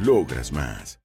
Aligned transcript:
logras 0.00 0.52
más. 0.52 1.00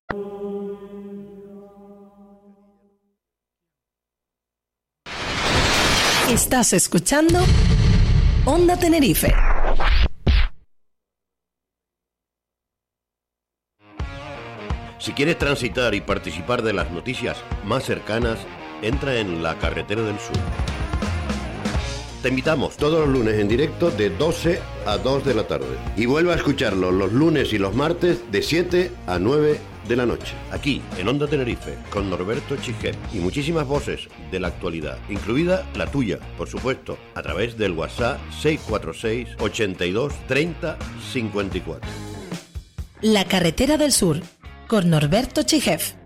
Estás 6.29 6.73
escuchando 6.73 7.39
Onda 8.45 8.77
Tenerife. 8.77 9.33
Si 14.99 15.13
quieres 15.13 15.37
transitar 15.37 15.95
y 15.95 16.01
participar 16.01 16.61
de 16.61 16.73
las 16.73 16.91
noticias 16.91 17.37
más 17.65 17.83
cercanas, 17.83 18.37
entra 18.81 19.15
en 19.15 19.41
la 19.41 19.57
Carretera 19.57 20.03
del 20.03 20.19
Sur 20.19 20.70
te 22.21 22.29
invitamos 22.29 22.77
todos 22.77 22.99
los 22.99 23.09
lunes 23.09 23.39
en 23.39 23.47
directo 23.47 23.89
de 23.89 24.09
12 24.09 24.59
a 24.85 24.97
2 24.97 25.25
de 25.25 25.33
la 25.33 25.47
tarde. 25.47 25.77
Y 25.97 26.05
vuelve 26.05 26.33
a 26.33 26.35
escucharlo 26.35 26.91
los 26.91 27.11
lunes 27.11 27.53
y 27.53 27.57
los 27.57 27.75
martes 27.75 28.31
de 28.31 28.41
7 28.41 28.91
a 29.07 29.19
9 29.19 29.59
de 29.87 29.95
la 29.95 30.05
noche. 30.05 30.33
Aquí, 30.51 30.81
en 30.97 31.07
Onda 31.07 31.27
Tenerife, 31.27 31.77
con 31.89 32.09
Norberto 32.09 32.55
Chiquet 32.57 32.95
y 33.13 33.17
muchísimas 33.17 33.67
voces 33.67 34.07
de 34.31 34.39
la 34.39 34.49
actualidad, 34.49 34.97
incluida 35.09 35.65
la 35.75 35.87
tuya, 35.87 36.19
por 36.37 36.47
supuesto, 36.47 36.97
a 37.15 37.21
través 37.21 37.57
del 37.57 37.71
WhatsApp 37.71 38.19
646 38.41 39.29
82 39.39 40.13
30 40.27 40.77
54. 41.11 41.89
La 43.01 43.25
Carretera 43.25 43.77
del 43.77 43.91
Sur, 43.91 44.21
con 44.67 44.89
Norberto 44.89 45.43
Chijef. 45.43 46.00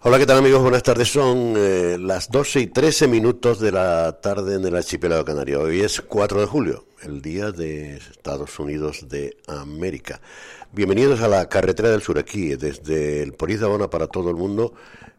Hola, 0.00 0.18
¿qué 0.18 0.24
tal 0.24 0.38
amigos? 0.38 0.62
Buenas 0.62 0.82
tardes. 0.82 1.12
Son 1.12 1.52
eh, 1.58 1.98
las 2.00 2.30
12 2.30 2.60
y 2.60 2.66
13 2.68 3.06
minutos 3.06 3.60
de 3.60 3.70
la 3.70 4.18
tarde 4.22 4.54
en 4.54 4.64
el 4.64 4.76
archipiélago 4.76 5.26
canario. 5.26 5.60
Hoy 5.60 5.80
es 5.80 6.00
4 6.00 6.40
de 6.40 6.46
julio, 6.46 6.86
el 7.02 7.20
día 7.20 7.52
de 7.52 7.98
Estados 7.98 8.58
Unidos 8.58 9.10
de 9.10 9.36
América. 9.46 10.22
Bienvenidos 10.72 11.20
a 11.20 11.28
la 11.28 11.50
Carretera 11.50 11.90
del 11.90 12.00
Sur, 12.00 12.18
aquí 12.18 12.56
desde 12.56 13.22
el 13.22 13.34
Poris 13.34 13.60
de 13.60 13.66
Abona 13.66 13.90
para 13.90 14.06
todo 14.06 14.30
el 14.30 14.36
mundo 14.36 14.72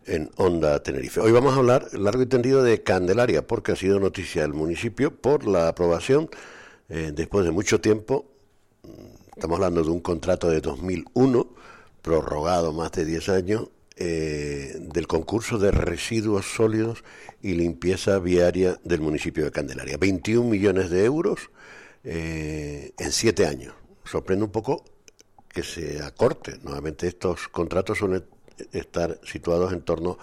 en 0.09 0.31
Onda 0.37 0.81
Tenerife. 0.81 1.19
Hoy 1.21 1.31
vamos 1.31 1.53
a 1.53 1.57
hablar 1.57 1.87
largo 1.93 2.23
y 2.23 2.25
tendido 2.25 2.63
de 2.63 2.81
Candelaria, 2.81 3.45
porque 3.45 3.73
ha 3.73 3.75
sido 3.75 3.99
noticia 3.99 4.41
del 4.41 4.53
municipio 4.53 5.15
por 5.15 5.45
la 5.45 5.67
aprobación, 5.67 6.29
eh, 6.89 7.11
después 7.13 7.45
de 7.45 7.51
mucho 7.51 7.79
tiempo, 7.79 8.25
mm, 8.83 8.89
estamos 9.35 9.57
hablando 9.57 9.83
de 9.83 9.89
un 9.91 10.01
contrato 10.01 10.49
de 10.49 10.61
2001, 10.61 11.53
prorrogado 12.01 12.73
más 12.73 12.91
de 12.91 13.05
10 13.05 13.29
años, 13.29 13.69
eh, 13.97 14.77
del 14.79 15.07
concurso 15.07 15.57
de 15.57 15.71
residuos 15.71 16.45
sólidos 16.45 17.03
y 17.41 17.53
limpieza 17.53 18.17
viaria 18.19 18.79
del 18.83 19.01
municipio 19.01 19.45
de 19.45 19.51
Candelaria. 19.51 19.97
21 19.97 20.49
millones 20.49 20.89
de 20.89 21.05
euros 21.05 21.51
eh, 22.03 22.93
en 22.97 23.11
7 23.11 23.45
años. 23.45 23.75
Sorprende 24.05 24.45
un 24.45 24.51
poco 24.51 24.85
que 25.49 25.63
se 25.63 26.01
acorte. 26.01 26.57
Nuevamente 26.63 27.07
estos 27.07 27.49
contratos 27.49 27.97
suelen 27.97 28.23
estar 28.71 29.19
situados 29.23 29.73
en 29.73 29.81
torno 29.81 30.17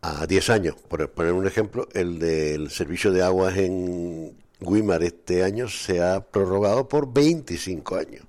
a 0.00 0.26
10 0.26 0.50
años. 0.50 0.76
Por 0.88 1.08
poner 1.10 1.32
un 1.32 1.46
ejemplo, 1.46 1.88
el 1.94 2.18
del 2.18 2.70
servicio 2.70 3.12
de 3.12 3.22
aguas 3.22 3.56
en 3.56 4.36
Guimar 4.60 5.02
este 5.02 5.42
año 5.42 5.68
se 5.68 6.02
ha 6.02 6.20
prorrogado 6.20 6.88
por 6.88 7.12
25 7.12 7.96
años. 7.96 8.22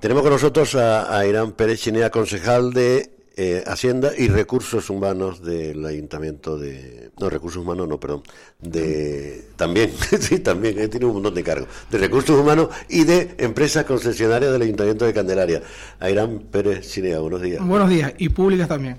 Tenemos 0.00 0.22
con 0.22 0.32
nosotros 0.32 0.74
a, 0.74 1.16
a 1.16 1.26
Irán 1.26 1.52
Pérez 1.52 1.80
Chinea, 1.80 2.10
concejal 2.10 2.72
de 2.72 3.11
eh, 3.36 3.64
Hacienda 3.66 4.12
y 4.16 4.28
Recursos 4.28 4.90
Humanos 4.90 5.42
del 5.42 5.84
Ayuntamiento 5.86 6.58
de... 6.58 7.10
No, 7.18 7.30
Recursos 7.30 7.62
Humanos 7.62 7.88
no, 7.88 7.98
perdón. 7.98 8.22
De... 8.60 9.44
También, 9.56 9.90
sí, 10.20 10.40
también, 10.40 10.78
eh, 10.78 10.88
tiene 10.88 11.06
un 11.06 11.14
montón 11.14 11.34
de 11.34 11.42
cargos. 11.42 11.68
De 11.90 11.98
Recursos 11.98 12.38
Humanos 12.38 12.68
y 12.88 13.04
de 13.04 13.34
Empresas 13.38 13.84
Concesionarias 13.84 14.52
del 14.52 14.62
Ayuntamiento 14.62 15.06
de 15.06 15.14
Candelaria. 15.14 15.62
Airán 16.00 16.40
Pérez 16.50 16.90
Chinea, 16.90 17.20
buenos 17.20 17.40
días. 17.40 17.66
Buenos 17.66 17.88
días, 17.88 18.12
y 18.18 18.28
públicas 18.28 18.68
también. 18.68 18.98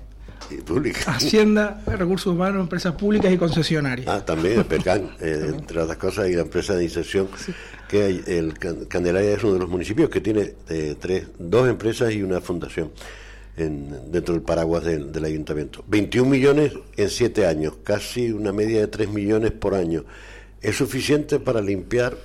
Y 0.50 0.56
públicas. 0.56 1.06
Hacienda, 1.06 1.82
Recursos 1.86 2.32
Humanos, 2.32 2.62
Empresas 2.62 2.94
Públicas 2.94 3.32
y 3.32 3.38
Concesionarias. 3.38 4.08
Ah, 4.08 4.24
también, 4.24 4.58
el 4.58 4.64
PERCAN, 4.66 5.10
eh, 5.20 5.52
entre 5.54 5.80
otras 5.80 5.96
cosas, 5.96 6.28
y 6.28 6.32
la 6.34 6.42
empresa 6.42 6.74
de 6.74 6.84
inserción. 6.84 7.28
que 7.88 8.06
el 8.06 8.54
Candelaria 8.88 9.34
es 9.34 9.44
uno 9.44 9.54
de 9.54 9.60
los 9.60 9.68
municipios 9.68 10.10
que 10.10 10.20
tiene 10.20 10.54
tres, 10.98 11.28
dos 11.38 11.68
empresas 11.68 12.12
y 12.12 12.22
una 12.22 12.40
fundación 12.40 12.90
dentro 13.56 14.34
del 14.34 14.42
paraguas 14.42 14.84
del, 14.84 15.24
ayuntamiento. 15.24 15.84
21 15.86 16.28
millones 16.28 16.72
en 16.96 17.10
7 17.10 17.46
años, 17.46 17.74
casi 17.84 18.32
una 18.32 18.52
media 18.52 18.80
de 18.80 18.88
3 18.88 19.08
millones 19.10 19.52
por 19.52 19.74
año. 19.74 20.04
¿Es 20.60 20.76
suficiente 20.76 21.38
para 21.38 21.60
limpiar, 21.60 22.16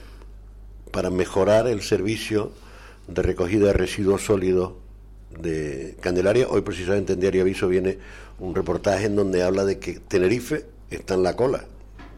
para 0.92 1.10
mejorar 1.10 1.68
el 1.68 1.82
servicio 1.82 2.52
de 3.08 3.22
recogida 3.22 3.68
de 3.68 3.74
residuos 3.74 4.24
sólidos 4.26 4.74
de 5.40 5.96
Candelaria? 6.00 6.48
Hoy 6.50 6.62
precisamente 6.62 7.14
en 7.14 7.20
Diario 7.20 7.44
Aviso 7.44 7.68
viene 7.68 7.98
un 8.40 8.56
reportaje 8.56 9.06
en 9.06 9.16
donde 9.16 9.44
habla 9.44 9.66
de 9.66 9.78
que 9.78 10.00
Tenerife 10.00 10.66
está 10.90 11.14
en 11.14 11.24
la 11.24 11.36
cola 11.36 11.66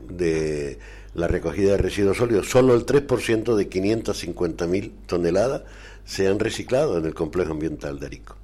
de 0.08 0.78
la 1.14 1.28
recogida 1.28 1.72
de 1.72 1.78
residuos 1.78 2.18
sólidos. 2.18 2.50
Solo 2.50 2.76
el 2.76 2.86
3% 2.86 3.56
de 3.56 3.70
550.000 3.70 4.92
toneladas 5.06 5.64
se 6.06 6.28
han 6.28 6.40
reciclado 6.40 6.98
en 6.98 7.06
el 7.06 7.14
complejo 7.14 7.52
ambiental 7.52 8.00
de 8.00 8.06
Arico. 8.06 8.41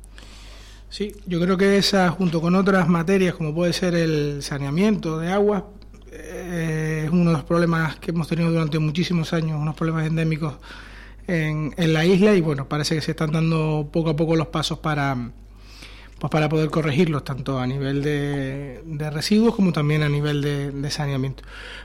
Sí, 0.89 1.15
yo 1.25 1.39
creo 1.41 1.57
que 1.57 1.77
esa, 1.77 2.09
junto 2.11 2.41
con 2.41 2.55
otras 2.55 2.87
materias, 2.87 3.35
como 3.35 3.53
puede 3.53 3.73
ser 3.73 3.93
el 3.93 4.41
saneamiento 4.41 5.19
de 5.19 5.31
agua, 5.31 5.67
eh, 6.11 7.03
es 7.05 7.11
uno 7.11 7.31
de 7.31 7.37
los 7.37 7.43
problemas 7.43 7.97
que 7.97 8.11
hemos 8.11 8.27
tenido 8.27 8.49
durante 8.51 8.79
muchísimos 8.79 9.33
años, 9.33 9.59
unos 9.59 9.75
problemas 9.75 10.07
endémicos 10.07 10.55
en, 11.27 11.73
en 11.77 11.93
la 11.93 12.05
isla 12.05 12.33
y 12.35 12.41
bueno, 12.41 12.69
parece 12.69 12.95
que 12.95 13.01
se 13.01 13.11
están 13.11 13.31
dando 13.31 13.89
poco 13.91 14.11
a 14.11 14.15
poco 14.15 14.35
los 14.35 14.47
pasos 14.47 14.79
para, 14.79 15.17
pues 16.19 16.31
para 16.31 16.49
poder 16.49 16.69
corregirlos, 16.69 17.23
tanto 17.23 17.59
a 17.59 17.67
nivel 17.67 18.01
de, 18.01 19.09
residuos 19.11 19.55
como 19.55 19.71
también 19.71 20.01
a 20.01 20.09
nivel 20.09 20.41
de, 20.41 20.91
saneamiento. 20.91 21.43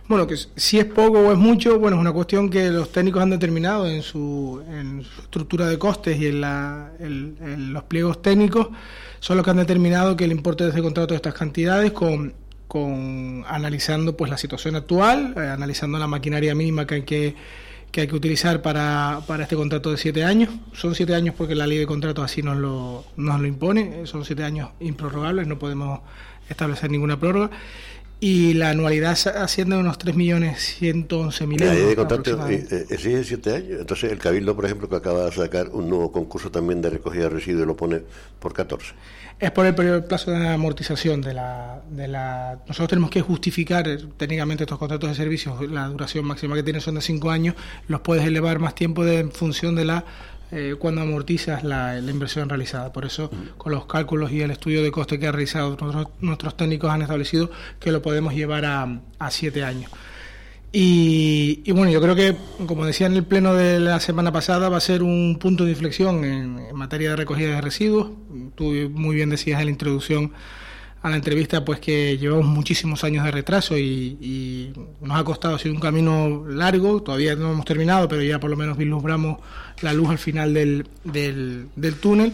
Bueno, 0.09 0.27
que 0.27 0.37
si 0.57 0.79
es 0.79 0.87
poco 0.87 1.21
o 1.21 1.33
es 1.33 1.39
mucho, 1.39 1.79
bueno, 1.79 1.97
es 1.97 2.01
una 2.01 2.13
cuestión 2.13 2.49
que 2.49 2.71
los 2.71 2.91
técnicos 2.93 3.23
han 3.23 3.31
determinado 3.31 3.87
en 3.87 4.03
su, 4.03 4.63
en 4.69 5.05
su 5.05 5.23
estructura 5.23 5.67
de 5.67 5.79
costes 5.79 6.19
y 6.19 6.29
en, 6.29 6.41
la, 6.41 6.93
los 6.99 7.83
pliegos 7.85 8.23
técnicos, 8.23 8.69
son 9.21 9.37
los 9.37 9.45
que 9.45 9.51
han 9.51 9.59
determinado 9.59 10.17
que 10.17 10.25
el 10.25 10.33
importe 10.33 10.65
de 10.65 10.71
ese 10.71 10.83
contrato 10.83 11.13
de 11.13 11.17
estas 11.17 11.35
cantidades 11.35 11.93
con, 11.93 12.33
con 12.69 13.45
analizando 13.47 14.17
pues 14.17 14.31
la 14.31 14.39
situación 14.39 14.77
actual, 14.77 15.35
eh, 15.37 15.41
analizando 15.41 15.99
la 15.99 16.07
maquinaria 16.07 16.55
mínima 16.55 16.87
que 16.87 16.95
hay 16.95 17.03
que 17.03 17.35
que 17.93 18.01
hay 18.01 18.09
que 18.09 18.17
utilizar 18.17 18.63
para, 18.63 19.21
para 19.27 19.43
este 19.45 19.55
contrato 19.55 19.91
de 19.91 19.99
siete 19.99 20.25
años. 20.25 20.49
Son 20.73 20.95
siete 20.95 21.15
años 21.15 21.35
porque 21.37 21.55
la 21.55 21.67
ley 21.67 21.77
de 21.79 21.87
contratos 21.87 22.25
así 22.25 22.43
nos 22.43 22.57
lo, 22.57 23.05
nos 23.17 23.39
lo 23.39 23.47
impone, 23.47 24.07
son 24.07 24.25
siete 24.25 24.43
años 24.43 24.71
improrrogables, 24.81 25.47
no 25.47 25.59
podemos 25.59 26.01
establecer 26.49 26.91
ninguna 26.91 27.21
prórroga. 27.21 27.51
y 28.19 28.55
la 28.55 28.71
anualidad 28.71 29.19
asciende 29.37 29.77
a 29.77 29.81
unos 29.81 29.99
3.111.000 29.99 31.63
euros. 31.63 31.89
de 31.89 31.97
contrato 31.97 32.49
exige 32.49 33.25
siete 33.25 33.55
años. 33.57 33.81
Entonces, 33.81 34.11
el 34.11 34.19
Cabildo, 34.19 34.57
por 34.57 34.65
ejemplo, 34.65 34.89
que 34.89 34.97
acaba 34.97 35.27
de 35.27 35.33
sacar 35.33 35.69
un 35.69 35.91
nuevo 35.91 36.13
concurso 36.13 36.51
también 36.51 36.81
de 36.81 36.89
recogida 36.89 37.25
de 37.25 37.31
residuos, 37.31 37.67
lo 37.67 37.77
pone 37.77 38.01
por 38.39 38.55
14. 38.55 38.95
Es 39.43 39.51
por 39.51 39.67
el 39.67 39.75
periodo 39.75 40.07
plazo 40.07 40.31
de 40.31 40.49
amortización 40.51 41.21
de 41.21 41.35
la, 41.35 41.83
de 41.91 42.07
la. 42.07 42.61
Nosotros 42.69 42.91
tenemos 42.91 43.11
que 43.11 43.23
justificar 43.23 43.89
eh, 43.89 43.99
técnicamente 44.17 44.63
estos 44.63 44.79
contratos 44.79 45.11
de 45.11 45.17
servicios. 45.17 45.69
La 45.69 45.89
duración 45.89 46.25
máxima 46.25 46.55
que 46.55 46.63
tienen 46.63 46.81
son 46.81 46.95
de 46.95 47.01
cinco 47.01 47.29
años. 47.29 47.57
Los 47.89 48.03
puedes 48.03 48.25
elevar 48.25 48.61
más 48.61 48.77
tiempo 48.77 49.05
de, 49.05 49.19
en 49.19 49.33
función 49.33 49.75
de 49.75 49.85
la 49.85 50.05
eh, 50.53 50.77
cuando 50.79 51.01
amortizas 51.01 51.65
la, 51.65 51.99
inversión 51.99 52.49
realizada. 52.49 52.93
Por 52.93 53.05
eso, 53.05 53.33
con 53.59 53.73
los 53.73 53.87
cálculos 53.87 54.31
y 54.31 54.43
el 54.43 54.53
estudio 54.53 54.81
de 54.81 54.93
coste 54.93 55.19
que 55.19 55.27
han 55.27 55.33
realizado 55.33 55.77
nuestros, 56.21 56.57
técnicos 56.57 56.93
han 56.93 57.03
establecido 57.03 57.51
que 57.81 57.91
lo 57.91 58.01
podemos 58.01 58.35
llevar 58.35 58.65
a, 58.65 59.01
siete 59.31 59.65
años. 59.65 59.91
Y, 60.75 61.71
bueno, 61.73 61.91
yo 61.91 62.01
creo 62.01 62.15
que, 62.15 62.35
como 62.67 62.87
decía 62.87 63.07
en 63.07 63.13
el 63.13 63.25
pleno 63.25 63.53
de 63.53 63.79
la 63.79 64.01
semana 64.01 64.33
pasada, 64.33 64.71
va 64.71 64.79
a 64.79 64.81
ser 64.81 65.03
un 65.03 65.39
punto 65.39 65.65
de 65.67 65.73
inflexión 65.73 66.25
en, 66.25 66.75
materia 66.75 67.11
de 67.11 67.17
recogida 67.17 67.57
de 67.57 67.61
residuos. 67.61 68.11
Tú 68.55 68.73
muy 68.91 69.15
bien 69.15 69.29
decías 69.29 69.61
en 69.61 69.67
la 69.67 69.71
introducción 69.71 70.33
a 71.03 71.11
la 71.11 71.17
entrevista 71.17 71.65
pues 71.65 71.81
que 71.81 72.17
llevamos 72.17 72.47
muchísimos 72.47 73.03
años 73.05 73.25
de 73.25 73.33
retraso 73.33 73.77
y, 73.77 74.73
nos 75.03 75.19
ha 75.19 75.25
costado, 75.25 75.57
ha 75.57 75.59
sido 75.59 75.75
un 75.75 75.81
camino 75.81 76.45
largo, 76.49 77.03
todavía 77.03 77.35
no 77.35 77.53
hemos 77.53 77.67
terminado, 77.67 78.09
pero 78.09 78.23
ya 78.23 78.41
por 78.41 78.49
lo 78.49 78.57
menos 78.57 78.79
vislumbramos 78.79 79.41
la 79.83 79.93
luz 79.93 80.09
al 80.11 80.19
final 80.19 80.55
del, 80.55 80.87
del, 81.05 81.95
túnel. 82.01 82.33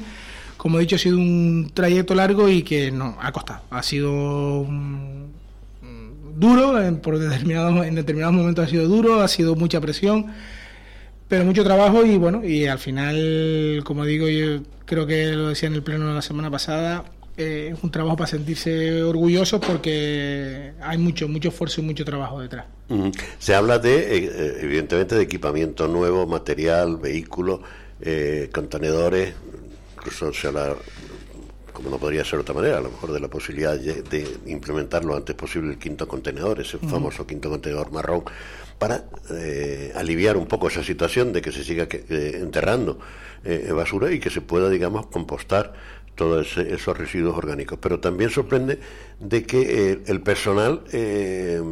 Como 0.57 0.79
he 0.79 0.83
dicho, 0.83 0.97
ha 0.97 0.99
sido 0.99 1.17
un 1.17 1.71
trayecto 1.75 2.15
largo 2.15 2.49
y 2.49 2.63
que 2.63 2.93
no 2.93 3.17
ha 3.21 3.33
costado. 3.33 3.63
Ha 3.71 3.83
sido 3.83 4.67
duro, 6.39 6.83
en, 6.83 6.99
por 6.99 7.19
determinados, 7.19 7.87
en 7.87 7.95
determinados 7.95 8.35
momentos 8.35 8.67
ha 8.67 8.69
sido 8.69 8.89
duro, 8.89 9.21
ha 9.21 9.29
sido 9.29 9.55
mucha 9.55 9.81
presión, 9.81 10.27
pero 11.29 11.45
mucho 11.45 11.65
trabajo 11.65 12.05
y 12.05 12.17
bueno, 12.17 12.45
y 12.45 12.67
al 12.67 12.79
final, 12.79 13.83
como 13.85 14.05
digo, 14.05 14.29
yo 14.29 14.63
creo 14.87 15.07
que 15.07 15.33
lo 15.33 15.49
decía 15.49 15.69
en 15.69 15.75
el 15.75 15.83
pleno 15.83 16.09
de 16.09 16.15
la 16.15 16.23
semana 16.23 16.51
pasada, 16.51 17.05
eh, 17.39 17.73
es 17.73 17.85
un 17.85 17.93
trabajo 17.93 18.17
para 18.17 18.29
sentirse 18.29 19.01
orgulloso 19.01 19.61
porque 19.61 20.73
hay 20.81 20.99
mucho, 20.99 21.29
mucho 21.29 21.51
esfuerzo 21.51 21.81
y 21.81 21.85
mucho 21.85 22.05
trabajo 22.05 22.41
detrás. 22.41 22.67
Se 23.39 23.55
habla 23.55 23.79
de, 23.79 23.95
eh, 23.95 24.25
eh, 24.25 24.59
evidentemente, 24.63 25.15
de 25.15 25.23
equipamiento 25.23 25.87
nuevo, 25.87 26.27
material, 26.27 26.97
vehículos, 26.97 27.61
contenedores, 28.53 29.35
incluso 29.97 30.33
se 30.33 30.49
habla, 30.49 30.75
como 31.79 31.91
no 31.91 31.99
podría 31.99 32.25
ser 32.25 32.39
de 32.39 32.41
otra 32.41 32.55
manera, 32.57 32.79
a 32.79 32.81
lo 32.81 32.91
mejor 32.91 33.13
de 33.13 33.21
la 33.21 33.29
posibilidad 33.29 33.79
de, 33.79 34.39
implementar 34.47 35.05
lo 35.05 35.15
antes 35.15 35.37
posible 35.37 35.71
el 35.71 35.79
quinto 35.79 36.09
contenedor, 36.09 36.61
ese 36.61 36.79
famoso 36.79 37.25
quinto 37.25 37.49
contenedor 37.49 37.93
marrón, 37.93 38.25
para 38.81 39.05
aliviar 39.95 40.37
un 40.37 40.47
poco 40.47 40.67
esa 40.67 40.83
situación 40.83 41.33
de 41.33 41.41
que 41.41 41.53
se 41.53 41.63
siga 41.63 41.87
enterrando 42.11 42.99
basura 43.71 44.11
y 44.11 44.19
que 44.19 44.29
se 44.29 44.41
pueda, 44.41 44.69
digamos, 44.69 45.07
compostar 45.07 45.73
todos 46.19 46.59
esos 46.59 46.99
residuos 46.99 47.39
orgánicos. 47.39 47.79
Pero 47.81 48.01
también 48.01 48.29
sorprende 48.29 48.81
de 49.21 49.45
que 49.45 49.93
eh, 49.93 50.03
el 50.07 50.21
personal 50.21 50.83
eh, 50.93 51.63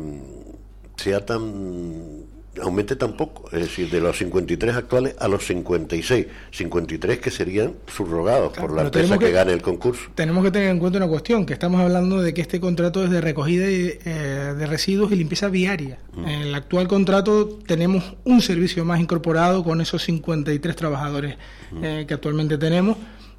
sea 0.97 1.27
tan 1.27 2.25
aumente 2.63 2.97
tan 2.97 3.15
poco, 3.15 3.49
es 3.53 3.61
decir, 3.61 3.91
de 3.91 4.01
los 4.01 4.17
53 4.19 4.75
actuales 4.75 5.15
a 5.19 5.29
los 5.29 5.45
56, 5.47 6.27
53 6.51 7.19
que 7.19 7.31
serían 7.31 7.75
subrogados 7.87 8.53
por 8.57 8.75
la 8.75 8.83
empresa 8.83 9.19
que, 9.19 9.31
gane 9.31 9.53
el 9.53 9.63
concurso. 9.63 10.11
Tenemos 10.15 10.45
que 10.45 10.51
tener 10.51 10.71
en 10.71 10.79
cuenta 10.79 10.99
una 10.99 11.09
cuestión, 11.09 11.47
que 11.47 11.53
estamos 11.53 11.81
hablando 11.81 12.21
de 12.21 12.35
que 12.35 12.41
este 12.41 12.61
contrato 12.61 13.05
es 13.05 13.11
de 13.11 13.21
recogida 13.21 13.67
de, 13.67 14.01
eh, 14.05 14.55
de 14.57 14.67
residuos 14.67 15.13
y 15.13 15.17
limpieza 15.17 15.49
viaria. 15.49 15.99
En 16.17 16.29
el 16.29 16.55
actual 16.55 16.89
contrato 16.89 17.49
tenemos 17.67 18.15
un 18.25 18.41
servicio 18.41 18.85
más 18.85 19.01
incorporado 19.01 19.63
con 19.63 19.81
esos 19.81 20.03
53 20.05 20.77
trabajadores 20.77 21.37
que 21.81 22.15
actualmente 22.15 22.57
tenemos 22.57 22.97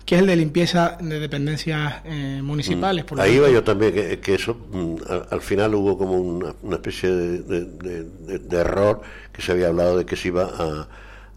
que 0.07 0.15
es 0.15 0.21
el 0.21 0.27
de 0.27 0.37
limpieza 0.37 0.97
de 1.01 1.19
dependencias 1.19 1.95
eh, 2.05 2.39
municipales. 2.41 3.03
Por 3.03 3.19
Ahí 3.19 3.39
va 3.39 3.49
yo 3.49 3.61
también, 3.61 3.93
que, 4.21 4.33
eso 4.33 4.55
mm, 4.71 4.95
al, 5.29 5.41
final 5.41 5.75
hubo 5.75 5.97
como 5.97 6.13
una, 6.13 6.75
especie 6.75 7.09
de, 7.09 8.47
error, 8.51 9.01
que 9.33 9.41
se 9.41 9.51
había 9.51 9.67
hablado 9.67 9.97
de 9.97 10.05
que 10.05 10.15
se 10.15 10.29
iba 10.29 10.87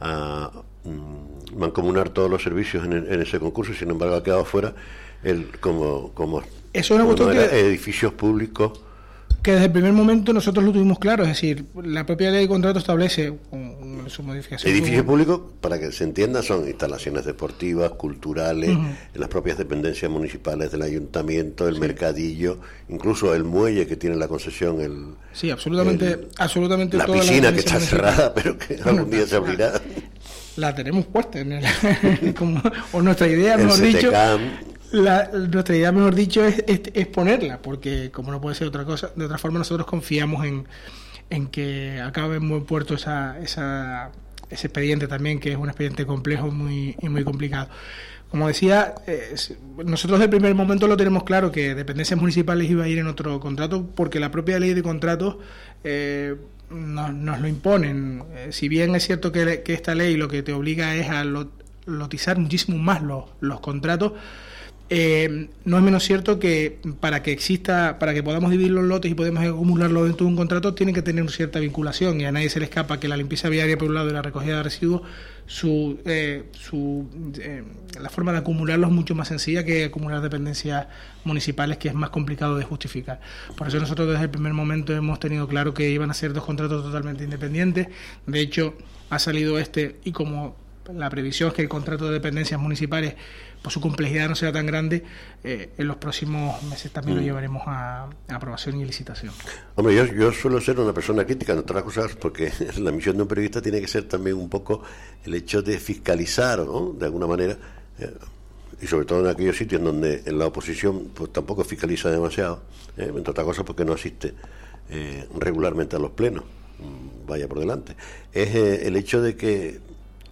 a, 0.01 0.53
mm, 0.85 1.59
mancomunar 1.59 2.11
todos 2.11 2.31
los 2.31 2.45
servicios 2.45 2.85
en, 2.85 3.21
ese 3.21 3.41
concurso, 3.41 3.75
sin 3.75 3.91
embargo 3.91 4.15
ha 4.15 4.23
quedado 4.23 4.45
fuera 4.45 4.73
el, 5.25 5.49
como, 5.59 6.13
como, 6.15 6.41
eso 6.73 6.95
es 6.95 7.21
una 7.21 7.45
edificios 7.47 8.13
públicos 8.13 8.81
que 9.43 9.53
desde 9.53 9.67
el 9.67 9.73
primer 9.73 9.93
momento 9.93 10.33
nosotros 10.33 10.65
lo 10.65 10.73
tuvimos 10.73 10.99
claro, 10.99 11.23
es 11.23 11.31
decir, 11.31 11.65
la 11.83 12.05
propia 12.05 12.31
ley 12.31 12.43
de 12.43 12.49
contrato 12.49 12.79
establece 12.79 13.33
su 14.09 14.23
modificación. 14.23 14.71
Edificios 14.73 15.05
públicos, 15.05 15.41
para 15.61 15.79
que 15.79 15.93
se 15.93 16.05
entienda, 16.05 16.43
son 16.43 16.67
instalaciones 16.67 17.25
deportivas, 17.25 17.93
culturales, 17.93 18.77
las 19.15 19.29
propias 19.29 19.57
dependencias 19.57 20.11
municipales 20.11 20.73
del 20.73 20.83
ayuntamiento, 20.83 21.69
el 21.69 21.81
mercadillo, 21.81 22.59
incluso 22.89 23.35
el 23.35 23.45
muelle 23.45 23.87
que 23.87 23.97
tiene 23.97 24.17
la 24.17 24.29
concesión, 24.29 24.81
el 24.81 25.15
sí, 25.33 25.51
absolutamente, 25.51 26.29
absolutamente 26.39 26.97
la 26.97 27.07
piscina 27.07 27.53
que 27.53 27.61
está 27.61 27.81
cerrada, 27.81 28.35
pero 28.35 28.59
que 28.59 28.79
algún 28.85 29.11
día 29.11 29.27
se 29.27 29.37
abrirá. 29.37 29.73
La 30.57 30.75
tenemos 30.75 31.07
puesta 31.07 31.39
en 31.39 31.53
el, 31.53 31.65
o 32.93 33.01
nuestra 33.01 33.29
idea, 33.29 33.57
mejor 33.57 33.81
dicho, 33.81 34.13
la, 34.93 35.31
nuestra 35.33 35.77
idea, 35.77 35.93
mejor 35.93 36.15
dicho, 36.15 36.45
es, 36.45 36.63
es, 36.67 37.07
ponerla, 37.09 37.59
porque 37.63 38.11
como 38.11 38.33
no 38.33 38.41
puede 38.41 38.57
ser 38.57 38.69
otra 38.69 38.85
cosa, 38.85 39.11
de 39.15 39.25
otra 39.25 39.39
forma 39.39 39.59
nosotros 39.59 39.87
confiamos 39.87 40.45
en, 40.45 41.47
que 41.49 42.01
acabe 42.01 42.37
en 42.37 42.49
buen 42.49 42.65
puerto 42.65 42.95
esa, 42.95 43.39
esa, 43.41 44.11
ese 44.51 44.67
expediente 44.67 45.07
también, 45.07 45.39
que 45.39 45.53
es 45.53 45.57
un 45.57 45.69
expediente 45.69 46.07
complejo 46.07 46.51
muy, 46.51 46.97
y 47.01 47.09
muy 47.09 47.25
complicado. 47.25 47.69
Como 48.31 48.47
decía, 48.47 48.95
nosotros 49.85 50.21
desde 50.21 50.25
el 50.25 50.31
primer 50.31 50.55
momento 50.55 50.87
lo 50.87 50.97
tenemos 50.97 51.25
claro 51.25 51.51
que 51.51 51.75
dependencias 51.75 52.19
municipales 52.19 52.71
iba 52.71 52.85
a 52.85 52.89
ir 52.89 52.99
en 52.99 53.09
otro 53.09 53.41
contrato, 53.41 53.89
porque 53.97 54.21
la 54.21 54.31
propia 54.31 54.61
ley 54.61 54.73
de 54.73 54.85
contratos 54.85 55.37
eh, 55.83 56.37
nos, 56.71 57.41
lo 57.41 57.49
imponen. 57.49 58.23
Eh, 58.35 58.49
si 58.53 58.69
bien 58.69 58.95
es 58.95 59.05
cierto 59.05 59.33
que, 59.33 59.65
esta 59.67 59.97
ley 59.97 60.17
lo 60.17 60.29
que 60.29 60.45
te 60.45 60.53
obliga 60.53 60.95
es 60.95 61.09
a 61.09 61.25
lotizar 61.87 62.39
muchísimo 62.39 62.79
más 62.79 63.03
los 63.03 63.61
contratos, 63.61 64.13
eh, 64.93 65.49
no 65.65 65.77
es 65.77 65.85
menos 65.85 66.03
cierto 66.03 66.41
que 66.41 66.81
para 66.99 67.23
que 67.23 67.31
exista, 67.31 68.01
para 68.01 68.13
que 68.13 68.25
podamos 68.25 68.51
dividir 68.51 68.73
los 68.73 68.85
lotes 68.85 69.09
y 69.09 69.15
podamos 69.15 69.45
acumularlo 69.45 70.03
dentro 70.03 70.27
de 70.27 70.33
un 70.33 70.37
contrato, 70.37 70.75
tiene 70.75 70.93
que 70.93 71.01
tener 71.01 71.31
cierta 71.31 71.61
vinculación 71.61 72.21
y 72.21 72.25
a 72.25 72.33
nadie 72.33 72.51
se 72.51 72.59
le 72.59 72.65
escapa 72.65 72.99
que 72.99 73.07
la 73.07 73.17
limpieza 73.17 73.49
viaria 73.49 73.79
por 73.79 73.87
un 73.87 73.95
lado 73.95 74.11
y 74.11 74.13
la 74.13 74.21
recogida 74.21 74.57
de 74.57 74.63
residuos, 74.65 75.03
su, 75.47 76.01
eh, 76.05 76.45
su 76.53 77.09
eh, 77.39 77.63
la 78.01 78.11
forma 78.11 78.33
de 78.33 78.39
acumularlos 78.39 78.91
es 78.91 78.97
mucho 78.97 79.15
más 79.15 79.29
sencilla 79.29 79.65
que 79.65 79.85
acumular 79.85 80.21
dependencias 80.23 80.89
municipales, 81.23 81.79
que 81.79 81.87
es 81.87 81.95
más 81.95 82.11
complicado 82.11 82.59
de 82.59 82.65
justificar. 82.65 83.21
Por 83.57 83.69
eso 83.69 83.79
nosotros 83.79 84.09
desde 84.09 84.25
el 84.25 84.31
primer 84.31 84.55
momento 84.55 84.93
hemos 84.93 85.21
tenido 85.21 85.47
claro 85.47 85.73
que 85.73 85.89
iban 85.89 86.11
a 86.11 86.15
ser 86.15 86.33
dos 86.33 86.45
contratos 86.45 86.83
totalmente 86.83 87.23
independientes. 87.23 87.87
De 88.27 88.41
hecho, 88.41 88.75
ha 89.09 89.21
salido 89.21 89.61
este 89.61 90.01
y 90.03 90.11
como 90.11 90.57
la 90.95 91.11
previsión 91.11 91.51
es 91.51 91.55
que 91.55 91.63
el 91.63 91.69
contrato 91.69 92.07
de 92.07 92.13
dependencias 92.13 92.61
municipales, 92.61 93.15
por 93.63 93.73
su 93.73 93.81
complejidad 93.81 94.29
no 94.29 94.35
sea 94.35 94.53
tan 94.53 94.67
grande, 94.67 95.05
eh, 95.45 95.71
en 95.77 95.87
los 95.87 95.97
próximos 95.97 96.63
meses 96.65 96.91
también 96.93 97.17
lo 97.17 97.23
mm. 97.23 97.27
llevaremos 97.27 97.63
a, 97.67 98.09
aprobación 98.29 98.81
y 98.81 98.85
licitación. 98.85 99.33
Hombre, 99.75 99.95
yo, 99.95 100.07
yo, 100.07 100.33
suelo 100.33 100.61
ser 100.61 100.81
una 100.81 100.93
persona 100.93 101.25
crítica 101.25 101.53
en 101.53 101.59
otras 101.59 101.83
cosas 101.83 102.17
porque 102.17 102.53
la 102.79 102.91
misión 102.91 103.17
de 103.17 103.23
un 103.23 103.29
periodista 103.29 103.61
tiene 103.61 103.81
que 103.81 103.89
ser 103.89 104.05
también 104.05 104.37
un 104.37 104.49
poco 104.49 104.83
el 105.25 105.35
hecho 105.35 105.63
de 105.63 105.79
fiscalizar, 105.79 106.61
¿no? 106.61 106.95
De 106.99 107.05
alguna 107.05 107.27
manera. 107.27 107.57
Eh, 107.99 108.15
y 108.83 108.87
sobre 108.87 109.05
todo 109.05 109.21
en 109.21 109.27
aquellos 109.27 109.59
sitios 109.59 109.83
donde 109.83 110.23
en 110.25 110.39
la 110.39 110.47
oposición 110.47 111.11
pues 111.15 111.31
tampoco 111.31 111.65
fiscaliza 111.65 112.11
demasiado, 112.11 112.63
eh, 112.97 113.13
entre 113.15 113.31
otras 113.31 113.45
cosas 113.45 113.65
porque 113.65 113.85
no 113.85 113.93
asiste 113.93 114.35
regularmente 115.39 115.95
a 115.95 116.01
los 116.01 116.11
plenos, 116.11 116.43
mm, 116.79 117.29
vaya 117.29 117.47
por 117.47 117.61
delante, 117.61 117.95
es 118.33 118.53
el 118.57 118.97
hecho 118.97 119.23
de 119.23 119.37
que, 119.37 119.79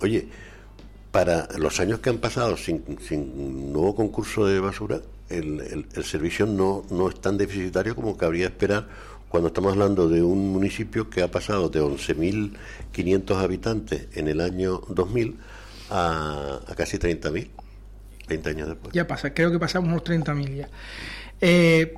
oye, 0.01 0.27
para 1.11 1.49
los 1.59 1.81
años 1.81 2.00
que 2.00 2.11
han 2.11 2.19
pasado 2.19 2.57
sin, 2.57 2.99
sin 3.00 3.73
nuevo 3.73 3.95
concurso 3.95 4.47
de 4.47 4.61
basura, 4.61 5.00
el, 5.29 5.87
servicio 6.05 6.47
no, 6.47 6.85
no 6.91 7.09
es 7.09 7.21
tan 7.21 7.37
deficitario 7.37 7.95
como 7.95 8.17
cabría 8.17 8.47
esperar 8.47 8.87
cuando 9.29 9.49
estamos 9.49 9.73
hablando 9.73 10.09
de 10.09 10.23
un 10.23 10.53
municipio 10.53 11.11
que 11.11 11.23
ha 11.23 11.31
pasado 11.31 11.69
de 11.69 11.83
11.500 11.83 13.37
habitantes 13.37 14.09
en 14.15 14.29
el 14.29 14.41
año 14.41 14.81
2000 14.88 15.37
a, 15.91 16.61
a 16.67 16.75
casi 16.75 16.99
30.000, 16.99 17.49
20 18.29 18.50
años 18.50 18.69
después. 18.69 18.95
Ya 18.95 19.07
pasa, 19.07 19.35
creo 19.35 19.50
que 19.50 19.59
pasamos 19.59 19.93
los 19.93 20.03
30.000 20.03 20.55
ya. 20.55 20.69
Eh, 21.41 21.95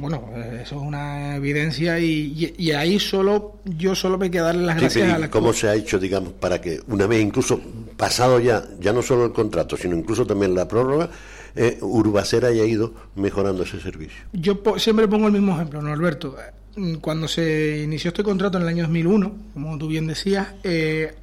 bueno, 0.00 0.30
eso 0.60 0.76
es 0.76 0.82
una 0.82 1.36
evidencia 1.36 1.98
y, 1.98 2.70
ahí 2.72 2.98
solo 2.98 3.56
yo 3.64 3.94
solo 3.94 4.18
me 4.18 4.30
queda 4.30 4.44
darle 4.44 4.66
las 4.66 4.76
gracias 4.76 5.12
a 5.12 5.18
la 5.18 5.30
¿Cómo 5.30 5.52
se 5.52 5.68
ha 5.68 5.74
hecho, 5.74 5.98
digamos, 5.98 6.32
para 6.34 6.60
que 6.60 6.80
una 6.88 7.06
vez 7.06 7.22
incluso 7.22 7.60
pasado 7.96 8.40
ya, 8.40 8.64
ya 8.80 8.92
no 8.92 9.02
solo 9.02 9.26
el 9.26 9.32
contrato, 9.32 9.76
sino 9.76 9.96
incluso 9.96 10.26
también 10.26 10.54
la 10.54 10.68
prórroga, 10.68 11.10
eh, 11.54 11.78
Urbacera 11.80 12.48
haya 12.48 12.64
ido 12.64 12.92
mejorando 13.16 13.62
ese 13.62 13.80
servicio? 13.80 14.24
Yo 14.32 14.60
siempre 14.76 15.08
pongo 15.08 15.26
el 15.26 15.32
mismo 15.32 15.54
ejemplo, 15.54 15.82
¿no, 15.82 15.92
Alberto? 15.92 16.36
Cuando 17.00 17.26
se 17.26 17.82
inició 17.82 18.08
este 18.08 18.22
contrato 18.22 18.58
en 18.58 18.62
el 18.62 18.68
año 18.68 18.82
2001, 18.84 19.32
como 19.54 19.78
tú 19.78 19.88
bien 19.88 20.06
decías, 20.06 20.48
eh, 20.62 21.14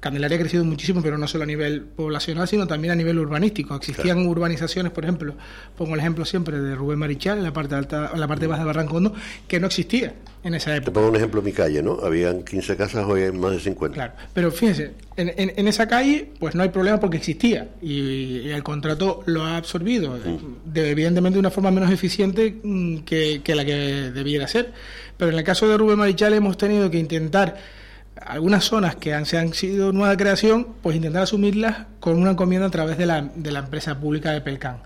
Candelaria 0.00 0.38
ha 0.38 0.40
crecido 0.40 0.64
muchísimo, 0.64 1.02
pero 1.02 1.18
no 1.18 1.28
solo 1.28 1.44
a 1.44 1.46
nivel 1.46 1.82
poblacional, 1.82 2.48
sino 2.48 2.66
también 2.66 2.92
a 2.92 2.96
nivel 2.96 3.18
urbanístico. 3.18 3.74
Existían 3.76 4.26
urbanizaciones, 4.26 4.92
por 4.92 5.04
ejemplo, 5.04 5.34
pongo 5.76 5.92
el 5.94 6.00
ejemplo 6.00 6.24
siempre 6.24 6.58
de 6.58 6.74
Rubén 6.74 6.98
Marichal, 6.98 7.38
en 7.38 7.44
la 7.44 7.52
parte 7.52 7.74
alta, 7.74 8.10
en 8.12 8.18
la 8.18 8.26
parte 8.26 8.46
baja 8.46 8.60
de 8.60 8.66
Barrancondo, 8.66 9.12
que 9.46 9.60
no 9.60 9.66
existía 9.66 10.14
en 10.42 10.54
esa 10.54 10.74
época. 10.74 10.86
Te 10.86 10.94
pongo 10.94 11.08
un 11.08 11.16
ejemplo 11.16 11.40
en 11.40 11.44
mi 11.44 11.52
calle, 11.52 11.82
¿no? 11.82 11.98
Habían 12.02 12.42
15 12.44 12.76
casas, 12.76 13.04
hoy 13.06 13.22
hay 13.22 13.32
más 13.32 13.52
de 13.52 13.60
50. 13.60 13.94
Claro, 13.94 14.12
pero 14.32 14.50
fíjense, 14.50 14.92
en, 15.18 15.68
esa 15.68 15.86
calle 15.86 16.30
pues 16.38 16.54
no 16.54 16.62
hay 16.62 16.70
problema 16.70 16.98
porque 16.98 17.18
existía 17.18 17.68
y, 17.82 18.48
el 18.48 18.62
contrato 18.62 19.22
lo 19.26 19.42
ha 19.42 19.58
absorbido, 19.58 20.16
mm. 20.16 20.76
evidentemente 20.76 21.34
de 21.34 21.40
una 21.40 21.50
forma 21.50 21.70
menos 21.70 21.90
eficiente 21.90 22.58
mm, 22.62 23.00
que, 23.00 23.42
que 23.44 23.54
la 23.54 23.66
que 23.66 23.74
debiera 23.74 24.48
ser. 24.48 24.72
Pero 25.18 25.30
en 25.30 25.38
el 25.38 25.44
caso 25.44 25.68
de 25.68 25.76
Rubén 25.76 25.98
Marichal 25.98 26.32
hemos 26.32 26.56
tenido 26.56 26.90
que 26.90 26.98
intentar 26.98 27.79
algunas 28.26 28.64
zonas 28.64 28.96
que 28.96 29.14
han, 29.14 29.26
se 29.26 29.38
han 29.38 29.54
sido 29.54 29.92
nueva 29.92 30.16
creación, 30.16 30.68
pues 30.82 30.96
intentar 30.96 31.22
asumirlas 31.22 31.86
con 32.00 32.16
una 32.18 32.32
encomienda 32.32 32.66
a 32.66 32.70
través 32.70 32.98
de 32.98 33.06
la, 33.06 33.30
de 33.34 33.50
la 33.50 33.60
empresa 33.60 33.98
pública 33.98 34.32
de 34.32 34.40
Pelcán. 34.40 34.78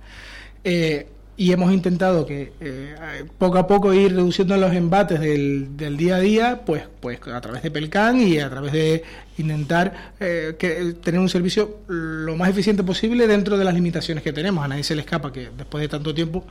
Eh, 0.63 1.09
y 1.37 1.51
hemos 1.51 1.73
intentado 1.73 2.27
que 2.27 2.53
eh, 2.61 2.95
poco 3.39 3.59
a 3.59 3.67
poco 3.67 3.93
ir 3.93 4.15
reduciendo 4.15 4.57
los 4.57 4.73
embates 4.73 5.19
del, 5.19 5.77
del, 5.77 5.97
día 5.97 6.17
a 6.17 6.21
día, 6.21 6.61
pues, 6.65 6.85
pues 7.01 7.19
a 7.27 7.41
través 7.41 7.63
de 7.63 7.73
Pelcán 7.73 8.21
y 8.21 8.39
a 8.39 8.49
través 8.49 8.73
de 8.73 9.03
intentar 9.37 10.13
eh, 10.21 10.55
que, 10.59 10.95
tener 11.03 11.21
un 11.21 11.29
servicio 11.29 11.79
lo 11.89 12.37
más 12.37 12.51
eficiente 12.51 12.85
posible 12.85 13.27
dentro 13.27 13.59
de 13.59 13.65
las 13.65 13.75
limitaciones 13.75 14.23
que 14.23 14.33
tenemos. 14.33 14.65
A 14.65 14.69
nadie 14.69 14.85
se 14.85 14.95
le 14.95 15.01
escapa 15.01 15.33
que 15.33 15.51
después 15.57 15.83
de 15.83 15.89
tanto 15.89 16.15
tiempo 16.15 16.45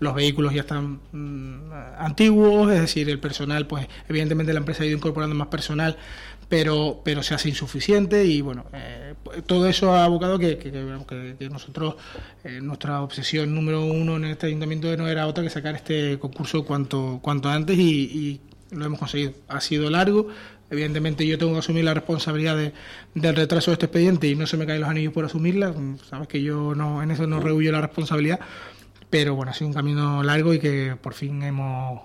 los 0.00 0.14
vehículos 0.14 0.54
ya 0.54 0.60
están 0.60 1.00
mm, 1.12 1.72
antiguos, 1.98 2.72
es 2.72 2.80
decir, 2.80 3.08
el 3.10 3.18
personal, 3.18 3.66
pues 3.66 3.86
evidentemente 4.08 4.52
la 4.52 4.60
empresa 4.60 4.82
ha 4.82 4.86
ido 4.86 4.96
incorporando 4.96 5.34
más 5.34 5.48
personal, 5.48 5.96
pero, 6.48 7.00
pero 7.04 7.22
se 7.22 7.34
hace 7.34 7.48
insuficiente 7.48 8.24
y 8.24 8.40
bueno, 8.40 8.64
eh, 8.72 9.14
todo 9.46 9.66
eso 9.68 9.92
ha 9.92 10.04
abocado 10.04 10.38
que, 10.38 10.56
que, 10.58 11.48
nosotros, 11.50 11.96
eh, 12.44 12.60
nuestra 12.62 13.02
obsesión 13.02 13.54
número 13.54 13.84
uno 13.84 14.16
en 14.16 14.24
este 14.26 14.46
ayuntamiento 14.46 14.94
no 14.96 15.08
era 15.08 15.26
otra 15.26 15.44
que 15.44 15.50
sacar 15.50 15.74
este 15.74 16.18
concurso 16.18 16.64
cuanto, 16.64 17.20
cuanto 17.22 17.48
antes 17.50 17.78
y, 17.78 18.40
lo 18.70 18.84
hemos 18.84 18.98
conseguido. 18.98 19.32
Ha 19.48 19.60
sido 19.60 19.88
largo, 19.88 20.28
Evidentemente 20.70 21.26
yo 21.26 21.38
tengo 21.38 21.54
que 21.54 21.60
asumir 21.60 21.82
la 21.82 21.94
responsabilidad 21.94 22.54
de, 22.54 22.74
del 23.14 23.34
retraso 23.34 23.70
de 23.70 23.76
este 23.76 23.86
expediente 23.86 24.28
y 24.28 24.34
no 24.34 24.46
se 24.46 24.58
me 24.58 24.66
caen 24.66 24.82
los 24.82 24.90
anillos 24.90 25.14
por 25.14 25.24
asumirla. 25.24 25.72
Sabes 26.10 26.28
que 26.28 26.42
yo 26.42 26.74
no 26.74 27.02
en 27.02 27.10
eso 27.10 27.26
no 27.26 27.40
rehuyo 27.40 27.72
la 27.72 27.80
responsabilidad, 27.80 28.38
pero 29.10 29.34
bueno, 29.34 29.52
ha 29.52 29.54
sido 29.54 29.68
un 29.68 29.74
camino 29.74 30.22
largo 30.22 30.54
y 30.54 30.58
que 30.58 30.96
por 31.00 31.14
fin 31.14 31.42
hemos, 31.42 32.00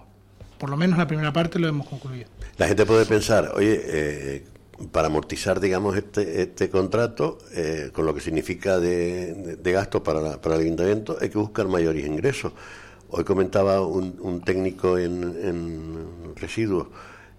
por 0.58 0.70
lo 0.70 0.78
menos 0.78 0.98
la 0.98 1.08
primera 1.08 1.34
parte 1.34 1.60
lo 1.60 1.68
hemos 1.68 1.88
concluido. 1.88 2.28
La 2.58 2.68
gente 2.68 2.86
puede 2.86 3.06
pensar, 3.06 3.52
oye, 3.56 3.82
eh, 3.84 4.44
para 4.92 5.08
amortizar, 5.08 5.60
digamos, 5.60 5.96
este, 5.96 6.42
este 6.42 6.70
contrato, 6.70 7.40
eh, 7.54 7.90
con 7.94 8.06
lo 8.06 8.14
que 8.14 8.22
significa 8.22 8.80
de, 8.80 9.60
gasto 9.64 10.04
para, 10.04 10.42
para 10.42 10.56
el 10.56 10.62
ayuntamiento, 10.62 11.18
hay 11.20 11.30
que 11.30 11.38
buscar 11.38 11.68
mayores 11.68 12.06
ingresos. 12.06 12.54
Hoy 13.10 13.24
comentaba 13.24 13.82
un, 13.82 14.42
técnico 14.44 14.98
en, 14.98 16.34
residuos, 16.36 16.88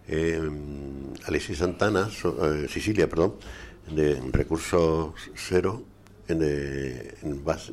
eh, 0.06 0.40
Alexis 1.26 1.59
Santana, 1.59 2.09
eh, 2.09 2.66
Sicilia, 2.68 3.09
perdón, 3.09 3.35
de 3.90 4.21
recursos 4.33 5.14
cero, 5.35 5.83
de, 6.28 7.14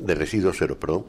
de 0.00 0.14
residuos 0.14 0.56
cero, 0.58 0.78
perdón, 0.80 1.04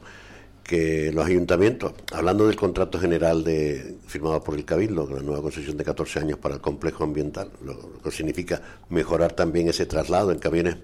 que 0.64 1.12
los 1.12 1.26
ayuntamientos, 1.26 1.92
hablando 2.12 2.46
del 2.46 2.56
contrato 2.56 2.98
general 2.98 3.44
de, 3.44 3.96
firmado 4.06 4.42
por 4.42 4.54
el 4.54 4.64
Cabildo, 4.64 5.06
la 5.08 5.20
nueva 5.20 5.42
concesión 5.42 5.76
de 5.76 5.84
14 5.84 6.20
años 6.20 6.38
para 6.38 6.54
el 6.54 6.60
complejo 6.60 7.04
ambiental, 7.04 7.50
lo, 7.62 8.00
que 8.02 8.10
significa 8.10 8.62
mejorar 8.88 9.32
también 9.34 9.68
ese 9.68 9.84
traslado 9.84 10.32
en 10.32 10.38
camiones 10.38 10.76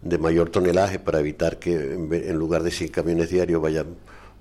de 0.00 0.18
mayor 0.18 0.48
tonelaje 0.48 0.98
para 0.98 1.20
evitar 1.20 1.58
que 1.58 1.74
en, 1.74 2.36
lugar 2.36 2.62
de 2.62 2.70
100 2.70 2.90
camiones 2.90 3.30
diarios 3.30 3.60
vayan 3.60 3.86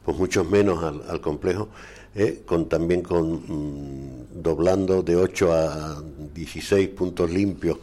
pues 0.06 0.18
muchos 0.18 0.50
menos 0.50 0.82
al, 0.84 1.20
complejo, 1.20 1.70
eh, 2.14 2.44
con 2.46 2.70
también 2.70 3.02
con 3.02 3.34
mm, 3.34 4.42
doblando 4.42 5.04
de 5.04 5.18
8 5.18 5.54
a 5.54 6.04
16 6.34 6.90
puntos 6.90 7.30
limpios 7.30 7.80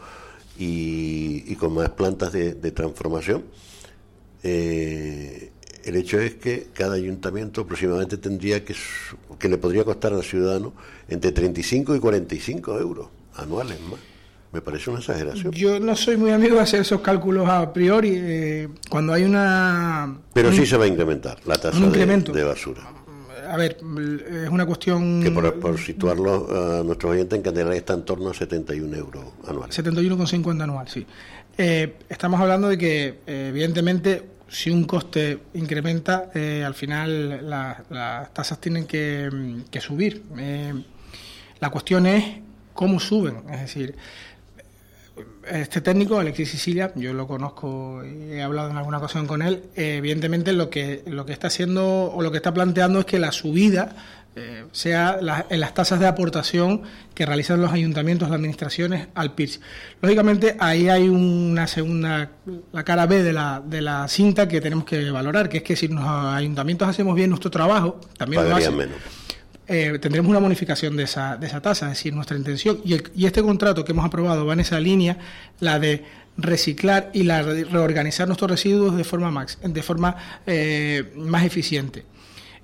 y, 0.59 1.55
con 1.57 1.75
más 1.75 1.91
plantas 1.91 2.33
de, 2.33 2.71
transformación. 2.73 3.45
Eh, 4.43 5.52
el 5.85 5.97
hecho 5.97 6.21
es 6.21 6.35
que 6.35 6.69
cada 6.73 6.95
ayuntamiento 6.95 7.63
aproximadamente 7.63 8.17
tendría 8.17 8.65
que, 8.65 8.75
que 9.39 9.49
le 9.49 9.59
podría 9.59 9.85
costar 9.85 10.13
al 10.13 10.23
ciudadano 10.23 10.73
entre 11.09 11.33
35 11.33 11.97
y 11.97 12.01
45 12.01 12.79
euros 12.79 13.09
anuales 13.37 13.81
más. 13.81 14.01
Me 14.53 14.61
parece 14.61 14.91
una 14.91 14.99
exageración. 14.99 15.51
Yo 15.53 15.81
no 15.81 15.97
soy 15.97 16.19
muy 16.19 16.31
amigo 16.31 16.57
de 16.57 16.61
hacer 16.61 16.83
esos 16.83 17.01
cálculos 17.01 17.49
a 17.49 17.73
priori. 17.73 18.13
Eh, 18.15 18.69
cuando 18.91 19.15
hay 19.15 19.25
una... 19.25 20.19
Pero 20.35 20.53
sí 20.53 20.67
se 20.67 20.77
va 20.77 20.85
a 20.85 20.89
incrementar 20.89 21.39
la 21.47 21.57
tasa 21.57 21.81
de, 21.81 22.45
basura. 22.45 22.83
A 23.49 23.57
ver, 23.57 23.79
es 24.45 24.51
una 24.51 24.67
cuestión... 24.67 25.23
Que 25.23 25.31
por, 25.31 25.79
situarlo 25.79 26.81
a 26.81 26.83
nuestros 26.85 27.13
oyentes 27.13 27.35
en 27.39 27.43
Candelaria 27.43 27.79
está 27.79 27.95
en 27.95 28.05
torno 28.05 28.29
a 28.29 28.35
71 28.35 28.95
euros 28.95 29.25
anuales. 29.49 29.79
71,50 29.79 30.63
anual, 30.63 30.87
sí. 30.87 31.07
Eh, 31.57 31.95
estamos 32.11 32.39
hablando 32.39 32.69
de 32.69 32.77
que, 32.77 33.19
eh, 33.27 33.47
evidentemente, 33.49 34.23
si 34.53 34.71
un 34.71 34.85
coste 34.85 35.39
incrementa, 35.55 36.31
eh, 36.35 36.63
al 36.65 36.75
final 36.75 37.49
las 37.49 38.35
tasas 38.35 38.61
tienen 38.61 38.87
que, 38.87 39.31
subir. 39.81 40.23
Eh, 40.37 40.75
la 41.59 41.71
cuestión 41.71 42.07
es 42.07 42.41
cómo 42.75 43.01
suben, 43.01 43.43
es 43.51 43.61
decir, 43.63 43.97
este 45.49 45.81
técnico, 45.81 46.19
Alexis 46.19 46.51
Sicilia, 46.51 46.93
yo 46.95 47.15
lo 47.15 47.27
conozco 47.27 48.03
y 48.05 48.33
he 48.33 48.43
hablado 48.43 48.71
en 48.71 48.77
alguna 48.77 48.99
ocasión 48.99 49.27
con 49.27 49.41
él, 49.41 49.65
eh, 49.75 49.97
evidentemente 49.97 50.53
lo 50.53 50.69
que, 50.69 51.03
lo 51.07 51.25
que 51.25 51.33
está 51.33 51.47
haciendo 51.47 52.13
o 52.13 52.23
lo 52.23 52.31
que 52.31 52.37
está 52.37 52.53
planteando 52.53 53.01
es 53.01 53.07
que 53.07 53.19
la 53.19 53.33
subida 53.33 53.97
eh, 54.35 54.65
sea 54.73 55.19
en 55.51 55.61
las 55.61 55.75
tasas 55.75 56.01
de 56.01 56.07
aportación 56.07 56.83
que 57.15 57.27
realizan 57.27 57.61
los 57.61 57.73
ayuntamientos, 57.73 58.29
las 58.29 58.37
administraciones 58.37 59.09
al 59.15 59.35
PIRS. 59.35 59.61
Lógicamente, 60.01 60.57
ahí 60.59 60.89
hay 60.89 61.09
una 61.09 61.67
segunda, 61.67 62.31
la 62.73 62.85
cara 62.85 63.07
B 63.07 63.23
de 63.23 63.33
la, 63.33 63.63
de 63.65 63.83
la 63.83 64.09
cinta 64.09 64.49
que 64.49 64.61
tenemos 64.61 64.85
que 64.85 65.11
valorar, 65.11 65.49
que 65.49 65.59
es 65.59 65.63
que 65.63 65.77
si 65.77 65.89
los 65.89 66.05
ayuntamientos 66.05 66.89
hacemos 66.89 67.15
bien 67.15 67.31
nuestro 67.31 67.51
trabajo, 67.51 68.01
también 68.17 68.49
lo 68.49 68.57
hacen, 68.57 68.91
eh, 69.69 69.99
tendremos 70.01 70.29
una 70.29 70.41
bonificación 70.41 70.97
de 70.97 71.05
esa, 71.05 71.37
de 71.37 71.47
esa 71.47 71.61
tasa, 71.61 71.87
es 71.87 71.99
decir, 71.99 72.15
nuestra 72.15 72.37
intención. 72.37 72.81
Y, 72.85 72.97
y 73.15 73.27
este 73.27 73.43
contrato 73.43 73.85
que 73.85 73.93
hemos 73.93 74.05
aprobado 74.05 74.45
va 74.45 74.55
en 74.55 74.61
esa 74.61 74.81
línea, 74.81 75.19
la 75.61 75.79
de 75.79 76.05
reciclar 76.37 77.11
y 77.13 77.25
la 77.25 77.43
reorganizar 77.43 78.27
nuestros 78.27 78.51
residuos 78.51 78.97
de 78.97 79.05
forma, 79.05 79.31
max, 79.31 79.59
de 79.63 79.83
forma 79.83 80.17
eh, 80.47 81.13
más 81.17 81.45
eficiente. 81.45 82.05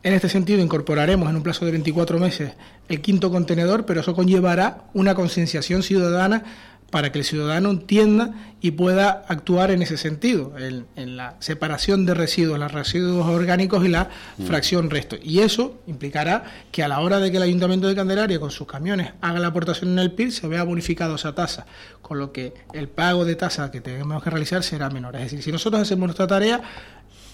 En 0.03 0.13
este 0.13 0.29
sentido, 0.29 0.61
incorporaremos 0.61 1.29
en 1.29 1.37
un 1.37 1.43
plazo 1.43 1.65
de 1.65 1.73
24 1.73 2.19
meses 2.19 2.53
el 2.89 3.01
quinto 3.01 3.31
contenedor, 3.31 3.85
pero 3.85 4.01
eso 4.01 4.15
conllevará 4.15 4.85
una 4.95 5.15
concienciación 5.15 5.83
ciudadana 5.83 6.45
para 6.91 7.13
que 7.13 7.19
el 7.19 7.25
ciudadano 7.25 7.71
entienda 7.71 8.33
y 8.61 8.71
pueda 8.73 9.25
actuar 9.29 9.71
en 9.71 9.83
ese 9.83 9.99
sentido, 9.99 10.55
en, 10.59 11.17
la 11.17 11.37
separación 11.39 12.07
de 12.07 12.15
residuos, 12.15 12.59
los 12.59 12.73
residuos 12.73 13.27
orgánicos 13.27 13.85
y 13.85 13.89
la 13.89 14.09
mm. 14.39 14.45
fracción 14.45 14.89
resto. 14.89 15.17
Y 15.23 15.41
eso 15.41 15.81
implicará 15.87 16.45
que 16.73 16.83
a 16.83 16.89
la 16.89 17.01
hora 17.01 17.19
de 17.19 17.31
que 17.31 17.37
el 17.37 17.43
Ayuntamiento 17.43 17.89
de 17.89 17.95
Candelaria 17.95 18.41
con 18.41 18.51
sus 18.51 18.67
camiones 18.67 19.13
haga 19.21 19.39
la 19.39 19.49
aportación 19.49 19.91
en 19.91 19.99
el 19.99 20.13
PIB 20.13 20.31
se 20.31 20.49
vea 20.49 20.63
bonificado 20.63 21.17
esa 21.17 21.35
tasa, 21.35 21.67
con 22.01 22.19
lo 22.19 22.33
que 22.33 22.55
el 22.73 22.89
pago 22.89 23.27
de 23.27 23.37
tasa 23.37 23.71
que 23.71 23.81
tenemos 23.83 24.23
que 24.23 24.31
realizar 24.31 24.63
será 24.63 24.89
menor. 24.89 25.17
Es 25.17 25.23
decir, 25.23 25.43
si 25.43 25.53
nosotros 25.53 25.83
hacemos 25.83 26.07
nuestra 26.07 26.27
tarea, 26.27 26.63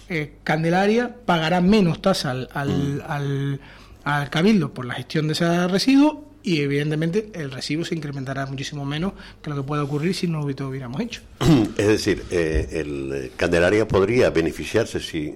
eh, 0.09 0.33
Candelaria 0.45 1.17
pagará 1.25 1.61
menos 1.61 2.03
tasa 2.03 2.31
al, 2.31 2.49
al, 2.53 3.61
al, 4.05 4.31
cabildo 4.31 4.73
por 4.73 4.85
la 4.85 4.95
gestión 4.95 5.27
de 5.27 5.33
ese 5.33 5.69
residuo 5.69 6.31
y 6.43 6.61
evidentemente 6.61 7.31
el 7.35 7.51
residuo 7.51 7.85
se 7.85 7.95
incrementará 7.95 8.45
muchísimo 8.47 8.85
menos 8.85 9.15
que 9.41 9.51
lo 9.51 9.57
que 9.57 9.63
pueda 9.63 9.83
ocurrir 9.83 10.15
si 10.15 10.27
no 10.27 10.41
lo 10.41 10.69
hubiéramos 10.69 11.01
hecho. 11.01 11.23
Es 11.79 11.87
decir, 11.87 12.25
eh, 12.31 12.69
el 12.73 13.13
eh, 13.15 13.33
Candelaria 13.37 13.89
podría 13.89 14.31
beneficiarse 14.31 15.01
si 15.01 15.33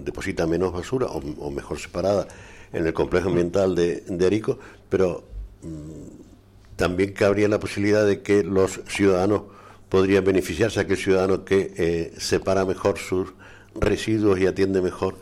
deposita 0.00 0.46
menos 0.46 0.72
basura 0.72 1.06
o, 1.06 1.50
mejor 1.50 1.78
separada 1.78 2.26
en 2.72 2.86
el 2.86 2.92
complejo 2.92 3.28
ambiental 3.28 3.74
de, 3.74 4.00
de 4.00 4.26
Arico, 4.26 4.58
pero 4.88 5.24
mm, 5.62 6.26
también 6.76 7.12
cabría 7.12 7.48
la 7.48 7.58
posibilidad 7.58 8.04
de 8.04 8.22
que 8.22 8.42
los 8.42 8.80
ciudadanos 8.86 9.42
podrían 9.88 10.24
beneficiarse 10.24 10.80
aquel 10.80 10.96
ciudadano 10.96 11.44
que 11.44 12.12
separa 12.18 12.64
mejor 12.64 12.98
sus 12.98 13.28
residuos 13.74 14.38
y 14.40 14.46
atiende 14.46 14.80
mejor 14.82 15.16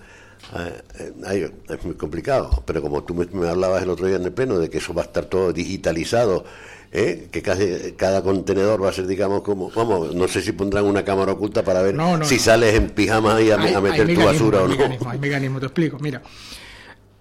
Eh, 0.52 1.50
es 1.68 1.84
muy 1.84 1.94
complicado, 1.94 2.62
pero 2.66 2.82
como 2.82 3.02
tú 3.02 3.14
me, 3.14 3.48
hablabas 3.48 3.82
el 3.82 3.90
otro 3.90 4.06
día 4.06 4.16
en 4.16 4.24
el 4.24 4.32
pleno 4.32 4.58
de 4.58 4.68
que 4.68 4.78
eso 4.78 4.92
va 4.92 5.02
a 5.02 5.04
estar 5.06 5.24
todo 5.24 5.52
digitalizado, 5.52 6.44
¿eh? 6.92 7.28
que 7.30 7.42
casi, 7.42 7.92
cada 7.96 8.22
contenedor 8.22 8.82
va 8.82 8.90
a 8.90 8.92
ser, 8.92 9.06
digamos, 9.06 9.42
como, 9.42 9.70
vamos, 9.70 10.14
no 10.14 10.28
sé 10.28 10.42
si 10.42 10.52
pondrán 10.52 10.84
una 10.84 11.04
cámara 11.04 11.32
oculta 11.32 11.64
para 11.64 11.82
ver 11.82 11.96
si 12.24 12.38
sales 12.38 12.74
en 12.74 12.90
pijama 12.90 13.40
y 13.40 13.50
a, 13.50 13.56
meter 13.56 14.14
tu 14.14 14.22
basura 14.22 14.62
o 14.62 14.68
no. 14.68 15.10
Hay 15.10 15.18
mecanismo, 15.18 15.60
te 15.60 15.66
explico, 15.66 15.98
mira. 15.98 16.22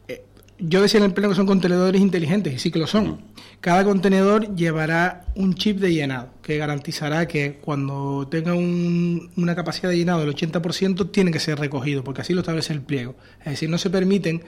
Eh, 0.07 0.23
yo 0.59 0.81
decía 0.81 0.99
en 0.99 1.05
el 1.05 1.13
pleno 1.13 1.29
que 1.29 1.35
son 1.35 1.47
contenedores 1.47 2.01
inteligentes, 2.01 2.53
y 2.53 2.59
sí 2.59 2.71
que 2.71 2.79
lo 2.79 2.87
son. 2.87 3.21
Cada 3.63 3.85
contenedor 3.85 4.57
llevará 4.57 5.23
un 5.35 5.55
chip 5.55 5.79
de 5.79 5.93
llenado 5.93 6.31
que 6.41 6.57
garantizará 6.57 7.29
que 7.29 7.59
cuando 7.61 8.27
tenga 8.29 8.53
una 8.55 9.55
capacidad 9.55 9.87
de 9.87 9.95
llenado 9.95 10.19
del 10.19 10.35
80% 10.35 11.11
tiene 11.11 11.31
que 11.31 11.39
ser 11.39 11.57
recogido, 11.57 12.03
porque 12.03 12.19
así 12.19 12.33
lo 12.33 12.41
establece 12.41 12.73
el 12.73 12.81
pliego. 12.81 13.15
Es 13.39 13.51
decir, 13.51 13.69
no 13.69 13.77
se 13.77 13.89
permiten, 13.89 14.43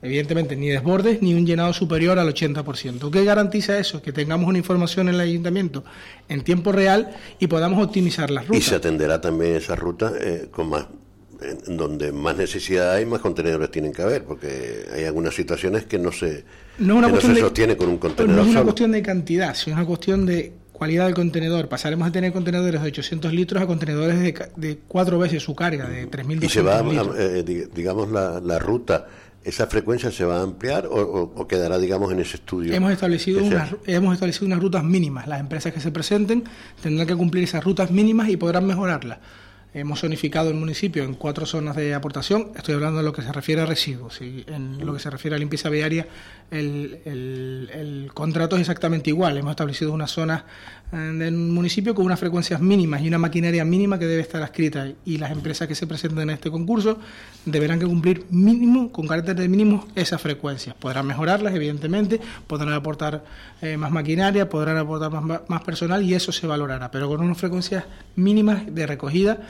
evidentemente, 0.00 0.56
ni 0.56 0.68
desbordes 0.68 1.20
ni 1.20 1.34
un 1.34 1.44
llenado 1.44 1.74
superior 1.74 2.18
al 2.18 2.32
80%. 2.32 3.10
¿Qué 3.10 3.24
garantiza 3.26 3.78
eso? 3.78 4.00
Que 4.00 4.14
tengamos 4.14 4.48
una 4.48 4.56
información 4.56 5.10
en 5.10 5.16
el 5.16 5.20
ayuntamiento 5.20 5.84
en 6.26 6.42
tiempo 6.42 6.72
real 6.72 7.14
y 7.38 7.48
podamos 7.48 7.84
optimizar 7.84 8.30
las 8.30 8.46
rutas. 8.46 8.62
Y 8.62 8.70
se 8.70 8.76
atenderá 8.76 9.20
también 9.20 9.56
esa 9.56 9.76
ruta 9.76 10.14
eh, 10.18 10.48
con 10.50 10.70
más 10.70 10.86
donde 11.66 12.10
más 12.10 12.38
necesidad 12.38 12.94
hay, 12.94 13.04
más 13.04 13.20
contenedores 13.20 13.70
tienen 13.70 13.92
que 13.92 14.00
haber, 14.00 14.24
porque 14.24 14.86
hay 14.94 15.04
algunas 15.04 15.34
situaciones 15.34 15.84
que 15.84 15.98
no 15.98 16.10
se 16.10 16.46
no, 16.78 16.96
una 16.96 17.08
cuestión 17.08 17.34
se 17.34 17.40
sostiene 17.40 17.76
con 17.76 17.88
un 17.88 17.98
contenedor. 17.98 18.36
No 18.36 18.42
es 18.42 18.48
una 18.48 18.62
cuestión 18.62 18.92
de 18.92 19.02
cantidad, 19.02 19.54
sino 19.54 19.76
una 19.76 19.86
cuestión 19.86 20.26
de 20.26 20.52
cualidad 20.76 21.06
del 21.06 21.14
contenedor. 21.14 21.68
Pasaremos 21.68 22.08
a 22.08 22.12
tener 22.12 22.32
contenedores 22.32 22.80
de 22.80 22.88
800 22.88 23.32
litros 23.32 23.62
a 23.62 23.66
contenedores 23.66 24.34
de, 24.56 24.78
cuatro 24.86 25.18
veces 25.18 25.42
su 25.42 25.54
carga, 25.54 25.88
de 25.88 26.08
3.200 26.08 26.44
¿Y 26.44 26.48
se 26.48 26.62
va, 26.62 26.84
eh, 27.18 27.68
digamos, 27.74 28.10
la, 28.10 28.58
ruta, 28.58 29.06
esa 29.42 29.66
frecuencia 29.66 30.10
se 30.10 30.24
va 30.24 30.38
a 30.38 30.42
ampliar 30.42 30.86
o, 30.90 31.46
quedará, 31.48 31.78
digamos, 31.78 32.12
en 32.12 32.20
ese 32.20 32.36
estudio? 32.36 32.74
Hemos 32.74 32.92
establecido, 32.92 33.42
unas, 33.42 33.74
hemos 33.86 34.14
establecido 34.14 34.46
unas 34.46 34.60
rutas 34.60 34.84
mínimas. 34.84 35.26
Las 35.26 35.40
empresas 35.40 35.72
que 35.72 35.80
se 35.80 35.90
presenten 35.90 36.44
tendrán 36.82 37.06
que 37.06 37.16
cumplir 37.16 37.44
esas 37.44 37.64
rutas 37.64 37.90
mínimas 37.90 38.28
y 38.28 38.36
podrán 38.36 38.66
mejorarlas. 38.66 39.18
Hemos 39.76 40.00
zonificado 40.00 40.48
el 40.48 40.56
municipio 40.56 41.04
en 41.04 41.12
cuatro 41.12 41.44
zonas 41.44 41.76
de 41.76 41.92
aportación. 41.92 42.50
Estoy 42.56 42.76
hablando 42.76 43.00
de 43.00 43.04
lo 43.04 43.12
que 43.12 43.20
se 43.20 43.30
refiere 43.30 43.60
a 43.60 43.66
residuos. 43.66 44.22
Y 44.22 44.42
en 44.46 44.86
lo 44.86 44.94
que 44.94 45.00
se 45.00 45.10
refiere 45.10 45.36
a 45.36 45.38
limpieza 45.38 45.68
viaria, 45.68 46.08
el, 46.50 48.10
contrato 48.14 48.56
es 48.56 48.60
exactamente 48.60 49.10
igual. 49.10 49.36
Hemos 49.36 49.50
establecido 49.50 49.92
unas 49.92 50.10
zonas 50.10 50.42
eh, 50.92 50.96
del 50.96 51.34
municipio 51.34 51.94
con 51.94 52.06
unas 52.06 52.20
frecuencias 52.20 52.60
mínimas 52.60 53.02
y 53.02 53.08
una 53.08 53.18
maquinaria 53.18 53.64
mínima 53.64 53.98
que 53.98 54.06
debe 54.06 54.22
estar 54.22 54.42
adscrita. 54.42 54.88
Y 55.04 55.18
las 55.18 55.30
empresas 55.32 55.66
que 55.68 55.74
se 55.74 55.86
presenten 55.86 56.20
en 56.20 56.30
este 56.30 56.50
concurso 56.50 56.98
deberán 57.44 57.78
que 57.78 57.86
cumplir 57.86 58.26
mínimo, 58.30 58.92
con 58.92 59.06
carácter 59.06 59.36
de 59.36 59.48
mínimo, 59.48 59.86
esas 59.94 60.20
frecuencias. 60.20 60.74
Podrán 60.76 61.06
mejorarlas, 61.06 61.54
evidentemente, 61.54 62.20
podrán 62.46 62.72
aportar 62.72 63.24
eh, 63.60 63.76
más 63.76 63.90
maquinaria, 63.90 64.48
podrán 64.48 64.76
aportar 64.76 65.10
más, 65.10 65.42
más 65.48 65.62
personal 65.62 66.02
y 66.02 66.14
eso 66.14 66.32
se 66.32 66.46
valorará, 66.46 66.90
pero 66.90 67.08
con 67.08 67.20
unas 67.20 67.38
frecuencias 67.38 67.84
mínimas 68.14 68.62
de 68.74 68.86
recogida 68.86 69.40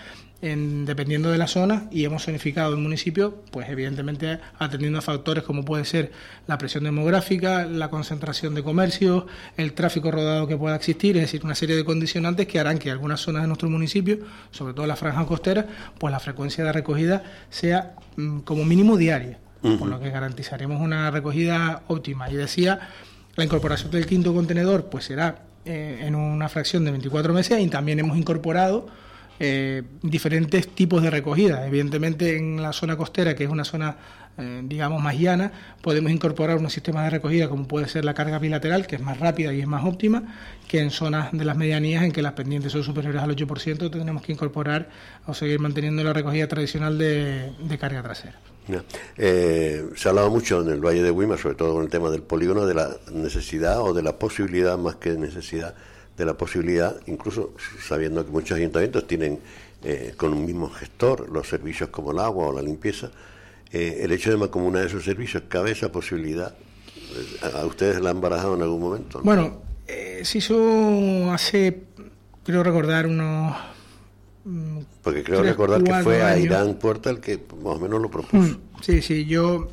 en, 0.43 0.85
dependiendo 0.85 1.31
de 1.31 1.39
la 1.39 1.47
zona 1.47 1.89
y 1.91 2.05
hemos 2.05 2.25
zonificado 2.25 2.75
el 2.75 2.81
municipio, 2.81 3.43
pues 3.51 3.69
evidentemente 3.69 4.39
atendiendo 4.59 4.99
a 4.99 5.03
factores 5.03 5.45
como 5.45 5.65
puede 5.65 5.85
ser 5.85 6.13
la 6.47 6.59
presión 6.59 6.85
demográfica, 6.85 7.65
la 7.65 7.89
concentración 7.89 8.55
de 8.55 8.63
comercios, 8.63 9.25
el 9.57 9.73
tráfico 9.73 10.11
rodado 10.11 10.47
que 10.47 10.57
pueda 10.57 10.77
existir, 10.77 11.17
es 11.17 11.23
decir, 11.23 11.45
una 11.45 11.55
serie 11.55 11.77
de 11.77 11.85
condicionantes 11.85 12.47
que 12.47 12.59
harán 12.59 12.79
que 12.79 12.91
algunas 12.91 13.21
zonas 13.21 13.43
de 13.43 13.49
nuestro 13.49 13.71
municipio, 13.71 14.19
sobre 14.51 14.75
todo 14.75 14.87
la 14.87 14.97
franja 14.97 15.25
costera, 15.25 15.67
pues 15.99 16.13
la 16.13 16.21
frecuencia 16.21 16.65
de 16.65 16.73
recogida 16.73 17.23
sea 17.49 17.95
mm, 18.17 18.41
como 18.41 18.65
mínimo 18.65 18.97
diaria, 18.97 19.39
por 19.79 19.89
lo 19.89 19.99
que 19.99 20.11
garantizaremos 20.11 20.81
una 20.81 21.11
recogida 21.11 21.83
óptima. 21.89 22.31
Y 22.31 22.37
decía, 22.37 22.89
la 23.35 23.43
incorporación 23.43 23.91
del 23.91 24.07
quinto 24.07 24.33
contenedor 24.33 24.85
pues 24.85 25.07
será 25.07 25.43
eh, 25.65 26.03
en 26.03 26.15
una 26.15 26.49
fracción 26.49 26.85
de 26.85 26.93
24 26.93 27.33
meses 27.33 27.61
y 27.61 27.67
también 27.67 27.99
hemos 27.99 28.17
incorporado 28.17 28.87
eh, 29.39 29.83
diferentes 30.03 30.69
tipos 30.69 31.03
de 31.03 31.11
recogida. 31.11 31.67
Evidentemente 31.67 32.37
en 32.37 32.63
la 32.63 32.73
zona 32.73 32.97
costera, 32.97 33.35
que 33.35 33.45
es 33.45 33.51
una 33.51 33.65
zona, 33.65 33.97
eh, 34.39 34.63
digamos, 34.65 35.03
más 35.03 35.19
llana, 35.19 35.53
podemos 35.83 36.11
incorporar 36.11 36.57
unos 36.57 36.73
sistemas 36.73 37.05
de 37.05 37.11
recogida 37.11 37.49
como 37.49 37.69
puede 37.69 37.87
ser 37.89 38.05
la 38.05 38.15
carga 38.15 38.39
bilateral, 38.39 38.87
que 38.87 38.97
es 38.97 39.03
más 39.03 39.21
rápida 39.21 39.53
y 39.53 39.61
es 39.61 39.67
más 39.67 39.85
óptima, 39.85 40.23
que 40.67 40.81
en 40.81 40.91
zonas 40.91 41.33
de 41.33 41.45
las 41.45 41.57
medianías 41.57 42.03
en 42.03 42.13
que 42.13 42.23
las 42.23 42.33
pendientes 42.33 42.73
son 42.73 42.83
superiores 42.83 43.21
al 43.21 43.37
8%, 43.37 43.91
tenemos 43.91 44.23
que 44.23 44.33
incorporar 44.33 44.89
o 45.27 45.35
seguir 45.35 45.61
manteniendo 45.61 46.03
la 46.03 46.13
recogida 46.13 46.49
tradicional 46.49 46.97
de, 46.97 47.53
carga 47.79 48.03
trasera. 48.03 48.39
Eh, 49.17 49.85
se 49.95 50.09
ha 50.09 50.11
hablado 50.11 50.31
mucho 50.31 50.63
en 50.63 50.71
el 50.71 50.81
Valle 50.81 51.03
de 51.03 51.11
Huima, 51.11 51.37
sobre 51.37 51.55
todo 51.55 51.75
con 51.75 51.85
el 51.85 51.91
tema 51.91 52.11
del 52.11 52.23
polígono, 52.23 52.67
de 52.67 52.75
la 52.75 52.97
necesidad 53.13 53.81
o 53.83 53.93
de 53.93 54.03
la 54.03 54.19
posibilidad 54.19 54.77
más 54.79 54.97
que 54.97 55.11
necesidad 55.11 55.75
de 56.17 56.25
la 56.25 56.35
posibilidad, 56.35 56.97
incluso 57.07 57.55
sabiendo 57.87 58.25
que 58.25 58.31
muchos 58.31 58.57
ayuntamientos 58.57 59.07
tienen 59.07 59.39
eh, 59.85 60.15
con 60.17 60.33
un 60.33 60.47
mismo 60.47 60.71
gestor 60.71 61.29
los 61.29 61.49
servicios 61.49 61.91
como 61.91 62.13
el 62.13 62.19
agua 62.19 62.49
o 62.49 62.53
la 62.53 62.63
limpieza, 62.63 63.11
eh, 63.71 64.01
el 64.03 64.13
hecho 64.13 64.31
de 64.31 64.37
mancomunar 64.37 64.87
esos 64.87 65.05
servicios, 65.05 65.45
¿cabe 65.49 65.73
esa 65.73 65.93
posibilidad? 65.93 66.55
¿A 67.55 67.65
ustedes 67.67 68.01
la 68.01 68.11
han 68.11 68.21
barajado 68.21 68.55
en 68.55 68.63
algún 68.63 68.81
momento? 68.81 69.21
Bueno, 69.23 69.63
eh, 69.87 70.23
se 70.25 70.39
hace, 71.31 71.83
creo 72.45 72.63
recordar, 72.63 73.07
unos... 73.07 73.76
Mm, 74.47 74.79
Porque 75.03 75.25
creo 75.25 75.43
recordar 75.43 75.83
que 75.83 75.93
fue 76.05 76.23
a 76.23 76.39
Irán 76.39 76.75
Puerta 76.75 77.11
el 77.11 77.19
que 77.19 77.37
más 77.65 77.77
o 77.77 77.81
menos 77.81 78.01
lo 78.01 78.09
propuso. 78.09 78.37
Mm, 78.37 78.59
sí, 78.81 79.03
sí, 79.03 79.25
yo 79.25 79.69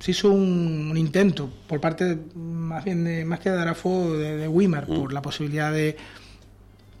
se 0.00 0.10
hizo 0.10 0.32
un, 0.32 0.92
intento 0.96 1.48
por 1.68 1.80
parte 1.80 2.18
más 2.34 2.84
bien 2.84 3.04
de, 3.04 3.24
más 3.24 3.38
que 3.38 3.50
de 3.50 3.56
Darafo 3.56 4.16
de, 4.16 4.36
de 4.36 4.48
Wimar 4.48 4.86
por 4.86 5.10
mm. 5.10 5.14
la 5.14 5.22
posibilidad 5.22 5.72
de 5.72 5.96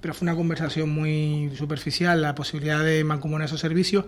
pero 0.00 0.14
fue 0.14 0.26
una 0.26 0.36
conversación 0.36 0.90
muy 0.90 1.50
superficial 1.56 2.22
la 2.22 2.36
posibilidad 2.36 2.84
de 2.84 3.02
mancomunar 3.02 3.46
esos 3.46 3.58
servicios 3.58 4.04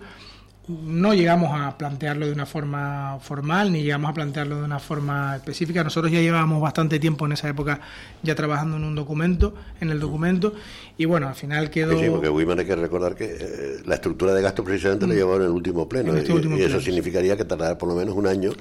no 0.67 1.13
llegamos 1.13 1.51
a 1.53 1.77
plantearlo 1.77 2.25
de 2.25 2.33
una 2.33 2.45
forma 2.45 3.19
formal 3.21 3.71
ni 3.71 3.83
llegamos 3.83 4.11
a 4.11 4.13
plantearlo 4.13 4.57
de 4.57 4.63
una 4.63 4.79
forma 4.79 5.35
específica. 5.37 5.83
Nosotros 5.83 6.11
ya 6.11 6.19
llevábamos 6.19 6.61
bastante 6.61 6.99
tiempo 6.99 7.25
en 7.25 7.31
esa 7.31 7.47
época 7.47 7.79
ya 8.21 8.35
trabajando 8.35 8.75
en 8.75 8.83
un 8.83 8.95
documento, 8.95 9.53
en 9.79 9.89
el 9.89 9.99
documento, 9.99 10.53
y 10.97 11.05
bueno, 11.05 11.27
al 11.29 11.35
final 11.35 11.69
quedó... 11.69 11.97
Sí, 11.97 12.07
porque 12.09 12.29
Wiman 12.29 12.59
hay 12.59 12.65
que 12.65 12.75
recordar 12.75 13.15
que 13.15 13.37
eh, 13.39 13.77
la 13.85 13.95
estructura 13.95 14.33
de 14.33 14.41
gasto 14.41 14.63
precisamente 14.63 15.07
lo 15.07 15.13
mm. 15.13 15.17
llevaron 15.17 15.41
en 15.43 15.47
el 15.47 15.53
último 15.53 15.87
pleno, 15.87 16.15
este 16.15 16.33
y, 16.33 16.61
eso 16.61 16.81
significaría 16.81 17.37
que 17.37 17.45
tardará 17.45 17.77
por 17.77 17.87
lo 17.87 17.95
menos 17.95 18.15
un 18.15 18.27
año 18.27 18.51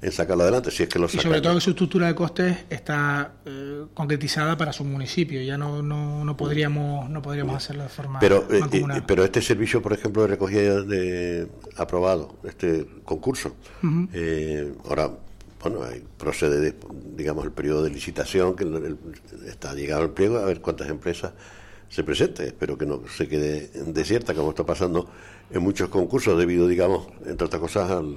en 0.00 0.12
sacarlo 0.12 0.42
adelante, 0.42 0.70
si 0.70 0.82
es 0.82 0.88
que 0.88 0.98
lo 0.98 1.06
Y 1.06 1.18
sobre 1.18 1.40
todo 1.40 1.54
que 1.54 1.60
su 1.60 1.70
estructura 1.70 2.08
de 2.08 2.14
costes 2.14 2.56
está 2.70 3.32
eh, 3.46 3.84
concretizada 3.94 4.56
para 4.56 4.72
su 4.72 4.84
municipio, 4.84 5.40
ya 5.42 5.56
no, 5.56 5.82
no, 5.82 6.24
no 6.24 6.36
podríamos 6.36 7.08
no 7.08 7.22
podríamos 7.22 7.56
hacerlo 7.56 7.84
de 7.84 7.88
forma 7.88 8.18
pero, 8.18 8.46
eh, 8.50 9.02
pero 9.06 9.24
este 9.24 9.42
servicio, 9.42 9.82
por 9.82 9.92
ejemplo, 9.92 10.22
de 10.22 10.28
recogida 10.28 10.82
de 10.82 11.48
aprobado 11.76 12.34
este 12.44 12.86
concurso. 13.04 13.54
Eh, 14.12 14.72
ahora, 14.88 15.10
bueno, 15.62 15.80
procede, 16.18 16.74
digamos, 17.16 17.44
el 17.44 17.52
periodo 17.52 17.84
de 17.84 17.90
licitación, 17.90 18.56
que 18.56 18.66
está 19.46 19.74
llegado 19.74 20.02
el 20.02 20.10
pliego, 20.10 20.38
a 20.38 20.44
ver 20.44 20.60
cuántas 20.60 20.88
empresas 20.88 21.32
se 21.88 22.02
presenten. 22.04 22.46
Espero 22.46 22.76
que 22.76 22.86
no 22.86 23.02
se 23.08 23.28
quede 23.28 23.70
desierta, 23.86 24.34
como 24.34 24.50
está 24.50 24.64
pasando 24.64 25.08
en 25.50 25.62
muchos 25.62 25.88
concursos, 25.88 26.38
debido, 26.38 26.66
digamos, 26.66 27.06
entre 27.26 27.46
otras 27.46 27.60
cosas, 27.60 27.90
al, 27.90 28.16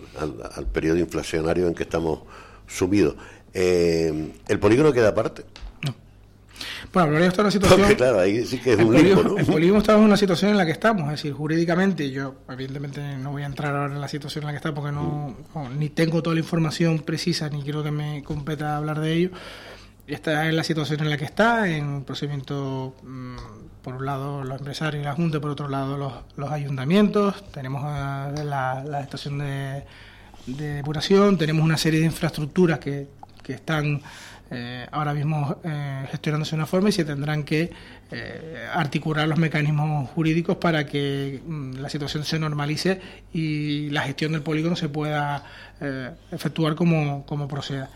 al, 0.55 0.65
periodo 0.67 0.97
inflacionario 0.97 1.67
en 1.67 1.75
que 1.75 1.83
estamos 1.83 2.21
sumidos. 2.67 3.15
Eh, 3.53 4.31
¿El 4.47 4.59
polígono 4.59 4.91
queda 4.93 5.09
aparte? 5.09 5.43
Bueno, 6.95 7.09
Gloria 7.09 7.27
está 7.27 7.41
en 7.41 7.47
una 7.47 7.51
situación. 7.51 7.95
claro, 7.95 8.19
ahí 8.21 8.45
sí 8.45 8.57
que 8.57 8.71
es 8.71 8.79
un 8.79 8.95
El 8.95 9.45
polígono 9.45 9.79
está 9.79 9.97
en 9.97 9.99
una 9.99 10.15
situación 10.15 10.51
en 10.51 10.57
la 10.57 10.65
que 10.65 10.71
estamos, 10.71 11.03
es 11.07 11.21
decir, 11.21 11.33
jurídicamente, 11.33 12.09
yo 12.09 12.35
evidentemente 12.47 13.17
no 13.17 13.31
voy 13.31 13.43
a 13.43 13.47
entrar 13.47 13.75
ahora 13.75 13.93
en 13.93 13.99
la 13.99 14.07
situación 14.07 14.43
en 14.43 14.45
la 14.45 14.51
que 14.53 14.57
está 14.57 14.73
porque 14.73 14.93
no, 14.93 15.35
ni 15.77 15.89
tengo 15.89 16.23
toda 16.23 16.35
la 16.35 16.39
información 16.39 16.99
precisa 16.99 17.49
ni 17.49 17.63
quiero 17.63 17.83
que 17.83 17.91
me 17.91 18.23
competa 18.23 18.77
hablar 18.77 19.01
de 19.01 19.11
ello. 19.11 19.31
Está 20.07 20.47
en 20.47 20.55
la 20.55 20.63
situación 20.63 21.01
en 21.01 21.09
la 21.09 21.17
que 21.17 21.25
está, 21.25 21.67
en 21.67 21.85
un 21.85 22.05
procedimiento, 22.05 22.95
mm, 23.03 23.35
por 23.81 23.95
un 23.95 24.05
lado 24.05 24.45
los 24.45 24.57
empresarios 24.59 25.01
y 25.01 25.03
la 25.03 25.15
Junta, 25.15 25.41
por 25.41 25.51
otro 25.51 25.67
lado 25.67 25.97
los, 25.97 26.13
los 26.37 26.49
ayuntamientos, 26.49 27.43
tenemos 27.51 27.83
eh, 27.83 28.45
la, 28.45 28.85
la, 28.85 29.01
estación 29.01 29.39
de, 29.39 29.83
de 30.47 30.75
depuración, 30.75 31.37
tenemos 31.37 31.61
una 31.61 31.75
serie 31.75 31.99
de 31.99 32.05
infraestructuras 32.05 32.79
que, 32.79 33.09
que 33.43 33.51
están 33.51 34.01
eh, 34.51 34.85
ahora 34.91 35.13
mismo 35.13 35.59
eh, 35.63 36.05
gestionándose 36.11 36.51
de 36.51 36.57
una 36.57 36.67
forma 36.67 36.89
y 36.89 36.91
se 36.91 37.03
tendrán 37.03 37.43
que 37.43 37.71
eh, 38.11 38.67
articular 38.71 39.27
los 39.27 39.39
mecanismos 39.39 40.07
jurídicos 40.11 40.57
para 40.57 40.85
que 40.85 41.41
mm, 41.43 41.77
la 41.77 41.89
situación 41.89 42.23
se 42.23 42.37
normalice 42.37 43.01
y 43.33 43.89
la 43.89 44.01
gestión 44.01 44.33
del 44.33 44.43
polígono 44.43 44.75
se 44.75 44.89
pueda 44.89 45.43
efectuar 46.31 46.75
como, 46.75 47.25
como 47.25 47.49
proceda. 47.49 47.89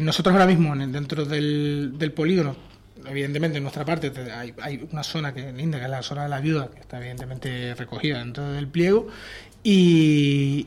nosotros 0.00 0.32
ahora 0.32 0.46
mismo 0.46 0.74
dentro 0.74 1.26
del, 1.26 2.12
polígono 2.16 2.56
evidentemente 3.04 3.58
en 3.58 3.62
nuestra 3.62 3.84
parte 3.84 4.10
hay, 4.32 4.54
hay, 4.62 4.88
una 4.90 5.02
zona 5.02 5.34
que 5.34 5.52
linda, 5.52 5.78
que 5.78 5.84
es 5.84 5.90
la 5.90 6.02
zona 6.02 6.22
de 6.22 6.30
la 6.30 6.40
viuda, 6.40 6.70
que 6.70 6.80
está 6.80 6.98
evidentemente 6.98 7.74
recogida 7.74 8.20
dentro 8.20 8.50
del 8.52 8.68
pliego, 8.68 9.08
y, 9.62 10.66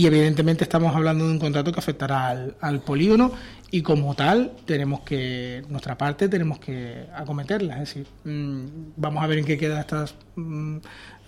y 0.00 0.06
evidentemente 0.06 0.64
estamos 0.64 0.96
hablando 0.96 1.26
de 1.26 1.32
un 1.32 1.38
contrato 1.38 1.72
que 1.72 1.78
afectará 1.78 2.30
al, 2.58 2.80
polígono 2.80 3.32
y 3.70 3.82
como 3.82 4.14
tal 4.14 4.52
tenemos 4.64 5.00
que, 5.00 5.62
nuestra 5.68 5.98
parte 5.98 6.26
tenemos 6.30 6.58
que 6.58 7.04
acometerla, 7.14 7.74
es 7.74 7.80
decir, 7.80 8.06
mm, 8.24 8.94
vamos 8.96 9.22
a 9.22 9.26
ver 9.26 9.40
en 9.40 9.44
qué 9.44 9.58
queda 9.58 9.78
esta 9.78 10.06
mm, 10.36 10.76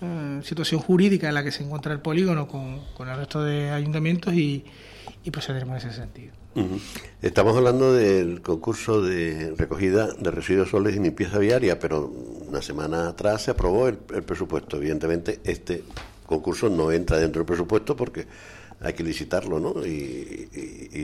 eh, 0.00 0.40
situación 0.42 0.80
jurídica 0.80 1.28
en 1.28 1.34
la 1.34 1.44
que 1.44 1.52
se 1.52 1.62
encuentra 1.62 1.92
el 1.92 2.00
polígono 2.00 2.48
con, 2.48 2.80
con 2.96 3.10
el 3.10 3.16
resto 3.18 3.44
de 3.44 3.68
ayuntamientos 3.68 4.32
y, 4.32 4.64
procederemos 5.30 5.82
en 5.82 5.90
ese 5.90 6.00
sentido. 6.00 6.32
Estamos 7.20 7.54
hablando 7.56 7.92
del 7.92 8.40
concurso 8.40 9.02
de 9.02 9.54
recogida 9.56 10.08
de 10.12 10.30
residuos 10.30 10.70
sólidos 10.70 10.96
y 10.96 11.00
limpieza 11.00 11.38
viaria, 11.38 11.78
pero 11.78 12.06
una 12.48 12.62
semana 12.62 13.08
atrás 13.08 13.42
se 13.42 13.50
aprobó 13.50 13.88
el, 13.88 13.98
presupuesto. 13.98 14.78
Evidentemente, 14.78 15.40
este 15.44 15.84
concurso 16.26 16.70
no 16.70 16.90
entra 16.90 17.18
dentro 17.18 17.40
del 17.40 17.46
presupuesto 17.46 17.94
porque 17.94 18.26
hay 18.82 18.92
que 18.94 19.02
licitarlo, 19.02 19.60
¿no? 19.60 19.86
Y, 19.86 20.48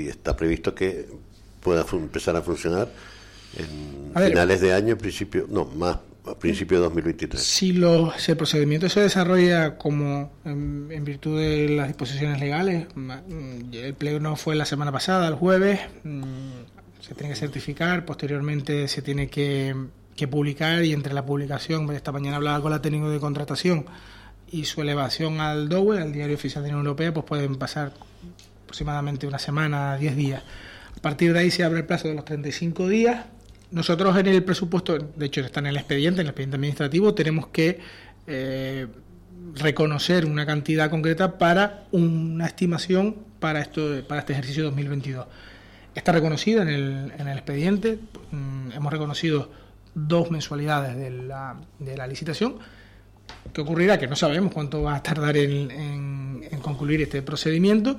está 0.08 0.36
previsto 0.36 0.74
que 0.74 1.06
pueda 1.60 1.84
empezar 1.92 2.36
a 2.36 2.42
funcionar 2.42 2.88
en 3.56 4.28
finales 4.28 4.60
de 4.60 4.72
año, 4.72 4.96
principio, 4.96 5.46
no, 5.48 5.64
más 5.64 5.98
a 6.26 6.34
principios 6.34 6.80
de 6.80 6.84
2023. 6.84 7.42
Si, 7.42 7.70
el 7.70 8.36
procedimiento 8.36 8.88
se 8.88 9.00
desarrolla 9.00 9.76
como 9.76 10.30
en, 10.44 11.04
virtud 11.04 11.38
de 11.38 11.68
las 11.70 11.88
disposiciones 11.88 12.40
legales, 12.40 12.86
mm, 12.94 13.72
el 13.72 13.94
pleno 13.94 14.36
fue 14.36 14.54
la 14.54 14.64
semana 14.64 14.92
pasada, 14.92 15.28
el 15.28 15.34
jueves, 15.34 15.80
mm, 16.04 16.22
se 17.00 17.14
tiene 17.14 17.32
que 17.32 17.38
certificar, 17.38 18.04
posteriormente 18.04 18.88
se 18.88 19.02
tiene 19.02 19.28
que, 19.28 19.74
publicar 20.30 20.84
y 20.84 20.92
entre 20.92 21.14
la 21.14 21.24
publicación, 21.24 21.88
esta 21.92 22.10
mañana 22.10 22.38
hablaba 22.38 22.60
con 22.60 22.72
la 22.72 22.82
técnica 22.82 23.08
de 23.08 23.20
contratación 23.20 23.86
y 24.50 24.64
su 24.64 24.82
elevación 24.82 25.40
al 25.40 25.68
DOWE, 25.68 26.00
al 26.00 26.12
Diario 26.12 26.36
Oficial 26.36 26.62
de 26.62 26.70
la 26.70 26.76
Unión 26.76 26.86
Europea, 26.86 27.12
pues 27.12 27.26
pueden 27.26 27.56
pasar 27.56 27.92
aproximadamente 28.64 29.26
una 29.26 29.38
semana, 29.38 29.96
10 29.96 30.16
días. 30.16 30.42
A 30.96 31.00
partir 31.00 31.32
de 31.32 31.40
ahí 31.40 31.50
se 31.50 31.64
abre 31.64 31.80
el 31.80 31.86
plazo 31.86 32.08
de 32.08 32.14
los 32.14 32.24
35 32.24 32.88
días 32.88 33.24
nosotros 33.70 34.16
en 34.16 34.26
el 34.26 34.42
presupuesto, 34.42 34.98
de 34.98 35.26
hecho 35.26 35.42
está 35.42 35.60
en 35.60 35.66
el 35.66 35.76
expediente, 35.76 36.20
en 36.20 36.26
el 36.26 36.30
expediente 36.30 36.56
administrativo, 36.56 37.14
tenemos 37.14 37.48
que 37.48 37.78
eh, 38.26 38.86
reconocer 39.54 40.24
una 40.24 40.46
cantidad 40.46 40.88
concreta 40.88 41.36
para 41.36 41.84
una 41.92 42.46
estimación 42.46 43.16
para, 43.40 43.60
esto, 43.60 44.02
para 44.08 44.20
este 44.20 44.32
ejercicio 44.32 44.64
2022. 44.64 45.26
Está 45.94 46.12
reconocida 46.12 46.62
en 46.62 46.68
el, 46.68 47.12
en 47.18 47.28
el 47.28 47.36
expediente, 47.36 47.98
mm, 48.30 48.72
hemos 48.72 48.92
reconocido 48.92 49.50
dos 49.94 50.30
mensualidades 50.30 50.96
de 50.96 51.10
la, 51.10 51.56
de 51.78 51.96
la 51.96 52.06
licitación. 52.06 52.56
¿Qué 53.52 53.60
ocurrirá? 53.60 53.98
Que 53.98 54.06
no 54.06 54.16
sabemos 54.16 54.52
cuánto 54.52 54.82
va 54.82 54.96
a 54.96 55.02
tardar 55.02 55.36
en, 55.36 55.70
en 55.70 56.60
concluir 56.60 57.02
este 57.02 57.22
procedimiento 57.22 57.98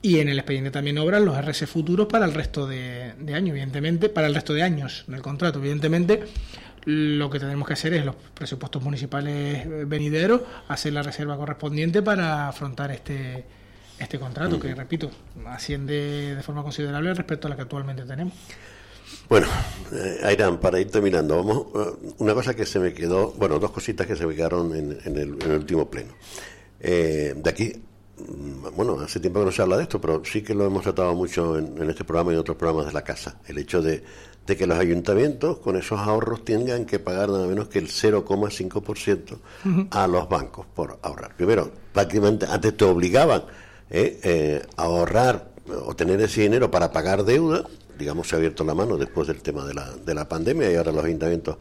y 0.00 0.20
en 0.20 0.28
el 0.28 0.38
expediente 0.38 0.70
también 0.70 0.98
obran 0.98 1.24
los 1.24 1.36
RS 1.36 1.66
futuros 1.66 2.06
para 2.06 2.24
el 2.24 2.34
resto 2.34 2.66
de, 2.66 3.14
años, 3.34 3.50
evidentemente, 3.50 4.08
para 4.08 4.28
el 4.28 4.34
resto 4.34 4.54
de 4.54 4.62
años 4.62 5.04
del 5.08 5.22
contrato. 5.22 5.58
Evidentemente, 5.58 6.22
lo 6.84 7.28
que 7.30 7.40
tenemos 7.40 7.66
que 7.66 7.74
hacer 7.74 7.94
es 7.94 8.04
los 8.04 8.14
presupuestos 8.14 8.82
municipales 8.82 9.66
venideros, 9.88 10.42
hacer 10.68 10.92
la 10.92 11.02
reserva 11.02 11.36
correspondiente 11.36 12.00
para 12.00 12.48
afrontar 12.48 12.92
este, 12.92 13.44
este 13.98 14.20
contrato, 14.20 14.60
que 14.60 14.72
repito, 14.74 15.10
asciende 15.46 16.36
de 16.36 16.42
forma 16.42 16.62
considerable 16.62 17.12
respecto 17.12 17.48
a 17.48 17.50
la 17.50 17.56
que 17.56 17.62
actualmente 17.62 18.04
tenemos. 18.04 18.34
Bueno, 19.28 19.46
eh, 19.92 20.20
Ayrán, 20.24 20.58
para 20.58 20.80
ir 20.80 20.90
terminando, 20.90 21.36
vamos, 21.36 21.66
eh, 21.74 22.14
una 22.18 22.34
cosa 22.34 22.54
que 22.54 22.66
se 22.66 22.78
me 22.78 22.94
quedó, 22.94 23.32
bueno, 23.32 23.58
dos 23.58 23.70
cositas 23.70 24.06
que 24.06 24.16
se 24.16 24.26
me 24.26 24.34
quedaron 24.34 24.74
en, 24.74 25.16
el, 25.16 25.34
último 25.52 25.88
pleno. 25.90 26.14
Eh, 26.80 27.34
de 27.36 27.50
aquí 27.50 27.72
Mm, 28.18 28.74
bueno, 28.74 29.00
hace 29.00 29.20
tiempo 29.20 29.40
que 29.40 29.46
no 29.46 29.52
se 29.52 29.62
habla 29.62 29.76
de 29.76 29.84
esto, 29.84 30.00
pero 30.00 30.22
sí 30.24 30.42
que 30.42 30.54
lo 30.54 30.66
hemos 30.66 30.82
tratado 30.82 31.14
mucho 31.14 31.56
en, 31.58 31.88
este 31.88 32.04
programa 32.04 32.32
y 32.32 32.34
en 32.34 32.40
otros 32.40 32.56
programas 32.56 32.86
de 32.86 32.92
la 32.92 33.02
casa. 33.02 33.38
El 33.46 33.58
hecho 33.58 33.80
de, 33.80 34.02
que 34.46 34.66
los 34.66 34.78
ayuntamientos 34.78 35.58
con 35.58 35.76
esos 35.76 36.00
ahorros 36.00 36.44
tengan 36.44 36.86
que 36.86 36.98
pagar 36.98 37.28
nada 37.28 37.46
menos 37.46 37.68
que 37.68 37.78
el 37.78 37.88
0,5% 37.88 39.38
a 39.90 40.06
los 40.06 40.28
bancos 40.28 40.66
por 40.74 40.98
ahorrar. 41.02 41.36
Primero, 41.36 41.70
prácticamente 41.92 42.46
antes 42.46 42.76
te 42.76 42.84
obligaban 42.84 43.44
eh, 43.90 44.18
eh, 44.22 44.62
a 44.76 44.84
ahorrar 44.84 45.50
o 45.84 45.94
tener 45.94 46.20
ese 46.22 46.40
dinero 46.42 46.70
para 46.70 46.90
pagar 46.90 47.24
deuda, 47.24 47.64
digamos, 47.98 48.28
se 48.28 48.36
ha 48.36 48.38
abierto 48.38 48.64
la 48.64 48.74
mano 48.74 48.96
después 48.96 49.26
del 49.28 49.42
tema 49.42 49.66
de 49.66 49.74
la, 49.74 49.92
de 49.94 50.14
la 50.14 50.28
pandemia 50.28 50.70
y 50.70 50.76
ahora 50.76 50.92
los 50.92 51.04
ayuntamientos 51.04 51.58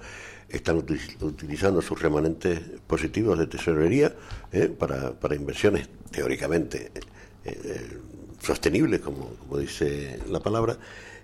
están 0.50 0.78
utilizando 0.78 1.82
sus 1.82 2.02
remanentes 2.02 2.62
positivos 2.86 3.38
de 3.38 3.48
tesorería 3.48 4.14
eh, 4.52 4.68
para, 4.68 5.12
para, 5.12 5.36
inversiones 5.36 5.90
teóricamente 6.12 6.92
eh, 6.96 7.02
eh, 7.44 7.98
sostenibles, 8.42 9.02
como, 9.02 9.32
como, 9.40 9.58
dice 9.58 10.20
la 10.30 10.40
palabra. 10.40 10.78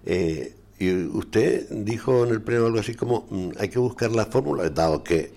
y 0.06 0.92
usted 1.06 1.70
dijo 1.70 2.26
en 2.26 2.32
el 2.32 2.42
pleno 2.42 2.66
algo 2.66 2.80
así 2.80 2.96
como 2.96 3.28
mm, 3.30 3.52
hay 3.60 3.70
que 3.70 3.80
buscar 3.80 4.12
la 4.12 4.26
fórmula, 4.26 4.70
dado 4.70 5.04
que 5.04 5.32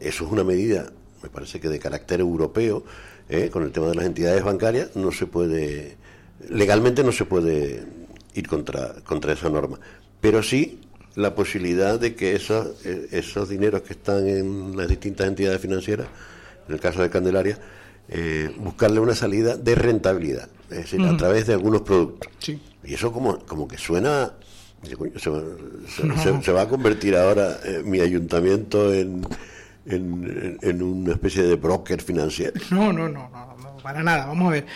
eso 0.00 0.26
es 0.26 0.32
una 0.32 0.44
medida, 0.44 0.92
me 1.22 1.30
parece 1.30 1.60
que 1.60 1.68
de 1.68 1.78
carácter 1.78 2.20
europeo, 2.20 2.84
con 3.50 3.62
el 3.62 3.72
tema 3.72 3.86
de 3.86 3.94
las 3.94 4.04
entidades 4.04 4.44
bancarias, 4.44 4.94
no 4.94 5.10
se 5.10 5.26
puede, 5.26 5.96
legalmente 6.50 7.02
no 7.02 7.12
se 7.12 7.24
puede 7.24 7.82
ir 8.34 8.48
contra, 8.48 8.94
contra 9.04 9.32
esa 9.32 9.48
norma, 9.48 9.78
pero 10.20 10.42
sí 10.42 10.80
la 11.14 11.34
posibilidad 11.34 12.00
de 12.00 12.14
que 12.14 12.34
esos, 12.34 12.86
eh, 12.86 13.08
esos 13.12 13.48
dineros 13.48 13.82
que 13.82 13.92
están 13.92 14.26
en 14.26 14.76
las 14.76 14.88
distintas 14.88 15.28
entidades 15.28 15.60
financieras, 15.60 16.08
en 16.66 16.74
el 16.74 16.80
caso 16.80 17.02
de 17.02 17.10
Candelaria, 17.10 17.58
eh, 18.08 18.54
buscarle 18.58 19.00
una 19.00 19.14
salida 19.14 19.56
de 19.56 19.74
rentabilidad, 19.74 20.48
es 20.70 20.78
decir, 20.78 21.02
a 21.02 21.16
través 21.16 21.46
de 21.46 21.54
algunos 21.54 21.82
productos. 21.82 22.30
Y 22.84 22.94
eso 22.94 23.12
como, 23.12 23.38
como 23.40 23.68
que 23.68 23.78
suena, 23.78 24.32
se, 25.16 26.52
va 26.52 26.62
a 26.62 26.68
convertir 26.68 27.16
ahora 27.16 27.58
eh, 27.64 27.82
mi 27.84 28.00
ayuntamiento 28.00 28.92
en, 28.92 29.24
en, 29.86 30.58
en, 30.60 30.82
una 30.82 31.12
especie 31.12 31.44
de 31.44 31.56
broker 31.56 32.02
financiero. 32.02 32.60
no, 32.70 32.92
no, 32.92 33.08
no, 33.08 33.30
no, 33.30 33.76
para 33.82 34.02
nada. 34.02 34.26
Vamos 34.26 34.48
a 34.48 34.50
ver. 34.50 34.66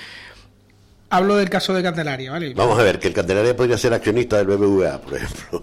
Hablo 1.09 1.37
del 1.37 1.49
caso 1.49 1.73
de 1.73 1.83
Candelaria, 1.83 2.33
¿vale? 2.33 2.53
Vamos 2.55 2.79
a 2.79 2.83
ver, 2.83 2.99
que 2.99 3.09
el 3.09 3.14
Candelaria 3.14 3.57
podría 3.57 3.79
ser 3.79 3.95
accionista 3.95 4.38
del 4.38 4.49
BBVA, 4.49 5.01
por 5.01 5.14
ejemplo. 5.14 5.62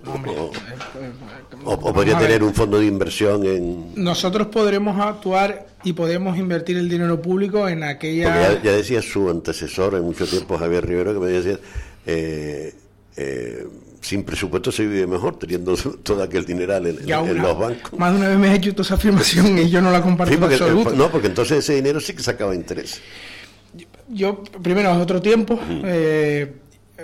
o, 1.65 1.93
podría 1.93 2.17
tener 2.17 2.43
un 2.43 2.53
fondo 2.53 2.79
de 2.79 2.85
inversión 2.85 3.45
en... 3.45 3.93
Nosotros 3.95 4.47
podremos 4.47 4.99
actuar 5.01 5.67
y 5.83 5.93
podemos 5.93 6.37
invertir 6.37 6.77
el 6.77 6.87
dinero 6.87 7.21
público 7.21 7.67
en 7.67 7.83
aquella... 7.83 8.61
Ya, 8.63 8.71
decía 8.71 9.01
su 9.01 9.29
antecesor 9.29 9.95
en 9.95 10.03
mucho 10.03 10.25
tiempo, 10.25 10.57
Javier 10.57 10.87
Rivero, 10.87 11.13
que 11.13 11.19
me 11.19 11.27
decía, 11.27 11.59
eh, 12.05 12.73
eh, 13.17 13.67
sin 13.99 14.23
presupuesto 14.23 14.71
se 14.71 14.85
vive 14.85 15.07
mejor, 15.07 15.37
teniendo 15.37 15.75
todo 16.03 16.23
aquel 16.23 16.45
dineral 16.45 16.87
en, 16.87 17.41
los 17.41 17.59
bancos. 17.59 17.99
Más 17.99 18.13
de 18.13 18.19
una 18.19 18.29
vez 18.29 18.37
me 18.37 18.49
he 18.49 18.55
hecho 18.55 18.71
toda 18.71 18.83
esa 18.83 18.95
afirmación 18.95 19.57
y 19.57 19.69
yo 19.69 19.81
no 19.81 19.91
la 19.91 20.01
comparto 20.01 20.33
en 20.33 20.41
absoluto. 20.41 20.91
No, 20.91 21.11
porque 21.11 21.27
entonces 21.27 21.59
ese 21.59 21.75
dinero 21.75 21.99
sí 21.99 22.13
que 22.13 22.23
sacaba 22.23 22.55
interés 22.55 23.01
yo, 24.13 24.43
primero, 24.43 24.91
es 24.91 24.97
otro 24.97 25.21
tiempo, 25.21 25.59
eh, 25.69 26.53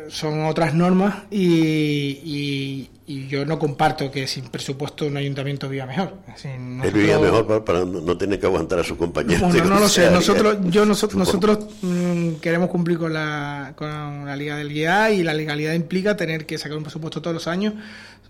son 0.10 0.46
otras 0.46 0.74
normas 0.74 1.24
y, 1.32 2.90
yo 3.28 3.44
no 3.44 3.58
comparto 3.58 4.12
que 4.12 4.28
sin 4.28 4.50
presupuesto 4.50 5.08
un 5.08 5.18
ayuntamiento 5.18 5.68
viva 5.68 5.88
mejor. 5.88 6.14
Él 6.44 6.92
vivía 6.94 7.18
mejor 7.18 7.66
para, 7.66 7.84
no 7.84 8.16
tener 8.18 8.40
que 8.40 8.46
aguantar 8.46 8.80
a 8.80 8.84
su 8.84 8.98
compañero. 8.98 9.48
Bueno, 9.48 9.66
no 9.66 9.80
lo 9.80 9.90
sé. 9.90 10.12
Nosotros, 10.12 10.58
yo, 10.66 10.86
nosotros, 10.86 11.18
nosotros 11.18 11.58
mm, 11.82 12.34
queremos 12.36 12.70
cumplir 12.70 13.00
con 13.00 13.12
la, 13.12 13.74
con 13.76 14.26
la 14.26 14.36
legalidad 14.36 15.10
y 15.10 15.24
la 15.24 15.34
legalidad 15.34 15.74
implica 15.74 16.16
tener 16.16 16.46
que 16.46 16.60
sacar 16.60 16.78
un 16.78 16.84
presupuesto 16.84 17.20
todos 17.20 17.34
los 17.34 17.48
años. 17.48 17.74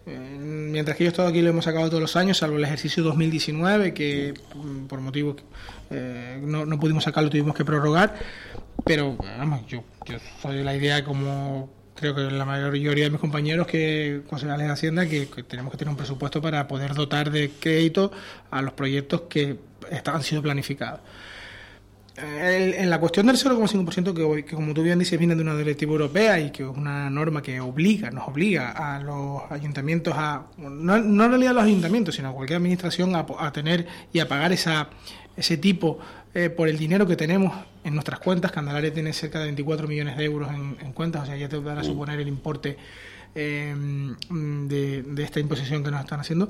Eh, 0.05 0.37
mientras 0.39 0.97
que 0.97 1.03
yo 1.03 1.09
he 1.09 1.11
estado 1.11 1.27
aquí 1.27 1.41
lo 1.41 1.49
hemos 1.49 1.65
sacado 1.65 1.87
todos 1.89 2.01
los 2.01 2.15
años, 2.15 2.37
salvo 2.37 2.55
el 2.55 2.63
ejercicio 2.63 3.03
2019, 3.03 3.93
que 3.93 4.33
mm, 4.55 4.85
por 4.85 5.01
motivos 5.01 5.35
eh, 5.89 6.39
no, 6.41 6.65
no 6.65 6.79
pudimos 6.79 7.03
sacarlo, 7.03 7.29
tuvimos 7.29 7.55
que 7.55 7.65
prorrogar 7.65 8.15
pero 8.85 9.15
vamos, 9.17 9.65
yo, 9.67 9.83
yo 10.05 10.17
soy 10.41 10.63
la 10.63 10.75
idea 10.75 11.03
como 11.03 11.69
creo 11.99 12.15
que 12.15 12.21
la 12.21 12.45
mayoría 12.45 13.03
de 13.03 13.09
mis 13.09 13.19
compañeros 13.19 13.67
que 13.67 14.21
concejales 14.29 14.67
de 14.67 14.73
Hacienda 14.73 15.05
que, 15.05 15.27
tenemos 15.47 15.71
que 15.71 15.77
tener 15.77 15.91
un 15.91 15.97
presupuesto 15.97 16.41
para 16.41 16.67
poder 16.67 16.93
dotar 16.93 17.29
de 17.29 17.51
crédito 17.59 18.11
a 18.49 18.61
los 18.61 18.73
proyectos 18.73 19.21
que 19.21 19.57
han 20.05 20.23
sido 20.23 20.41
planificados. 20.41 21.01
en 22.17 22.89
la 22.89 22.99
cuestión 22.99 23.27
del 23.27 23.35
0,5% 23.35 24.13
que, 24.13 24.45
que 24.45 24.55
como 24.55 24.73
tú 24.73 24.81
bien 24.81 24.99
dices 24.99 25.19
viene 25.19 25.35
de 25.35 25.41
una 25.41 25.55
directiva 25.55 25.91
europea 25.91 26.39
y 26.39 26.51
que 26.51 26.63
es 26.63 26.69
una 26.69 27.09
norma 27.09 27.41
que 27.41 27.59
obliga, 27.59 28.11
nos 28.11 28.27
obliga 28.29 28.71
a 28.71 28.99
los 29.01 29.41
ayuntamientos 29.51 30.13
a, 30.15 30.47
no, 30.57 30.97
no 30.97 31.25
en 31.25 31.29
realidad 31.31 31.51
a 31.51 31.55
los 31.55 31.63
ayuntamientos, 31.65 32.15
sino 32.15 32.29
a 32.29 32.33
cualquier 32.33 32.57
administración 32.57 33.13
a 33.15 33.51
tener 33.51 33.87
y 34.13 34.19
a 34.19 34.27
pagar 34.27 34.53
esa, 34.53 34.89
ese 35.39 35.57
tipo 35.57 35.99
eh, 36.33 36.49
por 36.49 36.69
el 36.69 36.77
dinero 36.77 37.07
que 37.07 37.15
tenemos 37.15 37.53
en 37.83 37.93
nuestras 37.93 38.19
cuentas. 38.19 38.51
Candelaria 38.51 38.93
tiene 38.93 39.13
cerca 39.13 39.39
de 39.39 39.45
24 39.45 39.87
millones 39.87 40.17
de 40.17 40.25
euros 40.25 40.49
en, 40.51 40.93
cuentas, 40.93 41.23
o 41.23 41.25
sea, 41.25 41.37
ya 41.37 41.49
te 41.49 41.59
dará 41.61 41.81
a 41.81 41.83
suponer 41.83 42.19
el 42.19 42.27
importe 42.27 42.77
em, 43.35 44.15
de, 44.67 45.03
de 45.03 45.23
esta 45.23 45.39
imposición 45.39 45.83
que 45.83 45.91
nos 45.91 46.01
están 46.01 46.19
haciendo, 46.19 46.49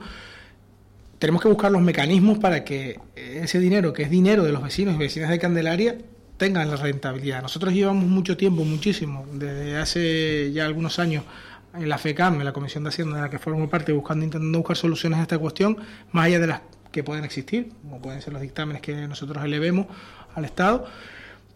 tenemos 1.19 1.41
que 1.41 1.49
buscar 1.49 1.71
los 1.71 1.81
mecanismos 1.81 2.39
para 2.39 2.63
que 2.63 2.97
ese 3.15 3.59
dinero, 3.59 3.91
que 3.91 4.03
es 4.03 4.09
dinero 4.09 4.43
de 4.43 4.53
los 4.53 4.63
vecinos 4.63 4.95
y 4.95 4.97
vecinas 4.97 5.29
de 5.29 5.37
Candelaria, 5.37 5.97
tengan 6.37 6.69
la 6.69 6.77
rentabilidad. 6.77 7.41
Nosotros 7.41 7.73
llevamos 7.73 8.05
mucho 8.05 8.37
tiempo, 8.37 8.63
muchísimo, 8.63 9.27
desde 9.33 9.77
hace 9.77 10.51
ya 10.53 10.65
algunos 10.65 10.97
años, 10.97 11.25
en 11.73 11.87
la 11.87 11.97
FECAM, 11.97 12.39
en 12.39 12.45
la 12.45 12.53
Comisión 12.53 12.83
de 12.83 12.89
Hacienda 12.89 13.17
de 13.17 13.21
la 13.23 13.29
que 13.29 13.37
formo 13.37 13.69
parte, 13.69 13.91
buscando, 13.91 14.23
intentando 14.25 14.57
buscar 14.57 14.77
soluciones 14.77 15.19
a 15.19 15.23
esta 15.23 15.37
cuestión, 15.37 15.77
más 16.11 16.25
allá 16.25 16.39
de 16.39 16.47
las 16.47 16.61
que 16.91 17.03
pueden 17.03 17.23
existir, 17.23 17.71
como 17.81 18.01
pueden 18.01 18.21
ser 18.21 18.33
los 18.33 18.41
dictámenes 18.41 18.81
que 18.81 18.95
nosotros 19.07 19.43
elevemos 19.43 19.87
al 20.35 20.45
Estado, 20.45 20.85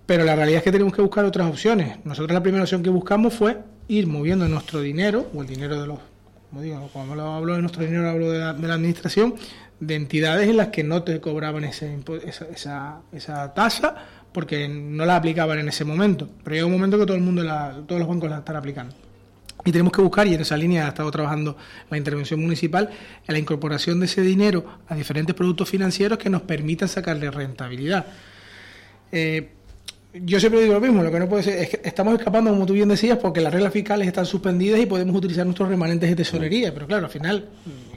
pero 0.06 0.24
la 0.24 0.36
realidad 0.36 0.58
es 0.58 0.64
que 0.64 0.72
tenemos 0.72 0.94
que 0.94 1.02
buscar 1.02 1.26
otras 1.26 1.48
opciones. 1.48 1.98
Nosotros 2.04 2.34
la 2.34 2.44
primera 2.44 2.64
opción 2.64 2.84
que 2.84 2.90
buscamos 2.90 3.34
fue 3.34 3.60
ir 3.88 4.08
moviendo 4.08 4.48
nuestro 4.48 4.82
dinero, 4.82 5.30
o 5.34 5.42
el 5.42 5.48
dinero 5.48 5.80
de 5.80 5.88
los, 5.88 6.00
como 6.50 6.62
digo, 6.62 6.90
cuando 6.92 7.22
hablo 7.32 7.56
de 7.56 7.62
nuestro 7.62 7.84
dinero, 7.84 8.10
hablo 8.10 8.32
de 8.32 8.40
la, 8.40 8.74
administración, 8.74 9.36
de 9.80 9.96
entidades 9.96 10.50
en 10.50 10.58
las 10.58 10.68
que 10.70 10.84
no 10.84 11.04
te 11.04 11.20
cobraban 11.20 11.64
ese, 11.64 11.98
esa, 12.26 12.46
esa, 12.48 13.02
esa 13.12 13.54
tasa 13.54 13.96
porque 14.34 14.68
no 14.68 15.06
la 15.06 15.16
aplicaban 15.16 15.60
en 15.60 15.70
ese 15.70 15.86
momento. 15.86 16.28
Pero 16.44 16.56
llega 16.56 16.66
un 16.66 16.74
momento 16.74 16.98
que 16.98 17.06
todo 17.06 17.16
el 17.16 17.24
mundo, 17.24 17.44
la, 17.44 17.82
todos 17.88 18.00
los 18.00 18.10
bancos 18.10 18.30
la 18.30 18.40
están 18.40 18.56
aplicando. 18.56 18.96
Y 19.66 19.72
tenemos 19.72 19.94
que 19.94 20.02
buscar, 20.02 20.28
y 20.28 20.34
en 20.34 20.42
esa 20.42 20.58
línea 20.58 20.86
ha 20.86 20.90
estado 20.90 21.10
trabajando 21.10 21.58
la 21.90 21.98
intervención 21.98 22.42
municipal, 22.42 22.90
la 23.28 23.38
incorporación 23.38 24.00
de 24.00 24.08
ese 24.08 24.22
dinero 24.22 24.66
a 24.88 24.96
diferentes 24.96 25.34
productos 25.36 25.70
financieros 25.70 26.18
que 26.18 26.30
nos 26.30 26.42
permitan 26.42 26.90
sacarle 26.90 27.32
rentabilidad. 27.32 28.06
Eh, 29.12 29.50
yo 30.14 30.40
siempre 30.40 30.62
digo 30.62 30.74
lo 30.74 30.82
mismo, 30.82 31.02
lo 31.02 31.12
que 31.12 31.20
no 31.20 31.28
puede 31.28 31.42
ser 31.42 31.58
es 31.58 31.70
que 31.70 31.82
estamos 31.84 32.14
escapando, 32.20 32.52
como 32.52 32.68
tú 32.68 32.74
bien 32.74 32.90
decías, 32.90 33.18
porque 33.18 33.42
las 33.42 33.52
reglas 33.52 33.74
fiscales 33.74 34.08
están 34.08 34.28
suspendidas 34.28 34.80
y 34.80 34.86
podemos 34.86 35.16
utilizar 35.16 35.44
nuestros 35.44 35.70
remanentes 35.70 36.08
de 36.08 36.16
tesorería. 36.16 36.72
Pero 36.72 36.86
claro, 36.86 37.06
al 37.06 37.12
final, 37.12 37.50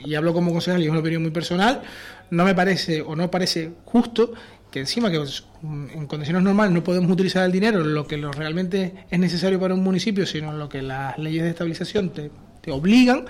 y 0.03 0.15
hablo 0.15 0.33
como 0.33 0.51
concejal 0.51 0.81
y 0.81 0.85
es 0.85 0.89
una 0.89 1.01
opinión 1.01 1.21
muy 1.21 1.29
personal, 1.31 1.83
no 2.31 2.43
me 2.43 2.55
parece 2.55 3.01
o 3.01 3.15
no 3.15 3.29
parece 3.29 3.71
justo 3.85 4.33
que 4.77 4.81
encima 4.81 5.09
que 5.09 5.17
en 5.17 6.07
condiciones 6.07 6.43
normales 6.43 6.71
no 6.71 6.83
podemos 6.83 7.09
utilizar 7.09 7.43
el 7.45 7.51
dinero, 7.51 7.83
lo 7.83 8.05
que 8.05 8.17
lo 8.17 8.31
realmente 8.31 8.93
es 9.09 9.19
necesario 9.19 9.59
para 9.59 9.73
un 9.73 9.83
municipio, 9.83 10.25
sino 10.25 10.53
lo 10.53 10.69
que 10.69 10.81
las 10.81 11.17
leyes 11.17 11.43
de 11.43 11.49
estabilización 11.49 12.09
te, 12.11 12.29
te 12.61 12.71
obligan, 12.71 13.25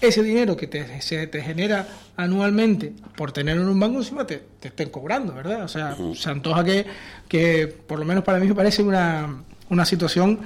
ese 0.00 0.22
dinero 0.22 0.56
que 0.56 0.66
te, 0.66 1.00
se 1.00 1.26
te 1.28 1.40
genera 1.42 1.86
anualmente 2.16 2.92
por 3.16 3.32
tenerlo 3.32 3.62
en 3.62 3.68
un 3.68 3.80
banco 3.80 3.98
encima 3.98 4.26
te, 4.26 4.42
te 4.58 4.68
estén 4.68 4.90
cobrando, 4.90 5.32
¿verdad? 5.32 5.62
O 5.62 5.68
sea, 5.68 5.96
se 6.14 6.28
antoja 6.28 6.64
que, 6.64 6.86
que, 7.28 7.68
por 7.68 7.98
lo 7.98 8.04
menos 8.04 8.24
para 8.24 8.38
mí 8.40 8.48
me 8.48 8.54
parece 8.54 8.82
una, 8.82 9.42
una 9.70 9.84
situación 9.84 10.40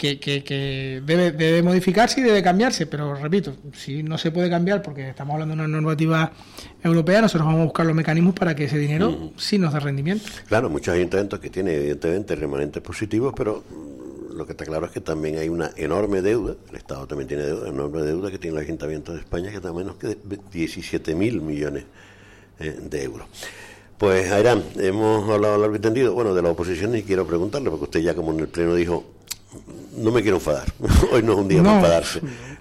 que, 0.00 0.18
que, 0.18 1.02
debe, 1.04 1.30
debe 1.32 1.62
modificarse 1.62 2.20
y 2.20 2.24
debe 2.24 2.42
cambiarse, 2.42 2.86
pero 2.86 3.14
repito, 3.14 3.54
si 3.74 4.02
no 4.02 4.16
se 4.16 4.30
puede 4.30 4.48
cambiar 4.48 4.80
porque 4.80 5.10
estamos 5.10 5.34
hablando 5.34 5.54
de 5.54 5.60
una 5.60 5.68
normativa 5.68 6.32
europea, 6.82 7.20
nosotros 7.20 7.46
vamos 7.46 7.60
a 7.60 7.64
buscar 7.64 7.84
los 7.84 7.94
mecanismos 7.94 8.34
para 8.34 8.56
que 8.56 8.64
ese 8.64 8.78
dinero 8.78 9.32
sí 9.36 9.58
nos 9.58 9.74
dé 9.74 9.80
rendimiento. 9.80 10.24
Claro, 10.48 10.70
muchos 10.70 10.94
ayuntamientos 10.94 11.38
que 11.38 11.50
tienen 11.50 11.74
evidentemente 11.74 12.34
remanentes 12.34 12.82
positivos, 12.82 13.34
pero 13.36 13.62
lo 14.32 14.46
que 14.46 14.52
está 14.52 14.64
claro 14.64 14.86
es 14.86 14.92
que 14.92 15.02
también 15.02 15.36
hay 15.36 15.50
una 15.50 15.70
enorme 15.76 16.22
deuda, 16.22 16.56
el 16.70 16.76
Estado 16.76 17.06
también 17.06 17.28
tiene 17.28 17.42
deuda, 17.42 17.68
enorme 17.68 18.00
deuda 18.00 18.30
que 18.30 18.38
tiene 18.38 18.56
el 18.56 18.64
Ayuntamiento 18.64 19.12
de 19.12 19.18
España, 19.18 19.50
que 19.50 19.56
está 19.56 19.70
menos 19.70 19.96
que 19.96 20.16
17 20.50 21.14
mil 21.14 21.42
millones 21.42 21.84
eh, 22.58 22.74
de 22.80 23.04
euros. 23.04 23.26
Pues, 23.98 24.32
Ayrán, 24.32 24.64
hemos 24.78 25.28
hablado 25.28 25.58
largo 25.58 25.76
y 25.76 25.78
tendido, 25.78 26.14
bueno, 26.14 26.32
de 26.32 26.40
la 26.40 26.48
oposición 26.48 26.96
y 26.96 27.02
quiero 27.02 27.26
preguntarle, 27.26 27.68
porque 27.68 27.84
usted 27.84 28.00
ya 28.00 28.14
como 28.14 28.32
en 28.32 28.40
el 28.40 28.48
Pleno 28.48 28.74
dijo, 28.74 29.04
no 29.96 30.10
me 30.10 30.22
quiero 30.22 30.36
enfadar, 30.36 30.72
hoy 31.12 31.22
no 31.22 31.32
es 31.32 31.38
un 31.38 31.48
día 31.48 31.62
para 31.62 31.76
enfadarse. 31.76 32.20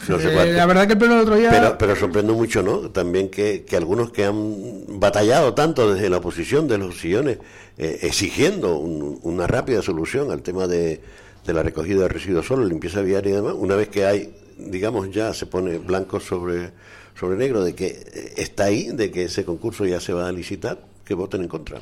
Eh, 0.10 0.54
la 0.54 0.66
verdad 0.66 0.88
que 0.88 0.94
el 0.94 1.00
Pleno 1.00 1.14
del 1.16 1.24
otro 1.24 1.36
día... 1.36 1.50
Pero, 1.52 1.78
pero 1.78 1.96
sorprende 1.96 2.34
mucho, 2.34 2.64
¿no? 2.64 2.90
También 2.90 3.30
que, 3.30 3.64
que, 3.64 3.78
algunos 3.78 4.12
que 4.12 4.26
han 4.26 5.00
batallado 5.00 5.54
tanto 5.54 5.94
desde 5.94 6.10
la 6.10 6.18
oposición 6.18 6.68
de 6.68 6.78
los 6.78 7.00
sillones, 7.00 7.40
eh, 7.78 8.00
exigiendo 8.02 8.78
una 8.78 9.48
rápida 9.48 9.82
solución 9.82 10.32
al 10.32 10.42
tema 10.42 10.68
de 10.68 11.02
de 11.46 11.54
la 11.54 11.64
recogida 11.64 12.04
de 12.04 12.10
residuos 12.10 12.46
solo, 12.46 12.66
limpieza 12.66 13.02
viaria 13.02 13.32
y 13.32 13.36
demás, 13.36 13.56
una 13.58 13.76
vez 13.76 13.90
que 13.90 14.06
hay, 14.06 14.34
digamos, 14.58 15.10
ya 15.12 15.34
se 15.34 15.46
pone 15.46 15.78
blanco 15.78 16.20
sobre, 16.20 16.72
sobre 17.20 17.38
negro 17.38 17.64
de 17.64 17.74
que 17.74 17.88
eh, 17.88 18.34
está 18.38 18.66
ahí, 18.66 18.90
de 18.92 19.12
que 19.12 19.24
ese 19.24 19.46
concurso 19.46 19.86
ya 19.86 20.00
se 20.00 20.14
va 20.14 20.28
a 20.28 20.32
licitar, 20.32 20.80
que 21.06 21.14
voten 21.14 21.42
en 21.42 21.48
contra. 21.48 21.80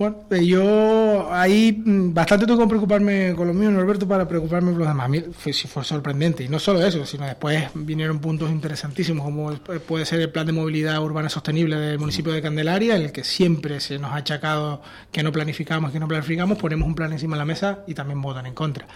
Bueno, 0.00 0.16
eh, 0.30 0.46
yo 0.46 1.28
ahí 1.30 1.72
mm, 1.72 2.14
bastante 2.14 2.46
tengo 2.46 2.60
que 2.60 2.68
preocuparme 2.68 3.34
con 3.36 3.46
lo 3.46 3.52
mío, 3.52 3.70
Norberto, 3.70 4.08
para 4.08 4.26
preocuparme 4.26 4.70
por 4.70 4.80
los 4.80 4.88
demás. 4.88 5.10
Fue, 5.32 5.52
fue 5.52 5.84
sorprendente. 5.84 6.42
Y 6.42 6.48
no 6.48 6.58
solo 6.58 6.82
eso, 6.82 7.04
sino 7.04 7.26
después 7.26 7.68
vinieron 7.74 8.18
puntos 8.18 8.50
interesantísimos, 8.50 9.22
como 9.22 9.52
puede 9.86 10.06
ser 10.06 10.20
el 10.22 10.30
plan 10.30 10.46
de 10.46 10.52
movilidad 10.52 11.04
urbana 11.04 11.28
sostenible 11.28 11.76
del 11.76 11.98
municipio 11.98 12.32
de 12.32 12.40
Candelaria, 12.40 12.96
en 12.96 13.02
el 13.02 13.12
que 13.12 13.24
siempre 13.24 13.78
se 13.78 13.98
nos 13.98 14.12
ha 14.12 14.16
achacado 14.16 14.80
que 15.12 15.22
no 15.22 15.32
planificamos, 15.32 15.92
que 15.92 16.00
no 16.00 16.08
planificamos, 16.08 16.56
ponemos 16.56 16.88
un 16.88 16.94
plan 16.94 17.12
encima 17.12 17.36
de 17.36 17.40
la 17.40 17.44
mesa 17.44 17.80
y 17.86 17.92
también 17.92 18.22
votan 18.22 18.46
en 18.46 18.54
contra. 18.54 18.86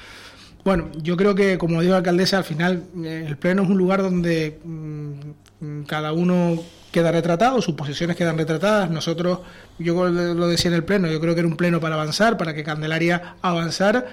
Bueno, 0.65 0.91
yo 1.03 1.19
creo 1.19 1.35
que, 1.35 1.59
como 1.59 1.83
dijo 1.83 1.91
la 1.91 1.99
alcaldesa, 1.99 2.39
al 2.39 2.45
final 2.45 2.83
eh, 3.05 3.25
el 3.27 3.37
pleno 3.37 3.65
es 3.65 3.69
un 3.69 3.77
lugar 3.77 4.01
donde 4.01 4.59
mm, 4.65 5.83
cada 5.83 6.15
uno 6.15 6.59
queda 6.95 7.11
retratado, 7.11 7.61
sus 7.61 7.75
posiciones 7.75 8.17
quedan 8.17 8.39
retratadas. 8.39 8.89
Nosotros, 8.89 9.41
yo 9.81 10.09
lo 10.09 10.47
decía 10.47 10.71
en 10.71 10.77
el 10.77 10.85
pleno, 10.85 11.09
yo 11.09 11.21
creo 11.21 11.35
que 11.35 11.41
era 11.41 11.49
un 11.49 11.57
pleno 11.57 11.81
para 11.81 11.97
avanzar, 11.97 12.37
para 12.37 12.55
que 12.55 12.63
Candelaria 12.63 13.35
avanzara. 13.43 14.07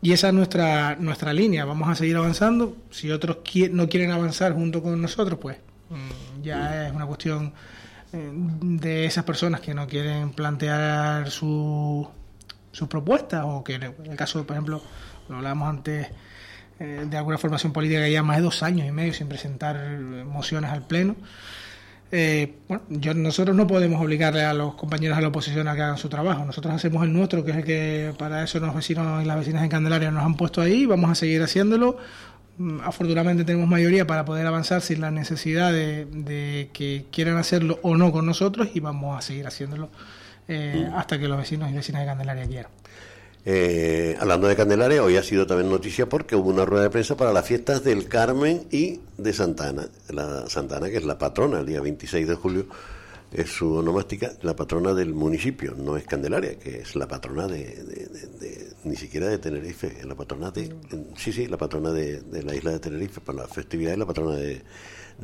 Y 0.00 0.12
esa 0.12 0.28
es 0.28 0.34
nuestra, 0.34 0.96
nuestra 0.96 1.34
línea. 1.34 1.66
Vamos 1.66 1.90
a 1.90 1.94
seguir 1.94 2.16
avanzando. 2.16 2.74
Si 2.90 3.10
otros 3.10 3.36
no 3.70 3.88
quieren 3.88 4.10
avanzar 4.12 4.54
junto 4.54 4.82
con 4.82 5.00
nosotros, 5.00 5.38
pues 5.40 5.58
mm, 5.90 6.42
ya 6.42 6.88
es 6.88 6.94
una 6.94 7.04
cuestión 7.04 7.52
eh, 8.14 8.30
de 8.32 9.04
esas 9.04 9.24
personas 9.24 9.60
que 9.60 9.74
no 9.74 9.86
quieren 9.86 10.30
plantear 10.30 11.30
sus 11.30 12.08
propuestas 12.88 13.44
o 13.46 13.62
que 13.62 13.74
en 13.74 13.82
el 13.82 14.16
caso, 14.16 14.42
por 14.46 14.56
ejemplo, 14.56 14.82
lo 15.28 15.36
hablábamos 15.36 15.68
antes 15.68 16.08
eh, 16.80 17.04
de 17.06 17.16
alguna 17.18 17.36
formación 17.36 17.74
política 17.74 18.00
que 18.00 18.10
ya 18.10 18.22
más 18.22 18.38
de 18.38 18.42
dos 18.42 18.62
años 18.62 18.88
y 18.88 18.90
medio 18.90 19.12
sin 19.12 19.28
presentar 19.28 19.76
mociones 20.24 20.70
al 20.70 20.86
Pleno. 20.86 21.14
Eh, 22.14 22.56
bueno, 22.68 22.84
yo, 22.90 23.14
nosotros 23.14 23.56
no 23.56 23.66
podemos 23.66 23.98
obligarle 23.98 24.44
a 24.44 24.52
los 24.52 24.74
compañeros 24.74 25.16
de 25.16 25.22
la 25.22 25.28
oposición 25.28 25.66
a 25.66 25.74
que 25.74 25.80
hagan 25.80 25.96
su 25.96 26.10
trabajo. 26.10 26.44
Nosotros 26.44 26.74
hacemos 26.74 27.02
el 27.04 27.12
nuestro, 27.12 27.42
que 27.42 27.52
es 27.52 27.56
el 27.56 27.64
que 27.64 28.14
para 28.18 28.44
eso 28.44 28.60
los 28.60 28.74
vecinos 28.74 29.22
y 29.22 29.26
las 29.26 29.38
vecinas 29.38 29.64
en 29.64 29.70
Candelaria 29.70 30.10
nos 30.10 30.22
han 30.22 30.36
puesto 30.36 30.60
ahí. 30.60 30.84
Vamos 30.84 31.10
a 31.10 31.14
seguir 31.14 31.42
haciéndolo. 31.42 31.96
Mm, 32.58 32.80
afortunadamente 32.84 33.44
tenemos 33.44 33.66
mayoría 33.66 34.06
para 34.06 34.26
poder 34.26 34.46
avanzar 34.46 34.82
sin 34.82 35.00
la 35.00 35.10
necesidad 35.10 35.72
de, 35.72 36.68
que 36.74 37.06
quieran 37.10 37.38
hacerlo 37.38 37.78
o 37.82 37.96
no 37.96 38.12
con 38.12 38.26
nosotros 38.26 38.68
y 38.74 38.80
vamos 38.80 39.18
a 39.18 39.22
seguir 39.22 39.46
haciéndolo 39.46 39.88
eh, 40.48 40.86
hasta 40.94 41.18
que 41.18 41.28
los 41.28 41.38
vecinos 41.38 41.70
y 41.70 41.74
vecinas 41.74 42.02
de 42.02 42.06
Candelaria 42.06 42.46
quieran. 42.46 42.70
Eh, 43.44 44.16
hablando 44.20 44.46
de 44.46 44.54
Candelaria, 44.54 45.02
hoy 45.02 45.16
ha 45.16 45.22
sido 45.22 45.46
también 45.46 45.68
noticia 45.68 46.08
porque 46.08 46.36
hubo 46.36 46.50
una 46.50 46.64
rueda 46.64 46.84
de 46.84 46.90
prensa 46.90 47.16
para 47.16 47.32
las 47.32 47.44
fiestas 47.44 47.82
del 47.82 48.06
Carmen 48.06 48.66
y 48.70 49.00
de 49.18 49.32
Santana. 49.32 49.88
La 50.10 50.48
Santana, 50.48 50.88
que 50.88 50.98
es 50.98 51.04
la 51.04 51.18
patrona, 51.18 51.60
el 51.60 51.66
día 51.66 51.80
26 51.80 52.28
de 52.28 52.34
julio, 52.36 52.66
es 53.32 53.50
su 53.50 53.74
onomástica, 53.74 54.32
la 54.42 54.54
patrona 54.54 54.94
del 54.94 55.14
municipio, 55.14 55.74
no 55.76 55.96
es 55.96 56.04
Candelaria, 56.04 56.58
que 56.58 56.80
es 56.80 56.94
la 56.94 57.08
patrona 57.08 57.48
de, 57.48 58.68
ni 58.84 58.94
siquiera 58.94 59.26
de 59.26 59.38
Tenerife, 59.38 59.96
es 59.98 60.04
la 60.04 60.14
patrona 60.14 60.50
de, 60.50 60.72
sí, 61.16 61.32
sí, 61.32 61.46
la 61.46 61.56
patrona 61.56 61.92
de, 61.92 62.22
la 62.44 62.54
isla 62.54 62.72
de 62.72 62.78
Tenerife, 62.78 63.20
para 63.20 63.38
la 63.38 63.48
festividad 63.48 63.94
es 63.94 63.98
la 63.98 64.06
patrona 64.06 64.36
de, 64.36 64.62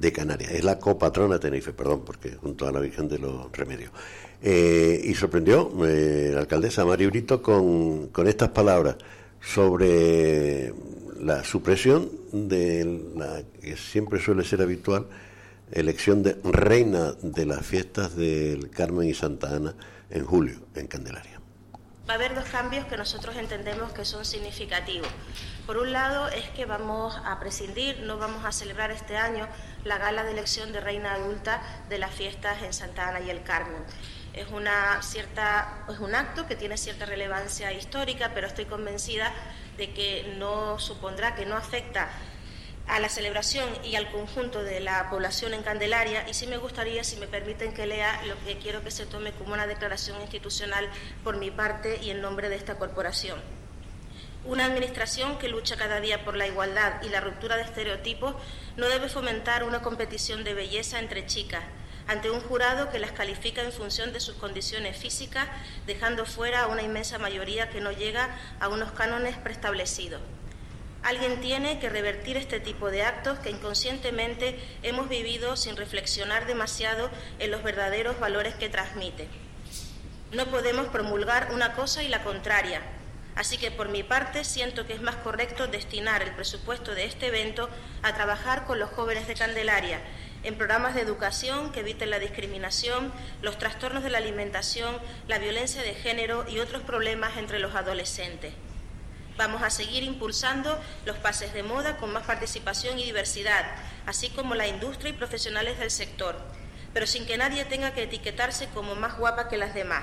de 0.01 0.13
Canarias, 0.13 0.53
es 0.53 0.65
la 0.65 0.79
copatrona 0.79 1.35
de 1.35 1.41
Tenerife, 1.41 1.73
perdón, 1.73 2.03
porque 2.05 2.33
junto 2.33 2.67
a 2.67 2.73
la 2.73 2.81
Virgen 2.81 3.09
de 3.09 3.19
los 3.19 3.51
Remedios. 3.53 3.91
Eh, 4.43 5.01
y 5.05 5.15
sorprendió 5.15 5.73
eh, 5.87 6.31
la 6.33 6.41
alcaldesa 6.41 6.85
María 6.85 7.09
Brito 7.09 7.43
con, 7.43 8.09
con 8.09 8.29
estas 8.29 8.51
palabras 8.51 8.97
sobre 9.41 10.73
la 11.21 11.43
supresión 11.45 12.09
de 12.33 13.03
la 13.17 13.43
que 13.61 13.77
siempre 13.77 14.21
suele 14.21 14.45
ser 14.45 14.63
habitual 14.63 15.07
elección 15.73 16.23
de 16.23 16.39
reina 16.45 17.13
de 17.21 17.47
las 17.47 17.65
fiestas 17.67 18.17
del 18.17 18.71
Carmen 18.71 19.09
y 19.09 19.15
Santa 19.15 19.55
Ana 19.55 19.75
en 20.11 20.25
julio 20.25 20.61
en 20.75 20.87
Candelaria. 20.87 21.41
Va 22.09 22.15
a 22.15 22.17
haber 22.17 22.35
dos 22.35 22.47
cambios 22.47 22.87
que 22.87 22.97
nosotros 22.97 23.37
entendemos 23.37 23.93
que 23.93 24.05
son 24.05 24.25
significativos. 24.25 25.09
Por 25.67 25.77
un 25.77 25.93
lado 25.93 26.29
es 26.29 26.49
que 26.51 26.65
vamos 26.65 27.15
a 27.23 27.39
prescindir, 27.39 28.01
no 28.01 28.17
vamos 28.17 28.47
a 28.47 28.53
celebrar 28.53 28.91
este 28.91 29.19
año 29.19 29.47
la 29.85 29.99
gala 29.99 30.25
de 30.25 30.33
elección 30.33 30.73
de 30.73 30.81
reina 30.81 31.15
adulta 31.15 31.63
de 31.89 31.99
las 31.99 32.13
fiestas 32.13 32.63
en 32.63 32.73
Santa 32.73 33.09
Ana 33.09 33.21
y 33.21 33.31
el 33.31 33.43
Carmen 33.43 33.85
es, 34.39 34.49
una 34.53 35.03
cierta, 35.03 35.85
es 35.89 35.99
un 35.99 36.15
acto 36.15 36.47
que 36.47 36.57
tiene 36.57 36.77
cierta 36.77 37.07
relevancia 37.07 37.73
histórica, 37.73 38.33
pero 38.35 38.47
estoy 38.47 38.67
convencida 38.67 39.33
de 39.77 39.93
que 39.93 40.35
no 40.39 40.79
supondrá, 40.79 41.35
que 41.35 41.47
no 41.47 41.57
afecta 41.57 42.09
a 42.87 43.01
la 43.01 43.09
celebración 43.09 43.69
y 43.85 43.97
al 43.97 44.11
conjunto 44.11 44.63
de 44.63 44.81
la 44.81 45.11
población 45.11 45.55
en 45.55 45.63
Candelaria 45.63 46.27
y 46.29 46.35
sí 46.35 46.47
me 46.47 46.57
gustaría, 46.57 47.05
si 47.05 47.17
me 47.17 47.27
permiten 47.27 47.75
que 47.75 47.87
lea 47.87 48.23
lo 48.27 48.39
que 48.45 48.59
quiero 48.59 48.83
que 48.83 48.91
se 48.91 49.07
tome 49.07 49.33
como 49.33 49.53
una 49.53 49.67
declaración 49.67 50.21
institucional 50.23 50.89
por 51.23 51.37
mi 51.37 51.51
parte 51.51 51.99
y 52.03 52.11
en 52.11 52.23
nombre 52.23 52.49
de 52.49 52.57
esta 52.57 52.77
corporación. 52.77 53.58
Una 54.45 54.65
administración 54.65 55.39
que 55.39 55.49
lucha 55.49 55.77
cada 55.77 56.01
día 56.01 56.25
por 56.25 56.37
la 56.37 56.47
igualdad 56.47 57.03
y 57.03 57.09
la 57.09 57.21
ruptura 57.21 57.57
de 57.57 57.63
estereotipos 57.63 58.35
no 58.77 58.89
debe 58.89 59.09
fomentar 59.09 59.65
una 59.65 59.83
competición 59.83 60.45
de 60.45 60.55
belleza 60.55 61.01
entre 61.01 61.27
chicas, 61.27 61.65
ante 62.07 62.31
un 62.31 62.41
jurado 62.41 62.89
que 62.89 62.99
las 62.99 63.13
califica 63.13 63.63
en 63.63 63.73
función 63.73 64.13
de 64.13 64.21
sus 64.21 64.37
condiciones 64.37 64.97
físicas, 64.97 65.47
dejando 65.87 66.25
fuera 66.25 66.63
a 66.63 66.67
una 66.69 66.83
inmensa 66.83 67.19
mayoría 67.19 67.69
que 67.69 67.81
no 67.81 67.93
llega 67.93 68.31
a 68.61 68.69
unos 68.69 68.93
cánones 68.93 69.37
preestablecidos. 69.37 70.23
Alguien 71.03 71.41
tiene 71.41 71.79
que 71.79 71.91
revertir 71.91 72.37
este 72.37 72.61
tipo 72.61 72.91
de 72.91 73.03
actos 73.03 73.39
que 73.41 73.51
inconscientemente 73.51 74.59
hemos 74.83 75.09
vivido 75.09 75.57
sin 75.57 75.77
reflexionar 75.77 76.47
demasiado 76.47 77.11
en 77.39 77.51
los 77.51 77.63
verdaderos 77.63 78.19
valores 78.19 78.55
que 78.55 78.69
transmite. 78.69 79.29
No 80.33 80.47
podemos 80.47 80.89
promulgar 80.89 81.51
una 81.53 81.75
cosa 81.75 82.03
y 82.03 82.09
la 82.09 82.25
contraria. 82.25 82.83
Así 83.39 83.57
que 83.57 83.71
por 83.71 83.89
mi 83.89 84.03
parte 84.03 84.43
siento 84.43 84.85
que 84.85 84.95
es 84.95 85.01
más 85.01 85.15
correcto 85.15 85.69
destinar 85.69 86.23
el 86.23 86.35
presupuesto 86.35 86.93
de 86.97 87.05
este 87.05 87.29
evento 87.29 87.71
a 88.03 88.13
trabajar 88.13 88.65
con 88.65 88.81
los 88.81 88.91
jóvenes 88.91 89.29
de 89.29 89.35
Candelaria 89.35 90.01
en 90.43 90.57
programas 90.57 90.97
de 90.97 91.03
educación 91.03 91.71
que 91.71 91.81
eviten 91.81 92.11
la 92.11 92.19
discriminación, 92.19 93.13
los 93.41 93.57
trastornos 93.57 94.03
de 94.03 94.11
la 94.11 94.19
alimentación, 94.19 94.99
la 95.29 95.39
violencia 95.39 95.83
de 95.83 95.95
género 95.95 96.47
y 96.49 96.59
otros 96.59 96.83
problemas 96.83 97.37
entre 97.37 97.61
los 97.61 97.77
adolescentes. 97.77 98.55
Vamos 99.37 99.63
a 99.63 99.71
seguir 99.71 100.03
impulsando 100.03 100.77
los 101.07 101.17
pases 101.19 101.55
de 101.55 101.63
moda 101.63 101.97
con 101.99 102.13
más 102.13 102.27
participación 102.27 102.99
y 102.99 103.05
diversidad, 103.05 103.67
así 104.05 104.31
como 104.31 104.57
la 104.57 104.67
industria 104.67 105.11
y 105.11 105.17
profesionales 105.17 105.79
del 105.79 105.93
sector, 105.93 106.37
pero 106.93 107.07
sin 107.07 107.25
que 107.25 107.39
nadie 107.39 107.65
tenga 107.67 107.93
que 107.93 108.03
etiquetarse 108.03 108.67
como 108.75 108.97
más 108.97 109.17
guapa 109.17 109.49
que 109.49 109.59
las 109.59 109.75
demás. 109.75 110.03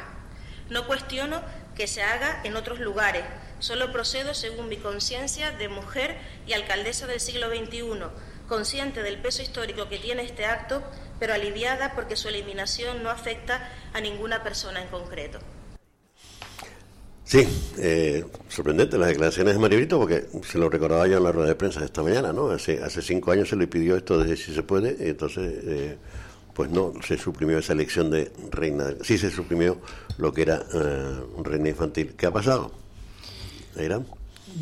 No 0.69 0.88
cuestiono 0.88 1.43
que 1.76 1.88
se 1.88 2.02
haga 2.02 2.42
en 2.44 2.56
otros 2.56 2.80
lugares, 2.80 3.24
solo 3.60 3.92
procedo 3.92 4.34
según 4.34 4.70
mi 4.70 4.78
conciencia 4.78 5.52
de 5.52 5.70
mujer 5.70 6.18
y 6.48 6.54
alcaldesa 6.54 7.08
del 7.08 7.20
siglo 7.20 7.50
XXI, 7.50 7.82
consciente 8.48 9.04
del 9.04 9.18
peso 9.18 9.42
histórico 9.42 9.90
que 9.90 9.98
tiene 9.98 10.24
este 10.24 10.46
acto, 10.46 10.84
pero 11.20 11.34
aliviada 11.34 11.94
porque 11.96 12.16
su 12.16 12.28
eliminación 12.28 13.04
no 13.04 13.10
afecta 13.10 13.70
a 13.94 14.02
ninguna 14.02 14.44
persona 14.44 14.82
en 14.82 14.88
concreto. 14.88 15.40
Sí, 17.26 17.48
eh, 17.80 18.24
sorprendente 18.50 19.00
las 19.00 19.08
declaraciones 19.08 19.56
de 19.56 19.60
Maribelito 19.60 19.98
porque 19.98 20.26
se 20.48 20.60
lo 20.60 20.70
recordaba 20.70 21.08
yo 21.08 21.18
en 21.18 21.24
la 21.24 21.32
rueda 21.32 21.50
de 21.50 21.56
prensa 21.56 21.80
de 21.80 21.88
esta 21.88 22.04
mañana, 22.04 22.32
¿no? 22.32 22.50
Hace, 22.50 22.84
hace 22.84 23.02
cinco 23.02 23.32
años 23.32 23.50
se 23.50 23.56
le 23.56 23.66
pidió 23.66 23.98
esto 23.98 24.20
desde 24.20 24.38
si 24.38 24.54
se 24.54 24.62
puede, 24.62 25.10
entonces, 25.10 25.64
eh, 25.66 25.98
pues 26.56 26.72
no, 26.72 26.94
se 27.06 27.18
suprimió 27.18 27.58
esa 27.58 27.74
elección 27.74 28.10
de 28.10 28.32
reina, 28.50 28.86
sí 29.04 29.18
se 29.18 29.30
suprimió 29.30 29.78
lo 30.18 30.34
que 30.34 30.44
era 30.44 30.63
eh, 30.74 31.22
reina 31.44 31.70
infantil. 31.70 32.13
¿Qué 32.18 32.26
ha 32.26 32.32
pasado? 32.32 32.72
¿Era? 33.76 34.02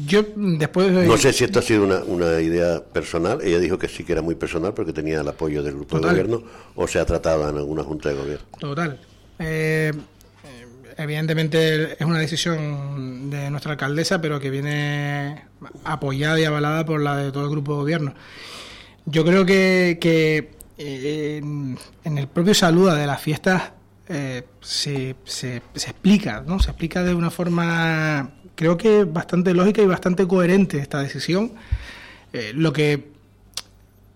Yo 0.08 0.26
después 0.36 0.92
No 0.92 1.18
sé 1.18 1.32
si 1.34 1.44
esto 1.44 1.60
ha 1.60 1.62
sido 1.62 1.84
una, 2.08 2.42
idea 2.42 2.84
personal. 2.84 3.40
Ella 3.44 3.60
dijo 3.60 3.78
que 3.78 3.88
sí 3.88 4.04
que 4.04 4.14
era 4.14 4.24
muy 4.24 4.34
personal 4.34 4.74
porque 4.74 4.92
tenía 4.92 5.22
el 5.22 5.28
apoyo 5.28 5.62
del 5.62 5.76
grupo 5.76 6.00
de 6.00 6.10
gobierno 6.10 6.44
o 6.76 6.88
se 6.88 7.00
ha 7.00 7.06
tratado 7.06 7.48
en 7.48 7.58
alguna 7.58 7.84
junta 7.84 8.10
de 8.10 8.16
gobierno. 8.16 8.48
Total. 8.58 9.00
Eh, 9.38 9.92
evidentemente 10.98 11.94
es 11.94 12.02
una 12.02 12.18
decisión 12.18 13.30
de 13.30 13.52
nuestra 13.52 13.74
alcaldesa, 13.74 14.20
pero 14.20 14.40
que 14.40 14.50
viene 14.50 15.44
apoyada 15.84 16.40
y 16.40 16.46
avalada 16.46 16.86
por 16.86 17.00
la 17.00 17.18
de 17.18 17.32
todo 17.32 17.44
el 17.44 17.52
grupo 17.52 17.74
de 17.74 17.78
gobierno. 17.78 18.16
Yo 19.06 19.24
creo 19.26 19.46
que, 19.46 20.00
eh, 20.02 20.50
en, 20.78 21.78
el 22.04 22.28
propio 22.28 22.54
saluda 22.54 22.96
de 22.96 23.08
las 23.08 23.22
fiestas 23.22 23.72
eh, 24.08 24.44
se, 24.62 25.16
se, 25.24 25.58
explica, 25.76 26.44
¿no? 26.46 26.60
Se 26.60 26.72
explica 26.72 27.04
de 27.04 27.14
una 27.14 27.32
forma, 27.32 28.32
creo 28.56 28.78
que 28.78 29.04
bastante 29.04 29.54
lógica 29.54 29.82
y 29.82 29.86
bastante 29.86 30.28
coherente 30.28 30.78
esta 30.80 31.02
decisión. 31.02 31.54
Eh, 32.32 32.52
lo 32.54 32.74
que 32.74 33.14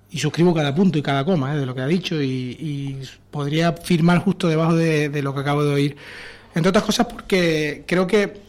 y 0.09 0.19
suscribo 0.19 0.53
cada 0.53 0.73
punto 0.73 0.97
y 0.97 1.01
cada 1.01 1.25
coma 1.25 1.55
de 1.55 1.65
lo 1.65 1.75
que 1.75 1.81
ha 1.81 1.87
dicho 1.87 2.21
y, 2.21 2.97
podría 3.29 3.73
firmar 3.73 4.19
justo 4.19 4.47
debajo 4.47 4.75
de, 4.75 5.09
de, 5.09 5.21
lo 5.21 5.33
que 5.33 5.41
acabo 5.41 5.63
de 5.63 5.73
oír. 5.73 5.97
Entre 6.55 6.69
otras 6.69 6.85
cosas 6.85 7.05
porque 7.07 7.83
creo 7.85 8.07
que 8.07 8.41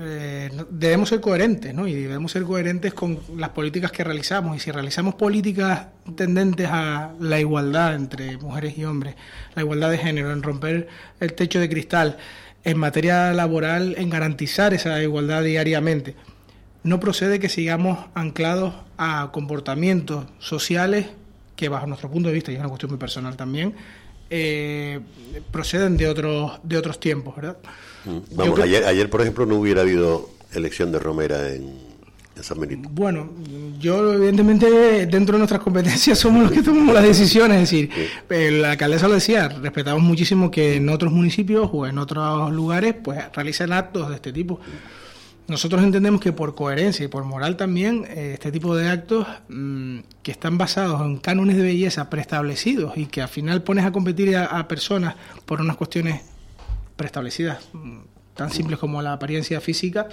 eh, 0.00 0.50
debemos 0.70 1.08
ser 1.08 1.20
coherentes, 1.20 1.74
¿no? 1.74 1.86
Y 1.86 1.94
debemos 1.94 2.32
ser 2.32 2.44
coherentes 2.44 2.94
con 2.94 3.18
las 3.36 3.50
políticas 3.50 3.90
que 3.90 4.04
realizamos. 4.04 4.56
Y 4.56 4.60
si 4.60 4.70
realizamos 4.70 5.14
políticas 5.14 5.86
tendentes 6.14 6.68
a 6.70 7.12
la 7.18 7.40
igualdad 7.40 7.94
entre 7.94 8.36
mujeres 8.36 8.78
y 8.78 8.84
hombres, 8.84 9.16
la 9.54 9.62
igualdad 9.62 9.90
de 9.90 9.98
género, 9.98 10.32
en 10.32 10.42
romper 10.42 10.88
el 11.20 11.32
techo 11.34 11.58
de 11.58 11.68
cristal, 11.68 12.18
en 12.64 12.78
materia 12.78 13.32
laboral, 13.32 13.94
en 13.98 14.10
garantizar 14.10 14.72
esa 14.72 15.02
igualdad 15.02 15.42
diariamente, 15.42 16.14
no 16.82 17.00
procede 17.00 17.40
que 17.40 17.48
sigamos 17.48 17.98
anclados 18.14 18.74
a 18.96 19.30
comportamientos 19.32 20.26
sociales 20.38 21.06
que 21.56 21.68
bajo 21.68 21.86
nuestro 21.86 22.10
punto 22.10 22.28
de 22.28 22.34
vista, 22.34 22.52
y 22.52 22.54
es 22.54 22.60
una 22.60 22.68
cuestión 22.68 22.92
muy 22.92 22.98
personal 22.98 23.36
también, 23.36 23.74
eh, 24.30 25.00
proceden 25.50 25.96
de 25.96 26.06
otros 26.06 26.60
de 26.62 26.76
otros 26.76 27.00
tiempos, 27.00 27.34
¿verdad? 27.34 27.56
Vamos, 28.32 28.60
ayer, 28.60 28.84
ayer, 28.84 29.10
por 29.10 29.20
ejemplo, 29.20 29.46
no 29.46 29.56
hubiera 29.56 29.82
habido 29.82 30.30
elección 30.52 30.92
de 30.92 30.98
Romera 30.98 31.52
en, 31.52 31.88
San 32.40 32.60
Benito. 32.60 32.88
Bueno, 32.92 33.30
yo 33.80 34.12
evidentemente 34.12 35.06
dentro 35.06 35.32
de 35.32 35.38
nuestras 35.38 35.60
competencias 35.60 36.16
somos 36.20 36.44
los 36.44 36.52
que 36.52 36.62
tomamos 36.62 36.94
las 36.94 37.02
decisiones, 37.02 37.56
es 37.56 37.88
decir, 37.88 37.90
la 38.60 38.70
alcaldesa 38.70 39.08
lo 39.08 39.14
decía, 39.14 39.48
respetamos 39.48 40.04
muchísimo 40.04 40.48
que 40.48 40.76
en 40.76 40.88
otros 40.88 41.12
municipios 41.12 41.68
o 41.72 41.84
en 41.84 41.98
otros 41.98 42.52
lugares 42.52 42.94
pues 43.02 43.18
realicen 43.32 43.72
actos 43.72 44.08
de 44.08 44.14
este 44.14 44.32
tipo. 44.32 44.60
Nosotros 45.48 45.82
entendemos 45.82 46.20
que 46.20 46.30
por 46.30 46.54
coherencia 46.54 47.06
y 47.06 47.08
por 47.08 47.24
moral 47.24 47.56
también, 47.56 48.04
eh, 48.08 48.32
este 48.34 48.52
tipo 48.52 48.76
de 48.76 48.86
actos 48.86 49.26
mm, 49.48 50.00
que 50.22 50.30
están 50.30 50.58
basados 50.58 51.00
en 51.00 51.16
cánones 51.16 51.56
de 51.56 51.62
belleza 51.62 52.10
preestablecidos 52.10 52.98
y 52.98 53.06
que 53.06 53.22
al 53.22 53.30
final 53.30 53.62
pones 53.62 53.86
a 53.86 53.90
competir 53.90 54.36
a, 54.36 54.68
personas 54.68 55.14
por 55.46 55.62
unas 55.62 55.76
cuestiones 55.76 56.20
preestablecidas, 56.98 57.70
tan 58.34 58.50
simples 58.50 58.78
como 58.78 59.00
la 59.00 59.14
apariencia 59.14 59.62
física, 59.62 60.08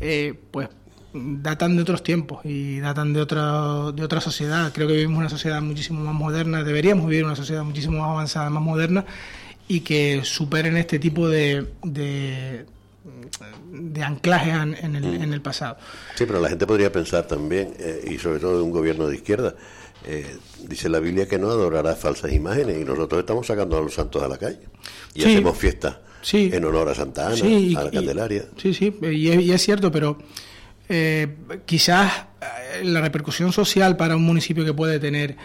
eh, 0.00 0.34
pues 0.50 0.68
datan 1.12 1.76
de 1.76 1.82
otros 1.82 2.02
tiempos 2.02 2.44
y 2.44 2.80
datan 2.80 3.12
de 3.12 3.20
otra, 3.20 3.92
de 3.92 4.02
otra 4.02 4.20
sociedad. 4.20 4.72
Creo 4.72 4.88
que 4.88 4.94
vivimos 4.94 5.18
una 5.18 5.28
sociedad 5.28 5.62
muchísimo 5.62 6.00
más 6.00 6.14
moderna, 6.14 6.64
deberíamos 6.64 7.06
vivir 7.06 7.24
una 7.24 7.36
sociedad 7.36 7.62
muchísimo 7.62 8.00
más 8.00 8.10
avanzada, 8.10 8.50
más 8.50 8.62
moderna 8.62 9.04
y 9.68 9.80
que 9.80 10.22
superen 10.24 10.76
este 10.76 10.98
tipo 10.98 11.28
de 11.28 11.66
de 13.70 14.02
anclaje 14.02 14.50
en 14.50 14.96
el, 14.96 15.02
mm. 15.02 15.22
en 15.22 15.32
el, 15.32 15.40
pasado. 15.40 15.76
Sí, 16.14 16.24
pero 16.26 16.40
la 16.40 16.48
gente 16.48 16.66
podría 16.66 16.90
pensar 16.90 17.26
también, 17.26 17.74
eh, 17.78 18.08
y 18.10 18.18
sobre 18.18 18.40
todo 18.40 18.58
de 18.58 18.62
un 18.62 18.70
gobierno 18.70 19.06
de 19.08 19.16
izquierda, 19.16 19.54
eh, 20.06 20.36
dice 20.66 20.88
la 20.88 21.00
Biblia 21.00 21.26
que 21.26 21.38
no 21.38 21.50
adorará 21.50 21.94
falsas 21.94 22.32
imágenes 22.32 22.80
y 22.80 22.84
nosotros 22.84 23.20
estamos 23.20 23.46
sacando 23.46 23.78
a 23.78 23.82
los 23.82 23.94
santos 23.94 24.22
a 24.22 24.28
la 24.28 24.38
calle 24.38 24.60
y 25.14 25.22
hacemos 25.22 25.56
fiestas 25.56 25.96
en 26.32 26.64
honor 26.64 26.88
a 26.88 26.94
Santa 26.94 27.28
Ana, 27.28 27.80
a 27.80 27.84
la 27.84 27.90
Candelaria. 27.90 28.44
sí, 28.56 28.74
sí, 28.74 28.94
y 29.02 29.50
es, 29.50 29.62
cierto, 29.62 29.90
pero 29.90 30.18
eh, 30.88 31.36
quizás 31.64 32.26
la 32.82 33.00
repercusión 33.00 33.52
social 33.52 33.96
para 33.96 34.16
un 34.16 34.24
municipio 34.24 34.64
que 34.64 34.74
puede 34.74 34.98
tener 34.98 35.36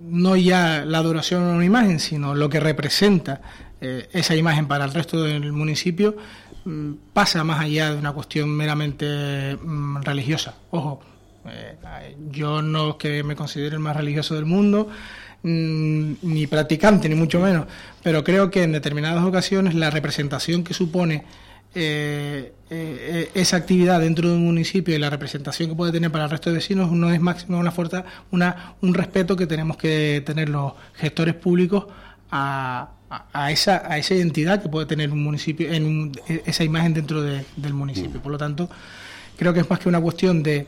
no 0.00 0.34
ya 0.34 0.84
la 0.84 0.98
adoración 0.98 1.44
a 1.44 1.52
una 1.52 1.64
imagen, 1.64 2.00
sino 2.00 2.34
lo 2.34 2.48
que 2.48 2.58
representa 2.58 3.40
esa 3.80 4.34
imagen 4.34 4.66
para 4.66 4.84
el 4.84 4.92
resto 4.92 5.22
del 5.22 5.52
municipio 5.52 6.16
Mm, 6.64 6.92
pasa 7.14 7.42
más 7.42 7.60
allá 7.60 7.92
de 7.92 7.98
una 7.98 8.12
cuestión 8.12 8.50
meramente 8.50 9.56
mm, 9.56 10.02
religiosa. 10.02 10.56
Ojo, 10.70 11.00
eh, 11.52 11.76
yo 12.30 12.62
no 12.62 12.90
es 12.90 12.96
que 12.96 13.22
me 13.22 13.36
considere 13.36 13.74
el 13.74 13.80
más 13.80 13.96
religioso 13.96 14.34
del 14.34 14.44
mundo, 14.44 14.88
mm, 15.42 16.12
ni 16.22 16.46
practicante, 16.46 17.08
ni 17.08 17.14
mucho 17.14 17.40
menos, 17.40 17.66
pero 18.02 18.24
creo 18.24 18.50
que 18.50 18.62
en 18.62 18.72
determinadas 18.72 19.24
ocasiones 19.24 19.74
la 19.74 19.90
representación 19.90 20.64
que 20.64 20.74
supone 20.74 21.24
eh, 21.72 22.52
eh, 22.68 23.30
esa 23.34 23.56
actividad 23.56 24.00
dentro 24.00 24.28
de 24.28 24.34
un 24.34 24.44
municipio 24.44 24.94
y 24.94 24.98
la 24.98 25.08
representación 25.08 25.68
que 25.68 25.76
puede 25.76 25.92
tener 25.92 26.10
para 26.10 26.24
el 26.24 26.30
resto 26.30 26.50
de 26.50 26.56
vecinos 26.56 26.90
no 26.90 27.12
es 27.12 27.20
máximo 27.20 27.58
una 27.58 27.70
fuerza, 27.70 28.04
una, 28.32 28.74
un 28.80 28.92
respeto 28.92 29.36
que 29.36 29.46
tenemos 29.46 29.76
que 29.76 30.22
tener 30.26 30.48
los 30.48 30.72
gestores 30.94 31.34
públicos 31.34 31.86
a, 32.30 32.90
a, 33.32 33.50
esa, 33.50 33.82
a 33.86 33.98
esa 33.98 34.14
identidad 34.14 34.62
que 34.62 34.68
puede 34.68 34.86
tener 34.86 35.12
un 35.12 35.22
municipio, 35.22 35.70
en 35.72 36.12
e, 36.28 36.42
esa 36.46 36.64
imagen 36.64 36.94
dentro 36.94 37.22
del 37.22 37.74
municipio. 37.74 38.18
Mm. 38.18 38.22
Por 38.22 38.32
lo 38.32 38.38
tanto, 38.38 38.68
creo 39.36 39.52
que 39.52 39.60
es 39.60 39.70
más 39.70 39.78
que 39.78 39.88
una 39.88 40.00
cuestión 40.00 40.42
de 40.42 40.66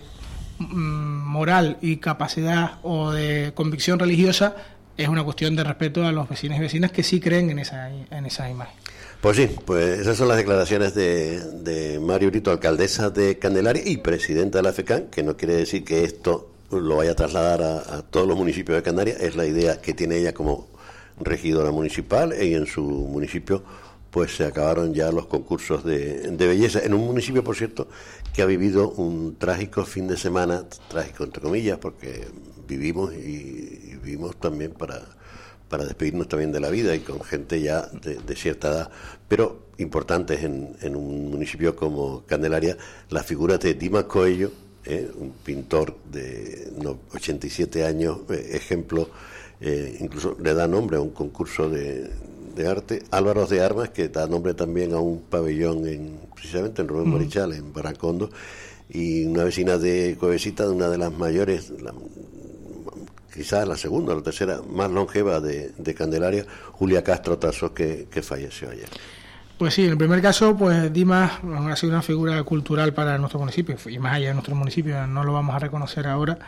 moral 0.59 1.79
y 1.81 1.97
capacidad 1.97 2.79
o 2.83 3.12
de 3.12 3.53
convicción 3.55 3.99
religiosa, 3.99 4.57
es 4.97 5.09
una 5.09 5.25
cuestión 5.25 5.57
de 5.57 5.65
respeto 5.65 6.07
a 6.07 6.12
los 6.12 6.29
vecinos 6.29 6.59
y 6.59 6.61
vecinas 6.61 6.93
que 6.93 7.03
sí 7.03 7.21
creen 7.21 7.51
en 7.51 7.59
esa, 7.59 7.91
en 7.91 8.27
esa 8.27 8.49
imagen. 8.51 8.75
Pues 9.21 9.37
sí, 9.37 9.49
pues 9.65 10.01
esas 10.01 10.17
son 10.17 10.29
las 10.29 10.37
declaraciones 10.37 10.95
de, 10.95 11.41
de 11.41 12.01
Mario 12.01 12.31
Brito, 12.31 12.51
alcaldesa 12.51 13.11
de 13.11 13.39
Candelaria 13.39 13.83
y 13.85 13.99
presidenta 13.99 14.59
de 14.59 14.62
la 14.62 14.72
FECAN, 14.72 15.05
que 15.11 15.22
no 15.22 15.37
quiere 15.37 15.55
decir 15.55 15.85
que 15.85 16.05
esto 16.05 16.51
lo 16.70 16.97
vaya 16.97 17.12
a 17.12 17.14
trasladar 17.14 17.62
a 17.62 18.03
todos 18.03 18.26
los 18.26 18.37
municipios 18.37 18.76
de 18.76 18.83
Canarias, 18.83 19.20
es 19.20 19.37
la 19.37 19.47
idea 19.47 19.81
que 19.81 19.95
tiene 19.95 20.16
ella 20.16 20.33
como 20.33 20.68
regidora 21.20 21.70
municipal 21.70 22.35
y 22.41 22.55
en 22.55 22.66
su 22.66 22.83
municipio 22.83 23.62
pues 24.13 24.37
se 24.37 24.45
acabaron 24.45 24.93
ya 24.93 25.11
los 25.11 25.27
concursos 25.27 25.85
de, 25.85 26.37
belleza. 26.39 26.81
En 26.85 26.93
un 26.93 27.07
municipio, 27.07 27.43
por 27.43 27.57
cierto, 27.57 27.89
que 28.35 28.43
ha 28.43 28.47
vivido 28.47 28.91
un 28.91 29.37
trágico 29.39 29.87
fin 29.87 30.07
de 30.07 30.19
semana, 30.19 30.65
trágico 30.89 31.25
entre 31.25 31.43
comillas, 31.43 31.79
porque 31.79 32.29
vivimos 32.69 33.15
y, 33.15 33.97
vivimos 34.03 34.37
también 34.37 34.73
para, 34.73 35.01
para 35.71 35.87
despedirnos 35.87 36.29
también 36.29 36.53
de 36.53 36.61
la 36.61 36.69
vida 36.69 36.95
y 36.95 37.01
con 37.01 37.23
gente 37.23 37.63
ya 37.63 37.87
de, 37.87 38.37
cierta 38.37 38.69
edad, 38.69 38.91
pero 39.29 39.69
importantes 39.79 40.45
en, 40.45 40.77
en, 40.83 40.95
un 40.95 41.31
municipio 41.31 41.75
como 41.75 42.27
Candelaria, 42.27 42.77
la 43.09 43.23
figura 43.23 43.57
de 43.57 43.73
Dimas 43.73 44.05
Coello, 44.05 44.51
eh, 44.85 45.11
un 45.15 45.31
pintor 45.31 45.97
de 46.11 46.71
87 47.15 47.87
años, 47.87 48.19
eh, 48.29 48.51
ejemplo, 48.53 49.09
eh, 49.59 49.97
incluso 50.01 50.37
le 50.39 50.53
da 50.53 50.69
nombre 50.69 50.99
a 50.99 51.01
un 51.01 51.11
concurso 51.11 51.71
de, 51.71 52.11
de 52.55 52.68
arte, 52.68 53.03
Álvaro 53.11 53.46
de 53.46 53.62
Armas, 53.62 53.90
que 53.90 54.09
da 54.09 54.26
nombre 54.26 54.55
también 54.55 54.92
a 54.94 55.00
un 55.00 55.22
pabellón 55.22 55.86
en, 55.86 56.18
precisamente 56.34 56.82
en 56.82 56.88
Rubén 56.88 57.09
Morichal, 57.09 57.53
en 57.53 57.72
Baracondo, 57.72 58.30
y 58.88 59.24
una 59.24 59.44
vecina 59.44 59.78
de 59.78 60.16
Covesita, 60.18 60.64
de 60.64 60.70
una 60.70 60.88
de 60.88 60.98
las 60.98 61.12
mayores, 61.12 61.72
quizás 63.32 63.66
la 63.66 63.76
segunda 63.76 64.12
o 64.12 64.16
la 64.16 64.22
tercera 64.22 64.61
más 64.70 64.90
longeva 64.90 65.40
de, 65.40 65.94
Candelaria, 65.96 66.46
Julia 66.72 67.03
Castro 67.03 67.38
Tasos, 67.38 67.72
que, 67.72 68.07
que 68.11 68.22
falleció 68.22 68.70
ayer. 68.70 68.88
Pues 69.59 69.74
sí, 69.74 69.84
en 69.84 69.90
el 69.90 69.96
primer 69.96 70.20
caso, 70.20 70.57
pues 70.57 70.92
Dimas 70.92 71.32
ha 71.44 71.76
sido 71.76 71.92
una 71.92 72.03
figura 72.03 72.42
cultural 72.42 72.92
para 72.92 73.16
nuestro 73.18 73.38
municipio, 73.38 73.76
y 73.86 73.98
más 73.98 74.14
allá 74.14 74.28
de 74.28 74.34
nuestro 74.34 74.55
municipio, 74.55 75.07
no 75.07 75.22
lo 75.24 75.32
vamos 75.32 75.55
a 75.55 75.61
reconocer 75.61 76.07
ahora, 76.07 76.38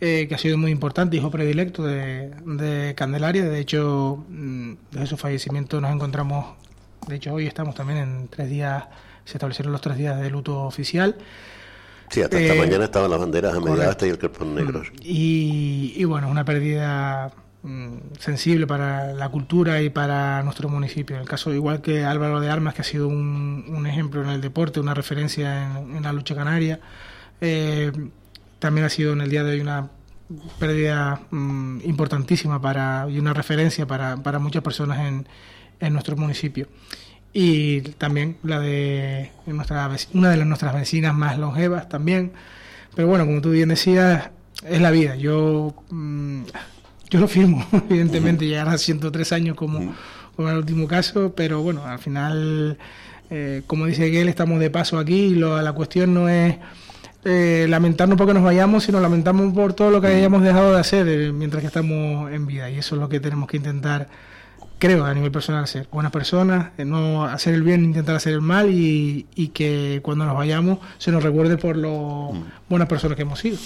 eh, 0.00 0.26
que 0.28 0.34
ha 0.36 0.38
sido 0.38 0.56
muy 0.56 0.70
importante, 0.70 1.16
hijo 1.16 1.28
predilecto 1.30 1.82
de, 1.82 2.94
Candelaria. 2.96 3.44
De 3.44 3.58
hecho, 3.58 4.24
mm, 4.28 4.74
desde 4.92 5.06
su 5.06 5.16
fallecimiento 5.16 5.80
nos 5.80 5.92
encontramos, 5.92 6.54
de 7.08 7.16
hecho 7.16 7.34
hoy 7.34 7.46
estamos 7.46 7.74
también 7.74 7.98
en 7.98 8.28
tres 8.28 8.48
días, 8.48 8.84
se 9.24 9.38
establecieron 9.38 9.72
los 9.72 9.80
tres 9.80 9.98
días 9.98 10.20
de 10.20 10.30
luto 10.30 10.62
oficial. 10.62 11.16
Sí, 12.10 12.22
hasta 12.22 12.38
esta 12.38 12.54
eh, 12.54 12.58
mañana 12.58 12.84
estaban 12.84 13.10
las 13.10 13.18
banderas 13.18 13.56
a 13.56 13.60
media 13.60 13.96
y 14.00 14.04
el 14.04 14.18
cuerpo 14.20 14.44
negro. 14.44 14.80
Mm, 14.80 14.96
y, 15.02 15.94
y 15.96 16.04
bueno, 16.04 16.28
una 16.28 16.44
pérdida 16.44 17.32
mm, 17.64 17.96
sensible 18.20 18.68
para 18.68 19.12
la 19.14 19.28
cultura 19.30 19.82
y 19.82 19.90
para 19.90 20.44
nuestro 20.44 20.68
municipio. 20.68 21.16
En 21.16 21.22
el 21.22 21.28
caso, 21.28 21.52
igual 21.52 21.82
que 21.82 22.04
Álvaro 22.04 22.38
de 22.38 22.48
Armas, 22.50 22.74
que 22.74 22.82
ha 22.82 22.84
sido 22.84 23.08
un, 23.08 23.84
ejemplo 23.84 24.22
en 24.22 24.28
el 24.28 24.40
deporte, 24.40 24.78
una 24.78 24.94
referencia 24.94 25.80
en, 25.80 26.04
la 26.04 26.12
lucha 26.12 26.36
canaria, 26.36 26.78
eh, 27.40 27.90
también 28.58 28.86
ha 28.86 28.90
sido 28.90 29.12
en 29.12 29.20
el 29.20 29.30
día 29.30 29.44
de 29.44 29.52
hoy 29.52 29.60
una 29.60 29.90
pérdida 30.58 31.20
mm, 31.30 31.80
importantísima 31.84 32.60
para, 32.60 33.06
y 33.10 33.18
una 33.18 33.32
referencia 33.32 33.86
para, 33.86 34.16
para 34.18 34.38
muchas 34.38 34.62
personas 34.62 35.00
en, 35.00 35.26
en, 35.80 35.92
nuestro 35.92 36.16
municipio. 36.16 36.68
Y 37.32 37.80
también 37.80 38.36
la 38.42 38.60
de 38.60 39.30
nuestra, 39.46 39.90
una 40.14 40.30
de 40.30 40.36
las, 40.36 40.46
nuestras 40.46 40.74
vecinas 40.74 41.14
más 41.14 41.38
longevas 41.38 41.88
también. 41.88 42.32
Pero 42.94 43.08
bueno, 43.08 43.26
como 43.26 43.40
tú 43.40 43.50
bien 43.50 43.68
decías, 43.68 44.30
es 44.66 44.80
la 44.80 44.90
vida. 44.90 45.16
Yo, 45.16 45.74
mm, 45.90 46.42
yo 47.10 47.20
lo 47.20 47.28
firmo, 47.28 47.64
evidentemente, 47.88 48.46
llegar 48.46 48.68
a 48.68 48.78
103 48.78 49.32
años 49.32 49.56
como, 49.56 49.94
como 50.36 50.50
el 50.50 50.56
último 50.56 50.86
caso, 50.88 51.32
pero 51.34 51.62
bueno, 51.62 51.84
al 51.84 51.98
final, 51.98 52.78
eh, 53.30 53.62
como 53.66 53.86
dice 53.86 54.10
Gael, 54.10 54.28
estamos 54.28 54.60
de 54.60 54.70
paso 54.70 54.98
aquí 54.98 55.26
y 55.26 55.34
lo, 55.34 55.60
la 55.62 55.72
cuestión 55.72 56.12
no 56.12 56.28
es 56.28 56.56
eh, 57.24 57.66
lamentarnos 57.68 58.16
porque 58.16 58.34
nos 58.34 58.42
vayamos, 58.42 58.84
sino 58.84 59.00
lamentamos 59.00 59.52
por 59.52 59.72
todo 59.72 59.90
lo 59.90 60.00
que 60.00 60.06
hayamos 60.08 60.42
dejado 60.42 60.72
de 60.72 60.80
hacer 60.80 61.08
eh, 61.08 61.32
mientras 61.32 61.60
que 61.60 61.66
estamos 61.66 62.30
en 62.30 62.46
vida. 62.46 62.70
Y 62.70 62.78
eso 62.78 62.94
es 62.94 63.00
lo 63.00 63.08
que 63.08 63.20
tenemos 63.20 63.48
que 63.48 63.56
intentar, 63.56 64.08
creo, 64.78 65.04
a 65.04 65.12
nivel 65.14 65.32
personal, 65.32 65.66
ser 65.66 65.88
buenas 65.90 66.12
personas, 66.12 66.70
eh, 66.78 66.84
no 66.84 67.24
hacer 67.24 67.54
el 67.54 67.62
bien, 67.62 67.84
intentar 67.84 68.14
hacer 68.14 68.34
el 68.34 68.40
mal 68.40 68.70
y, 68.70 69.26
y 69.34 69.48
que 69.48 70.00
cuando 70.02 70.24
nos 70.24 70.36
vayamos 70.36 70.78
se 70.98 71.10
nos 71.10 71.22
recuerde 71.22 71.56
por 71.58 71.76
lo 71.76 72.32
mm. 72.32 72.44
buenas 72.68 72.88
personas 72.88 73.16
que 73.16 73.22
hemos 73.22 73.40
sido. 73.40 73.58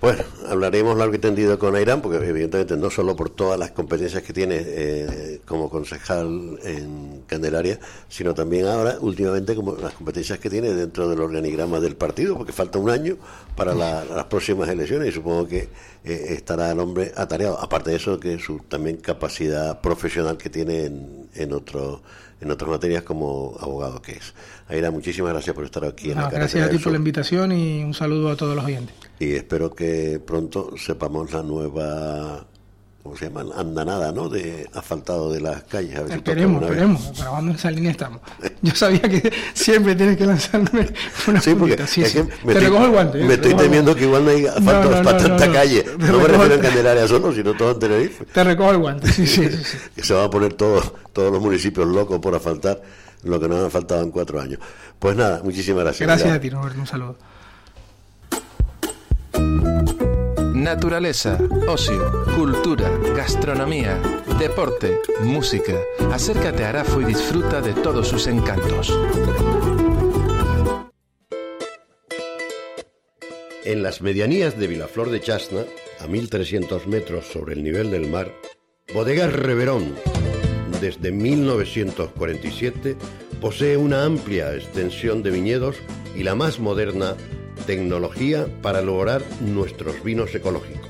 Bueno, 0.00 0.22
hablaremos 0.46 0.96
largo 0.96 1.16
y 1.16 1.18
tendido 1.18 1.58
con 1.58 1.74
Airán, 1.74 2.00
porque 2.00 2.24
evidentemente 2.24 2.76
no 2.76 2.88
solo 2.88 3.16
por 3.16 3.30
todas 3.30 3.58
las 3.58 3.72
competencias 3.72 4.22
que 4.22 4.32
tiene 4.32 4.56
eh, 4.60 5.40
como 5.44 5.68
concejal 5.68 6.56
en 6.62 7.22
Candelaria, 7.26 7.80
sino 8.08 8.32
también 8.32 8.66
ahora, 8.66 8.98
últimamente, 9.00 9.56
como 9.56 9.74
las 9.74 9.94
competencias 9.94 10.38
que 10.38 10.48
tiene 10.48 10.72
dentro 10.72 11.08
del 11.08 11.18
organigrama 11.18 11.80
del 11.80 11.96
partido, 11.96 12.36
porque 12.36 12.52
falta 12.52 12.78
un 12.78 12.90
año 12.90 13.16
para 13.56 13.74
las 13.74 14.26
próximas 14.26 14.68
elecciones 14.68 15.08
y 15.08 15.12
supongo 15.12 15.48
que 15.48 15.68
eh, 16.04 16.26
estará 16.28 16.70
el 16.70 16.78
hombre 16.78 17.10
atareado. 17.16 17.58
Aparte 17.60 17.90
de 17.90 17.96
eso, 17.96 18.20
que 18.20 18.38
su 18.38 18.60
también 18.68 18.98
capacidad 18.98 19.80
profesional 19.80 20.38
que 20.38 20.48
tiene 20.48 20.84
en, 20.84 21.28
en 21.34 21.52
otro 21.52 22.02
en 22.40 22.50
otras 22.50 22.70
materias 22.70 23.02
como 23.02 23.56
abogado 23.60 24.00
que 24.00 24.12
es. 24.12 24.34
Aira, 24.68 24.90
muchísimas 24.90 25.32
gracias 25.32 25.54
por 25.54 25.64
estar 25.64 25.84
aquí 25.84 26.10
en 26.10 26.18
la 26.18 26.30
Gracias 26.30 26.66
a 26.66 26.70
ti 26.70 26.78
por 26.78 26.92
la 26.92 26.98
invitación 26.98 27.52
y 27.52 27.82
un 27.82 27.94
saludo 27.94 28.30
a 28.30 28.36
todos 28.36 28.54
los 28.54 28.64
oyentes. 28.64 28.94
Y 29.18 29.32
espero 29.32 29.74
que 29.74 30.20
pronto 30.24 30.76
sepamos 30.76 31.32
la 31.32 31.42
nueva 31.42 32.46
¿cómo 33.08 33.16
se 33.16 33.30
llama? 33.30 33.44
Andanada, 33.56 34.12
¿no? 34.12 34.28
De 34.28 34.68
asfaltado 34.74 35.32
de 35.32 35.40
las 35.40 35.62
calles. 35.62 35.96
A 35.96 36.02
ver 36.02 36.12
esperemos, 36.12 36.62
esperemos, 36.62 37.18
grabando 37.18 37.50
en 37.52 37.56
esa 37.56 37.70
línea 37.70 37.90
estamos. 37.90 38.20
Yo 38.60 38.74
sabía 38.74 39.00
que 39.00 39.32
siempre 39.54 39.94
tienes 39.94 40.18
que 40.18 40.26
lanzarme 40.26 40.90
una 41.26 41.40
Sí, 41.40 41.54
porque 41.54 41.86
sí, 41.86 42.02
es 42.02 42.12
que 42.12 42.24
me 42.44 42.52
te 42.52 42.60
recojo 42.60 42.84
el 42.84 42.90
guante. 42.90 43.24
Me 43.24 43.34
estoy 43.34 43.54
temiendo 43.54 43.96
que 43.96 44.04
igual 44.04 44.26
no 44.26 44.30
hay 44.30 44.46
asfalto 44.46 44.90
para 45.02 45.16
tanta 45.16 45.50
calle. 45.50 45.84
No 45.98 46.18
me 46.18 46.28
refiero 46.28 46.54
a 46.54 46.60
Candelaria 46.60 47.08
solo, 47.08 47.32
sino 47.32 47.54
todo 47.54 47.70
en 47.72 47.78
Tenerife. 47.78 48.26
Te 48.26 48.44
recojo 48.44 48.70
el 48.72 48.78
guante, 48.78 49.10
sí, 49.10 49.26
sí, 49.26 49.48
sí. 49.48 49.78
que 49.96 50.02
se 50.02 50.12
van 50.12 50.24
a 50.24 50.30
poner 50.30 50.52
todos, 50.52 50.92
todos 51.14 51.32
los 51.32 51.40
municipios 51.40 51.86
locos 51.86 52.18
por 52.18 52.34
asfaltar 52.34 52.82
lo 53.22 53.40
que 53.40 53.48
nos 53.48 53.64
han 53.64 53.70
faltado 53.70 54.02
en 54.02 54.10
cuatro 54.10 54.38
años. 54.38 54.60
Pues 54.98 55.16
nada, 55.16 55.40
muchísimas 55.42 55.84
gracias. 55.84 56.06
Gracias 56.06 56.30
a 56.30 56.38
ti, 56.38 56.50
Roberto. 56.50 56.78
Un 56.78 56.86
saludo. 56.86 57.16
Naturaleza, 60.58 61.38
ocio, 61.68 62.24
cultura, 62.34 62.90
gastronomía, 63.14 63.96
deporte, 64.40 64.98
música. 65.22 65.74
Acércate 66.10 66.64
a 66.64 66.70
Arafo 66.70 67.00
y 67.00 67.04
disfruta 67.04 67.60
de 67.60 67.74
todos 67.74 68.08
sus 68.08 68.26
encantos. 68.26 68.92
En 73.64 73.84
las 73.84 74.02
medianías 74.02 74.58
de 74.58 74.66
Vilaflor 74.66 75.10
de 75.10 75.20
Chasna, 75.20 75.62
a 76.00 76.08
1300 76.08 76.88
metros 76.88 77.26
sobre 77.26 77.54
el 77.54 77.62
nivel 77.62 77.92
del 77.92 78.10
mar, 78.10 78.34
Bodegas 78.92 79.32
Reverón, 79.32 79.94
desde 80.80 81.12
1947, 81.12 82.96
posee 83.40 83.76
una 83.76 84.04
amplia 84.04 84.56
extensión 84.56 85.22
de 85.22 85.30
viñedos 85.30 85.76
y 86.16 86.24
la 86.24 86.34
más 86.34 86.58
moderna 86.58 87.14
tecnología 87.66 88.46
para 88.62 88.80
elaborar 88.80 89.22
nuestros 89.40 90.02
vinos 90.02 90.34
ecológicos. 90.34 90.88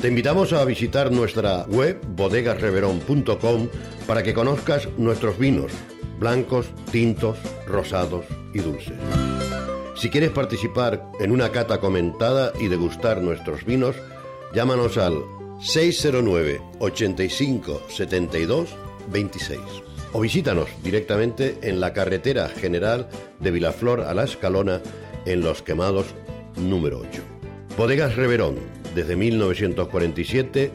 Te 0.00 0.08
invitamos 0.08 0.52
a 0.52 0.64
visitar 0.64 1.12
nuestra 1.12 1.66
web 1.66 2.00
bodegasreverón.com 2.16 3.68
para 4.06 4.22
que 4.22 4.32
conozcas 4.32 4.88
nuestros 4.96 5.38
vinos, 5.38 5.72
blancos, 6.18 6.66
tintos, 6.90 7.38
rosados 7.66 8.24
y 8.54 8.60
dulces. 8.60 8.94
Si 9.96 10.08
quieres 10.08 10.30
participar 10.30 11.10
en 11.20 11.30
una 11.30 11.52
cata 11.52 11.80
comentada 11.80 12.52
y 12.58 12.68
degustar 12.68 13.20
nuestros 13.20 13.66
vinos, 13.66 13.94
llámanos 14.54 14.96
al 14.96 15.22
609 15.60 16.62
85 16.78 17.82
72 17.90 18.70
26 19.12 19.60
o 20.12 20.20
visítanos 20.20 20.68
directamente 20.82 21.58
en 21.62 21.80
la 21.80 21.92
carretera 21.92 22.48
general 22.48 23.08
de 23.38 23.50
Vilaflor 23.50 24.00
a 24.00 24.14
la 24.14 24.24
Escalona 24.24 24.80
en 25.26 25.40
Los 25.42 25.62
Quemados 25.62 26.06
número 26.56 27.00
8. 27.00 27.22
Bodegas 27.76 28.16
Reverón, 28.16 28.56
desde 28.94 29.16
1947, 29.16 30.70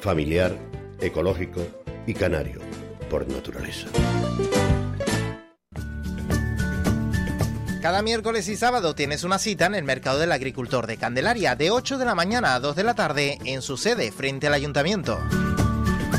familiar, 0.00 0.56
ecológico 1.00 1.60
y 2.06 2.14
canario, 2.14 2.60
por 3.10 3.26
naturaleza. 3.28 3.88
Cada 7.84 8.00
miércoles 8.00 8.48
y 8.48 8.56
sábado 8.56 8.94
tienes 8.94 9.24
una 9.24 9.38
cita 9.38 9.66
en 9.66 9.74
el 9.74 9.84
Mercado 9.84 10.18
del 10.18 10.32
Agricultor 10.32 10.86
de 10.86 10.96
Candelaria 10.96 11.54
de 11.54 11.70
8 11.70 11.98
de 11.98 12.06
la 12.06 12.14
mañana 12.14 12.54
a 12.54 12.60
2 12.60 12.76
de 12.76 12.82
la 12.82 12.94
tarde 12.94 13.38
en 13.44 13.60
su 13.60 13.76
sede 13.76 14.10
frente 14.10 14.46
al 14.46 14.54
ayuntamiento. 14.54 15.20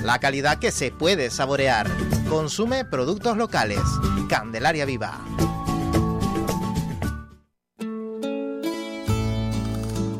La 0.04 0.20
calidad 0.20 0.60
que 0.60 0.72
se 0.72 0.92
puede 0.92 1.32
saborear. 1.32 1.88
Consume 2.30 2.86
productos 2.86 3.36
locales. 3.38 3.80
Candelaria 4.30 4.86
Viva. 4.86 5.20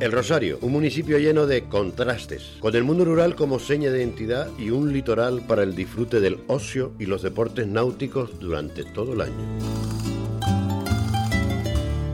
El 0.02 0.12
Rosario, 0.12 0.60
un 0.62 0.74
municipio 0.74 1.18
lleno 1.18 1.48
de 1.48 1.70
contrastes, 1.70 2.58
con 2.60 2.76
el 2.76 2.84
mundo 2.84 3.06
rural 3.06 3.34
como 3.36 3.60
seña 3.60 3.92
de 3.92 4.00
identidad 4.00 4.50
y 4.58 4.70
un 4.70 4.92
litoral 4.92 5.42
para 5.48 5.64
el 5.64 5.74
disfrute 5.74 6.20
del 6.20 6.40
ocio 6.48 6.92
y 7.00 7.06
los 7.06 7.22
deportes 7.22 7.66
náuticos 7.66 8.38
durante 8.40 8.84
todo 8.84 9.14
el 9.14 9.22
año. 9.22 9.34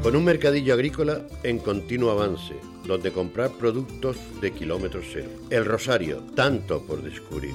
Con 0.04 0.16
un 0.16 0.24
mercadillo 0.24 0.76
agrícola 0.76 1.22
en 1.42 1.58
continuo 1.58 2.12
avance, 2.12 2.54
donde 2.86 3.12
comprar 3.12 3.50
productos 3.52 4.18
de 4.42 4.52
kilómetros 4.52 5.06
cero. 5.12 5.30
El 5.50 5.66
Rosario, 5.66 6.24
tanto 6.36 6.86
por 6.86 7.02
descubrir. 7.02 7.54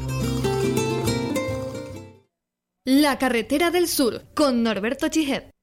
La 2.85 3.19
carretera 3.19 3.71
del 3.71 3.87
sur 3.87 4.23
con 4.35 4.65
Norberto 4.65 5.09
Chijet. 5.09 5.56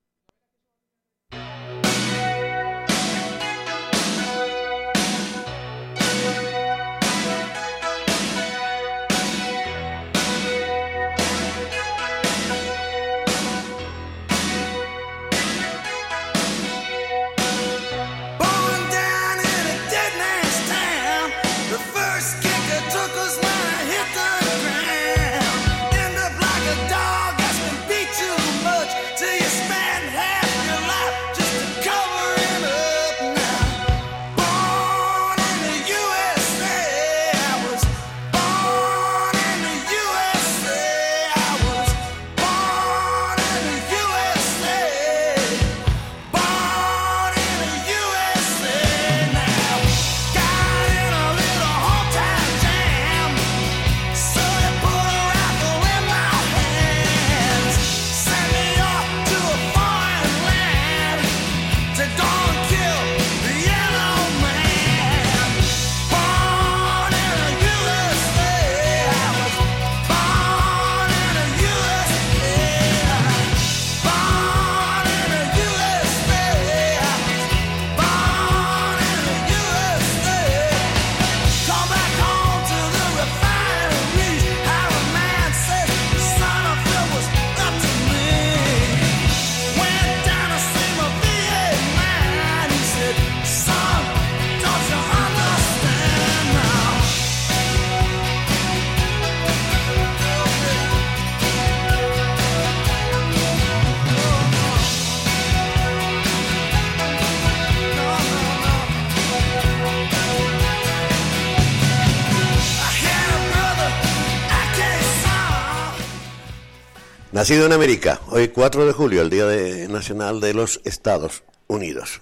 Nacido 117.44 117.66
en 117.66 117.74
América, 117.74 118.22
hoy 118.30 118.48
4 118.48 118.86
de 118.86 118.94
julio, 118.94 119.22
el 119.22 119.30
Día 119.30 119.46
Nacional 119.90 120.40
de 120.40 120.54
los 120.54 120.80
Estados 120.86 121.44
Unidos. 121.68 122.22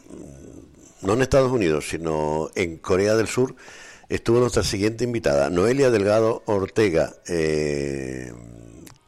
No 1.03 1.13
en 1.13 1.21
Estados 1.21 1.51
Unidos, 1.51 1.89
sino 1.89 2.49
en 2.55 2.77
Corea 2.77 3.13
del 3.13 3.27
Sur, 3.27 3.55
estuvo 4.09 4.39
nuestra 4.39 4.63
siguiente 4.63 5.03
invitada, 5.03 5.51
Noelia 5.51 5.91
Delgado 5.91 6.41
Ortega, 6.47 7.13
eh, 7.27 8.33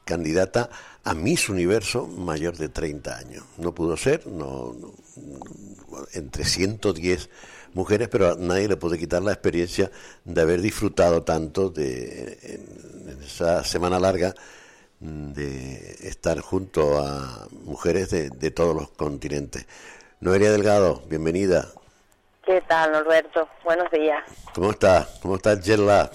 candidata 0.06 0.70
a 1.04 1.16
Miss 1.16 1.50
Universo 1.50 2.06
mayor 2.06 2.58
de 2.58 2.70
30 2.70 3.18
años. 3.18 3.44
No 3.58 3.74
pudo 3.74 3.98
ser, 3.98 4.28
no, 4.28 4.76
entre 6.14 6.46
110 6.46 7.28
mujeres, 7.74 8.08
pero 8.08 8.34
a 8.34 8.36
nadie 8.36 8.68
le 8.68 8.78
puede 8.78 9.00
quitar 9.00 9.24
la 9.24 9.32
experiencia 9.34 9.90
de 10.26 10.42
haber 10.42 10.62
disfrutado 10.62 11.24
tanto 11.24 11.72
de 11.72 12.38
en 13.08 13.24
esa 13.24 13.64
semana 13.64 14.00
larga 14.00 14.36
de 15.04 16.08
estar 16.08 16.40
junto 16.40 16.98
a 16.98 17.48
mujeres 17.52 18.10
de, 18.10 18.30
de 18.30 18.52
todos 18.52 18.74
los 18.74 18.90
continentes. 18.90 19.68
Noelia 20.22 20.52
Delgado, 20.52 21.02
bienvenida. 21.08 21.68
¿Qué 22.46 22.62
tal, 22.62 22.94
Norberto? 22.94 23.50
Buenos 23.66 23.92
días. 23.92 24.24
¿Cómo 24.56 24.72
estás? 24.72 25.20
¿Cómo 25.22 25.36
estás, 25.36 25.60
Yerla? 25.62 26.10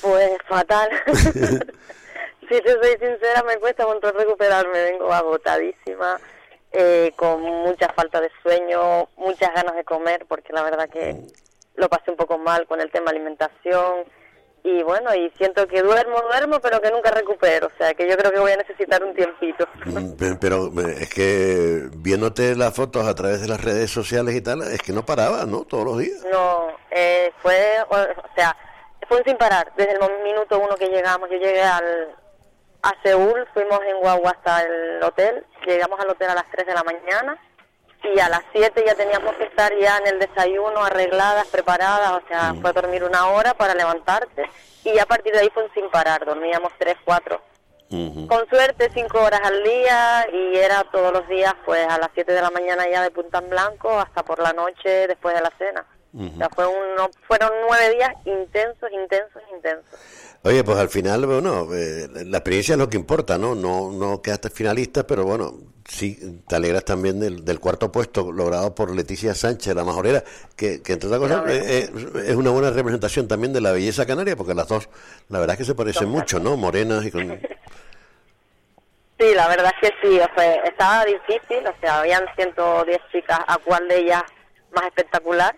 Pues 0.00 0.30
fatal. 0.48 0.88
si 1.12 2.60
te 2.60 2.72
soy 2.72 2.92
sincera, 2.98 3.42
me 3.46 3.58
cuesta 3.58 3.86
mucho 3.86 4.10
recuperarme. 4.12 4.82
Vengo 4.82 5.12
agotadísima, 5.12 6.18
eh, 6.72 7.12
con 7.16 7.42
mucha 7.42 7.92
falta 7.92 8.22
de 8.22 8.30
sueño, 8.42 9.08
muchas 9.18 9.54
ganas 9.54 9.74
de 9.76 9.84
comer, 9.84 10.24
porque 10.26 10.54
la 10.54 10.62
verdad 10.62 10.88
que 10.88 11.12
mm. 11.12 11.26
lo 11.74 11.88
pasé 11.90 12.10
un 12.10 12.16
poco 12.16 12.38
mal 12.38 12.66
con 12.66 12.80
el 12.80 12.90
tema 12.90 13.10
alimentación 13.10 14.06
y 14.62 14.82
bueno, 14.82 15.14
y 15.14 15.30
siento 15.38 15.66
que 15.66 15.82
duermo, 15.82 16.20
duermo, 16.22 16.60
pero 16.60 16.80
que 16.80 16.90
nunca 16.90 17.10
recupero, 17.10 17.68
o 17.68 17.78
sea, 17.78 17.94
que 17.94 18.08
yo 18.08 18.16
creo 18.16 18.30
que 18.30 18.40
voy 18.40 18.52
a 18.52 18.56
necesitar 18.56 19.02
un 19.02 19.14
tiempito. 19.14 19.66
Mm, 19.86 20.34
pero 20.40 20.66
eh, 20.66 20.96
es 21.00 21.10
que 21.10 21.88
viéndote 21.96 22.54
las 22.56 22.74
fotos 22.74 23.06
a 23.06 23.14
través 23.14 23.40
de 23.40 23.48
las 23.48 23.62
redes 23.62 23.90
sociales 23.90 24.34
y 24.34 24.42
tal, 24.42 24.62
es 24.62 24.82
que 24.82 24.92
no 24.92 25.04
paraba, 25.06 25.46
¿no? 25.46 25.64
Todos 25.64 25.84
los 25.84 25.98
días. 25.98 26.24
No, 26.30 26.68
eh, 26.90 27.32
fue, 27.40 27.76
o, 27.88 27.96
sea, 28.36 28.54
fue 29.08 29.22
sin 29.24 29.36
parar, 29.36 29.72
desde 29.76 29.92
el 29.92 30.22
minuto 30.22 30.58
uno 30.58 30.76
que 30.76 30.88
llegamos, 30.88 31.30
yo 31.30 31.38
llegué 31.38 31.62
al, 31.62 32.14
a 32.82 32.94
Seúl, 33.02 33.46
fuimos 33.54 33.80
en 33.88 33.98
guagua 34.00 34.32
hasta 34.32 34.62
el 34.62 35.02
hotel, 35.02 35.46
llegamos 35.66 35.98
al 36.00 36.10
hotel 36.10 36.30
a 36.30 36.34
las 36.34 36.50
3 36.50 36.66
de 36.66 36.74
la 36.74 36.84
mañana, 36.84 37.38
y 38.02 38.18
a 38.20 38.28
las 38.28 38.42
7 38.52 38.82
ya 38.86 38.94
teníamos 38.94 39.34
que 39.36 39.44
estar 39.44 39.72
ya 39.78 39.98
en 39.98 40.06
el 40.14 40.18
desayuno, 40.18 40.84
arregladas, 40.84 41.46
preparadas, 41.48 42.12
o 42.12 42.28
sea, 42.28 42.52
mm. 42.52 42.60
fue 42.60 42.70
a 42.70 42.72
dormir 42.72 43.04
una 43.04 43.28
hora 43.28 43.54
para 43.54 43.74
levantarte 43.74 44.44
y 44.84 44.98
a 44.98 45.06
partir 45.06 45.32
de 45.32 45.40
ahí 45.40 45.50
fue 45.52 45.68
sin 45.74 45.90
parar, 45.90 46.24
dormíamos 46.24 46.72
3, 46.78 46.96
4. 47.04 47.40
Con 48.28 48.48
suerte 48.48 48.88
5 48.94 49.18
horas 49.18 49.40
al 49.42 49.64
día 49.64 50.24
y 50.32 50.56
era 50.56 50.84
todos 50.92 51.12
los 51.12 51.26
días 51.26 51.52
pues 51.66 51.84
a 51.88 51.98
las 51.98 52.10
7 52.14 52.32
de 52.32 52.40
la 52.40 52.50
mañana 52.50 52.88
ya 52.88 53.02
de 53.02 53.10
punta 53.10 53.38
en 53.38 53.50
blanco 53.50 53.98
hasta 53.98 54.22
por 54.22 54.38
la 54.40 54.52
noche 54.52 55.08
después 55.08 55.34
de 55.34 55.40
la 55.40 55.52
cena. 55.58 55.84
O 56.14 56.36
sea, 56.36 56.48
fue 56.54 56.66
uno, 56.66 57.08
fueron 57.28 57.50
nueve 57.68 57.94
días 57.94 58.10
intensos, 58.24 58.90
intensos, 58.92 59.42
intensos. 59.54 60.00
Oye, 60.42 60.64
pues 60.64 60.78
al 60.78 60.88
final, 60.88 61.24
bueno, 61.26 61.72
eh, 61.72 62.08
la 62.26 62.38
experiencia 62.38 62.72
es 62.72 62.78
lo 62.78 62.88
que 62.88 62.96
importa, 62.96 63.38
¿no? 63.38 63.54
No, 63.54 63.92
no 63.92 64.20
quedaste 64.20 64.50
finalista, 64.50 65.06
pero 65.06 65.24
bueno, 65.24 65.54
sí, 65.90 66.42
te 66.46 66.56
alegras 66.56 66.84
también 66.84 67.18
del, 67.18 67.44
del 67.44 67.58
cuarto 67.58 67.90
puesto 67.90 68.30
logrado 68.30 68.74
por 68.74 68.94
Leticia 68.94 69.34
Sánchez, 69.34 69.74
la 69.74 69.84
majorera, 69.84 70.22
que, 70.56 70.82
que 70.82 70.92
entre 70.92 71.08
otras 71.08 71.20
cosas 71.20 71.50
eh, 71.50 71.90
eh, 71.92 72.22
es, 72.28 72.36
una 72.36 72.50
buena 72.50 72.70
representación 72.70 73.26
también 73.26 73.52
de 73.52 73.60
la 73.60 73.72
belleza 73.72 74.06
canaria, 74.06 74.36
porque 74.36 74.54
las 74.54 74.68
dos, 74.68 74.88
la 75.28 75.40
verdad 75.40 75.54
es 75.54 75.58
que 75.58 75.64
se 75.64 75.74
parecen 75.74 76.08
mucho, 76.08 76.38
¿no? 76.38 76.56
Morenas 76.56 77.04
y 77.04 77.10
con... 77.10 77.40
Sí, 79.18 79.34
la 79.34 79.48
verdad 79.48 79.70
es 79.82 79.90
que 79.90 79.94
sí, 80.00 80.18
o 80.18 80.34
sea, 80.34 80.54
estaba 80.64 81.04
difícil, 81.04 81.66
o 81.66 81.74
sea, 81.82 82.00
habían 82.00 82.24
110 82.36 82.98
chicas, 83.12 83.38
a 83.46 83.58
cuál 83.58 83.86
de 83.86 83.98
ellas 83.98 84.22
más 84.72 84.86
espectacular, 84.86 85.54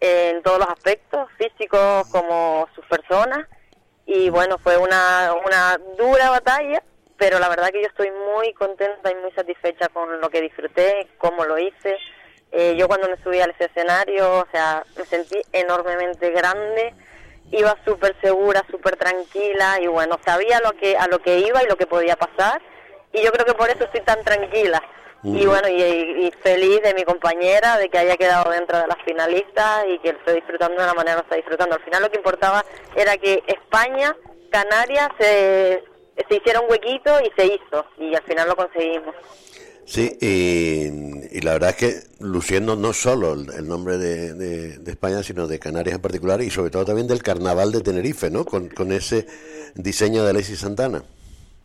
en 0.00 0.42
todos 0.42 0.58
los 0.58 0.68
aspectos, 0.68 1.28
físicos 1.38 2.08
como 2.08 2.66
sus 2.74 2.84
personas, 2.86 3.46
y 4.06 4.28
bueno, 4.30 4.58
fue 4.58 4.76
una, 4.76 5.32
una 5.46 5.78
dura 5.96 6.30
batalla, 6.30 6.82
pero 7.20 7.38
la 7.38 7.50
verdad 7.50 7.68
que 7.68 7.82
yo 7.82 7.86
estoy 7.86 8.10
muy 8.10 8.54
contenta 8.54 9.12
y 9.12 9.14
muy 9.16 9.30
satisfecha 9.32 9.88
con 9.90 10.22
lo 10.22 10.30
que 10.30 10.40
disfruté, 10.40 11.06
cómo 11.18 11.44
lo 11.44 11.58
hice. 11.58 11.98
Eh, 12.50 12.76
yo 12.78 12.88
cuando 12.88 13.10
me 13.10 13.22
subí 13.22 13.38
al 13.40 13.54
escenario, 13.58 14.38
o 14.38 14.46
sea, 14.50 14.82
me 14.96 15.04
sentí 15.04 15.38
enormemente 15.52 16.30
grande, 16.30 16.94
iba 17.52 17.76
súper 17.84 18.16
segura, 18.22 18.64
súper 18.70 18.96
tranquila 18.96 19.78
y 19.82 19.86
bueno, 19.86 20.18
sabía 20.24 20.60
lo 20.60 20.72
que, 20.72 20.96
a 20.96 21.08
lo 21.08 21.18
que 21.18 21.40
iba 21.40 21.62
y 21.62 21.66
lo 21.66 21.76
que 21.76 21.86
podía 21.86 22.16
pasar 22.16 22.62
y 23.12 23.22
yo 23.22 23.30
creo 23.32 23.44
que 23.44 23.54
por 23.54 23.68
eso 23.68 23.84
estoy 23.84 24.00
tan 24.00 24.24
tranquila. 24.24 24.82
Y 25.22 25.44
bueno, 25.44 25.68
y, 25.68 26.32
feliz 26.42 26.80
de 26.82 26.94
mi 26.94 27.04
compañera, 27.04 27.76
de 27.76 27.90
que 27.90 27.98
haya 27.98 28.16
quedado 28.16 28.50
dentro 28.50 28.78
de 28.78 28.86
las 28.86 28.96
finalistas 29.04 29.84
y 29.86 29.98
que 29.98 30.08
estoy 30.08 30.36
disfrutando 30.36 30.80
de 30.80 30.86
la 30.86 30.94
manera 30.94 31.16
que 31.16 31.22
está 31.24 31.36
disfrutando. 31.36 31.76
Al 31.76 31.84
final 31.84 32.02
lo 32.02 32.10
que 32.10 32.16
importaba 32.16 32.64
era 32.96 33.18
que 33.18 33.42
España, 33.46 34.16
Canarias, 34.50 35.10
se, 35.18 35.84
se 36.28 36.36
hiciera 36.36 36.60
un 36.60 36.70
huequito 36.70 37.12
y 37.20 37.30
se 37.40 37.46
hizo. 37.46 37.84
Y 37.98 38.14
al 38.14 38.22
final 38.22 38.48
lo 38.48 38.56
conseguimos. 38.56 39.14
Sí, 39.90 40.16
y, 40.20 41.40
la 41.40 41.54
verdad 41.54 41.70
es 41.70 41.76
que 41.76 41.94
luciendo 42.20 42.76
no 42.76 42.92
solo 42.92 43.32
el, 43.32 43.66
nombre 43.66 43.98
de, 43.98 44.34
de, 44.34 44.90
España, 44.90 45.22
sino 45.24 45.48
de 45.48 45.58
Canarias 45.58 45.96
en 45.96 46.00
particular 46.00 46.40
y 46.42 46.50
sobre 46.50 46.70
todo 46.70 46.84
también 46.84 47.08
del 47.08 47.24
Carnaval 47.24 47.72
de 47.72 47.80
Tenerife, 47.80 48.30
¿no? 48.30 48.44
Con, 48.44 48.68
con 48.68 48.92
ese 48.92 49.26
diseño 49.74 50.22
de 50.22 50.30
Alexis 50.30 50.60
Santana. 50.60 51.02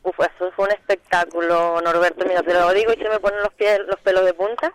Uf, 0.01 0.20
eso 0.20 0.51
fue 0.56 0.66
un 0.66 0.72
espectáculo, 0.72 1.80
Norberto. 1.82 2.26
Mira, 2.26 2.41
te 2.41 2.53
lo 2.53 2.72
digo 2.74 2.93
y 2.93 2.97
se 2.97 3.10
me 3.10 3.20
ponen 3.20 3.43
los 3.43 3.53
pies, 3.53 3.80
los 3.88 3.99
pelos 3.99 4.26
de 4.26 4.34
punta, 4.34 4.74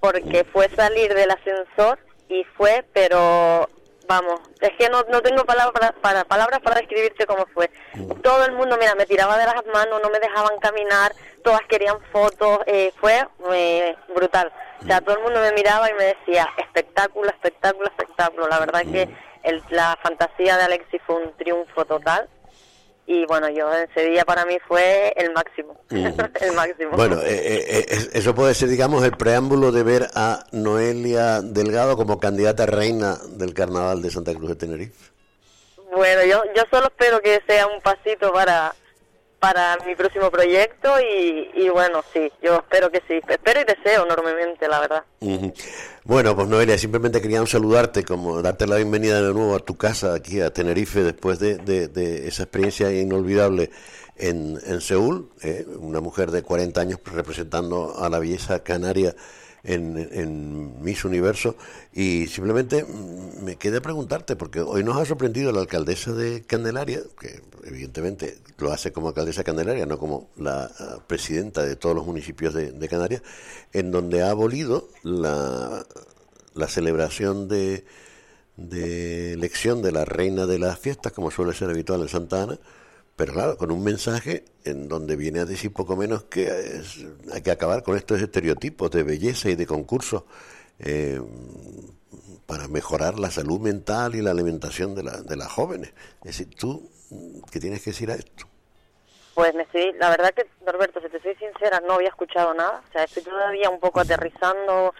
porque 0.00 0.44
fue 0.44 0.70
salir 0.70 1.12
del 1.12 1.30
ascensor 1.30 1.98
y 2.30 2.44
fue, 2.56 2.84
pero 2.94 3.68
vamos, 4.06 4.40
es 4.60 4.70
que 4.78 4.88
no, 4.88 5.02
no 5.10 5.20
tengo 5.20 5.44
palabras 5.44 5.92
para, 6.00 6.24
palabras 6.24 6.60
para 6.60 6.80
describirte 6.80 7.26
cómo 7.26 7.46
fue. 7.54 7.70
Todo 8.22 8.44
el 8.44 8.52
mundo, 8.52 8.76
mira, 8.78 8.94
me 8.94 9.06
tiraba 9.06 9.38
de 9.38 9.46
las 9.46 9.64
manos, 9.72 10.00
no 10.02 10.10
me 10.10 10.18
dejaban 10.18 10.58
caminar, 10.58 11.12
todas 11.42 11.60
querían 11.68 12.00
fotos, 12.12 12.60
eh, 12.66 12.92
fue 13.00 13.26
eh, 13.52 13.96
brutal. 14.14 14.52
O 14.82 14.86
sea, 14.86 15.00
todo 15.00 15.16
el 15.16 15.22
mundo 15.22 15.40
me 15.40 15.52
miraba 15.52 15.90
y 15.90 15.94
me 15.94 16.04
decía, 16.04 16.48
espectáculo, 16.58 17.28
espectáculo, 17.30 17.86
espectáculo. 17.86 18.48
La 18.48 18.58
verdad 18.58 18.82
que 18.82 19.08
el, 19.42 19.62
la 19.70 19.98
fantasía 20.02 20.56
de 20.56 20.64
Alexis 20.64 21.00
fue 21.06 21.16
un 21.16 21.36
triunfo 21.36 21.84
total 21.84 22.28
y 23.12 23.26
bueno, 23.26 23.50
yo 23.50 23.70
ese 23.74 24.08
día 24.08 24.24
para 24.24 24.46
mí 24.46 24.56
fue 24.66 25.12
el 25.16 25.32
máximo, 25.32 25.78
el 25.90 26.52
máximo. 26.54 26.92
Bueno, 26.92 27.20
eh, 27.20 27.26
eh, 27.28 27.86
eh, 27.88 28.08
eso 28.14 28.34
puede 28.34 28.54
ser, 28.54 28.70
digamos, 28.70 29.04
el 29.04 29.12
preámbulo 29.12 29.70
de 29.70 29.82
ver 29.82 30.06
a 30.14 30.44
Noelia 30.52 31.42
Delgado 31.42 31.96
como 31.96 32.18
candidata 32.18 32.64
reina 32.64 33.18
del 33.28 33.52
Carnaval 33.52 34.00
de 34.00 34.10
Santa 34.10 34.34
Cruz 34.34 34.48
de 34.48 34.56
Tenerife. 34.56 35.12
Bueno, 35.94 36.24
yo, 36.24 36.42
yo 36.56 36.62
solo 36.70 36.86
espero 36.86 37.20
que 37.20 37.42
sea 37.46 37.66
un 37.66 37.82
pasito 37.82 38.32
para 38.32 38.74
para 39.42 39.76
mi 39.84 39.96
próximo 39.96 40.30
proyecto 40.30 40.88
y, 41.00 41.68
bueno, 41.68 42.04
sí, 42.12 42.30
yo 42.40 42.58
espero 42.58 42.92
que 42.92 43.02
sí, 43.08 43.20
espero 43.28 43.60
y 43.60 43.64
deseo 43.64 44.04
enormemente, 44.04 44.68
la 44.68 44.78
verdad. 44.78 45.04
Bueno, 46.04 46.36
pues 46.36 46.46
Noelia, 46.46 46.78
simplemente 46.78 47.20
queríamos 47.20 47.50
saludarte, 47.50 48.04
como 48.04 48.40
darte 48.40 48.68
la 48.68 48.76
bienvenida 48.76 49.20
de 49.20 49.34
nuevo 49.34 49.56
a 49.56 49.58
tu 49.58 49.76
casa, 49.76 50.14
aquí 50.14 50.40
a 50.40 50.52
Tenerife, 50.52 51.02
después 51.02 51.40
de, 51.40 51.56
de, 51.56 52.28
esa 52.28 52.44
experiencia 52.44 52.92
inolvidable 52.92 53.70
en, 54.16 54.60
en 54.64 54.80
Seúl, 54.80 55.32
eh, 55.42 55.66
una 55.76 56.00
mujer 56.00 56.30
de 56.30 56.44
40 56.44 56.80
años 56.80 57.00
representando 57.04 57.96
a 57.98 58.08
la 58.08 58.20
belleza 58.20 58.62
canaria 58.62 59.12
en, 59.64 59.96
en 59.96 60.82
Miss 60.82 61.04
Universo 61.04 61.56
y 61.92 62.26
simplemente 62.26 62.84
me 63.42 63.56
quedé 63.56 63.78
a 63.78 63.82
preguntarte, 63.82 64.36
porque 64.36 64.60
hoy 64.60 64.82
nos 64.82 64.96
ha 64.96 65.04
sorprendido 65.04 65.52
la 65.52 65.60
alcaldesa 65.60 66.12
de 66.12 66.42
Candelaria, 66.42 67.00
que 67.20 67.42
evidentemente 67.64 68.38
lo 68.58 68.72
hace 68.72 68.92
como 68.92 69.08
alcaldesa 69.08 69.40
de 69.40 69.44
Candelaria, 69.44 69.86
no 69.86 69.98
como 69.98 70.30
la 70.36 70.70
ah, 70.78 70.98
presidenta 71.06 71.64
de 71.64 71.76
todos 71.76 71.94
los 71.94 72.06
municipios 72.06 72.54
de, 72.54 72.72
de 72.72 72.88
Canarias, 72.88 73.22
en 73.72 73.90
donde 73.90 74.22
ha 74.22 74.30
abolido 74.30 74.88
la, 75.02 75.84
la 76.54 76.68
celebración 76.68 77.48
de, 77.48 77.84
de 78.56 79.32
elección 79.32 79.82
de 79.82 79.92
la 79.92 80.04
reina 80.04 80.46
de 80.46 80.58
las 80.58 80.78
fiestas, 80.78 81.12
como 81.12 81.30
suele 81.30 81.54
ser 81.54 81.70
habitual 81.70 82.02
en 82.02 82.08
Santa 82.08 82.42
Ana, 82.42 82.58
pero 83.16 83.32
claro, 83.34 83.56
con 83.56 83.70
un 83.70 83.84
mensaje 83.84 84.44
en 84.64 84.88
donde 84.88 85.16
viene 85.16 85.40
a 85.40 85.44
decir 85.44 85.72
poco 85.72 85.96
menos 85.96 86.24
que 86.24 86.50
hay 87.32 87.42
que 87.42 87.50
acabar 87.50 87.82
con 87.82 87.96
estos 87.96 88.20
estereotipos 88.20 88.90
de 88.90 89.02
belleza 89.02 89.50
y 89.50 89.54
de 89.54 89.66
concursos 89.66 90.24
eh, 90.78 91.20
para 92.46 92.68
mejorar 92.68 93.18
la 93.18 93.30
salud 93.30 93.60
mental 93.60 94.14
y 94.14 94.22
la 94.22 94.30
alimentación 94.30 94.94
de, 94.94 95.04
la, 95.04 95.22
de 95.22 95.36
las 95.36 95.48
jóvenes. 95.48 95.92
Es 96.24 96.38
decir, 96.38 96.54
tú, 96.54 96.90
¿qué 97.50 97.60
tienes 97.60 97.82
que 97.82 97.90
decir 97.90 98.10
a 98.10 98.14
esto? 98.14 98.46
Pues 99.34 99.54
me 99.54 99.62
estoy, 99.62 99.92
la 99.94 100.10
verdad 100.10 100.32
que, 100.34 100.46
Norberto, 100.64 101.00
si 101.00 101.08
te 101.08 101.20
soy 101.20 101.34
sincera, 101.36 101.80
no 101.86 101.94
había 101.94 102.08
escuchado 102.08 102.52
nada. 102.54 102.82
O 102.88 102.92
sea, 102.92 103.04
estoy 103.04 103.22
todavía 103.22 103.70
un 103.70 103.80
poco 103.80 104.00
aterrizando 104.00 104.94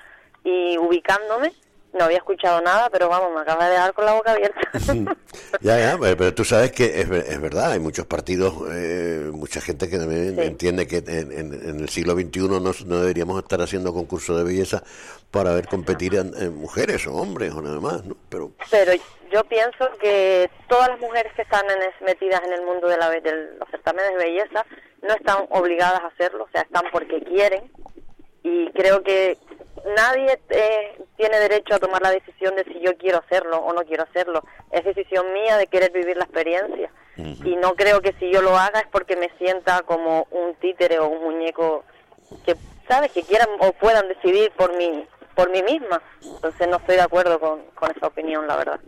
y 0.45 0.79
ubicándome 0.79 1.53
no 1.93 2.05
había 2.05 2.19
escuchado 2.19 2.61
nada, 2.63 2.89
pero 2.91 3.09
vamos, 3.09 3.33
me 3.35 3.41
acaba 3.41 3.67
de 3.67 3.73
dejar 3.73 3.93
con 3.93 4.05
la 4.05 4.13
boca 4.15 4.33
abierta. 4.33 4.61
ya, 5.61 5.79
ya, 5.79 5.99
pero, 5.99 6.35
tú 6.35 6.45
sabes 6.45 6.73
que 6.73 7.01
es, 7.01 7.11
es 7.11 7.41
verdad, 7.41 7.73
hay 7.73 7.81
muchos 7.81 8.07
partidos, 8.07 8.55
eh, 8.73 9.31
mucha 9.33 9.61
gente 9.61 9.89
que 9.89 9.99
también 9.99 10.39
entiende 10.39 10.87
que 10.87 10.99
en, 10.99 11.81
el 11.81 11.89
siglo 11.89 12.15
XXI 12.15 12.49
no, 12.49 12.61
no, 12.61 13.01
deberíamos 13.01 13.43
estar 13.43 13.61
haciendo 13.61 13.93
concursos 13.93 14.37
de 14.39 14.45
belleza 14.45 14.83
para 15.31 15.53
ver 15.53 15.67
competir 15.67 16.15
en, 16.15 16.57
mujeres 16.57 17.07
o 17.07 17.15
hombres 17.15 17.53
o 17.53 17.63
nada 17.63 17.81
más, 17.81 18.05
¿no? 18.05 18.17
Pero, 18.29 18.53
pero 18.71 18.93
yo 19.31 19.45
pienso 19.45 19.91
que 20.01 20.51
todas 20.69 20.89
las 20.89 21.01
mujeres 21.01 21.33
que 21.35 21.43
están 21.43 21.65
metidas 22.05 22.43
en 22.45 22.53
el 22.53 22.63
mundo 22.63 22.89
de, 22.89 22.97
la, 22.97 23.11
de 23.11 23.57
los 23.59 23.69
certámenes 23.71 24.13
de 24.13 24.25
belleza 24.25 24.65
no 25.03 25.15
están 25.15 25.47
obligadas 25.51 26.01
a 26.01 26.07
hacerlo, 26.07 26.45
o 26.45 26.49
sea, 26.53 26.63
están 26.63 26.85
porque 26.93 27.23
quieren 27.23 27.71
y 28.43 28.71
creo 28.73 29.03
que 29.03 29.39
nadie 29.97 30.39
eh, 30.51 30.99
tiene 31.23 31.39
derecho 31.39 31.77
a 31.77 31.79
tomar 31.79 32.03
la 32.03 32.11
decisión 32.11 32.57
de 32.57 32.65
si 32.65 32.81
yo 32.81 32.97
quiero 32.99 33.19
hacerlo 33.19 33.59
o 33.59 33.73
no 33.73 33.83
quiero 33.85 34.03
hacerlo. 34.03 34.43
Es 34.73 34.85
decisión 34.85 35.33
mía 35.33 35.57
de 35.57 35.69
querer 35.69 35.93
vivir 35.93 36.17
la 36.17 36.25
experiencia. 36.25 36.91
Y 37.17 37.55
no 37.57 37.75
creo 37.75 38.01
que 38.01 38.13
si 38.19 38.33
yo 38.33 38.43
lo 38.43 38.57
haga 38.57 38.81
es 38.81 38.87
porque 38.91 39.15
me 39.15 39.31
sienta 39.39 39.83
como 39.83 40.27
un 40.33 40.57
títere 40.57 40.99
o 40.99 41.07
un 41.07 41.23
muñeco 41.23 41.85
que, 42.45 42.57
¿sabes?, 42.89 43.13
que 43.13 43.23
quieran 43.23 43.49
o 43.61 43.73
puedan 43.75 44.09
decidir 44.09 44.51
por 44.57 44.77
mí, 44.77 45.07
por 45.37 45.49
mí 45.53 45.63
misma. 45.63 46.03
Entonces 46.25 46.67
no 46.69 46.79
estoy 46.79 46.97
de 46.97 47.03
acuerdo 47.03 47.39
con, 47.39 47.61
esa 47.95 48.09
opinión, 48.09 48.49
la 48.49 48.57
verdad. 48.57 48.81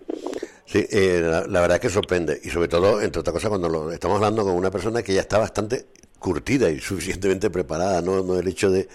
Sí, 0.64 0.84
eh, 0.90 1.20
la, 1.22 1.60
verdad 1.60 1.76
es 1.76 1.80
que 1.80 1.90
sorprende. 1.90 2.40
Y 2.42 2.50
sobre 2.50 2.66
todo, 2.66 3.00
entre 3.00 3.20
otras 3.20 3.34
cosas, 3.34 3.50
cuando 3.50 3.68
lo, 3.68 3.92
estamos 3.92 4.16
hablando 4.16 4.42
con 4.42 4.54
una 4.54 4.72
persona 4.72 5.04
que 5.04 5.14
ya 5.14 5.20
está 5.20 5.38
bastante 5.38 5.84
curtida 6.18 6.68
y 6.68 6.80
suficientemente 6.80 7.48
preparada, 7.50 8.00
no, 8.00 8.24
no 8.24 8.40
el 8.40 8.48
hecho 8.48 8.70
de 8.70 8.88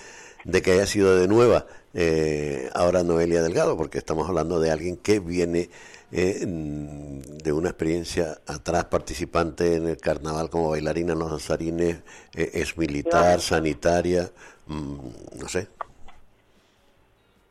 de 0.43 0.61
que 0.61 0.71
haya 0.71 0.85
sido 0.85 1.15
de 1.17 1.27
nueva 1.27 1.65
eh, 1.93 2.69
ahora 2.73 3.03
Noelia 3.03 3.41
Delgado, 3.41 3.75
porque 3.77 3.97
estamos 3.97 4.27
hablando 4.29 4.59
de 4.59 4.71
alguien 4.71 4.97
que 4.97 5.19
viene 5.19 5.69
eh, 6.11 6.43
de 6.45 7.51
una 7.51 7.69
experiencia 7.69 8.39
atrás 8.47 8.85
participante 8.85 9.75
en 9.75 9.87
el 9.87 9.97
carnaval 9.97 10.49
como 10.49 10.69
bailarina 10.69 11.13
en 11.13 11.19
los 11.19 11.29
danzarines, 11.29 11.97
eh, 12.35 12.51
es 12.53 12.77
militar, 12.77 13.41
sanitaria, 13.41 14.31
mm, 14.67 14.97
no 15.39 15.47
sé. 15.47 15.67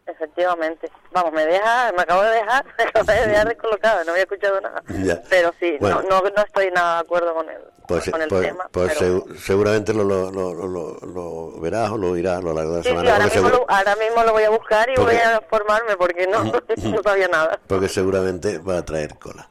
Efectivamente. 0.08 0.90
Vamos, 1.12 1.32
me 1.32 1.44
deja, 1.44 1.92
me 1.92 2.02
acabo 2.02 2.22
de 2.22 2.30
dejar, 2.30 2.64
me 2.78 2.84
acabo 2.84 3.12
de 3.12 3.26
dejar 3.26 3.48
descolocada, 3.48 4.04
no 4.04 4.12
había 4.12 4.24
escuchado 4.24 4.60
nada. 4.60 4.82
Pero 5.28 5.52
sí, 5.60 5.76
no, 5.80 6.02
no, 6.02 6.20
no, 6.20 6.42
estoy 6.42 6.70
nada 6.70 6.94
de 6.94 7.00
acuerdo 7.00 7.34
con 7.34 7.48
él. 7.48 7.58
Pues, 7.86 8.10
pues, 8.28 8.52
pues 8.70 8.98
seguramente 9.42 9.94
lo, 9.94 10.04
lo, 10.04 10.30
lo, 10.30 10.98
lo, 11.00 11.60
verás 11.60 11.90
o 11.90 11.96
lo 11.96 12.16
irás 12.18 12.38
a 12.38 12.42
lo 12.42 12.52
largo 12.52 12.72
de 12.72 12.78
la 12.78 12.82
semana. 12.82 13.02
Sí, 13.02 13.12
ahora, 13.12 13.24
mismo 13.24 13.48
lo, 13.48 13.70
ahora, 13.70 13.96
mismo 13.96 14.22
lo, 14.24 14.32
voy 14.32 14.42
a 14.42 14.50
buscar 14.50 14.90
y 14.90 15.00
voy 15.00 15.14
a 15.14 15.40
formarme 15.48 15.96
porque 15.96 16.26
no, 16.26 16.44
no 16.76 17.02
sabía 17.02 17.28
nada. 17.28 17.58
Porque 17.66 17.88
seguramente 17.88 18.58
va 18.58 18.78
a 18.78 18.84
traer 18.84 19.18
cola. 19.18 19.48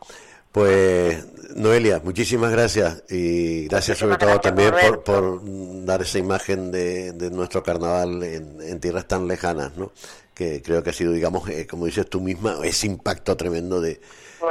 Pues 0.52 1.26
Noelia, 1.56 2.02
muchísimas 2.04 2.52
gracias 2.52 3.04
y 3.10 3.68
gracias 3.68 3.98
sobre 3.98 4.18
todo 4.18 4.40
también 4.40 4.72
por, 4.72 5.04
por, 5.04 5.40
dar 5.86 6.02
esa 6.02 6.20
imagen 6.20 6.72
de, 6.72 7.12
de 7.14 7.32
nuestro 7.32 7.64
carnaval 7.64 8.24
en, 8.24 8.62
en, 8.62 8.80
tierras 8.80 9.08
tan 9.08 9.28
lejanas, 9.28 9.76
¿no? 9.78 9.92
Que 10.38 10.62
creo 10.62 10.84
que 10.84 10.92
ha 10.92 10.94
sido, 10.94 11.14
digamos, 11.14 11.50
eh, 11.50 11.66
como 11.66 11.88
dices 11.88 12.08
tú 12.08 12.22
misma, 12.22 12.60
ese 12.64 12.86
impacto 12.86 13.36
tremendo 13.36 13.82
de, 13.82 13.94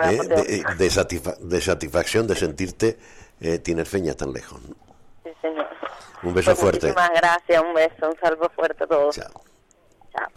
eh, 0.02 0.18
de, 0.28 0.64
de, 0.78 1.36
de 1.38 1.60
satisfacción, 1.60 2.26
de 2.26 2.34
sentirte 2.34 2.98
eh, 3.40 3.58
tinerfeña 3.60 4.14
tan 4.14 4.32
lejos. 4.32 4.60
Sí, 5.22 5.30
señor. 5.40 5.68
Un 6.24 6.34
beso 6.34 6.50
pues 6.50 6.58
fuerte. 6.58 6.88
Muchísimas 6.88 7.10
gracias, 7.14 7.62
un 7.62 7.72
beso, 7.72 8.08
un 8.10 8.16
salvo 8.20 8.50
fuerte 8.56 8.82
a 8.82 8.86
todos. 8.88 9.14
Chao. 9.14 9.44
Chao. 10.12 10.28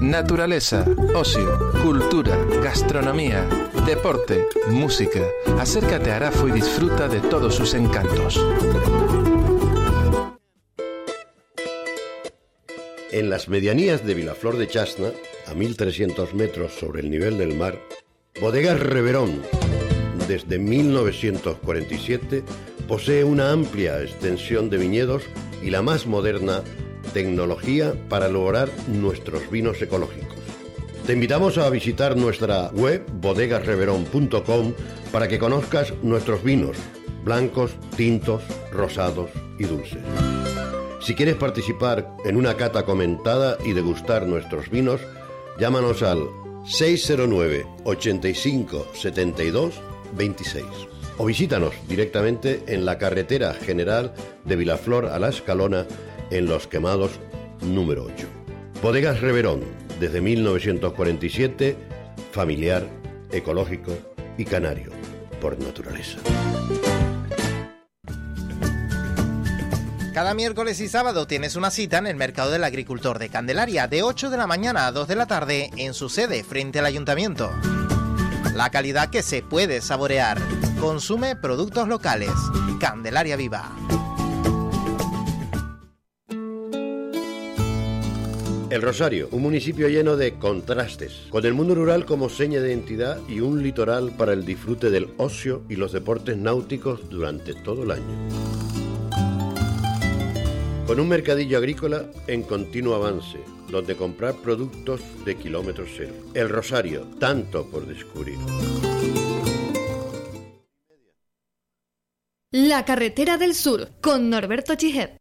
Naturaleza, 0.00 0.86
ocio, 1.14 1.72
cultura, 1.82 2.38
gastronomía, 2.62 3.46
deporte, 3.84 4.46
música. 4.68 5.20
Acércate 5.58 6.10
a 6.10 6.16
Arafo 6.16 6.48
y 6.48 6.52
disfruta 6.52 7.06
de 7.06 7.20
todos 7.20 7.54
sus 7.54 7.74
encantos. 7.74 8.40
En 13.12 13.28
las 13.28 13.48
medianías 13.48 14.06
de 14.06 14.14
Vilaflor 14.14 14.56
de 14.56 14.68
Chasna, 14.68 15.10
a 15.48 15.54
1300 15.54 16.32
metros 16.34 16.72
sobre 16.72 17.00
el 17.00 17.10
nivel 17.10 17.38
del 17.38 17.56
mar, 17.56 17.80
Bodegas 18.40 18.78
Reverón 18.78 19.42
desde 20.28 20.60
1947 20.60 22.44
posee 22.86 23.24
una 23.24 23.50
amplia 23.50 24.00
extensión 24.00 24.70
de 24.70 24.78
viñedos 24.78 25.24
y 25.60 25.70
la 25.70 25.82
más 25.82 26.06
moderna 26.06 26.62
tecnología 27.12 27.94
para 28.08 28.28
lograr 28.28 28.70
nuestros 28.86 29.50
vinos 29.50 29.82
ecológicos. 29.82 30.38
Te 31.04 31.14
invitamos 31.14 31.58
a 31.58 31.68
visitar 31.68 32.16
nuestra 32.16 32.68
web 32.68 33.04
bodegasreverón.com 33.14 34.74
para 35.10 35.26
que 35.26 35.40
conozcas 35.40 35.92
nuestros 36.04 36.44
vinos, 36.44 36.76
blancos, 37.24 37.72
tintos, 37.96 38.44
rosados 38.70 39.30
y 39.58 39.64
dulces. 39.64 39.98
Si 41.00 41.14
quieres 41.14 41.36
participar 41.36 42.14
en 42.24 42.36
una 42.36 42.56
cata 42.56 42.84
comentada 42.84 43.56
y 43.64 43.72
degustar 43.72 44.26
nuestros 44.26 44.68
vinos, 44.68 45.00
llámanos 45.58 46.02
al 46.02 46.28
609 46.66 47.66
85 47.84 48.86
72 48.92 49.80
26. 50.16 50.64
O 51.16 51.24
visítanos 51.24 51.72
directamente 51.88 52.62
en 52.66 52.84
la 52.84 52.98
carretera 52.98 53.54
general 53.54 54.12
de 54.44 54.56
Vilaflor 54.56 55.06
a 55.06 55.18
La 55.18 55.30
Escalona, 55.30 55.86
en 56.30 56.46
Los 56.46 56.66
Quemados 56.66 57.12
número 57.62 58.04
8. 58.04 58.26
Bodegas 58.82 59.20
Reverón, 59.20 59.62
desde 60.00 60.20
1947, 60.20 61.76
familiar, 62.30 62.86
ecológico 63.32 63.92
y 64.36 64.44
canario, 64.44 64.90
por 65.40 65.58
naturaleza. 65.58 66.18
Cada 70.12 70.34
miércoles 70.34 70.80
y 70.80 70.88
sábado 70.88 71.28
tienes 71.28 71.54
una 71.54 71.70
cita 71.70 71.98
en 71.98 72.08
el 72.08 72.16
Mercado 72.16 72.50
del 72.50 72.64
Agricultor 72.64 73.20
de 73.20 73.28
Candelaria 73.28 73.86
de 73.86 74.02
8 74.02 74.28
de 74.28 74.36
la 74.36 74.48
mañana 74.48 74.86
a 74.86 74.92
2 74.92 75.06
de 75.06 75.14
la 75.14 75.26
tarde 75.26 75.70
en 75.76 75.94
su 75.94 76.08
sede 76.08 76.42
frente 76.42 76.80
al 76.80 76.86
ayuntamiento. 76.86 77.48
La 78.54 78.70
calidad 78.70 79.10
que 79.10 79.22
se 79.22 79.42
puede 79.42 79.80
saborear. 79.80 80.38
Consume 80.80 81.36
productos 81.36 81.86
locales. 81.86 82.32
Candelaria 82.80 83.36
Viva. 83.36 83.70
El 88.68 88.82
Rosario, 88.82 89.28
un 89.30 89.42
municipio 89.42 89.88
lleno 89.88 90.16
de 90.16 90.38
contrastes, 90.38 91.26
con 91.30 91.44
el 91.44 91.54
mundo 91.54 91.76
rural 91.76 92.04
como 92.04 92.28
seña 92.28 92.60
de 92.60 92.70
identidad 92.70 93.18
y 93.28 93.40
un 93.40 93.62
litoral 93.62 94.10
para 94.16 94.32
el 94.32 94.44
disfrute 94.44 94.90
del 94.90 95.14
ocio 95.18 95.62
y 95.68 95.76
los 95.76 95.92
deportes 95.92 96.36
náuticos 96.36 97.08
durante 97.08 97.54
todo 97.54 97.84
el 97.84 97.92
año. 97.92 98.89
Con 100.90 100.98
un 100.98 101.06
mercadillo 101.06 101.56
agrícola 101.56 102.06
en 102.26 102.42
continuo 102.42 102.96
avance, 102.96 103.38
donde 103.68 103.94
comprar 103.94 104.34
productos 104.34 105.00
de 105.24 105.36
kilómetro 105.36 105.84
cero. 105.86 106.12
El 106.34 106.48
Rosario, 106.48 107.02
tanto 107.20 107.64
por 107.70 107.86
descubrir. 107.86 108.36
La 112.50 112.84
carretera 112.84 113.38
del 113.38 113.54
sur 113.54 113.88
con 114.00 114.30
Norberto 114.30 114.74
Chijet. 114.74 115.16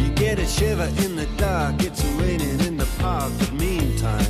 You 0.00 0.14
get 0.16 0.38
a 0.38 0.46
shiver 0.46 0.88
in 1.04 1.14
the 1.14 1.26
dark, 1.36 1.82
it's 1.82 2.02
raining 2.18 2.58
in 2.66 2.78
the 2.78 2.86
park, 2.98 3.30
but 3.38 3.52
meantime. 3.52 4.29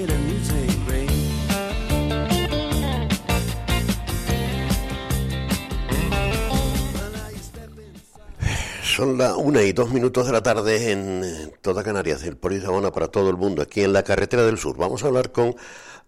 Son 8.95 9.17
las 9.17 9.37
una 9.37 9.63
y 9.63 9.71
dos 9.71 9.89
minutos 9.91 10.25
de 10.25 10.33
la 10.33 10.43
tarde 10.43 10.91
en 10.91 11.23
eh, 11.23 11.53
toda 11.61 11.81
Canarias, 11.81 12.23
el 12.23 12.35
Poli 12.35 12.57
de 12.57 12.63
Sabana 12.63 12.91
para 12.91 13.07
todo 13.07 13.29
el 13.29 13.37
mundo, 13.37 13.61
aquí 13.61 13.83
en 13.83 13.93
la 13.93 14.03
carretera 14.03 14.43
del 14.43 14.57
sur. 14.57 14.75
Vamos 14.75 15.01
a 15.03 15.07
hablar 15.07 15.31
con 15.31 15.55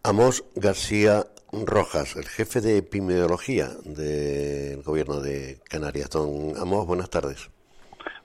Amos 0.04 0.44
García 0.54 1.26
Rojas, 1.54 2.18
el 2.18 2.28
jefe 2.28 2.60
de 2.60 2.80
epidemiología 2.80 3.72
del 3.86 4.84
gobierno 4.84 5.22
de 5.22 5.62
Canarias. 5.64 6.10
Don 6.10 6.58
Amos, 6.58 6.86
buenas 6.86 7.10
tardes. 7.10 7.50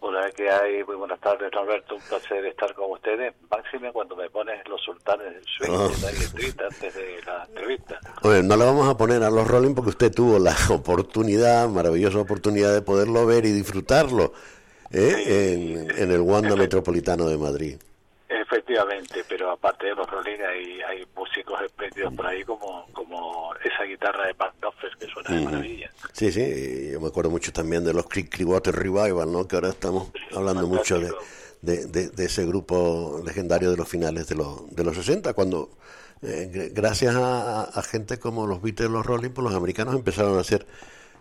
Hola, 0.00 0.30
¿qué 0.36 0.48
hay? 0.48 0.84
Muy 0.84 0.96
buenas 0.96 1.18
tardes, 1.20 1.52
Alberto. 1.54 1.96
Un 1.96 2.00
placer 2.02 2.44
estar 2.46 2.72
con 2.74 2.92
ustedes. 2.92 3.34
Máxime 3.50 3.92
cuando 3.92 4.14
me 4.14 4.30
pones 4.30 4.66
los 4.68 4.80
sultanes 4.82 5.34
del 5.34 5.44
swing 5.44 5.70
Oh. 5.70 5.88
de 5.88 6.64
antes 6.64 6.94
de 6.94 7.20
la 7.26 7.44
entrevista. 7.44 7.98
Oye, 8.22 8.42
no 8.42 8.56
le 8.56 8.64
vamos 8.64 8.88
a 8.88 8.96
poner 8.96 9.22
a 9.24 9.30
los 9.30 9.46
Rolling 9.48 9.74
porque 9.74 9.90
usted 9.90 10.12
tuvo 10.14 10.38
la 10.38 10.54
oportunidad, 10.70 11.68
maravillosa 11.68 12.18
oportunidad 12.18 12.72
de 12.72 12.82
poderlo 12.82 13.26
ver 13.26 13.44
y 13.44 13.52
disfrutarlo 13.52 14.32
¿eh? 14.92 15.24
en, 15.26 15.90
en 15.98 16.10
el 16.12 16.20
Wanda 16.20 16.54
Metropolitano 16.54 17.28
de 17.28 17.36
Madrid. 17.36 17.76
Efectivamente, 18.28 19.24
pero 19.28 19.50
aparte 19.50 19.86
de 19.86 19.94
los 19.94 20.08
Rolling 20.10 20.40
hay, 20.40 20.80
hay 20.82 21.06
músicos 21.16 21.60
espléndidos 21.62 22.14
por 22.14 22.26
ahí 22.26 22.44
como, 22.44 22.86
como 22.92 23.54
esa 23.64 23.82
guitarra 23.84 24.26
de 24.26 24.34
Mark 24.34 24.54
Knopfler 24.60 24.92
que 24.98 25.06
suena 25.06 25.30
de 25.34 25.44
maravilla. 25.44 25.90
Sí, 26.18 26.32
sí, 26.32 26.90
yo 26.92 27.00
me 27.00 27.08
acuerdo 27.08 27.30
mucho 27.30 27.52
también 27.52 27.84
de 27.84 27.92
los 27.92 28.06
Creek 28.08 28.28
Clearwater 28.28 28.74
Revival, 28.74 29.30
¿no? 29.30 29.46
Que 29.46 29.54
ahora 29.54 29.68
estamos 29.68 30.08
hablando 30.34 30.66
mucho 30.66 30.98
de, 30.98 31.12
de, 31.62 31.86
de- 31.86 32.08
de 32.08 32.24
ese 32.24 32.44
grupo 32.44 33.22
legendario 33.24 33.70
de 33.70 33.76
los 33.76 33.88
finales 33.88 34.26
de 34.26 34.34
los, 34.34 34.68
de 34.74 34.82
los 34.82 34.96
60, 34.96 35.32
cuando 35.34 35.70
eh, 36.22 36.50
gr- 36.52 36.72
gracias 36.74 37.14
a, 37.14 37.62
a 37.64 37.82
gente 37.82 38.18
como 38.18 38.48
los 38.48 38.60
Beatles 38.60 38.90
los 38.90 39.06
Rolling, 39.06 39.30
pues 39.30 39.44
los 39.44 39.54
americanos 39.54 39.94
empezaron 39.94 40.36
a 40.38 40.40
hacer 40.40 40.66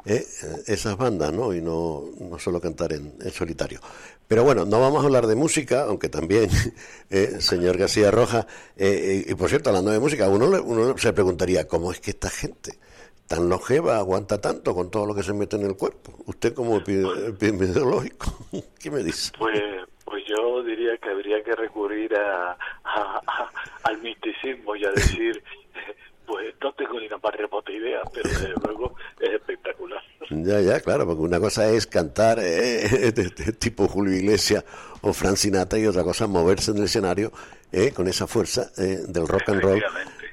eh, 0.06 0.26
esas 0.68 0.98
bandas, 0.98 1.32
¿no? 1.34 1.54
Y 1.54 1.62
no, 1.62 2.06
no 2.20 2.40
solo 2.40 2.60
cantar 2.62 2.94
en, 2.94 3.14
en 3.22 3.32
solitario. 3.32 3.80
Pero 4.28 4.44
bueno, 4.44 4.66
no 4.66 4.82
vamos 4.82 5.04
a 5.04 5.06
hablar 5.06 5.28
de 5.28 5.36
música, 5.36 5.84
aunque 5.84 6.10
también, 6.10 6.50
eh, 7.12 7.38
señor 7.40 7.78
García 7.78 8.10
Rojas, 8.12 8.48
eh, 8.78 9.26
y, 9.28 9.32
y 9.32 9.36
por 9.36 9.50
cierto, 9.50 9.70
hablando 9.70 9.92
de 9.92 10.00
música, 10.00 10.28
uno, 10.30 10.48
uno 10.64 10.98
se 10.98 11.14
preguntaría, 11.14 11.68
¿cómo 11.68 11.92
es 11.92 12.00
que 12.00 12.12
esta 12.12 12.30
gente 12.32 12.80
tan 13.28 13.50
longeva 13.50 13.98
aguanta 13.98 14.40
tanto 14.40 14.74
con 14.74 14.90
todo 14.90 15.06
lo 15.06 15.14
que 15.16 15.24
se 15.24 15.34
mete 15.34 15.56
en 15.58 15.66
el 15.66 15.76
cuerpo? 15.76 16.14
Usted 16.26 16.54
como 16.54 16.80
epi- 16.80 17.28
epidemiológico, 17.30 18.34
¿qué 18.80 18.90
me 18.92 19.04
dice? 19.04 19.32
Pues, 19.38 19.62
pues 20.06 20.24
yo 20.28 20.64
diría 20.64 20.98
que 20.98 21.10
habría 21.10 21.44
que 21.44 21.54
recurrir 21.56 22.16
a, 22.16 22.52
a- 22.52 22.58
a- 22.84 23.52
al 23.84 24.02
misticismo 24.02 24.76
y 24.76 24.86
a 24.86 24.92
decir, 24.92 25.44
pues 26.26 26.54
no 26.62 26.72
tengo 26.74 27.00
ni 27.00 27.08
la 27.10 27.18
más 27.18 27.36
remota 27.36 27.72
idea, 27.72 28.02
pero 28.14 28.30
desde 28.30 28.54
luego 28.66 28.96
es 29.20 29.30
espectacular. 29.34 30.02
Ya, 30.30 30.60
ya, 30.60 30.80
claro, 30.82 31.06
porque 31.06 31.22
una 31.22 31.40
cosa 31.40 31.70
es 31.70 31.88
cantar 31.88 32.40
eh, 32.40 33.12
de- 33.14 33.30
de 33.30 33.52
tipo 33.54 33.88
Julio 33.88 34.16
Iglesias 34.16 34.64
o 35.02 35.14
Frank 35.14 35.36
Sinatra 35.38 35.80
y 35.80 35.86
otra 35.88 36.04
cosa 36.04 36.26
es 36.26 36.30
moverse 36.30 36.72
en 36.72 36.78
el 36.78 36.84
escenario 36.86 37.32
eh, 37.72 37.92
con 37.92 38.08
esa 38.08 38.28
fuerza 38.28 38.72
eh, 38.78 39.00
del 39.08 39.28
rock 39.28 39.50
and 39.50 39.62
roll 39.62 39.84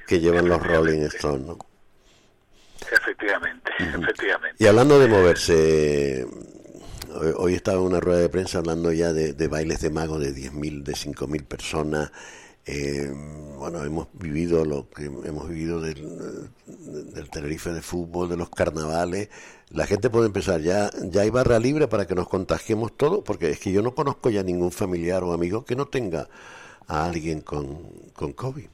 que 0.07 0.19
llevan 0.19 0.47
los 0.49 0.61
Rolling 0.65 1.01
Stones, 1.03 1.45
¿no? 1.47 1.57
Efectivamente, 2.91 3.71
efectivamente. 3.79 4.63
Y 4.63 4.67
hablando 4.67 4.99
de 4.99 5.07
moverse, 5.07 6.27
hoy, 7.37 7.53
estaba 7.53 7.79
en 7.79 7.85
una 7.85 7.99
rueda 7.99 8.19
de 8.19 8.29
prensa 8.29 8.59
hablando 8.59 8.91
ya 8.91 9.13
de, 9.13 9.33
de 9.33 9.47
bailes 9.47 9.81
de 9.81 9.89
mago 9.89 10.19
de 10.19 10.33
10.000, 10.33 10.83
de 10.83 10.93
5.000 10.93 11.45
personas. 11.45 12.11
Eh, 12.67 13.11
bueno, 13.57 13.83
hemos 13.83 14.07
vivido 14.13 14.65
lo 14.65 14.89
que 14.89 15.05
hemos 15.05 15.47
vivido 15.47 15.81
del, 15.81 16.49
del 16.65 17.29
Tenerife 17.29 17.71
de 17.71 17.81
fútbol, 17.81 18.29
de 18.29 18.37
los 18.37 18.49
carnavales. 18.49 19.29
La 19.69 19.85
gente 19.85 20.09
puede 20.09 20.27
empezar, 20.27 20.61
ya, 20.61 20.89
ya 21.03 21.21
hay 21.21 21.29
barra 21.29 21.59
libre 21.59 21.87
para 21.87 22.07
que 22.07 22.15
nos 22.15 22.27
contagiemos 22.27 22.95
todos, 22.97 23.23
porque 23.23 23.51
es 23.51 23.59
que 23.59 23.71
yo 23.71 23.81
no 23.81 23.93
conozco 23.93 24.29
ya 24.29 24.43
ningún 24.43 24.71
familiar 24.71 25.23
o 25.23 25.33
amigo 25.33 25.63
que 25.65 25.75
no 25.75 25.85
tenga 25.87 26.27
a 26.87 27.05
alguien 27.05 27.41
con, 27.41 27.83
con 28.13 28.33
COVID. 28.33 28.67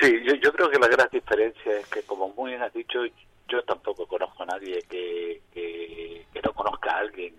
Sí, 0.00 0.20
yo, 0.24 0.34
yo 0.34 0.52
creo 0.52 0.70
que 0.70 0.78
la 0.78 0.88
gran 0.88 1.08
diferencia 1.10 1.78
es 1.78 1.86
que, 1.88 2.02
como 2.02 2.28
muy 2.30 2.50
bien 2.50 2.62
has 2.62 2.72
dicho, 2.72 3.00
yo 3.48 3.62
tampoco 3.64 4.06
conozco 4.06 4.42
a 4.42 4.46
nadie 4.46 4.82
que, 4.82 5.40
que, 5.52 6.24
que 6.32 6.42
no 6.42 6.52
conozca 6.52 6.92
a 6.92 6.98
alguien 6.98 7.34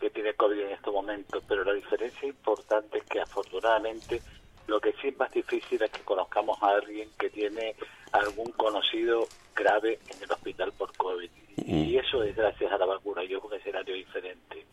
que 0.00 0.10
tiene 0.10 0.34
COVID 0.34 0.58
en 0.58 0.70
estos 0.70 0.94
momentos, 0.94 1.42
pero 1.48 1.64
la 1.64 1.74
diferencia 1.74 2.28
importante 2.28 2.98
es 2.98 3.04
que 3.04 3.20
afortunadamente 3.20 4.22
lo 4.66 4.80
que 4.80 4.92
sí 5.00 5.08
es 5.08 5.18
más 5.18 5.32
difícil 5.32 5.82
es 5.82 5.90
que 5.90 6.00
conozcamos 6.02 6.56
a 6.62 6.68
alguien 6.68 7.08
que 7.18 7.28
tiene 7.28 7.74
algún 8.12 8.52
conocido 8.52 9.26
grave 9.54 9.98
en 10.14 10.22
el 10.22 10.30
hospital 10.30 10.72
por 10.72 10.96
COVID. 10.96 11.30
Y 11.66 11.96
eso 11.98 12.22
es 12.22 12.34
gracias 12.36 12.72
a 12.72 12.78
la 12.78 12.86
vacuna, 12.86 13.22
yo 13.24 13.38
es 13.38 13.44
un 13.44 13.54
escenario 13.54 13.94
diferente. 13.94 14.64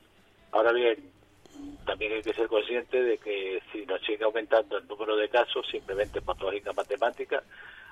Ahora 0.52 0.72
bien, 0.72 1.12
también 1.88 2.12
hay 2.12 2.22
que 2.22 2.34
ser 2.34 2.48
consciente 2.48 3.02
de 3.02 3.18
que 3.18 3.64
si 3.72 3.86
nos 3.86 4.02
sigue 4.02 4.26
aumentando 4.26 4.78
el 4.78 4.86
número 4.88 5.16
de 5.16 5.30
casos, 5.30 5.66
simplemente 5.72 6.22
por 6.22 6.40
lógica 6.40 6.74
matemática, 6.74 7.42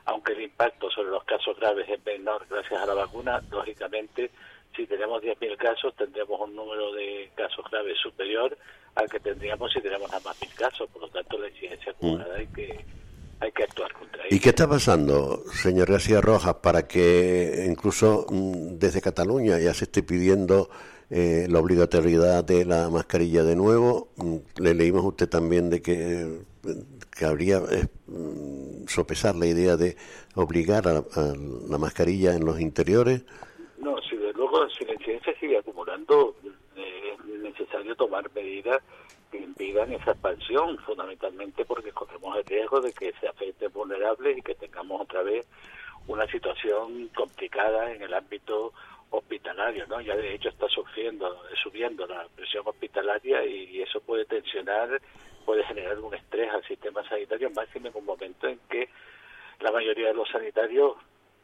aunque 0.03 0.33
el 0.33 0.41
impacto 0.41 0.91
sobre 0.91 1.09
los 1.09 1.23
casos 1.23 1.57
graves 1.57 1.87
es 1.89 2.05
menor 2.05 2.45
gracias 2.49 2.79
a 2.79 2.85
la 2.85 2.93
vacuna, 2.93 3.41
lógicamente, 3.49 4.29
si 4.75 4.85
tenemos 4.85 5.23
10.000 5.23 5.55
casos, 5.55 5.95
tendremos 5.95 6.41
un 6.41 6.53
número 6.53 6.91
de 6.91 7.31
casos 7.35 7.65
graves 7.71 7.97
superior 8.03 8.55
al 8.95 9.09
que 9.09 9.19
tendríamos 9.21 9.71
si 9.71 9.79
tenemos 9.79 10.11
nada 10.11 10.21
más 10.25 10.41
1.000 10.41 10.53
casos. 10.55 10.89
Por 10.89 11.03
lo 11.03 11.07
tanto, 11.07 11.37
la 11.37 11.47
incidencia 11.47 11.93
acumulada 11.93 12.35
hay 12.35 12.47
que, 12.47 12.85
hay 13.39 13.51
que 13.53 13.63
actuar 13.63 13.93
contra 13.93 14.25
ella. 14.25 14.35
¿Y 14.35 14.39
qué 14.41 14.49
está 14.49 14.67
pasando, 14.67 15.41
señor 15.53 15.89
García 15.89 16.19
Rojas, 16.19 16.55
para 16.55 16.85
que 16.85 17.65
incluso 17.65 18.25
mm, 18.29 18.77
desde 18.77 19.01
Cataluña 19.01 19.57
ya 19.57 19.73
se 19.73 19.85
esté 19.85 20.03
pidiendo 20.03 20.69
eh, 21.17 21.47
la 21.49 21.59
obligatoriedad 21.59 22.43
de 22.43 22.65
la 22.65 22.89
mascarilla 22.89 23.43
de 23.43 23.55
nuevo? 23.55 24.09
Mm, 24.17 24.35
Le 24.61 24.73
leímos 24.73 25.05
a 25.05 25.07
usted 25.07 25.29
también 25.29 25.69
de 25.69 25.81
que, 25.81 26.41
habría 27.25 27.59
eh, 27.71 27.87
mm, 28.07 28.85
sopesar 28.87 29.33
la 29.35 29.45
idea 29.45 29.77
de 29.77 29.95
obligar 30.35 30.89
a, 30.89 30.97
a 30.97 31.33
la 31.69 31.77
mascarilla 31.77 32.35
en 32.35 32.43
los 32.43 32.59
interiores. 32.59 33.23
No, 33.77 33.95
si 34.01 34.17
de 34.17 34.33
luego, 34.33 34.67
si 34.69 34.83
la 34.83 34.93
incidencia 34.93 35.33
sigue 35.39 35.57
acumulando, 35.57 36.35
eh, 36.75 37.15
es 37.17 37.39
necesario 37.39 37.95
tomar 37.95 38.29
medidas 38.35 38.81
que 39.31 39.37
impidan 39.37 39.93
esa 39.93 40.11
expansión, 40.11 40.77
fundamentalmente 40.79 41.63
porque 41.63 41.93
corremos 41.93 42.37
el 42.37 42.43
riesgo 42.43 42.81
de 42.81 42.91
que 42.91 43.13
se 43.21 43.29
afecten 43.29 43.71
vulnerables 43.71 44.37
y 44.37 44.41
que 44.41 44.55
tengamos 44.55 44.99
otra 44.99 45.23
vez 45.23 45.47
una 46.07 46.27
situación 46.27 47.09
complicada 47.15 47.93
en 47.93 48.01
el 48.01 48.13
ámbito 48.13 48.73
hospitalario, 49.17 49.85
¿no? 49.87 50.01
Ya 50.01 50.15
de 50.15 50.35
hecho 50.35 50.49
está 50.49 50.67
sufriendo, 50.67 51.43
subiendo 51.61 52.05
la 52.05 52.27
presión 52.35 52.63
hospitalaria 52.65 53.45
y, 53.45 53.81
eso 53.81 53.99
puede 54.01 54.25
tensionar, 54.25 55.01
puede 55.45 55.63
generar 55.65 55.99
un 55.99 56.13
estrés 56.13 56.51
al 56.51 56.63
sistema 56.65 57.07
sanitario, 57.07 57.49
máximo 57.51 57.87
en 57.87 57.95
un 57.95 58.05
momento 58.05 58.47
en 58.47 58.59
que 58.69 58.89
la 59.59 59.71
mayoría 59.71 60.07
de 60.07 60.13
los 60.13 60.29
sanitarios 60.29 60.95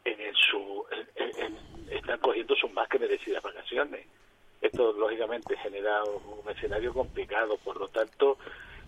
en, 0.04 0.34
su 0.34 0.84
están 1.90 2.18
cogiendo 2.18 2.54
sus 2.56 2.72
más 2.72 2.88
que 2.88 2.98
merecidas 2.98 3.42
vacaciones. 3.42 4.06
Esto 4.60 4.92
lógicamente 4.92 5.56
genera 5.58 6.02
un, 6.04 6.48
escenario 6.50 6.92
complicado, 6.92 7.56
por 7.58 7.76
lo 7.78 7.88
tanto 7.88 8.38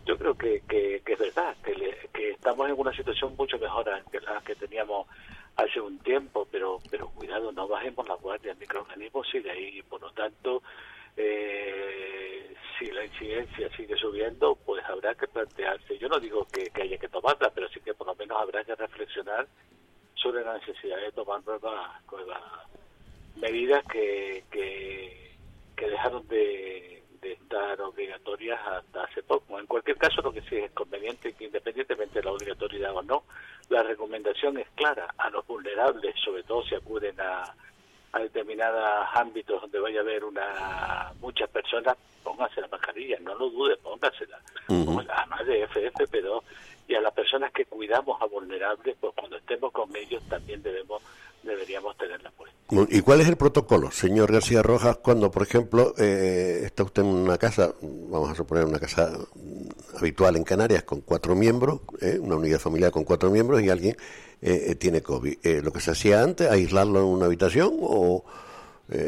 yo 0.05 0.17
creo 0.19 0.37
que, 0.37 0.63
que, 0.69 1.03
es 1.05 1.19
verdad, 1.19 1.57
que, 1.65 1.73
que 2.13 2.31
estamos 2.31 2.69
en 2.69 2.79
una 2.79 2.95
situación 2.95 3.35
mucho 3.37 3.59
mejor 3.59 3.87
que 4.11 4.21
la 4.21 4.41
que 4.43 4.55
teníamos 4.55 5.07
hace 5.57 5.81
un 5.81 5.99
tiempo, 6.01 6.47
pero 6.51 6.81
pero 6.91 7.09
cuidado, 7.11 7.53
no 7.53 7.69
bajemos 7.69 8.09
la 8.09 8.15
guardia, 8.15 8.53
el 8.53 8.59
microorganismo 8.59 9.25
sigue 9.25 9.51
ahí 9.51 9.79
y 9.79 9.83
por 9.83 10.01
lo 10.01 10.11
tanto, 10.13 10.63
eh, 11.17 12.55
si 12.79 12.87
la 12.91 13.05
incidencia 13.05 13.69
sigue 13.77 13.97
subiendo, 13.97 14.57
pues 14.67 14.85
habrá 14.85 15.15
que 15.15 15.29
plantearse, 15.29 15.99
yo 15.99 16.09
no 16.09 16.19
digo 16.19 16.47
que, 16.53 16.71
haya 16.83 16.99
que 16.99 17.09
tomarla, 17.09 17.51
pero 17.51 17.69
sí 17.69 17.81
que 17.81 17.95
por 17.95 18.07
lo 18.07 18.15
menos 18.17 18.41
habrá 18.41 18.65
que 18.65 18.75
reflexionar 18.75 19.47
sobre 20.15 20.45
la 20.45 20.59
necesidad 20.59 20.97
de 20.97 21.13
tomar 21.13 21.41
nuevas, 21.45 22.01
medidas 23.37 23.85
que, 23.87 24.45
que, 24.51 25.37
que 25.77 25.89
dejaron 25.89 26.27
de, 26.29 27.04
de 27.25 27.33
estar 27.33 27.81
obligatorias 27.81 28.61
hasta 28.67 29.05
hace 29.05 29.23
poco. 29.23 29.59
En 29.59 29.67
cualquier 29.67 29.97
caso, 29.97 30.21
lo 30.21 30.33
que 30.33 30.43
sí 30.43 30.57
es 30.57 30.71
conveniente 30.73 31.33
que 31.33 31.45
independientemente 31.47 32.21
de 32.21 32.25
la 32.25 32.33
obligatoriedad 32.33 32.95
o 32.95 33.03
no, 33.03 33.25
la 33.71 33.83
recomendación 33.83 34.59
es 34.59 34.69
clara 34.75 35.09
a 35.17 35.31
los 35.31 35.47
vulnerables, 35.47 36.15
sobre 36.23 36.43
todo 36.43 36.63
si 36.65 36.75
acuden 36.75 37.19
a, 37.19 37.55
a 38.13 38.19
determinados 38.19 39.09
ámbitos 39.15 39.63
donde 39.63 39.81
vaya 39.81 40.01
a 40.01 40.03
haber 40.03 40.25
una 40.25 41.13
muchas 41.21 41.49
personas, 41.49 41.97
pónganse 42.23 42.61
la 42.61 42.69
mascarilla, 42.69 43.19
no 43.21 43.35
lo 43.35 43.49
dude, 43.49 43.77
póngasela. 43.79 44.39
Además 44.69 45.47
de 45.47 45.67
FFP2 45.69 46.43
y 46.87 46.95
a 46.95 47.01
las 47.01 47.15
personas 47.15 47.53
que 47.53 47.65
cuidamos 47.67 48.21
a 48.21 48.27
vulnerables, 48.27 48.97
pues 49.01 49.13
cuando 49.15 49.37
estemos 49.37 49.73
con 49.73 49.95
ellos 49.97 50.23
también 50.29 50.63
debemos 50.63 51.03
deberíamos 51.45 51.97
tenerla 51.97 52.31
puesta. 52.31 52.57
¿Y 52.89 53.03
cuál 53.03 53.21
es 53.21 53.29
el 53.29 53.37
protocolo, 53.37 53.91
señor 53.91 54.33
García 54.33 54.63
Rojas, 54.63 54.97
cuando, 54.97 55.31
por 55.31 55.43
ejemplo, 55.43 55.95
eh, 55.99 56.63
está 56.65 56.83
usted 56.83 57.03
en 57.03 57.09
una 57.09 57.39
casa, 57.39 57.75
vamos 57.83 58.31
a 58.31 58.35
suponer 58.35 58.65
una 58.65 58.79
casa 58.79 59.13
habitual 59.99 60.37
en 60.37 60.45
Canarias 60.45 60.83
con 60.83 61.03
cuatro 61.03 61.35
miembros, 61.35 61.81
eh, 62.01 62.19
una 62.19 62.37
unidad 62.37 62.59
familiar 62.59 62.91
con 62.91 63.05
cuatro 63.05 63.31
miembros 63.31 63.63
y 63.63 63.69
alguien 63.69 63.97
eh, 64.41 64.75
tiene 64.77 65.03
COVID? 65.03 65.63
¿Lo 65.63 65.73
que 65.73 65.81
se 65.81 65.93
hacía 65.93 66.23
antes, 66.23 66.51
aislarlo 66.51 67.01
en 67.01 67.07
una 67.07 67.27
habitación 67.27 67.77
o 67.81 68.25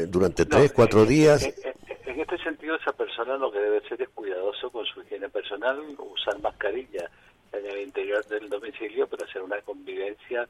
durante 0.08 0.46
tres, 0.46 0.72
cuatro 0.72 1.04
días? 1.04 1.44
En, 2.04 2.20
este 2.20 2.38
sentido, 2.38 2.76
esa 2.76 2.92
persona 2.92 3.36
lo 3.36 3.52
que 3.52 3.58
debe 3.58 3.80
ser 3.88 4.00
es 4.00 4.08
cuidadoso 4.10 4.70
con 4.70 4.84
su 4.86 5.02
higiene 5.02 5.28
personal, 5.28 5.78
usar 5.98 6.40
mascarilla 6.40 7.10
en 7.52 7.66
el 7.66 7.78
interior 7.82 8.24
del 8.26 8.48
domicilio, 8.48 9.06
pero 9.06 9.24
hacer 9.24 9.42
una 9.42 9.60
convivencia 9.62 10.48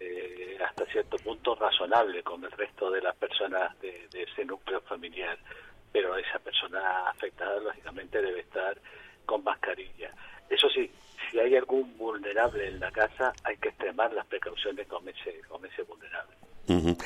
eh, 0.00 0.58
hasta 0.66 0.84
cierto 0.86 1.16
punto 1.18 1.54
razonable 1.54 2.22
con 2.22 2.44
el 2.44 2.50
resto 2.52 2.90
de 2.90 3.00
las 3.00 3.14
personas 3.16 3.78
de, 3.80 4.08
ese 4.12 4.44
núcleo 4.44 4.80
familiar. 4.82 5.38
Pero 5.92 6.16
esa 6.16 6.38
persona 6.40 7.08
afectada, 7.08 7.60
lógicamente, 7.60 8.20
debe 8.20 8.40
estar 8.40 8.76
con 9.24 9.44
mascarilla. 9.44 10.12
Eso 10.50 10.68
sí, 10.68 10.90
si 11.30 11.38
hay 11.38 11.56
algún 11.56 11.96
vulnerable 11.96 12.66
en 12.66 12.80
la 12.80 12.90
casa, 12.90 13.32
hay 13.44 13.56
que 13.58 13.68
extremar 13.68 14.12
las 14.12 14.26
precauciones 14.26 14.86
con 14.88 15.08
ese, 15.08 15.40
con 15.48 15.64
ese 15.64 15.82
vulnerable. 15.82 16.34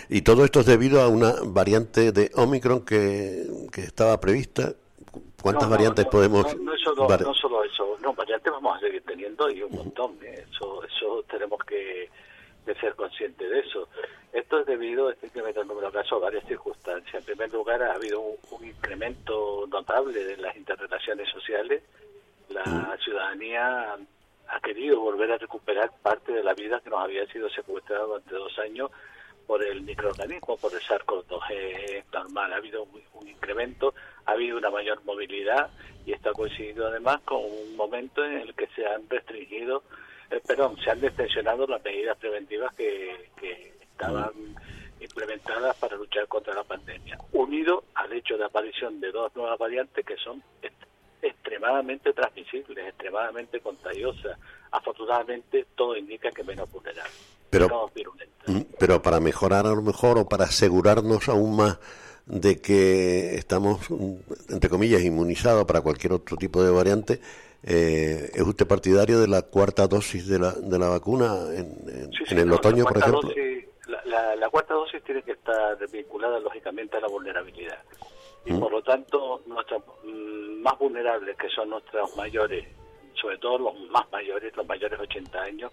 Y 0.09 0.23
todo 0.23 0.45
esto 0.45 0.61
es 0.61 0.67
debido 0.67 1.03
a 1.03 1.09
una 1.09 1.35
variante 1.45 2.13
de 2.13 2.31
Omicron 2.35 2.85
que, 2.85 3.45
que 3.73 3.83
estaba 3.83 4.19
prevista 4.21 4.73
¿Cuántas 5.43 5.71
variantes 5.71 6.05
podemos...? 6.07 6.57
No, 6.57 6.73
no, 6.73 6.77
solo, 6.79 7.09
no, 7.09 7.35
solo, 7.35 7.65
eso, 7.65 7.97
no, 8.03 8.13
variantes 8.13 8.53
vamos 8.53 8.77
a 8.77 8.81
seguir 8.81 9.03
teniendo 9.03 9.49
y 9.51 9.63
un 9.63 9.73
montón, 9.73 10.19
¿eh? 10.23 10.45
eso, 10.51 10.83
eso 10.83 11.25
tenemos 11.31 11.61
que, 11.65 12.11
ser 12.81 12.95
conscientes 12.97 13.49
de 13.49 13.61
eso. 13.61 13.89
Esto 14.33 14.61
es 14.61 14.67
debido, 14.67 15.11
incremento 15.11 15.61
del 15.61 15.69
número 15.69 15.87
de 15.87 15.99
casos, 15.99 16.21
a 16.21 16.25
varias 16.25 16.45
circunstancias. 16.47 17.15
En 17.15 17.25
primer 17.25 17.53
lugar, 17.53 17.83
ha 17.83 17.95
habido 17.95 18.21
un, 18.21 18.65
incremento 18.65 19.67
notable 19.69 20.23
de 20.25 20.37
las 20.37 20.55
interrelaciones 20.57 21.29
sociales. 21.31 21.83
La 22.51 22.97
ciudadanía 23.03 23.97
ha 24.49 24.61
querido 24.61 25.01
volver 25.01 25.33
a 25.33 25.39
recuperar 25.39 25.93
parte 26.03 26.33
de 26.33 26.43
la 26.43 26.55
vida 26.55 26.81
que 26.81 26.91
nos 26.91 27.01
había 27.01 27.27
sido 27.27 27.49
secuestrada 27.51 28.05
durante 28.05 28.35
dos 28.35 28.59
años 28.59 28.91
por 29.49 29.65
el 29.65 29.81
microorganismo, 29.81 30.59
por 30.59 30.75
el 30.75 30.81
SARS-CoV-2 30.81 32.05
normal. 32.13 32.53
Ha 32.53 32.57
habido 32.57 32.87
un, 33.15 33.27
incremento, 33.27 33.95
ha 34.27 34.33
habido 34.33 34.59
una 34.59 34.69
mayor 34.69 35.03
movilidad 35.05 35.71
y 36.05 36.13
esto 36.13 36.31
ha 36.31 36.33
coincidido 36.35 36.87
además 36.87 37.23
con 37.25 37.39
un 37.43 37.75
momento 37.75 38.23
en 38.23 38.41
el 38.41 38.55
que 38.55 38.67
se 38.77 38.87
han 38.87 39.09
restringido, 39.09 39.83
eh, 40.31 40.41
perdón, 40.47 40.77
se 40.85 40.91
han 40.91 41.01
destensionado 41.01 41.67
las 41.67 41.83
medidas 41.83 42.19
preventivas 42.19 42.75
que, 42.77 43.27
estaban 43.99 44.31
implementadas 45.01 45.77
para 45.79 45.97
luchar 45.97 46.29
contra 46.29 46.55
la 46.55 46.63
pandemia, 46.63 47.19
unido 47.33 47.83
al 47.95 48.13
hecho 48.13 48.39
de 48.39 48.45
aparición 48.45 49.01
de 49.01 49.11
dos 49.11 49.35
nuevas 49.35 49.59
variantes 49.59 50.07
que 50.07 50.17
son 50.19 50.41
extremadamente 51.21 52.13
transmisibles, 52.13 52.87
extremadamente 52.87 53.59
contagiosas. 53.59 54.39
Afortunadamente, 54.71 55.67
todo 55.75 55.97
indica 55.97 56.31
que 56.31 56.45
menos 56.45 56.71
vulnerables. 56.71 57.38
Pero, 57.51 57.91
mm, 58.47 58.61
pero 58.79 59.03
para 59.03 59.21
mejorar 59.21 59.67
a 59.67 59.71
lo 59.71 59.83
mejor 59.83 60.19
o 60.19 60.29
para 60.29 60.45
asegurarnos 60.45 61.29
aún 61.29 61.57
más 61.57 61.79
de 62.27 62.61
que 62.61 63.37
estamos, 63.37 63.91
mm, 63.91 64.15
entre 64.51 64.69
comillas, 64.69 65.03
inmunizados 65.03 65.65
para 65.65 65.81
cualquier 65.81 66.13
otro 66.13 66.37
tipo 66.37 66.63
de 66.63 66.71
variante, 66.71 67.21
eh, 67.63 68.31
¿es 68.33 68.43
usted 68.43 68.67
partidario 68.67 69.19
de 69.19 69.29
la 69.29 69.43
cuarta 69.43 69.89
dosis 69.89 70.29
de 70.29 70.39
la, 70.39 70.53
de 70.53 70.79
la 70.79 70.89
vacuna 70.89 71.37
en, 71.53 72.39
el 72.39 72.53
otoño, 72.53 72.85
por 72.85 72.99
ejemplo? 72.99 73.31
la, 74.05 74.49
cuarta 74.51 74.75
dosis 74.75 75.03
tiene 75.03 75.23
que 75.23 75.33
estar 75.33 75.77
vinculada, 75.91 76.39
lógicamente, 76.39 76.97
a 76.97 77.01
la 77.01 77.09
vulnerabilidad. 77.09 77.83
Y 78.45 78.53
por 78.55 78.73
lo 78.73 78.83
tanto, 78.83 79.43
nuestros 79.47 79.83
mm, 80.05 80.63
más 80.63 80.79
vulnerables, 80.79 81.37
que 81.37 81.49
son 81.49 81.71
nuestros 81.71 82.17
mayores, 82.17 82.67
sobre 83.21 83.39
todo 83.39 83.59
los 83.59 83.81
más 83.91 84.11
mayores, 84.13 84.57
los 84.57 84.67
mayores 84.67 84.99
de 84.99 85.05
80 85.05 85.41
años, 85.41 85.73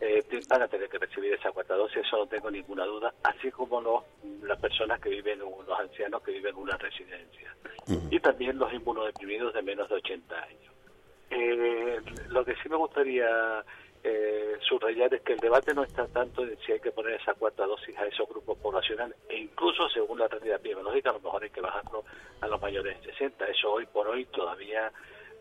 eh, 0.00 0.24
van 0.48 0.62
a 0.62 0.68
tener 0.68 0.88
que 0.88 0.98
recibir 0.98 1.34
esa 1.34 1.52
cuarta 1.52 1.74
dosis, 1.74 1.98
eso 1.98 2.16
no 2.16 2.26
tengo 2.26 2.50
ninguna 2.50 2.84
duda, 2.86 3.12
así 3.22 3.50
como 3.50 3.80
los, 3.80 4.02
las 4.42 4.58
personas 4.58 5.00
que 5.00 5.10
viven, 5.10 5.38
los 5.38 5.78
ancianos 5.78 6.22
que 6.22 6.32
viven 6.32 6.54
en 6.54 6.62
una 6.62 6.76
residencia, 6.78 7.54
y 8.10 8.18
también 8.20 8.58
los 8.58 8.72
inmunodeprimidos 8.72 9.52
de 9.52 9.62
menos 9.62 9.88
de 9.88 9.96
80 9.96 10.42
años. 10.42 10.74
Eh, 11.30 12.00
lo 12.28 12.44
que 12.44 12.54
sí 12.56 12.68
me 12.68 12.76
gustaría 12.76 13.64
eh, 14.02 14.56
subrayar 14.60 15.12
es 15.12 15.20
que 15.20 15.34
el 15.34 15.38
debate 15.38 15.74
no 15.74 15.84
está 15.84 16.06
tanto 16.08 16.42
en 16.44 16.56
si 16.60 16.72
hay 16.72 16.80
que 16.80 16.90
poner 16.92 17.20
esa 17.20 17.34
cuarta 17.34 17.66
dosis 17.66 17.96
a 17.98 18.06
esos 18.06 18.28
grupos 18.28 18.56
poblacionales, 18.58 19.16
e 19.28 19.36
incluso 19.36 19.88
según 19.90 20.18
la 20.18 20.28
realidad 20.28 20.56
epidemiológica, 20.56 21.10
a 21.10 21.14
lo 21.14 21.20
mejor 21.20 21.42
hay 21.42 21.50
que 21.50 21.60
bajarlo 21.60 22.04
a 22.40 22.48
los 22.48 22.60
mayores 22.60 22.98
de 23.02 23.12
60. 23.12 23.44
Eso 23.46 23.72
hoy 23.72 23.86
por 23.86 24.08
hoy 24.08 24.24
todavía 24.26 24.90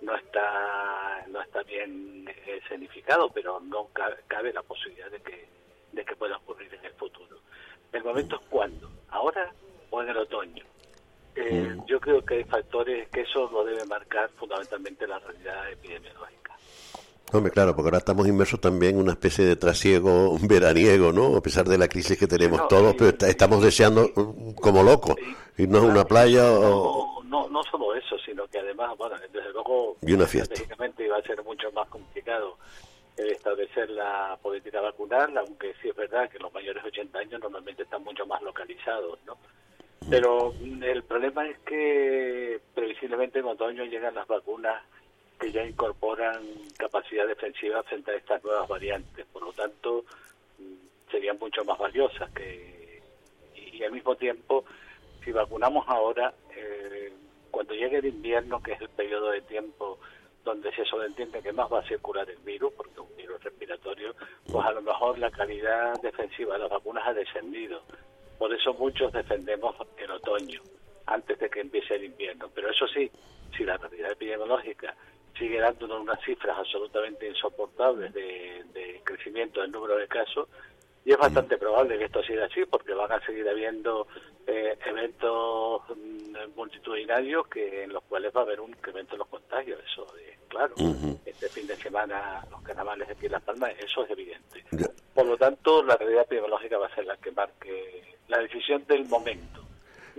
no 0.01 0.15
está 0.15 1.25
no 1.27 1.41
está 1.41 1.63
bien 1.63 2.27
eh, 2.27 2.59
significado, 2.67 3.29
pero 3.29 3.59
no 3.59 3.89
cabe, 3.93 4.53
la 4.53 4.63
posibilidad 4.63 5.09
de 5.11 5.19
que, 5.21 5.47
de 5.91 6.05
que 6.05 6.15
pueda 6.15 6.37
ocurrir 6.37 6.73
en 6.73 6.85
el 6.85 6.93
futuro. 6.93 7.37
El 7.91 8.03
momento 8.03 8.35
es 8.35 8.41
cuándo, 8.49 8.89
ahora 9.09 9.51
o 9.89 10.01
en 10.01 10.09
el 10.09 10.17
otoño. 10.17 10.63
Eh, 11.35 11.75
mm. 11.75 11.85
Yo 11.85 11.99
creo 11.99 12.23
que 12.23 12.35
hay 12.35 12.43
factores 12.43 13.07
que 13.09 13.21
eso 13.21 13.49
lo 13.51 13.63
debe 13.63 13.85
marcar 13.85 14.29
fundamentalmente 14.37 15.07
la 15.07 15.19
realidad 15.19 15.71
epidemiológica. 15.71 16.39
Hombre, 17.31 17.51
claro, 17.51 17.75
porque 17.75 17.87
ahora 17.87 17.99
estamos 17.99 18.27
inmersos 18.27 18.59
también 18.59 18.95
en 18.95 19.01
una 19.01 19.11
especie 19.11 19.45
de 19.45 19.55
trasiego 19.55 20.35
veraniego, 20.41 21.11
¿no? 21.11 21.37
A 21.37 21.41
pesar 21.41 21.67
de 21.67 21.77
la 21.77 21.87
crisis 21.87 22.17
que 22.17 22.27
tenemos 22.27 22.67
todos, 22.67 22.95
pero 22.95 23.15
estamos 23.27 23.61
deseando 23.61 24.11
como 24.55 24.83
locos 24.83 25.15
irnos 25.57 25.83
a 25.83 25.87
una 25.87 26.05
playa 26.05 26.51
o... 26.51 27.21
No, 27.25 27.47
no 27.49 27.61
solo 27.63 27.93
eso, 27.93 28.08
que 28.51 28.59
además, 28.59 28.97
bueno, 28.97 29.15
desde 29.31 29.51
luego, 29.51 29.97
y 30.01 30.13
una 30.13 30.25
fiesta. 30.25 30.55
iba 30.99 31.17
a 31.17 31.21
ser 31.21 31.43
mucho 31.43 31.71
más 31.71 31.87
complicado 31.89 32.57
establecer 33.27 33.89
la 33.89 34.37
política 34.41 34.81
vacunal, 34.81 35.37
aunque 35.37 35.73
sí 35.81 35.89
es 35.89 35.95
verdad 35.95 36.29
que 36.29 36.39
los 36.39 36.53
mayores 36.53 36.83
de 36.83 36.89
80 36.89 37.19
años 37.19 37.41
normalmente 37.41 37.83
están 37.83 38.03
mucho 38.03 38.25
más 38.25 38.41
localizados, 38.41 39.19
¿no? 39.25 39.37
Pero 40.09 40.53
el 40.81 41.03
problema 41.03 41.47
es 41.47 41.59
que 41.59 42.59
previsiblemente 42.73 43.39
en 43.39 43.45
otoño 43.45 43.83
llegan 43.85 44.15
las 44.15 44.27
vacunas 44.27 44.81
que 45.39 45.51
ya 45.51 45.63
incorporan 45.63 46.41
capacidad 46.77 47.27
defensiva 47.27 47.83
frente 47.83 48.11
a 48.11 48.15
estas 48.15 48.43
nuevas 48.43 48.67
variantes. 48.67 49.25
Por 49.31 49.43
lo 49.43 49.53
tanto, 49.53 50.05
mm, 50.57 51.11
serían 51.11 51.37
mucho 51.37 51.63
más 51.63 51.77
valiosas 51.77 52.29
que 52.31 53.01
y, 53.55 53.83
al 53.83 53.91
mismo 53.91 54.15
tiempo, 54.15 54.65
si 55.23 55.31
vacunamos 55.31 55.85
ahora, 55.87 56.33
eh, 56.55 56.98
cuando 57.59 57.73
llegue 57.73 57.97
el 57.97 58.05
invierno, 58.05 58.63
que 58.63 58.71
es 58.71 58.79
el 58.79 58.87
periodo 58.87 59.31
de 59.31 59.41
tiempo 59.41 59.99
donde 60.45 60.73
se 60.73 60.85
sobreentiende 60.85 61.41
que 61.41 61.51
más 61.51 61.69
va 61.69 61.79
a 61.79 61.87
circular 61.89 62.29
el 62.29 62.37
virus, 62.37 62.71
porque 62.71 62.93
es 62.93 62.99
un 62.99 63.17
virus 63.17 63.43
respiratorio, 63.43 64.15
pues 64.49 64.65
a 64.65 64.71
lo 64.71 64.81
mejor 64.81 65.19
la 65.19 65.29
calidad 65.29 65.93
defensiva 66.01 66.53
de 66.53 66.59
las 66.59 66.69
vacunas 66.69 67.05
ha 67.05 67.13
descendido. 67.13 67.81
Por 68.37 68.53
eso 68.53 68.73
muchos 68.75 69.11
defendemos 69.11 69.75
el 69.97 70.09
otoño, 70.09 70.61
antes 71.05 71.37
de 71.37 71.49
que 71.49 71.59
empiece 71.59 71.95
el 71.95 72.05
invierno. 72.05 72.49
Pero 72.55 72.71
eso 72.71 72.87
sí, 72.87 73.11
si 73.57 73.65
la 73.65 73.75
realidad 73.75 74.13
epidemiológica 74.13 74.95
sigue 75.37 75.59
dándonos 75.59 75.99
unas 75.99 76.23
cifras 76.23 76.57
absolutamente 76.57 77.27
insoportables 77.27 78.13
de, 78.13 78.63
de 78.73 79.01
crecimiento 79.03 79.59
del 79.59 79.71
número 79.73 79.97
de 79.97 80.07
casos, 80.07 80.47
y 81.09 81.11
es 81.11 81.17
bastante 81.17 81.57
probable 81.57 81.97
que 81.97 82.05
esto 82.05 82.21
siga 82.21 82.45
así 82.45 82.63
porque 82.69 82.93
van 82.93 83.11
a 83.11 83.19
seguir 83.25 83.49
habiendo 83.49 84.05
eh, 84.45 84.77
eventos 84.85 85.81
mm, 85.89 86.55
multitudinarios 86.55 87.47
que 87.47 87.85
en 87.85 87.93
los 87.93 88.03
cuales 88.03 88.31
va 88.35 88.41
a 88.41 88.43
haber 88.43 88.61
un 88.61 88.69
incremento 88.69 89.13
de 89.13 89.17
los 89.17 89.27
contagios 89.27 89.81
eso 89.91 90.05
es 90.17 90.37
claro. 90.47 90.75
Este 91.25 91.49
fin 91.49 91.65
de 91.65 91.75
semana 91.77 92.45
los 92.51 92.61
carnavales 92.61 93.07
de 93.07 93.15
aquí 93.15 93.25
en 93.25 93.31
Las 93.31 93.41
Palmas 93.41 93.71
eso 93.79 94.03
es 94.03 94.11
evidente. 94.11 94.63
Por 95.15 95.25
lo 95.25 95.35
tanto 95.35 95.81
la 95.81 95.97
realidad 95.97 96.25
epidemiológica 96.25 96.77
va 96.77 96.85
a 96.85 96.93
ser 96.93 97.07
la 97.07 97.17
que 97.17 97.31
marque 97.31 98.15
la 98.27 98.37
decisión 98.37 98.85
del 98.85 99.05
momento 99.05 99.63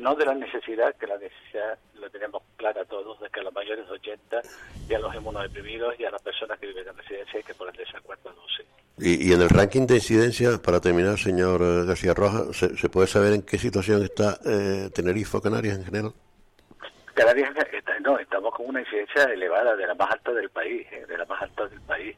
no 0.01 0.15
de 0.15 0.25
la 0.25 0.35
necesidad, 0.35 0.95
que 0.97 1.07
la 1.07 1.19
necesidad 1.19 1.79
la 1.95 2.09
tenemos 2.09 2.43
clara 2.57 2.85
todos, 2.87 3.21
de 3.21 3.29
que 3.29 3.41
a 3.41 3.43
los 3.43 3.55
mayores 3.55 3.87
de 3.87 3.93
80 3.93 4.41
y 4.89 4.95
a 4.95 4.99
los 4.99 5.15
inmunodeprimidos 5.15 5.99
y 6.01 6.05
a 6.05 6.11
las 6.11 6.23
personas 6.23 6.59
que 6.59 6.67
viven 6.67 6.89
en 6.89 6.97
residencia 6.97 7.37
hay 7.37 7.43
que 7.43 7.55
ponerles 7.55 7.89
ese 7.89 7.99
acuerdo 7.99 8.33
12. 8.33 8.65
Y, 8.99 9.29
y 9.29 9.33
en 9.33 9.43
el 9.43 9.49
ranking 9.51 9.87
de 9.87 9.97
incidencia, 9.97 10.59
para 10.63 10.81
terminar, 10.81 11.19
señor 11.19 11.87
García 11.87 12.15
Roja, 12.15 12.53
¿se, 12.53 12.77
se 12.77 12.89
puede 12.89 13.07
saber 13.07 13.35
en 13.35 13.43
qué 13.43 13.59
situación 13.59 14.03
está 14.03 14.39
eh, 14.45 14.91
Tenerife 14.95 15.37
o 15.37 15.43
Canarias 15.43 15.77
en 15.79 15.85
general? 15.85 16.13
Canarias, 17.15 17.51
no, 18.01 18.19
estamos 18.19 18.55
con 18.55 18.67
una 18.67 18.81
incidencia 18.81 19.25
elevada, 19.25 19.77
de 19.77 19.87
la 19.87 19.95
más 19.95 20.11
alta 20.11 20.33
del 20.33 20.49
país, 20.49 20.87
eh, 20.91 21.05
de 21.07 21.19
la 21.19 21.27
más 21.27 21.43
alta 21.43 21.67
del 21.67 21.81
país. 21.83 22.17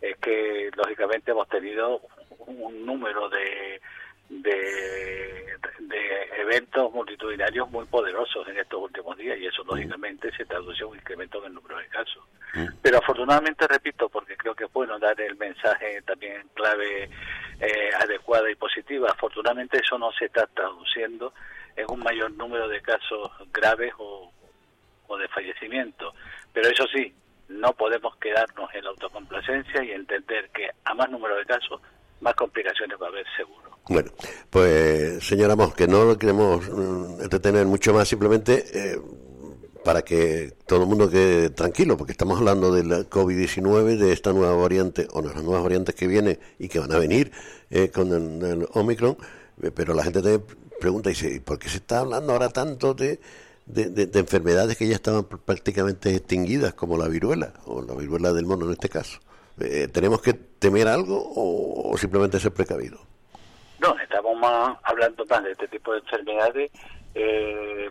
Es 0.00 0.16
que, 0.18 0.70
lógicamente, 0.76 1.32
hemos 1.32 1.48
tenido 1.48 2.00
un 2.46 2.86
número 2.86 3.28
de, 3.28 3.80
de, 4.28 5.58
de 5.80 6.00
eventos 6.38 6.92
multitudinarios 6.92 7.70
muy 7.70 7.84
poderosos 7.86 8.46
en 8.48 8.58
estos 8.58 8.82
últimos 8.82 9.16
días 9.16 9.38
y 9.38 9.46
eso, 9.46 9.64
lógicamente, 9.64 10.30
se 10.36 10.44
traduce 10.44 10.82
en 10.82 10.90
un 10.90 10.96
incremento 10.96 11.38
en 11.38 11.46
el 11.46 11.54
número 11.54 11.78
de 11.78 11.86
casos. 11.88 12.22
Pero 12.82 12.98
afortunadamente, 12.98 13.66
repito, 13.66 14.08
porque 14.08 14.36
creo 14.36 14.54
que 14.54 14.64
es 14.64 14.72
bueno 14.72 14.98
dar 14.98 15.20
el 15.20 15.36
mensaje 15.36 16.00
también 16.02 16.40
en 16.40 16.48
clave 16.48 17.10
eh, 17.60 17.90
adecuada 18.00 18.48
y 18.50 18.54
positiva, 18.54 19.08
afortunadamente 19.10 19.78
eso 19.78 19.98
no 19.98 20.12
se 20.12 20.26
está 20.26 20.46
traduciendo 20.46 21.32
en 21.74 21.86
un 21.90 22.00
mayor 22.00 22.30
número 22.32 22.68
de 22.68 22.80
casos 22.80 23.30
graves 23.52 23.92
o, 23.98 24.32
o 25.08 25.16
de 25.16 25.28
fallecimiento. 25.28 26.14
Pero 26.52 26.68
eso 26.68 26.86
sí, 26.94 27.12
no 27.48 27.72
podemos 27.72 28.16
quedarnos 28.16 28.72
en 28.74 28.84
la 28.84 28.90
autocomplacencia 28.90 29.82
y 29.82 29.90
entender 29.90 30.50
que 30.50 30.70
a 30.84 30.94
más 30.94 31.10
número 31.10 31.36
de 31.36 31.44
casos, 31.44 31.80
más 32.20 32.34
complicaciones 32.34 33.00
va 33.00 33.06
a 33.06 33.10
haber 33.10 33.26
seguro. 33.36 33.73
Bueno, 33.88 34.10
pues 34.50 35.26
señora 35.26 35.56
Mos, 35.56 35.74
que 35.74 35.86
no 35.86 36.04
lo 36.04 36.18
queremos 36.18 36.66
mm, 36.70 37.20
entretener 37.22 37.66
mucho 37.66 37.92
más, 37.92 38.08
simplemente 38.08 38.64
eh, 38.72 38.98
para 39.84 40.02
que 40.02 40.54
todo 40.66 40.82
el 40.82 40.88
mundo 40.88 41.10
quede 41.10 41.50
tranquilo, 41.50 41.96
porque 41.98 42.12
estamos 42.12 42.38
hablando 42.38 42.72
de 42.72 42.82
la 42.84 43.00
COVID-19, 43.10 43.98
de 43.98 44.12
esta 44.12 44.32
nueva 44.32 44.54
variante, 44.56 45.06
o 45.12 45.20
de 45.20 45.28
las 45.34 45.42
nuevas 45.42 45.62
variantes 45.62 45.94
que 45.94 46.06
vienen 46.06 46.38
y 46.58 46.68
que 46.68 46.78
van 46.78 46.92
a 46.92 46.98
venir 46.98 47.30
eh, 47.70 47.90
con 47.90 48.10
el, 48.42 48.66
Omicron, 48.72 49.18
eh, 49.62 49.70
pero 49.70 49.92
la 49.92 50.02
gente 50.02 50.22
también 50.22 50.44
pregunta 50.80 51.10
y 51.10 51.12
dice, 51.12 51.30
¿y 51.34 51.40
¿por 51.40 51.58
qué 51.58 51.68
se 51.68 51.76
está 51.76 51.98
hablando 52.00 52.32
ahora 52.32 52.48
tanto 52.48 52.94
de, 52.94 53.20
de, 53.66 53.90
de- 53.90 54.06
de 54.06 54.18
enfermedades 54.18 54.78
que 54.78 54.88
ya 54.88 54.94
estaban 54.94 55.24
pr- 55.28 55.38
prácticamente 55.44 56.14
extinguidas, 56.16 56.72
como 56.72 56.96
la 56.96 57.08
viruela, 57.08 57.52
o 57.66 57.82
la 57.82 57.94
viruela 57.94 58.32
del 58.32 58.46
mono 58.46 58.64
en 58.66 58.72
este 58.72 58.88
caso? 58.88 59.18
¿Tenemos 59.92 60.20
que 60.22 60.32
temer 60.34 60.88
algo 60.88 61.16
o, 61.22 61.90
o 61.92 61.98
simplemente 61.98 62.40
ser 62.40 62.52
precavidos? 62.52 63.00
No, 63.84 63.94
estamos 63.98 64.34
más 64.38 64.78
hablando 64.84 65.26
más 65.26 65.44
de 65.44 65.52
este 65.52 65.68
tipo 65.68 65.92
de 65.92 65.98
enfermedades, 65.98 66.70
eh, 67.14 67.90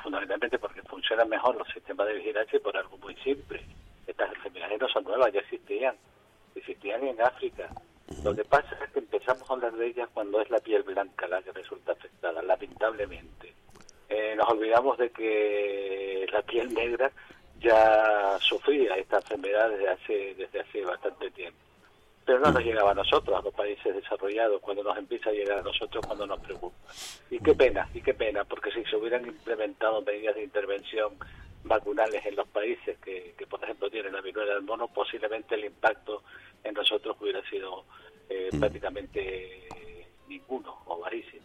fundamentalmente 0.00 0.56
porque 0.56 0.82
funcionan 0.82 1.28
mejor 1.28 1.56
los 1.56 1.66
sistemas 1.66 2.06
de 2.06 2.14
vigilancia 2.14 2.60
por 2.60 2.76
algo 2.76 2.96
muy 2.98 3.16
simple. 3.16 3.60
Estas 4.06 4.32
enfermedades 4.36 4.80
no 4.80 4.88
son 4.90 5.02
nuevas, 5.02 5.32
ya 5.32 5.40
existían, 5.40 5.96
existían 6.54 7.02
en 7.02 7.20
África. 7.20 7.68
Lo 8.22 8.36
que 8.36 8.44
pasa 8.44 8.68
es 8.84 8.90
que 8.92 9.00
empezamos 9.00 9.50
a 9.50 9.54
hablar 9.54 9.72
de 9.72 9.88
ellas 9.88 10.08
cuando 10.14 10.40
es 10.40 10.48
la 10.48 10.60
piel 10.60 10.84
blanca 10.84 11.26
la 11.26 11.42
que 11.42 11.50
resulta 11.50 11.90
afectada, 11.90 12.40
lamentablemente. 12.40 13.52
Eh, 14.10 14.36
nos 14.36 14.48
olvidamos 14.48 14.96
de 14.96 15.10
que 15.10 16.24
la 16.30 16.42
piel 16.42 16.72
negra 16.72 17.10
ya 17.58 18.38
sufría 18.38 18.94
esta 18.94 19.16
enfermedad 19.16 19.70
desde 19.70 19.88
hace, 19.88 20.34
desde 20.36 20.60
hace 20.60 20.84
bastante 20.84 21.32
tiempo. 21.32 21.71
Pero 22.24 22.38
no 22.38 22.52
nos 22.52 22.62
llegaba 22.62 22.92
a 22.92 22.94
nosotros, 22.94 23.36
a 23.36 23.42
los 23.42 23.52
países 23.52 23.94
desarrollados, 23.94 24.60
cuando 24.60 24.82
nos 24.84 24.96
empieza 24.96 25.30
a 25.30 25.32
llegar 25.32 25.58
a 25.58 25.62
nosotros, 25.62 26.04
cuando 26.06 26.26
nos 26.26 26.40
preocupa. 26.40 26.76
Y 27.30 27.38
qué 27.40 27.54
pena, 27.54 27.88
y 27.92 28.00
qué 28.00 28.14
pena, 28.14 28.44
porque 28.44 28.70
si 28.70 28.84
se 28.84 28.96
hubieran 28.96 29.26
implementado 29.26 30.02
medidas 30.02 30.36
de 30.36 30.44
intervención 30.44 31.14
vacunales 31.64 32.24
en 32.26 32.36
los 32.36 32.48
países 32.48 32.98
que, 32.98 33.34
que 33.36 33.46
por 33.46 33.62
ejemplo, 33.62 33.90
tienen 33.90 34.12
la 34.12 34.20
viruela 34.20 34.54
del 34.54 34.62
mono, 34.62 34.88
posiblemente 34.88 35.54
el 35.54 35.64
impacto 35.64 36.22
en 36.64 36.74
nosotros 36.74 37.16
hubiera 37.20 37.42
sido 37.48 37.84
eh, 38.28 38.50
prácticamente 38.58 39.68
ninguno 40.28 40.82
o 40.86 40.98
barísimo. 41.00 41.42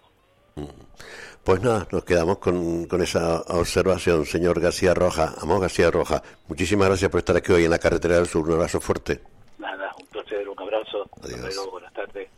Pues 1.44 1.62
nada, 1.62 1.88
nos 1.92 2.04
quedamos 2.04 2.40
con, 2.40 2.86
con 2.88 3.02
esa 3.02 3.42
observación, 3.42 4.26
señor 4.26 4.60
García 4.60 4.94
Roja. 4.94 5.34
Amos 5.42 5.62
García 5.62 5.92
Roja, 5.92 6.22
muchísimas 6.48 6.88
gracias 6.88 7.12
por 7.12 7.20
estar 7.20 7.38
aquí 7.38 7.52
hoy 7.52 7.66
en 7.66 7.72
la 7.72 7.80
carretera 7.80 8.16
del 8.16 8.26
sur. 8.26 8.46
Un 8.48 8.56
abrazo 8.56 8.82
fuerte. 8.82 9.22
Nada, 9.58 9.96
un 10.00 10.07
abrazo. 10.88 11.10
Hasta 11.22 11.38
luego, 11.38 11.72
buenas 11.72 11.94
tardes. 11.94 12.30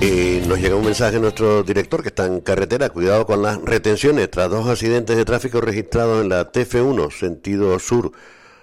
Y 0.00 0.46
nos 0.46 0.60
llega 0.60 0.76
un 0.76 0.84
mensaje 0.84 1.14
de 1.14 1.20
nuestro 1.20 1.62
director 1.62 2.02
que 2.02 2.10
está 2.10 2.26
en 2.26 2.40
carretera. 2.40 2.90
Cuidado 2.90 3.26
con 3.26 3.42
las 3.42 3.60
retenciones 3.62 4.30
tras 4.30 4.50
dos 4.50 4.68
accidentes 4.68 5.16
de 5.16 5.24
tráfico 5.24 5.60
registrados 5.60 6.22
en 6.22 6.28
la 6.28 6.52
TF1, 6.52 7.10
sentido 7.10 7.78
sur, 7.78 8.12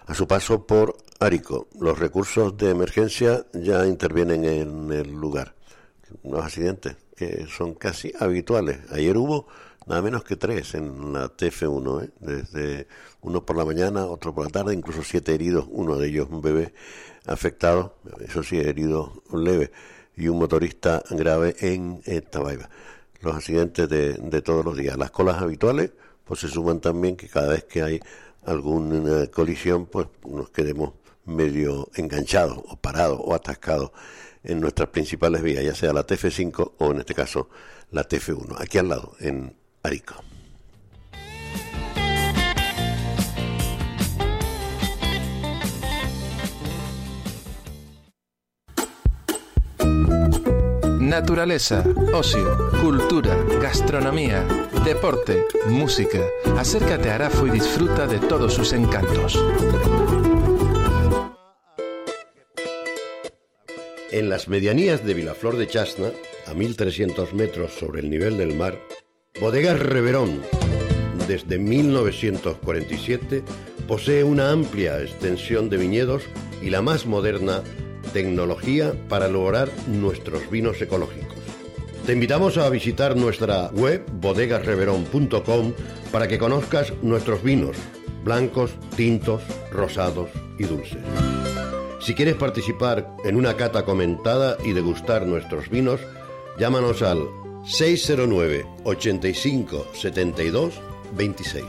a 0.06 0.14
su 0.14 0.28
paso 0.28 0.66
por 0.66 0.96
Arico. 1.20 1.68
Los 1.80 1.98
recursos 1.98 2.56
de 2.58 2.70
emergencia 2.70 3.46
ya 3.54 3.86
intervienen 3.86 4.46
en 4.46 4.92
el 4.92 5.12
lugar. 5.12 5.56
Unos 6.22 6.46
accidentes 6.46 6.96
que 7.16 7.48
son 7.48 7.74
casi 7.74 8.14
habituales. 8.20 8.80
Ayer 8.92 9.18
hubo 9.18 9.48
nada 9.86 10.02
menos 10.02 10.24
que 10.24 10.36
tres 10.36 10.74
en 10.76 11.14
la 11.14 11.28
TF1, 11.36 12.04
¿eh? 12.04 12.10
desde 12.20 12.88
uno 13.22 13.46
por 13.46 13.58
la 13.58 13.66
mañana, 13.66 14.06
otro 14.06 14.34
por 14.34 14.46
la 14.46 14.52
tarde, 14.52 14.74
incluso 14.74 15.04
siete 15.04 15.34
heridos, 15.34 15.66
uno 15.70 15.98
de 15.98 16.08
ellos 16.08 16.28
un 16.30 16.42
bebé 16.42 16.74
afectado, 17.26 17.96
eso 18.26 18.44
sí, 18.44 18.58
herido 18.58 19.24
leve, 19.32 19.72
y 20.16 20.28
un 20.28 20.40
motorista 20.40 21.04
grave 21.10 21.56
en 21.60 22.02
eh, 22.06 22.22
Tabaiba. 22.22 22.70
Los 23.22 23.36
accidentes 23.36 23.88
de, 23.88 24.14
de 24.14 24.42
todos 24.42 24.66
los 24.66 24.76
días. 24.76 24.98
Las 24.98 25.12
colas 25.12 25.42
habituales, 25.42 25.92
pues 26.26 26.42
se 26.42 26.50
suman 26.50 26.82
también 26.82 27.16
que 27.16 27.30
cada 27.30 27.50
vez 27.50 27.64
que 27.64 27.82
hay 27.82 28.00
alguna 28.46 29.28
colisión, 29.28 29.86
pues 29.86 30.08
nos 30.26 30.50
quedemos 30.50 30.94
medio 31.26 31.90
enganchados 31.96 32.58
o 32.58 32.76
parados 32.76 33.20
o 33.24 33.34
atascados 33.34 33.92
en 34.44 34.60
nuestras 34.60 34.90
principales 34.90 35.42
vías, 35.42 35.64
ya 35.64 35.74
sea 35.74 35.94
la 35.94 36.06
TF5 36.06 36.74
o 36.78 36.92
en 36.92 37.00
este 37.00 37.14
caso 37.14 37.50
la 37.92 38.08
TF1, 38.08 38.56
aquí 38.60 38.78
al 38.78 38.90
lado, 38.90 39.16
en 39.20 39.56
Arico. 39.84 40.16
Naturaleza, 51.00 51.84
ocio, 52.14 52.72
cultura, 52.82 53.36
gastronomía, 53.62 54.44
deporte, 54.86 55.46
música. 55.68 56.20
Acércate 56.58 57.12
a 57.12 57.16
Arafo 57.16 57.46
y 57.46 57.52
disfruta 57.52 58.08
de 58.08 58.20
todos 58.20 58.54
sus 58.54 58.72
encantos. 58.72 59.38
En 64.12 64.30
las 64.30 64.48
medianías 64.48 65.06
de 65.06 65.14
Vilaflor 65.14 65.58
de 65.58 65.68
Chasna, 65.68 66.12
a 66.48 66.54
1300 66.54 67.34
metros 67.34 67.74
sobre 67.74 68.00
el 68.00 68.10
nivel 68.10 68.38
del 68.38 68.56
mar, 68.56 68.80
Bodegas 69.42 69.80
Reverón, 69.80 70.42
desde 71.28 71.58
1947, 71.58 73.44
posee 73.88 74.24
una 74.24 74.52
amplia 74.52 75.02
extensión 75.02 75.70
de 75.70 75.78
viñedos 75.78 76.24
y 76.62 76.70
la 76.70 76.84
más 76.84 77.08
moderna 77.08 77.64
tecnología 78.14 78.94
para 79.10 79.26
elaborar 79.26 79.70
nuestros 79.88 80.50
vinos 80.52 80.80
ecológicos. 80.82 81.36
Te 82.06 82.14
invitamos 82.14 82.58
a 82.58 82.70
visitar 82.70 83.16
nuestra 83.16 83.70
web 83.70 84.06
bodegasreverón.com 84.22 85.74
para 86.12 86.28
que 86.28 86.38
conozcas 86.38 86.94
nuestros 87.02 87.42
vinos, 87.42 87.76
blancos, 88.24 88.72
tintos, 88.96 89.42
rosados 89.72 90.30
y 90.60 90.66
dulces. 90.66 91.02
Si 92.00 92.14
quieres 92.14 92.36
participar 92.36 93.10
en 93.26 93.36
una 93.36 93.58
cata 93.58 93.84
comentada 93.84 94.58
y 94.64 94.74
degustar 94.74 95.26
nuestros 95.26 95.70
vinos, 95.70 96.02
llámanos 96.60 97.02
al 97.02 97.43
609 97.66 98.66
85 98.84 99.88
72 99.94 100.74
26. 101.16 101.64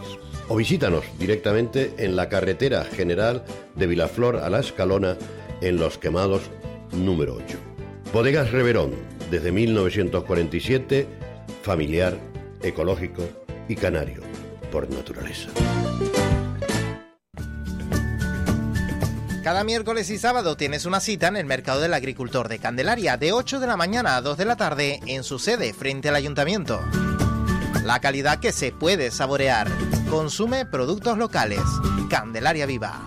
o 0.48 0.56
visítanos 0.56 1.04
directamente 1.18 1.94
en 1.98 2.16
la 2.16 2.28
carretera 2.28 2.84
general 2.84 3.44
de 3.74 3.86
Vilaflor 3.86 4.36
a 4.36 4.50
La 4.50 4.60
Escalona 4.60 5.16
en 5.60 5.76
Los 5.76 5.98
Quemados 5.98 6.42
número 6.92 7.36
8. 7.36 7.58
Bodegas 8.12 8.50
Reverón, 8.52 8.92
desde 9.30 9.52
1947, 9.52 11.06
familiar, 11.62 12.18
ecológico 12.62 13.22
y 13.68 13.74
canario, 13.74 14.22
por 14.70 14.90
naturaleza. 14.90 15.50
Cada 19.44 19.62
miércoles 19.62 20.08
y 20.08 20.16
sábado 20.16 20.56
tienes 20.56 20.86
una 20.86 21.00
cita 21.00 21.28
en 21.28 21.36
el 21.36 21.44
Mercado 21.44 21.78
del 21.78 21.92
Agricultor 21.92 22.48
de 22.48 22.58
Candelaria 22.58 23.18
de 23.18 23.32
8 23.32 23.60
de 23.60 23.66
la 23.66 23.76
mañana 23.76 24.16
a 24.16 24.22
2 24.22 24.38
de 24.38 24.46
la 24.46 24.56
tarde 24.56 25.00
en 25.06 25.22
su 25.22 25.38
sede 25.38 25.74
frente 25.74 26.08
al 26.08 26.14
ayuntamiento. 26.14 26.80
La 27.84 28.00
calidad 28.00 28.40
que 28.40 28.52
se 28.52 28.72
puede 28.72 29.10
saborear. 29.10 29.68
Consume 30.08 30.64
productos 30.64 31.18
locales. 31.18 31.60
Candelaria 32.08 32.64
Viva. 32.64 33.02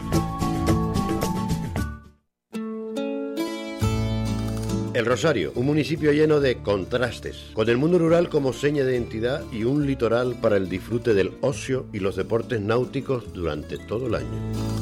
El 4.94 5.06
Rosario, 5.08 5.54
un 5.56 5.66
municipio 5.66 6.12
lleno 6.12 6.40
de 6.40 6.62
contrastes, 6.62 7.50
con 7.54 7.68
el 7.68 7.78
mundo 7.78 7.98
rural 7.98 8.30
como 8.30 8.54
seña 8.54 8.84
de 8.84 8.94
identidad 8.94 9.42
y 9.52 9.64
un 9.64 9.88
litoral 9.88 10.36
para 10.36 10.58
el 10.58 10.70
disfrute 10.70 11.16
del 11.16 11.36
ocio 11.42 11.88
y 11.94 12.00
los 12.00 12.16
deportes 12.16 12.62
náuticos 12.62 13.34
durante 13.34 13.80
todo 13.80 14.06
el 14.06 14.14
año 14.14 14.78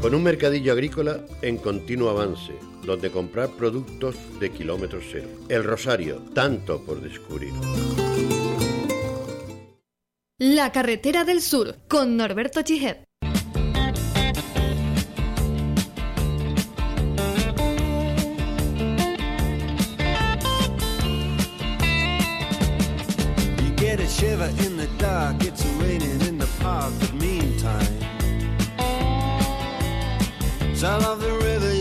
con 0.00 0.14
un 0.14 0.22
mercadillo 0.22 0.72
agrícola 0.72 1.20
en 1.42 1.56
continuo 1.58 2.10
avance, 2.10 2.52
donde 2.84 3.10
comprar 3.10 3.50
productos 3.50 4.16
de 4.38 4.50
kilómetro 4.50 5.00
cero. 5.02 5.28
El 5.48 5.64
Rosario, 5.64 6.22
tanto 6.34 6.82
por 6.82 7.00
descubrir. 7.00 7.52
La 10.38 10.70
carretera 10.70 11.24
del 11.24 11.42
sur, 11.42 11.76
con 11.88 12.16
Norberto 12.16 12.62
Chijet. 12.62 13.04
shiver 24.08 24.48
in 24.66 24.76
the 24.76 24.88
dark, 24.98 25.36
it's 25.44 25.64
raining 25.76 26.20
in 26.22 26.38
the 26.38 26.48
park, 26.60 26.92
but 26.98 27.12
meantime 27.14 27.97
The 30.80 30.94
river, 31.42 31.74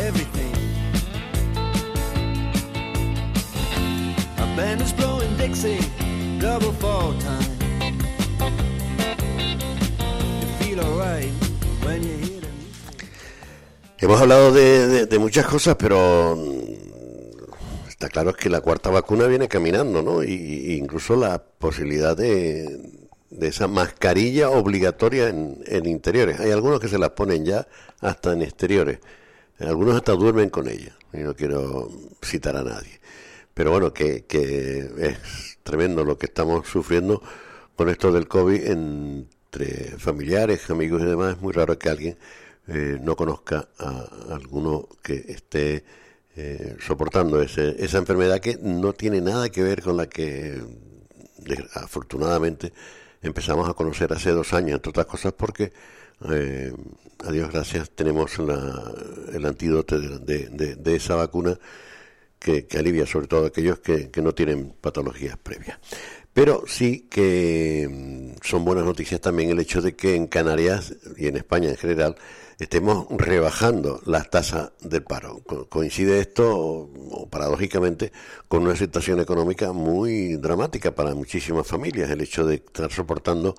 everything. 0.00 0.52
Hemos 13.98 14.20
hablado 14.20 14.52
de, 14.52 15.18
muchas 15.18 15.44
cosas, 15.44 15.76
pero 15.78 16.34
mm, 16.34 17.88
está 17.90 18.08
claro 18.08 18.32
que 18.32 18.48
la 18.48 18.62
cuarta 18.62 18.88
vacuna 18.88 19.26
viene 19.26 19.48
caminando, 19.48 20.00
¿no? 20.00 20.24
Y 20.24 20.78
incluso 20.78 21.16
la 21.16 21.42
posibilidad 21.42 22.16
de, 22.16 23.01
de 23.32 23.48
esa 23.48 23.66
mascarilla 23.66 24.50
obligatoria 24.50 25.28
en, 25.28 25.62
en, 25.66 25.86
interiores. 25.86 26.38
Hay 26.40 26.50
algunos 26.50 26.80
que 26.80 26.88
se 26.88 26.98
las 26.98 27.10
ponen 27.10 27.44
ya 27.44 27.66
hasta 28.00 28.32
en 28.32 28.42
exteriores. 28.42 29.00
Algunos 29.58 29.96
hasta 29.96 30.12
duermen 30.12 30.50
con 30.50 30.68
ella. 30.68 30.96
Y 31.12 31.18
no 31.18 31.34
quiero 31.34 31.88
citar 32.22 32.56
a 32.56 32.62
nadie. 32.62 33.00
Pero 33.54 33.70
bueno, 33.70 33.92
que, 33.92 34.24
que 34.24 34.90
es 34.98 35.58
tremendo 35.62 36.04
lo 36.04 36.18
que 36.18 36.26
estamos 36.26 36.68
sufriendo 36.68 37.22
con 37.76 37.88
esto 37.88 38.12
del 38.12 38.28
COVID 38.28 38.66
entre 38.66 39.98
familiares, 39.98 40.68
amigos 40.70 41.02
y 41.02 41.06
demás. 41.06 41.36
Es 41.36 41.42
muy 41.42 41.52
raro 41.52 41.78
que 41.78 41.88
alguien 41.88 42.18
eh, 42.68 42.98
no 43.00 43.16
conozca 43.16 43.68
a 43.78 44.08
alguno 44.30 44.88
que 45.02 45.24
esté 45.28 45.84
eh, 46.36 46.76
soportando 46.80 47.42
ese, 47.42 47.76
esa 47.82 47.98
enfermedad 47.98 48.40
que 48.40 48.58
no 48.60 48.92
tiene 48.92 49.20
nada 49.20 49.50
que 49.50 49.62
ver 49.62 49.82
con 49.82 49.96
la 49.96 50.06
que 50.06 50.62
afortunadamente 51.74 52.72
empezamos 53.22 53.68
a 53.68 53.74
conocer 53.74 54.12
hace 54.12 54.30
dos 54.30 54.52
años, 54.52 54.76
entre 54.76 54.90
otras 54.90 55.06
cosas 55.06 55.32
porque, 55.32 55.72
eh, 56.30 56.72
a 57.24 57.30
Dios 57.32 57.50
gracias, 57.50 57.90
tenemos 57.90 58.38
el 58.38 59.46
antídoto 59.46 59.98
de, 59.98 60.48
de, 60.48 60.94
esa 60.96 61.14
vacuna 61.14 61.58
que, 62.38 62.66
alivia 62.76 63.06
sobre 63.06 63.28
todo 63.28 63.44
a 63.44 63.48
aquellos 63.48 63.78
que, 63.78 64.10
que 64.10 64.22
no 64.22 64.34
tienen 64.34 64.74
patologías 64.80 65.36
previas. 65.38 65.78
Pero 66.34 66.64
sí 66.66 67.06
que 67.10 67.88
mm, 67.90 68.40
son 68.42 68.64
buenas 68.64 68.84
noticias 68.84 69.20
también 69.20 69.50
el 69.50 69.60
hecho 69.60 69.82
de 69.82 69.94
que 69.94 70.14
en 70.14 70.26
Canarias 70.26 70.94
y 71.16 71.26
en 71.26 71.36
España 71.36 71.68
en 71.68 71.76
general 71.76 72.16
estemos 72.58 73.06
rebajando 73.10 74.00
las 74.06 74.30
tasas 74.30 74.72
del 74.80 75.02
paro. 75.02 75.42
coincide 75.68 76.20
esto, 76.20 76.88
paradójicamente, 77.30 78.12
con 78.48 78.62
una 78.62 78.76
situación 78.76 79.20
económica 79.20 79.72
muy 79.72 80.36
dramática 80.36 80.94
para 80.94 81.14
muchísimas 81.14 81.66
familias, 81.66 82.10
el 82.10 82.20
hecho 82.20 82.46
de 82.46 82.56
estar 82.56 82.90
soportando 82.92 83.54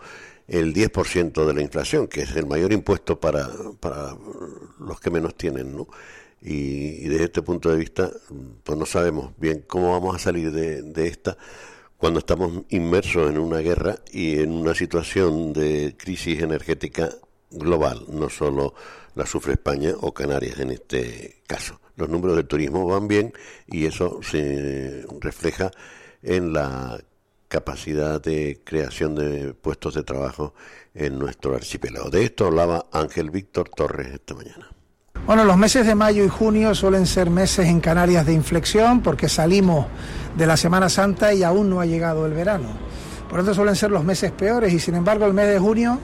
el 0.48 0.74
10% 0.74 1.46
de 1.46 1.54
la 1.54 1.62
inflación, 1.62 2.08
que 2.08 2.22
es 2.22 2.36
el 2.36 2.46
mayor 2.46 2.72
impuesto 2.74 3.20
para, 3.20 3.50
para 3.80 4.18
los 4.80 5.00
que 5.00 5.10
menos 5.10 5.36
tienen, 5.36 5.76
¿no? 5.76 5.88
Y, 6.42 7.08
desde 7.08 7.26
este 7.26 7.42
punto 7.42 7.70
de 7.70 7.78
vista, 7.78 8.12
pues 8.64 8.78
no 8.78 8.86
sabemos 8.86 9.32
bien 9.38 9.64
cómo 9.68 9.92
vamos 9.92 10.16
a 10.16 10.20
salir 10.20 10.52
de, 10.52 10.82
de 10.82 11.08
esta 11.08 11.38
cuando 12.04 12.20
estamos 12.20 12.64
inmersos 12.68 13.30
en 13.30 13.38
una 13.38 13.60
guerra 13.60 13.96
y 14.12 14.42
en 14.42 14.52
una 14.52 14.76
situación 14.76 15.54
de 15.54 15.96
crisis 15.98 16.42
energética 16.42 17.10
global, 17.50 18.04
no 18.10 18.28
solo 18.30 18.74
la 19.16 19.26
sufre 19.26 19.54
España 19.54 19.94
o 20.02 20.14
Canarias 20.14 20.60
en 20.60 20.72
este 20.72 21.42
caso. 21.48 21.80
Los 21.96 22.10
números 22.10 22.36
del 22.36 22.46
turismo 22.46 22.86
van 22.86 23.08
bien 23.08 23.32
y 23.68 23.86
eso 23.86 24.20
se 24.22 25.06
refleja 25.22 25.72
en 26.22 26.52
la 26.52 27.00
capacidad 27.48 28.22
de 28.22 28.60
creación 28.66 29.16
de 29.16 29.54
puestos 29.54 29.94
de 29.94 30.04
trabajo 30.04 30.54
en 30.94 31.18
nuestro 31.18 31.56
archipiélago. 31.56 32.10
De 32.10 32.26
esto 32.26 32.48
hablaba 32.48 32.88
Ángel 32.92 33.30
Víctor 33.30 33.70
Torres 33.70 34.14
esta 34.14 34.34
mañana. 34.34 34.70
Bueno, 35.26 35.46
los 35.46 35.56
meses 35.56 35.88
de 35.88 35.96
mayo 35.96 36.26
y 36.26 36.28
junio 36.28 36.76
suelen 36.76 37.06
ser 37.06 37.30
meses 37.30 37.68
en 37.68 37.80
Canarias 37.80 38.26
de 38.26 38.34
inflexión 38.34 39.00
porque 39.00 39.30
salimos 39.30 39.86
de 40.36 40.46
la 40.46 40.58
Semana 40.58 40.90
Santa 40.90 41.34
y 41.34 41.44
aún 41.44 41.70
no 41.70 41.80
ha 41.80 41.86
llegado 41.86 42.26
el 42.26 42.34
verano. 42.34 42.68
Por 43.30 43.40
eso 43.40 43.54
suelen 43.54 43.78
ser 43.78 43.90
los 43.90 44.04
meses 44.04 44.34
peores 44.34 44.74
y 44.74 44.80
sin 44.80 44.96
embargo 44.96 45.26
el 45.26 45.34
mes 45.34 45.48
de 45.48 45.60
junio 45.60 45.98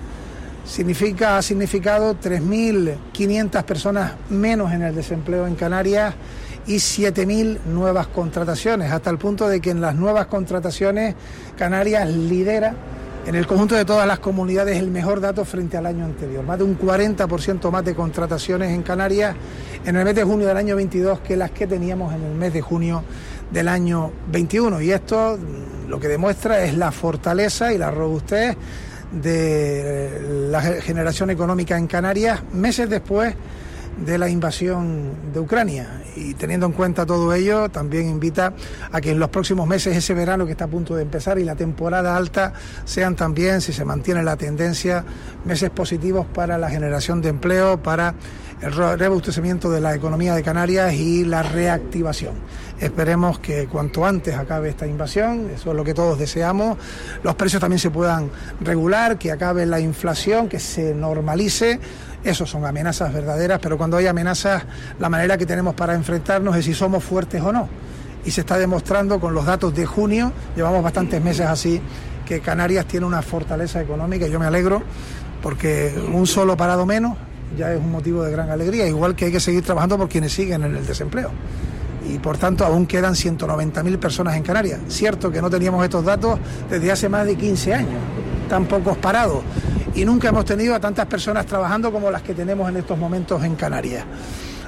significa, 0.65 1.38
ha 1.38 1.41
significado 1.41 2.15
3.500 2.17 3.63
personas 3.63 4.13
menos 4.30 4.72
en 4.72 4.84
el 4.84 4.95
desempleo 4.95 5.47
en 5.47 5.55
Canarias 5.55 6.15
y 6.65 6.76
7.000 6.76 7.65
nuevas 7.65 8.07
contrataciones, 8.07 8.89
hasta 8.89 9.09
el 9.09 9.17
punto 9.17 9.49
de 9.49 9.59
que 9.59 9.72
en 9.72 9.82
las 9.82 9.95
nuevas 9.95 10.28
contrataciones 10.28 11.15
Canarias 11.57 12.07
lidera 12.07 12.74
en 13.30 13.36
el 13.36 13.46
conjunto 13.46 13.76
de 13.76 13.86
todas 13.86 14.08
las 14.08 14.18
comunidades 14.18 14.80
el 14.80 14.90
mejor 14.90 15.22
dato 15.22 15.46
frente 15.46 15.78
al 15.78 15.86
año 15.86 16.04
anterior. 16.04 16.44
Más 16.44 16.58
de 16.58 16.64
un 16.64 16.80
40% 16.80 17.70
más 17.70 17.86
de 17.86 17.94
contrataciones 17.94 18.72
en 18.72 18.82
Canarias 18.82 19.36
en 19.86 19.96
el 19.96 20.04
mes 20.04 20.16
de 20.16 20.24
junio 20.24 20.48
del 20.48 20.58
año 20.58 20.76
22 20.76 21.20
que 21.20 21.38
las 21.38 21.52
que 21.52 21.68
teníamos 21.68 22.12
en 22.12 22.24
el 22.24 22.34
mes 22.34 22.52
de 22.54 22.62
junio 22.62 23.04
del 23.52 23.68
año 23.68 24.12
21. 24.32 24.82
Y 24.82 24.92
esto 24.92 25.38
lo 25.88 26.00
que 26.00 26.08
demuestra 26.08 26.66
es 26.66 26.76
la 26.76 26.92
fortaleza 26.92 27.72
y 27.72 27.78
la 27.78 27.92
robustez 27.92 28.58
de 29.12 30.48
la 30.50 30.60
generación 30.82 31.30
económica 31.30 31.78
en 31.78 31.86
Canarias 31.86 32.42
meses 32.52 32.90
después 32.90 33.36
de 34.05 34.17
la 34.17 34.30
invasión 34.30 35.32
de 35.34 35.39
Ucrania. 35.39 36.01
Y 36.16 36.34
teniendo 36.34 36.66
en 36.66 36.71
cuenta 36.74 37.05
todo 37.05 37.34
ello, 37.34 37.70
también 37.70 38.09
invita 38.09 38.54
a 38.92 39.01
que 39.01 39.12
en 39.12 39.20
los 39.20 39.30
próximos 39.30 39.67
meses, 39.67 39.96
ese 39.96 40.13
verano 40.13 40.46
que 40.46 40.51
está 40.51 40.66
a 40.66 40.67
punto 40.67 40.96
de 40.96 41.04
empezar 41.04 41.39
y 41.39 41.43
la 41.43 41.55
temporada 41.55 42.16
alta, 42.16 42.54
sean 42.86 43.16
también, 43.16 43.62
si 43.62 43.74
se 43.74 43.86
mantiene 43.86 44.24
la 44.24 44.36
tendencia, 44.38 45.04
meses 45.46 45.70
positivos 45.70 46.26
para 46.34 46.58
la 46.58 46.70
generación 46.70 47.21
de 47.21 47.30
empleo, 47.30 47.82
para 47.82 48.16
el 48.62 48.74
rebustecimiento 49.00 49.71
de 49.71 49.80
la 49.80 49.96
economía 49.96 50.36
de 50.36 50.43
Canarias 50.43 50.93
y 50.93 51.24
la 51.24 51.43
reactivación. 51.43 52.34
Esperemos 52.80 53.39
que 53.39 53.67
cuanto 53.67 54.05
antes 54.05 54.36
acabe 54.36 54.70
esta 54.70 54.88
invasión, 54.88 55.50
eso 55.54 55.71
es 55.71 55.76
lo 55.76 55.84
que 55.84 55.93
todos 55.93 56.20
deseamos, 56.20 56.78
los 57.24 57.36
precios 57.36 57.62
también 57.62 57.80
se 57.80 57.89
puedan 57.89 58.30
regular, 58.62 59.17
que 59.17 59.32
acabe 59.32 59.66
la 59.66 59.80
inflación, 59.80 60.50
que 60.50 60.59
se 60.59 60.93
normalice. 60.93 61.80
Esos 62.24 62.50
son 62.50 62.66
amenazas 62.66 63.13
verdaderas, 63.13 63.59
pero 63.62 63.78
cuando 63.78 63.97
hay 63.97 64.08
amenazas, 64.08 64.63
la 65.00 65.09
manera 65.09 65.37
que 65.37 65.46
tenemos 65.46 65.74
para 65.75 65.93
enfrentarnos 65.93 66.55
es 66.55 66.66
si 66.66 66.74
somos 66.74 67.04
fuertes 67.04 67.41
o 67.41 67.51
no. 67.51 67.70
Y 68.25 68.32
se 68.32 68.41
está 68.41 68.58
demostrando 68.58 69.20
con 69.20 69.33
los 69.33 69.46
datos 69.46 69.74
de 69.74 69.86
junio, 69.86 70.33
llevamos 70.55 70.83
bastantes 70.83 71.24
meses 71.24 71.47
así, 71.47 71.82
que 72.25 72.41
Canarias 72.41 72.86
tiene 72.86 73.05
una 73.05 73.21
fortaleza 73.21 73.82
económica 73.82 74.28
y 74.28 74.32
yo 74.32 74.39
me 74.39 74.46
alegro 74.46 74.83
porque 75.41 75.93
un 76.13 76.28
solo 76.28 76.55
parado 76.58 76.86
menos 76.86 77.17
ya 77.58 77.74
es 77.74 77.79
un 77.79 77.91
motivo 77.91 78.24
de 78.24 78.32
gran 78.32 78.51
alegría, 78.51 78.87
igual 78.87 79.16
que 79.16 79.25
hay 79.25 79.32
que 79.32 79.39
seguir 79.39 79.63
trabajando 79.63 79.97
por 79.97 80.09
quienes 80.09 80.33
siguen 80.33 80.63
en 80.63 80.75
el 80.75 80.86
desempleo 80.86 81.32
y 82.08 82.17
por 82.20 82.37
tanto 82.37 82.66
aún 82.66 82.86
quedan 82.86 83.13
190.000 83.13 83.97
personas 83.97 84.36
en 84.36 84.43
Canarias. 84.43 84.79
Cierto 84.87 85.32
que 85.32 85.41
no 85.41 85.50
teníamos 85.50 85.83
estos 85.83 86.04
datos 86.04 86.39
desde 86.70 86.91
hace 86.91 87.09
más 87.09 87.25
de 87.25 87.36
15 87.36 87.74
años, 87.74 88.01
tan 88.50 88.66
pocos 88.66 88.97
parados, 88.97 89.43
y 89.96 90.04
nunca 90.04 90.30
hemos 90.30 90.43
tenido 90.43 90.76
a 90.76 90.80
tantas 90.80 91.05
personas 91.05 91.46
trabajando 91.46 91.92
como 91.92 92.12
las 92.12 92.21
que 92.21 92.34
tenemos 92.34 92.67
en 92.67 92.78
estos 92.78 92.97
momentos 92.97 93.43
en 93.43 93.55
Canarias. 93.55 94.04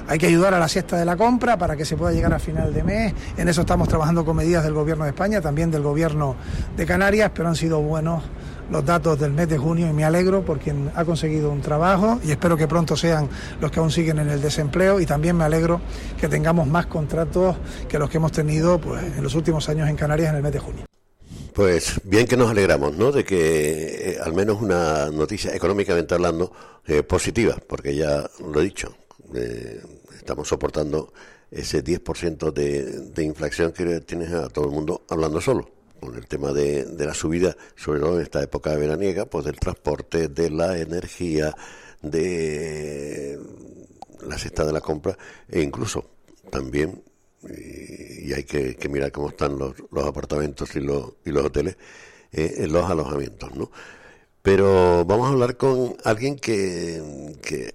Hay 0.08 0.18
que 0.18 0.26
ayudar 0.26 0.52
a 0.54 0.58
la 0.58 0.68
siesta 0.68 0.96
de 0.96 1.04
la 1.04 1.16
compra 1.16 1.56
para 1.56 1.76
que 1.76 1.84
se 1.84 1.96
pueda 1.96 2.12
llegar 2.12 2.32
a 2.34 2.38
final 2.38 2.74
de 2.74 2.82
mes. 2.82 3.14
En 3.36 3.48
eso 3.48 3.60
estamos 3.62 3.88
trabajando 3.88 4.24
con 4.24 4.36
medidas 4.36 4.64
del 4.64 4.74
Gobierno 4.74 5.04
de 5.04 5.10
España, 5.10 5.40
también 5.40 5.70
del 5.70 5.82
Gobierno 5.82 6.36
de 6.76 6.86
Canarias, 6.86 7.30
pero 7.34 7.48
han 7.48 7.56
sido 7.56 7.80
buenos 7.80 8.22
los 8.70 8.84
datos 8.84 9.18
del 9.18 9.32
mes 9.32 9.48
de 9.48 9.58
junio 9.58 9.88
y 9.88 9.92
me 9.92 10.04
alegro 10.04 10.44
por 10.44 10.58
quien 10.58 10.90
ha 10.94 11.04
conseguido 11.04 11.50
un 11.50 11.60
trabajo 11.60 12.20
y 12.24 12.30
espero 12.30 12.56
que 12.56 12.66
pronto 12.66 12.96
sean 12.96 13.28
los 13.60 13.70
que 13.70 13.80
aún 13.80 13.90
siguen 13.90 14.18
en 14.18 14.30
el 14.30 14.40
desempleo 14.40 15.00
y 15.00 15.06
también 15.06 15.36
me 15.36 15.44
alegro 15.44 15.80
que 16.18 16.28
tengamos 16.28 16.66
más 16.66 16.86
contratos 16.86 17.56
que 17.88 17.98
los 17.98 18.08
que 18.08 18.16
hemos 18.16 18.32
tenido 18.32 18.80
pues, 18.80 19.02
en 19.02 19.22
los 19.22 19.34
últimos 19.34 19.68
años 19.68 19.88
en 19.88 19.96
Canarias 19.96 20.30
en 20.30 20.36
el 20.36 20.42
mes 20.42 20.52
de 20.52 20.58
junio. 20.58 20.91
Pues 21.54 22.00
bien 22.04 22.26
que 22.26 22.36
nos 22.36 22.50
alegramos, 22.50 22.96
¿no? 22.96 23.12
De 23.12 23.24
que 23.24 24.12
eh, 24.12 24.18
al 24.22 24.32
menos 24.32 24.62
una 24.62 25.10
noticia 25.10 25.54
económicamente 25.54 26.14
hablando 26.14 26.50
eh, 26.86 27.02
positiva, 27.02 27.56
porque 27.66 27.94
ya 27.94 28.28
lo 28.40 28.60
he 28.60 28.64
dicho, 28.64 28.94
eh, 29.34 29.82
estamos 30.16 30.48
soportando 30.48 31.12
ese 31.50 31.84
10% 31.84 32.52
de, 32.52 33.00
de 33.10 33.24
inflación 33.24 33.72
que 33.72 34.00
tienes 34.00 34.32
a 34.32 34.48
todo 34.48 34.64
el 34.64 34.70
mundo 34.70 35.02
hablando 35.10 35.40
solo 35.42 35.68
con 36.00 36.14
el 36.16 36.26
tema 36.26 36.52
de, 36.52 36.84
de, 36.84 37.06
la 37.06 37.14
subida, 37.14 37.54
sobre 37.76 38.00
todo 38.00 38.16
en 38.16 38.22
esta 38.22 38.42
época 38.42 38.74
veraniega, 38.74 39.26
pues 39.26 39.44
del 39.44 39.56
transporte, 39.56 40.28
de 40.28 40.50
la 40.50 40.78
energía, 40.78 41.54
de 42.00 43.38
la 44.26 44.38
cesta 44.38 44.64
de 44.64 44.72
la 44.72 44.80
compra 44.80 45.16
e 45.48 45.60
incluso 45.60 46.04
también, 46.50 47.02
y, 47.48 48.32
hay 48.32 48.44
que, 48.44 48.88
mirar 48.88 49.12
cómo 49.12 49.30
están 49.30 49.58
los, 49.58 49.74
los 49.90 50.06
apartamentos 50.06 50.74
y 50.76 50.80
los, 50.80 51.14
y 51.24 51.30
los 51.30 51.44
hoteles, 51.44 51.76
eh, 52.32 52.66
los 52.68 52.88
alojamientos, 52.88 53.54
¿no? 53.54 53.70
Pero 54.42 55.04
vamos 55.04 55.28
a 55.28 55.32
hablar 55.32 55.56
con 55.56 55.96
alguien 56.04 56.36
que, 56.36 57.36
que 57.42 57.72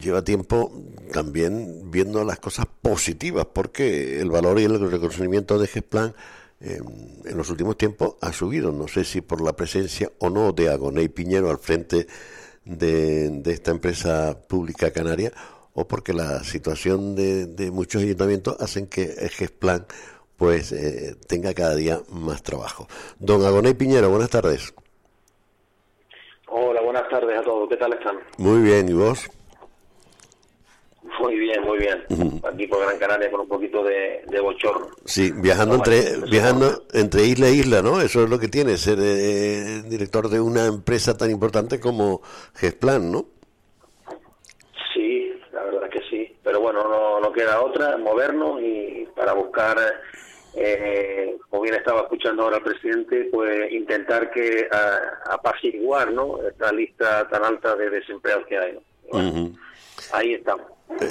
lleva 0.00 0.22
tiempo 0.22 0.72
también 1.12 1.90
viendo 1.90 2.22
las 2.24 2.38
cosas 2.38 2.66
positivas, 2.82 3.46
porque 3.52 4.20
el 4.20 4.30
valor 4.30 4.60
y 4.60 4.64
el 4.64 4.90
reconocimiento 4.90 5.58
de 5.58 5.68
GESPLAN 5.68 6.14
en 6.60 7.36
los 7.36 7.50
últimos 7.50 7.76
tiempos 7.76 8.14
ha 8.20 8.32
subido. 8.32 8.72
No 8.72 8.88
sé 8.88 9.04
si 9.04 9.20
por 9.20 9.40
la 9.40 9.54
presencia 9.54 10.12
o 10.18 10.30
no 10.30 10.52
de 10.52 10.70
Agoney 10.70 11.08
Piñero 11.08 11.50
al 11.50 11.58
frente 11.58 12.06
de, 12.64 13.42
esta 13.46 13.72
empresa 13.72 14.38
pública 14.48 14.90
canaria 14.92 15.32
o 15.74 15.86
porque 15.86 16.12
la 16.12 16.44
situación 16.44 17.14
de, 17.14 17.70
muchos 17.70 18.02
ayuntamientos 18.02 18.60
hacen 18.60 18.86
que 18.86 19.02
el 19.02 19.30
GESPLAN 19.30 19.86
pues 20.36 20.72
eh, 20.72 21.14
tenga 21.28 21.54
cada 21.54 21.74
día 21.76 22.00
más 22.10 22.42
trabajo. 22.42 22.88
Don 23.18 23.44
Agoney 23.44 23.74
Piñero, 23.74 24.10
buenas 24.10 24.30
tardes. 24.30 24.74
Hola, 26.48 26.80
buenas 26.82 27.08
tardes 27.08 27.38
a 27.38 27.42
todos. 27.42 27.68
¿Qué 27.68 27.76
tal 27.76 27.92
están? 27.92 28.18
Muy 28.38 28.60
bien, 28.60 28.88
¿y 28.88 28.92
vos? 28.92 29.30
Muy 31.20 31.38
bien, 31.38 31.62
muy 31.62 31.78
bien. 31.78 32.04
Aquí 32.44 32.66
por 32.66 32.80
Gran 32.84 32.98
Canaria 32.98 33.30
con 33.30 33.40
un 33.40 33.48
poquito 33.48 33.82
de, 33.82 34.40
bochorno. 34.40 34.88
Sí, 35.04 35.32
viajando 35.34 35.76
entre 35.76 36.16
viajando 36.30 36.84
entre 36.92 37.24
isla 37.24 37.48
e 37.48 37.54
isla, 37.54 37.82
¿no? 37.82 38.00
Eso 38.00 38.24
es 38.24 38.30
lo 38.30 38.38
que 38.38 38.48
tiene 38.48 38.76
ser 38.76 38.98
eh, 39.00 39.82
director 39.88 40.28
de 40.28 40.40
una 40.40 40.66
empresa 40.66 41.16
tan 41.16 41.30
importante 41.30 41.80
como 41.80 42.22
Gesplan, 42.54 43.10
¿no? 43.10 43.26
Sí, 44.94 45.32
la 45.52 45.64
verdad 45.64 45.88
que 45.90 46.00
sí. 46.10 46.36
Pero 46.42 46.51
bueno, 46.62 46.88
no, 46.88 47.20
no 47.20 47.32
queda 47.32 47.60
otra, 47.60 47.96
movernos 47.98 48.60
y 48.62 49.06
para 49.14 49.32
buscar, 49.32 49.76
eh, 50.54 51.36
como 51.50 51.62
bien 51.62 51.74
estaba 51.74 52.02
escuchando 52.02 52.44
ahora 52.44 52.58
el 52.58 52.62
presidente, 52.62 53.28
pues 53.32 53.72
intentar 53.72 54.30
que 54.30 54.68
apaciguar, 55.26 56.12
¿no? 56.12 56.38
Esta 56.46 56.72
lista 56.72 57.28
tan 57.28 57.44
alta 57.44 57.76
de 57.76 57.90
desempleados 57.90 58.46
que 58.46 58.58
hay, 58.58 58.78
¿no? 59.12 59.52
Ahí 60.12 60.34
estamos. 60.34 60.66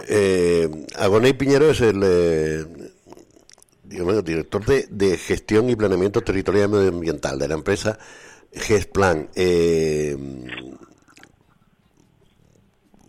Eh, 0.07 0.69
Agoney 0.97 1.33
Piñero 1.33 1.71
es 1.71 1.81
el 1.81 2.01
eh, 2.03 2.65
director 4.23 4.63
de, 4.65 5.17
gestión 5.17 5.69
y 5.69 5.75
planeamiento 5.75 6.21
territorial 6.21 6.69
y 6.69 6.73
medioambiental 6.73 7.39
de 7.39 7.47
la 7.47 7.55
empresa 7.55 7.97
GESPLAN. 8.53 9.29
Eh, 9.35 10.17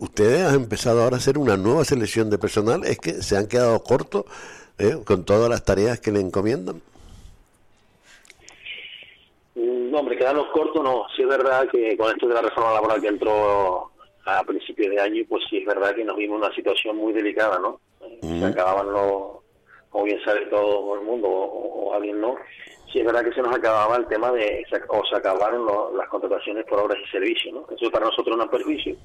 ustedes 0.03 0.43
han 0.43 0.55
empezado 0.55 1.01
ahora 1.01 1.15
a 1.15 1.19
hacer 1.19 1.37
una 1.37 1.55
nueva 1.55 1.85
selección 1.85 2.29
de 2.29 2.37
personal. 2.37 2.83
¿Es 2.83 2.99
que 2.99 3.13
se 3.13 3.37
han 3.37 3.47
quedado 3.47 3.81
cortos 3.83 4.25
eh, 4.77 4.97
con 5.05 5.23
todas 5.23 5.49
las 5.49 5.63
tareas 5.63 5.99
que 5.99 6.11
le 6.11 6.19
encomiendan? 6.19 6.81
No, 9.55 9.99
hombre, 9.99 10.17
quedarnos 10.17 10.47
cortos 10.51 10.83
no. 10.83 11.05
Sí 11.15 11.21
es 11.21 11.27
verdad 11.27 11.67
que 11.71 11.95
con 11.97 12.11
esto 12.11 12.27
de 12.27 12.33
la 12.33 12.41
reforma 12.41 12.73
laboral 12.73 13.01
que 13.01 13.07
entró 13.07 13.91
a 14.25 14.43
principios 14.43 14.89
de 14.91 14.99
año, 14.99 15.23
pues 15.29 15.43
sí 15.49 15.57
es 15.57 15.65
verdad 15.65 15.95
que 15.95 16.03
nos 16.03 16.17
vimos 16.17 16.37
en 16.37 16.45
una 16.45 16.55
situación 16.55 16.97
muy 16.97 17.13
delicada, 17.13 17.59
¿no? 17.59 17.79
Se 18.21 18.45
acababan 18.45 18.91
los, 18.91 19.43
como 19.89 20.05
bien 20.05 20.19
sabe 20.23 20.45
todo 20.47 20.95
el 20.95 21.01
mundo, 21.01 21.27
o, 21.29 21.93
alguien 21.93 22.19
no, 22.19 22.35
sí 22.91 22.99
es 22.99 23.05
verdad 23.05 23.23
que 23.23 23.33
se 23.33 23.41
nos 23.41 23.55
acababa 23.55 23.97
el 23.97 24.07
tema 24.07 24.31
de, 24.31 24.65
o 24.87 25.05
se 25.05 25.15
acabaron 25.15 25.67
las 25.97 26.07
contrataciones 26.07 26.65
por 26.65 26.79
obras 26.79 26.97
y 27.05 27.11
servicios, 27.11 27.53
¿no? 27.53 27.65
Eso 27.75 27.91
para 27.91 28.05
nosotros 28.05 28.35
no 28.37 28.43
es 28.43 28.49
perjuicio, 28.49 28.95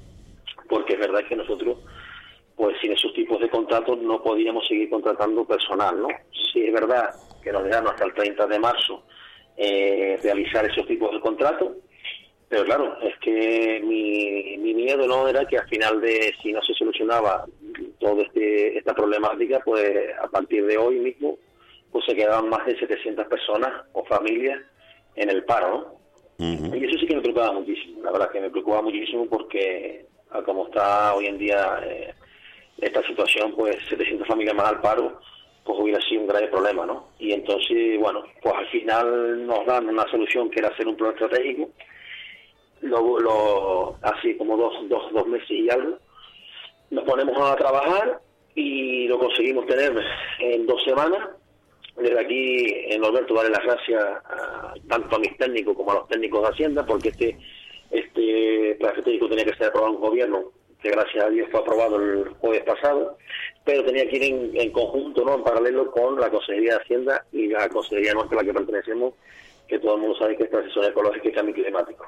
porque 0.69 0.93
es 0.93 0.99
verdad 0.99 1.25
que 1.27 1.35
nosotros, 1.35 1.79
pues 2.55 2.77
sin 2.79 2.91
esos 2.91 3.13
tipos 3.13 3.39
de 3.39 3.49
contratos 3.49 3.97
no 3.97 4.21
podíamos 4.21 4.67
seguir 4.67 4.89
contratando 4.89 5.45
personal, 5.45 6.01
¿no? 6.01 6.07
Sí 6.53 6.63
es 6.65 6.73
verdad 6.73 7.09
que 7.43 7.51
nos 7.51 7.63
dejaron 7.63 7.89
hasta 7.89 8.05
el 8.05 8.13
30 8.13 8.47
de 8.47 8.59
marzo 8.59 9.03
eh, 9.57 10.17
realizar 10.23 10.65
esos 10.65 10.85
tipos 10.87 11.11
de 11.11 11.19
contratos, 11.19 11.77
pero 12.47 12.63
claro, 12.65 12.97
es 13.01 13.17
que 13.19 13.81
mi, 13.83 14.57
mi 14.57 14.73
miedo 14.73 15.05
no 15.07 15.27
era 15.27 15.45
que 15.45 15.57
al 15.57 15.67
final 15.67 16.01
de, 16.01 16.33
si 16.41 16.51
no 16.51 16.61
se 16.63 16.73
solucionaba 16.73 17.45
toda 17.99 18.23
este, 18.23 18.77
esta 18.77 18.93
problemática, 18.93 19.59
pues 19.63 19.83
a 20.21 20.27
partir 20.27 20.65
de 20.65 20.77
hoy 20.77 20.99
mismo, 20.99 21.37
pues 21.91 22.05
se 22.05 22.15
quedaban 22.15 22.49
más 22.49 22.65
de 22.65 22.77
700 22.79 23.27
personas 23.27 23.85
o 23.93 24.03
familias 24.05 24.59
en 25.15 25.29
el 25.29 25.43
paro, 25.43 25.69
¿no? 25.69 25.99
Y 26.39 26.85
eso 26.85 26.97
sí 26.97 27.05
que 27.05 27.15
me 27.15 27.21
preocupaba 27.21 27.51
muchísimo, 27.51 28.01
la 28.01 28.11
verdad 28.11 28.31
que 28.31 28.39
me 28.39 28.49
preocupaba 28.49 28.81
muchísimo 28.81 29.27
porque 29.27 30.05
como 30.45 30.67
está 30.67 31.13
hoy 31.15 31.27
en 31.27 31.37
día 31.37 31.79
eh, 31.83 32.13
esta 32.77 33.01
situación, 33.03 33.53
pues 33.55 33.77
700 33.89 34.27
familias 34.27 34.55
más 34.55 34.69
al 34.69 34.81
paro, 34.81 35.19
pues 35.63 35.79
hubiera 35.79 36.01
sido 36.01 36.21
un 36.21 36.27
grave 36.27 36.47
problema, 36.47 36.85
¿no? 36.85 37.09
Y 37.19 37.31
entonces, 37.33 37.99
bueno, 37.99 38.23
pues 38.41 38.55
al 38.55 38.67
final 38.67 39.45
nos 39.45 39.65
dan 39.65 39.89
una 39.89 40.09
solución 40.09 40.49
que 40.49 40.59
era 40.59 40.69
hacer 40.69 40.87
un 40.87 40.95
plan 40.95 41.11
estratégico, 41.11 41.69
lo, 42.81 43.19
lo, 43.19 43.97
así 44.01 44.35
como 44.37 44.55
dos, 44.55 44.73
dos, 44.87 45.11
dos 45.11 45.27
meses 45.27 45.49
y 45.49 45.69
algo, 45.69 45.97
nos 46.91 47.03
ponemos 47.03 47.37
a 47.39 47.55
trabajar 47.55 48.21
y 48.55 49.07
lo 49.07 49.19
conseguimos 49.19 49.65
tener 49.67 49.93
en 50.39 50.65
dos 50.65 50.83
semanas. 50.83 51.29
Desde 51.95 52.19
aquí, 52.19 52.65
en 52.87 53.03
Alberto, 53.03 53.33
darle 53.33 53.51
las 53.51 53.63
gracias 53.63 54.05
tanto 54.87 55.15
a 55.15 55.19
mis 55.19 55.37
técnicos 55.37 55.75
como 55.75 55.91
a 55.91 55.95
los 55.95 56.07
técnicos 56.07 56.41
de 56.41 56.47
Hacienda, 56.47 56.85
porque 56.85 57.09
este 57.09 57.37
este 57.91 58.75
plan 58.79 58.91
estratégico 58.91 59.29
tenía 59.29 59.45
que 59.45 59.55
ser 59.55 59.67
aprobado 59.67 59.93
en 59.93 59.95
un 59.95 60.09
gobierno, 60.09 60.51
que 60.81 60.89
gracias 60.89 61.25
a 61.25 61.29
Dios 61.29 61.49
fue 61.51 61.59
aprobado 61.59 61.97
el 61.97 62.29
jueves 62.39 62.63
pasado, 62.63 63.17
pero 63.65 63.83
tenía 63.83 64.07
que 64.07 64.17
ir 64.17 64.51
en, 64.55 64.71
conjunto, 64.71 65.25
no 65.25 65.35
en 65.35 65.43
paralelo 65.43 65.91
con 65.91 66.19
la 66.19 66.29
Consejería 66.29 66.75
de 66.75 66.81
Hacienda 66.81 67.25
y 67.31 67.47
la 67.47 67.67
Consejería 67.69 68.13
nuestra 68.13 68.39
a 68.39 68.43
la 68.43 68.47
que 68.47 68.53
pertenecemos, 68.53 69.13
que 69.67 69.79
todo 69.79 69.95
el 69.95 70.01
mundo 70.01 70.17
sabe 70.17 70.37
que 70.37 70.43
es 70.43 70.49
Transición 70.49 70.85
Ecológica 70.85 71.29
y 71.29 71.31
Cambio 71.31 71.55
Climático. 71.55 72.05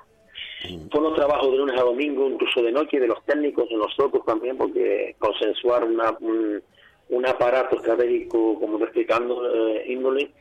Fue 0.92 1.00
unos 1.00 1.16
trabajos 1.16 1.52
de 1.52 1.58
lunes 1.58 1.80
a 1.80 1.84
domingo, 1.84 2.28
incluso 2.28 2.62
de 2.62 2.72
noche, 2.72 3.00
de 3.00 3.08
los 3.08 3.24
técnicos, 3.26 3.68
de 3.70 3.78
nosotros 3.78 4.24
también, 4.26 4.58
porque 4.58 5.16
consensuar 5.18 5.84
una, 5.84 6.16
un, 6.20 7.26
aparato 7.26 7.78
estratégico, 7.78 8.60
como 8.60 8.78
te 8.78 8.86
explicando, 8.86 9.44
eh, 9.54 9.86
índole, 9.88 10.32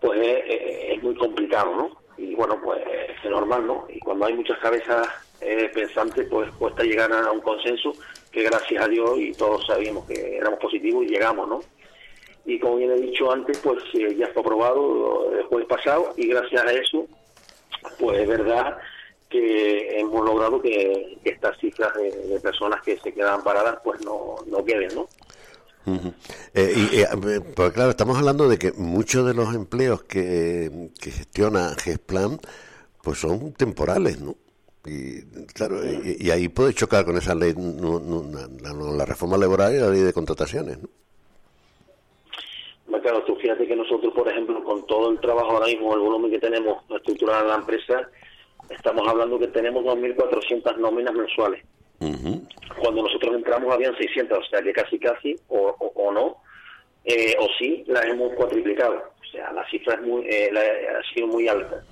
pues 0.00 0.20
es, 0.20 1.02
muy 1.02 1.14
complicado, 1.14 1.74
¿no? 1.76 2.03
Y 2.16 2.34
bueno, 2.34 2.60
pues 2.62 2.82
es 3.22 3.30
normal, 3.30 3.66
¿no? 3.66 3.86
Y 3.88 3.98
cuando 4.00 4.26
hay 4.26 4.34
muchas 4.34 4.58
cabezas 4.58 5.08
eh, 5.40 5.70
pensantes, 5.74 6.26
pues 6.30 6.50
cuesta 6.52 6.82
llegar 6.82 7.12
a 7.12 7.30
un 7.30 7.40
consenso 7.40 7.92
que 8.30 8.42
gracias 8.42 8.82
a 8.82 8.88
Dios 8.88 9.18
y 9.18 9.32
todos 9.32 9.66
sabíamos 9.66 10.06
que 10.06 10.36
éramos 10.36 10.58
positivos 10.58 11.04
y 11.04 11.08
llegamos, 11.08 11.48
¿no? 11.48 11.60
Y 12.46 12.58
como 12.58 12.76
bien 12.76 12.92
he 12.92 13.00
dicho 13.00 13.30
antes, 13.30 13.58
pues 13.58 13.82
eh, 13.94 14.14
ya 14.16 14.28
fue 14.28 14.42
aprobado 14.42 15.32
el 15.32 15.44
jueves 15.44 15.66
pasado 15.66 16.12
y 16.16 16.28
gracias 16.28 16.64
a 16.64 16.72
eso, 16.72 17.06
pues 17.98 18.18
es 18.18 18.28
verdad 18.28 18.76
que 19.30 19.98
hemos 19.98 20.24
logrado 20.24 20.60
que, 20.60 21.18
estas 21.24 21.58
cifras 21.58 21.92
de, 21.94 22.38
personas 22.40 22.82
que 22.82 22.96
se 22.98 23.12
quedan 23.12 23.42
paradas 23.42 23.78
pues 23.82 24.04
no, 24.04 24.36
no 24.46 24.64
queden, 24.64 24.94
¿no? 24.94 25.08
Eh, 26.54 26.74
y, 26.76 27.00
eh, 27.00 27.40
pues 27.54 27.72
claro, 27.72 27.90
estamos 27.90 28.16
hablando 28.16 28.48
de 28.48 28.58
que 28.58 28.72
muchos 28.72 29.26
de 29.26 29.34
los 29.34 29.54
empleos 29.54 30.02
que, 30.04 30.90
que 31.00 31.10
gestiona 31.10 31.74
GESPLAN 31.76 32.40
pues 33.02 33.18
son 33.18 33.52
temporales, 33.52 34.20
¿no? 34.20 34.34
Y 34.86 35.22
claro, 35.54 35.76
y, 35.84 36.30
ahí 36.30 36.48
puede 36.48 36.74
chocar 36.74 37.04
con 37.06 37.16
esa 37.16 37.34
ley, 37.34 37.54
la, 37.56 39.04
reforma 39.06 39.38
laboral 39.38 39.74
y 39.74 39.78
la 39.78 39.88
ley 39.88 40.00
de 40.00 40.12
contrataciones, 40.12 40.82
¿no? 40.82 40.88
fíjate 43.44 43.66
que 43.66 43.76
nosotros, 43.76 44.14
por 44.14 44.26
ejemplo, 44.26 44.64
con 44.64 44.86
todo 44.86 45.10
el 45.10 45.20
trabajo 45.20 45.50
ahora 45.50 45.66
mismo, 45.66 45.92
el 45.92 46.00
volumen 46.00 46.30
que 46.30 46.38
tenemos 46.38 46.82
estructurado 46.88 47.42
en 47.42 47.48
la 47.48 47.56
empresa, 47.56 48.08
estamos 48.70 49.06
hablando 49.06 49.38
que 49.38 49.48
tenemos 49.48 49.84
2.400 49.84 50.78
nóminas 50.78 51.12
mensuales. 51.12 51.62
Cuando 51.98 53.02
nosotros 53.02 53.34
entramos 53.36 53.72
habían 53.72 53.96
600, 53.96 54.38
o 54.38 54.50
sea 54.50 54.62
que 54.62 54.72
casi 54.72 54.98
casi, 54.98 55.36
o, 55.48 55.74
o, 55.94 56.12
no, 56.12 56.36
eh, 57.04 57.34
o 57.38 57.48
sí, 57.58 57.84
las 57.86 58.04
hemos 58.06 58.32
cuatriplicado. 58.34 59.12
O 59.20 59.24
sea, 59.30 59.52
la 59.52 59.68
cifra 59.68 59.94
es 59.94 60.02
muy, 60.02 60.26
eh, 60.28 60.50
ha 60.50 61.14
sido 61.14 61.28
muy 61.28 61.48
alta. 61.48 61.82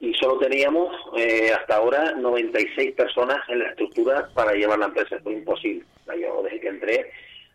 Y 0.00 0.12
solo 0.14 0.38
teníamos 0.38 0.92
eh, 1.16 1.52
hasta 1.52 1.76
ahora 1.76 2.12
96 2.12 2.92
personas 2.92 3.38
en 3.48 3.60
la 3.60 3.68
estructura 3.68 4.28
para 4.34 4.52
llevar 4.52 4.78
la 4.78 4.86
empresa. 4.86 5.16
Es 5.16 5.24
muy 5.24 5.34
imposible. 5.34 5.84
Yo 6.20 6.42
desde 6.42 6.60
que 6.60 6.68
entré 6.68 7.10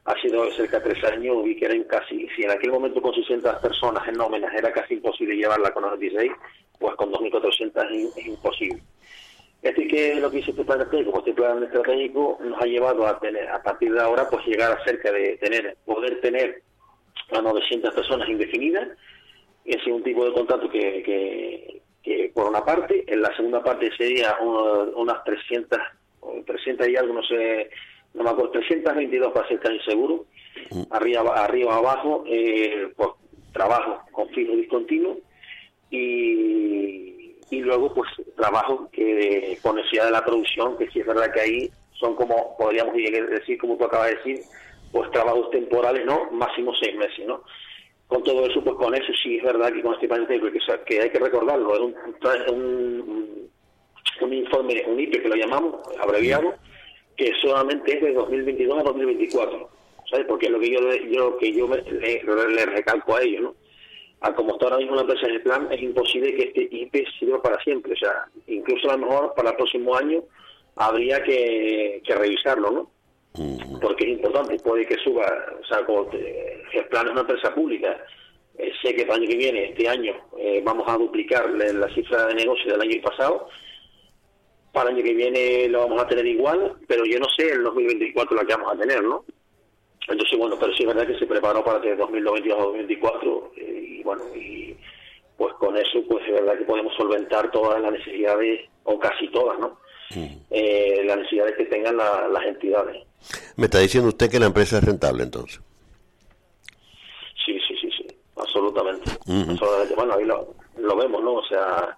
ha 0.08 0.22
sido 0.22 0.50
cerca 0.52 0.80
de 0.80 0.94
tres 0.94 1.04
años, 1.04 1.44
vi 1.44 1.58
que 1.58 1.66
eran 1.66 1.84
casi, 1.84 2.28
si 2.36 2.44
en 2.44 2.52
aquel 2.52 2.72
momento 2.72 3.02
con 3.02 3.14
600 3.14 3.58
personas 3.58 4.08
en 4.08 4.16
nóminas 4.16 4.54
era 4.54 4.72
casi 4.72 4.94
imposible 4.94 5.36
llevarla 5.36 5.74
con 5.74 5.84
96, 5.84 6.32
pues 6.80 6.96
con 6.96 7.12
2.400 7.12 8.16
es, 8.16 8.26
imposible. 8.26 8.82
Así 9.70 9.88
que 9.88 10.16
lo 10.16 10.30
que 10.30 10.40
hizo 10.40 10.52
este 10.52 10.64
plan 10.64 10.82
estratégico, 10.82 11.20
este 11.20 11.34
plan 11.34 11.64
estratégico 11.64 12.38
nos 12.42 12.62
ha 12.62 12.66
llevado 12.66 13.08
a 13.08 13.20
tener, 13.20 13.48
a 13.50 13.62
partir 13.62 13.94
de 13.94 14.02
ahora, 14.02 14.30
pues 14.30 14.46
llegar 14.46 14.72
a 14.72 14.84
cerca 14.84 15.12
de 15.12 15.38
tener, 15.38 15.78
poder 15.86 16.22
tener 16.22 16.62
a 17.32 17.42
900 17.42 17.94
personas 17.94 18.30
indefinidas, 18.30 18.88
ese 19.66 19.80
es 19.80 19.88
un 19.88 20.04
tipo 20.04 20.24
de 20.24 20.32
contrato 20.32 20.70
que, 20.70 21.82
que, 22.04 22.32
por 22.34 22.48
una 22.48 22.64
parte, 22.64 23.04
en 23.08 23.22
la 23.22 23.36
segunda 23.36 23.62
parte 23.62 23.90
sería 23.98 24.38
unas 24.40 25.24
300, 25.26 25.78
300 26.46 26.88
y 26.88 26.96
algo, 26.96 27.14
no 27.14 27.24
sé, 27.24 27.70
no 28.14 28.24
me 28.24 28.30
acuerdo, 28.30 28.52
322 28.52 29.34
para 29.34 29.48
ser 29.48 29.60
casi 29.60 29.80
seguro, 29.80 30.26
mm. 30.72 30.84
arriba, 30.92 31.44
arriba 31.44 31.76
abajo, 31.76 32.24
eh, 32.28 32.94
pues 32.96 33.10
trabajo 33.52 34.04
con 34.12 34.30
fijo 34.30 34.54
discontinuo 34.56 35.18
y, 35.90 37.17
y 37.50 37.62
luego 37.62 37.94
pues 37.94 38.10
trabajo 38.36 38.90
que 38.92 39.58
con 39.62 39.76
de 39.76 40.12
la 40.12 40.26
producción, 40.26 40.78
que 40.78 40.90
si 40.92 41.00
es 41.00 41.08
verdad 41.08 41.32
que 41.32 41.40
ahí 41.40 41.72
son 41.94 42.16
como, 42.16 42.56
podríamos 42.58 42.96
decir, 42.96 43.58
como 43.58 43.78
tú 43.78 43.86
acabas 43.86 44.10
de 44.10 44.16
decir, 44.18 44.40
pues 44.92 45.10
trabajos 45.12 45.50
temporales, 45.52 46.06
¿no? 46.06 46.30
Máximo 46.32 46.74
seis 46.76 46.96
meses, 46.96 47.26
¿no? 47.26 47.44
Con 48.08 48.24
todo 48.24 48.46
eso, 48.46 48.64
pues 48.64 48.76
con 48.78 48.96
eso 48.96 49.12
sí 49.22 49.38
es 49.38 49.44
verdad 49.44 49.74
que 49.74 49.82
con 49.82 49.94
este 49.94 50.08
plan 50.08 50.28
que, 50.28 51.02
hay 51.02 51.10
que 51.10 51.20
recordarlo, 51.20 51.74
es 51.76 52.52
un, 52.52 53.50
un, 54.22 54.34
informe, 54.34 54.86
un 54.88 55.00
IP 55.00 55.22
que 55.22 55.28
lo 55.28 55.36
llamamos, 55.36 55.76
abreviado, 56.00 56.56
que 57.18 57.34
solamente 57.42 57.96
es 57.96 58.02
de 58.02 58.14
2022 58.14 58.80
a 58.80 58.84
2024, 58.84 59.70
¿sabes? 60.10 60.26
Porque 60.28 60.46
es 60.46 60.52
lo 60.52 60.60
que 60.60 60.72
yo, 60.72 60.80
yo, 61.10 61.38
que 61.38 61.54
yo 61.54 61.68
le, 61.68 62.66
recalco 62.66 63.16
a 63.16 63.24
ellos, 63.24 63.42
¿no? 63.42 63.56
A 64.22 64.34
como 64.34 64.54
está 64.54 64.66
ahora 64.66 64.78
mismo 64.78 64.96
la 64.96 65.02
empresa 65.02 65.28
de 65.28 65.40
plan, 65.40 65.68
es 65.72 65.82
imposible 65.82 66.36
que 66.36 66.44
este 66.46 66.68
IP 66.72 67.08
sirva 67.20 67.42
para 67.42 67.62
siempre, 67.64 67.94
o 67.94 67.98
sea, 67.98 68.26
incluso 68.48 68.90
a 68.90 68.98
lo 68.98 69.06
mejor 69.06 69.34
para 69.36 69.52
el 69.52 69.56
próximo 69.56 69.96
año 69.96 70.24
habría 70.76 71.22
que, 71.24 72.02
revisarlo, 72.08 72.72
¿no? 72.72 72.92
Porque 73.80 74.06
es 74.06 74.18
importante, 74.18 74.58
puede 74.60 74.86
que 74.88 74.98
suba, 74.98 75.28
o 75.62 75.66
sea, 75.66 75.86
como 75.86 76.10
plan 76.10 77.06
es 77.06 77.12
una 77.12 77.22
empresa 77.22 77.54
pública, 77.54 77.96
eh, 78.58 78.72
sé 78.82 78.96
que 78.96 79.04
el 79.04 79.12
año 79.12 79.28
que 79.28 79.38
viene, 79.38 79.66
este 79.66 79.88
año, 79.88 80.14
eh, 80.40 80.62
vamos 80.66 80.88
a 80.88 80.98
duplicar 80.98 81.48
la 81.52 81.88
cifra 81.94 82.26
de 82.26 82.34
negocio 82.34 82.72
del 82.72 82.82
año 82.82 83.02
pasado, 83.04 83.48
para 84.72 84.90
el 84.90 84.96
año 84.96 85.06
que 85.06 85.14
viene 85.14 85.70
lo 85.70 85.82
vamos 85.82 86.02
a 86.02 86.08
tener 86.08 86.26
igual, 86.26 86.76
pero 86.88 87.06
yo 87.06 87.20
no 87.20 87.28
sé 87.36 87.52
el 87.52 87.64
2024 87.64 88.36
la 88.36 88.46
que 88.46 88.56
vamos 88.56 88.74
a 88.74 88.78
tener, 88.78 89.04
¿no? 89.04 89.24
Entonces, 90.08 90.38
bueno, 90.38 90.56
pero 90.60 90.74
sí 90.74 90.84
es 90.84 90.88
verdad 90.88 91.08
que 91.08 91.20
se 91.20 91.26
preparó 91.26 91.64
para 91.64 91.82
que 91.82 91.96
2022 91.96 92.58
2024 92.58 93.52
eh, 93.58 93.77
bueno, 94.08 94.24
y 94.34 94.74
pues 95.36 95.54
con 95.56 95.76
eso, 95.76 96.00
pues 96.08 96.26
es 96.26 96.34
verdad 96.34 96.58
que 96.58 96.64
podemos 96.64 96.96
solventar 96.96 97.52
todas 97.52 97.82
las 97.82 97.92
necesidades, 97.92 98.70
o 98.86 98.98
casi 98.98 99.28
todas, 99.28 99.60
¿no? 99.60 99.78
Eh, 100.50 101.04
las 101.06 101.18
necesidades 101.18 101.58
que 101.58 101.66
tengan 101.66 101.98
las 101.98 102.46
entidades. 102.46 103.04
¿Me 103.58 103.66
está 103.66 103.80
diciendo 103.80 104.08
usted 104.08 104.32
que 104.32 104.40
la 104.40 104.46
empresa 104.46 104.78
es 104.78 104.84
rentable 104.86 105.24
entonces? 105.24 105.60
Sí, 107.46 107.60
sí, 107.68 107.76
sí, 107.82 107.90
sí, 107.98 108.08
absolutamente. 108.38 109.12
absolutamente. 109.12 109.96
Bueno, 109.96 110.14
ahí 110.14 110.24
lo, 110.24 110.56
lo 110.78 110.96
vemos, 110.96 111.22
¿no? 111.22 111.34
O 111.34 111.46
sea, 111.46 111.98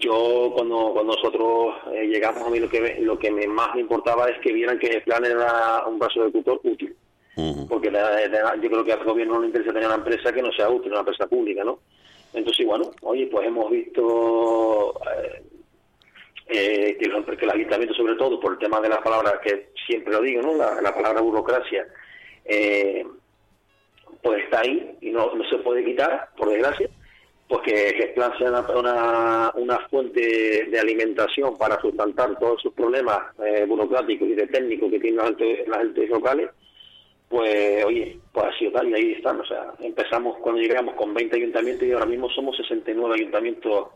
yo 0.00 0.50
cuando, 0.56 0.90
cuando 0.92 1.14
nosotros 1.14 1.74
eh, 1.92 2.06
llegamos 2.08 2.42
a 2.42 2.50
mí 2.50 2.58
lo 2.58 2.68
que 2.68 2.98
lo 3.00 3.16
que 3.16 3.30
me 3.30 3.46
más 3.46 3.76
me 3.76 3.82
importaba 3.82 4.28
es 4.28 4.38
que 4.40 4.52
vieran 4.52 4.78
que 4.80 4.88
el 4.88 5.02
plan 5.02 5.24
era 5.24 5.86
un 5.86 6.00
brazo 6.00 6.24
de 6.24 6.32
tutor 6.32 6.60
útil 6.64 6.96
porque 7.68 7.90
yo 7.90 8.70
creo 8.70 8.84
que 8.84 8.92
al 8.92 9.04
gobierno 9.04 9.34
no 9.34 9.40
le 9.40 9.46
interesa 9.48 9.72
tener 9.72 9.86
una 9.86 9.96
empresa 9.96 10.32
que 10.32 10.42
no 10.42 10.52
sea 10.52 10.68
útil 10.68 10.90
una 10.92 11.00
empresa 11.00 11.26
pública 11.26 11.64
no 11.64 11.78
entonces 12.32 12.66
bueno 12.66 12.90
oye 13.02 13.26
pues 13.26 13.46
hemos 13.46 13.70
visto 13.70 14.94
eh, 15.16 15.42
eh, 16.48 16.96
que, 16.98 17.44
el 17.44 17.50
ayuntamiento 17.50 17.94
sobre 17.94 18.14
todo 18.16 18.40
por 18.40 18.52
el 18.52 18.58
tema 18.58 18.80
de 18.80 18.88
las 18.88 19.00
palabras 19.00 19.34
que 19.42 19.70
siempre 19.86 20.12
lo 20.12 20.22
digo 20.22 20.42
no 20.42 20.54
la, 20.54 20.80
la 20.80 20.94
palabra 20.94 21.20
burocracia 21.20 21.86
pues 24.22 24.44
está 24.44 24.60
ahí 24.60 24.96
y 25.00 25.10
no, 25.10 25.34
no 25.34 25.44
se 25.48 25.58
puede 25.58 25.84
quitar 25.84 26.30
por 26.36 26.48
desgracia 26.48 26.88
pues 27.48 27.62
que 27.62 27.94
Gesplan 27.94 28.36
sea 28.36 28.50
una, 28.76 29.50
una, 29.54 29.78
fuente 29.88 30.66
de 30.70 30.78
alimentación 30.78 31.56
para 31.56 31.80
sustentar 31.80 32.38
todos 32.38 32.60
sus 32.60 32.74
problemas 32.74 33.18
eh, 33.42 33.64
burocráticos 33.66 34.28
y 34.28 34.34
de 34.34 34.46
técnicos 34.48 34.90
que 34.90 35.00
tienen 35.00 35.24
las 35.66 35.80
entes, 35.80 36.10
locales, 36.10 36.50
pues 37.28 37.84
oye, 37.84 38.18
pues 38.32 38.46
ha 38.46 38.58
sido 38.58 38.72
tal 38.72 38.88
y 38.88 38.94
ahí 38.94 39.12
están. 39.12 39.40
O 39.40 39.44
sea, 39.44 39.72
empezamos 39.80 40.38
cuando 40.38 40.60
llegamos 40.60 40.94
con 40.94 41.12
20 41.14 41.36
ayuntamientos 41.36 41.86
y 41.86 41.92
ahora 41.92 42.06
mismo 42.06 42.30
somos 42.30 42.56
69 42.56 43.14
ayuntamientos 43.14 43.88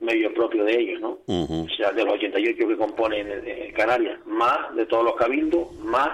medio 0.00 0.34
propios 0.34 0.66
de 0.66 0.80
ellos, 0.80 1.00
¿no? 1.00 1.18
O 1.28 1.68
sea, 1.76 1.92
de 1.92 2.04
los 2.04 2.14
88 2.14 2.66
que 2.66 2.76
componen 2.76 3.28
eh, 3.30 3.72
Canarias, 3.74 4.18
más 4.26 4.74
de 4.74 4.84
todos 4.86 5.04
los 5.04 5.14
cabildos, 5.14 5.72
más 5.76 6.08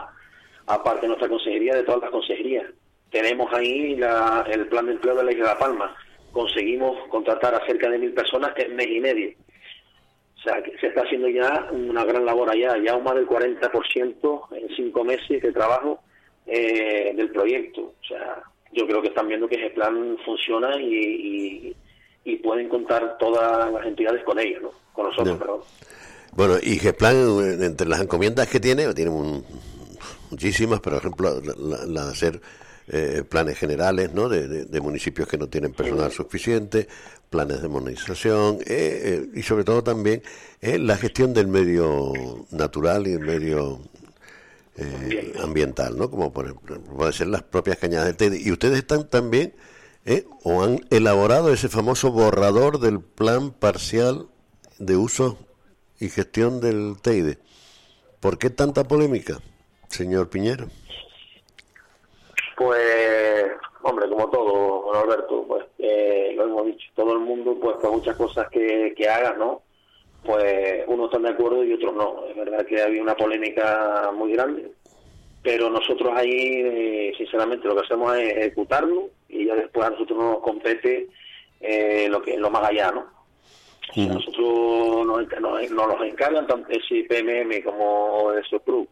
aparte 0.67 1.03
de 1.03 1.09
nuestra 1.09 1.29
consejería, 1.29 1.75
de 1.75 1.85
todas 1.85 2.03
las 2.03 2.11
consejerías. 2.11 2.67
Tenemos 3.11 3.51
ahí 3.55 3.97
la, 3.97 4.47
el 4.51 4.67
plan 4.67 4.87
de 4.87 4.93
empleo 4.93 5.17
de 5.17 5.25
la 5.25 5.33
Isla 5.33 5.45
de 5.45 5.55
La 5.55 5.59
Palma, 5.59 5.97
conseguimos 6.33 7.09
contratar 7.09 7.55
a 7.55 7.65
cerca 7.67 7.89
de 7.89 7.99
mil 7.99 8.13
personas 8.13 8.53
en 8.59 8.77
mes 8.77 8.89
y 8.89 9.01
medio. 9.01 9.31
O 10.37 10.41
sea, 10.43 10.63
que 10.63 10.77
se 10.79 10.89
está 10.89 11.01
haciendo 11.01 11.29
ya 11.29 11.69
una 11.73 12.05
gran 12.05 12.27
labor 12.27 12.51
allá, 12.51 12.77
ya 12.85 12.95
un 12.95 13.05
más 13.05 13.15
del 13.15 13.27
40% 13.27 14.57
en 14.57 14.77
cinco 14.77 15.03
meses 15.03 15.43
de 15.43 15.53
trabajo 15.53 16.01
eh, 16.49 17.13
del 17.15 17.31
proyecto. 17.31 17.83
O 17.83 18.07
sea, 18.07 18.43
yo 18.73 18.87
creo 18.87 19.03
que 19.03 19.09
están 19.09 19.29
viendo 19.29 19.49
que 19.49 19.57
ese 19.57 19.71
plan 19.71 20.17
funciona 20.25 20.81
y, 20.81 21.75
y, 22.25 22.37
pueden 22.37 22.69
contar 22.69 23.17
todas 23.19 23.73
las 23.73 23.87
entidades 23.87 24.23
con 24.25 24.39
ellos, 24.39 24.63
¿no? 24.63 24.71
Con 24.93 25.07
nosotros, 25.07 25.39
perdón. 25.39 25.61
Bueno, 26.33 26.55
y 26.63 26.79
GEPLAN, 26.79 27.63
entre 27.63 27.89
las 27.89 28.01
encomiendas 28.01 28.49
que 28.49 28.61
tiene, 28.61 28.93
tiene 28.95 29.11
muchísimas, 30.31 30.81
por 30.81 30.95
ejemplo, 30.95 31.41
la 31.41 32.05
de 32.05 32.11
hacer 32.11 32.41
eh, 32.91 33.23
planes 33.29 33.59
generales 33.59 34.15
¿no? 34.15 34.31
De, 34.31 34.81
municipios 34.81 35.29
que 35.29 35.37
no 35.37 35.47
tienen 35.49 35.75
personal 35.75 36.11
suficiente, 36.11 36.89
planes 37.29 37.61
de 37.61 37.69
modernización 37.69 38.61
eh, 38.61 38.65
eh, 38.67 39.29
y 39.35 39.43
sobre 39.43 39.65
todo 39.65 39.85
también 39.85 40.23
la 40.63 40.97
gestión 40.97 41.35
del 41.35 41.49
medio 41.49 42.15
natural 42.51 43.07
y 43.07 43.13
el 43.13 43.21
medio 43.21 43.81
ambiental, 45.43 45.97
¿no? 45.97 46.11
como 46.11 46.33
por 46.33 46.55
pueden 46.61 47.13
ser 47.13 47.27
las 47.29 47.43
propias 47.43 47.79
cañadas 47.79 48.07
del 48.07 48.17
Teide. 48.17 48.41
Y 48.41 48.53
ustedes 48.53 48.79
están 48.79 49.09
también 49.09 49.55
o 50.45 50.63
han 50.63 50.81
elaborado 50.91 51.53
ese 51.53 51.69
famoso 51.69 52.11
borrador 52.11 52.79
del 52.79 53.01
plan 53.01 53.51
parcial 53.51 54.29
de 54.79 54.97
uso 54.97 55.39
y 56.01 56.09
gestión 56.09 56.61
del 56.61 56.97
Teide. 57.03 57.39
¿Por 58.21 58.39
qué 58.39 58.51
tanta 58.51 58.85
polémica, 58.85 59.39
señor 59.89 60.29
Piñero? 60.31 60.67
Pues, 62.57 63.47
hombre, 63.83 64.09
como 64.09 64.29
todo, 64.31 64.95
Alberto, 64.95 65.45
pues 65.47 65.65
eh, 65.79 66.33
lo 66.35 66.45
hemos 66.45 66.67
dicho, 66.67 66.89
todo 66.97 67.13
el 67.13 67.21
mundo, 67.21 67.57
pues 67.61 67.77
muchas 67.85 68.17
cosas 68.17 68.49
que, 68.51 68.95
que 68.97 69.09
haga, 69.09 69.35
¿no? 69.35 69.63
Pues 70.25 70.85
unos 70.87 71.07
están 71.07 71.23
de 71.23 71.31
acuerdo 71.31 71.65
y 71.65 71.73
otros 71.73 71.95
no. 71.95 72.25
Es 72.29 72.37
verdad 72.37 72.67
que 72.67 72.83
había 72.83 73.03
una 73.03 73.17
polémica 73.17 74.11
muy 74.15 74.33
grande, 74.33 74.71
pero 75.43 75.71
nosotros 75.71 76.11
ahí, 76.15 76.31
eh, 76.33 77.13
sinceramente, 77.17 77.69
lo 77.69 77.77
que 77.77 77.83
hacemos 77.83 78.17
es 78.17 78.37
ejecutarlo 78.37 79.11
y 79.29 79.47
ya 79.47 79.55
después 79.55 79.87
a 79.87 79.91
nosotros 79.91 80.19
nos 80.19 80.39
compete 80.41 81.09
eh, 81.61 82.09
lo 82.11 82.21
que 82.23 82.37
lo 82.37 82.51
más 82.51 82.65
allá, 82.65 82.91
¿no? 82.93 83.19
nosotros 83.97 85.07
nos, 85.07 85.41
nos, 85.41 85.71
nos, 85.71 86.03
encargan 86.03 86.47
tanto 86.47 86.69
el 86.71 87.07
PMM 87.07 87.63
como 87.65 88.33
el 88.33 88.45
SOPRU 88.45 88.87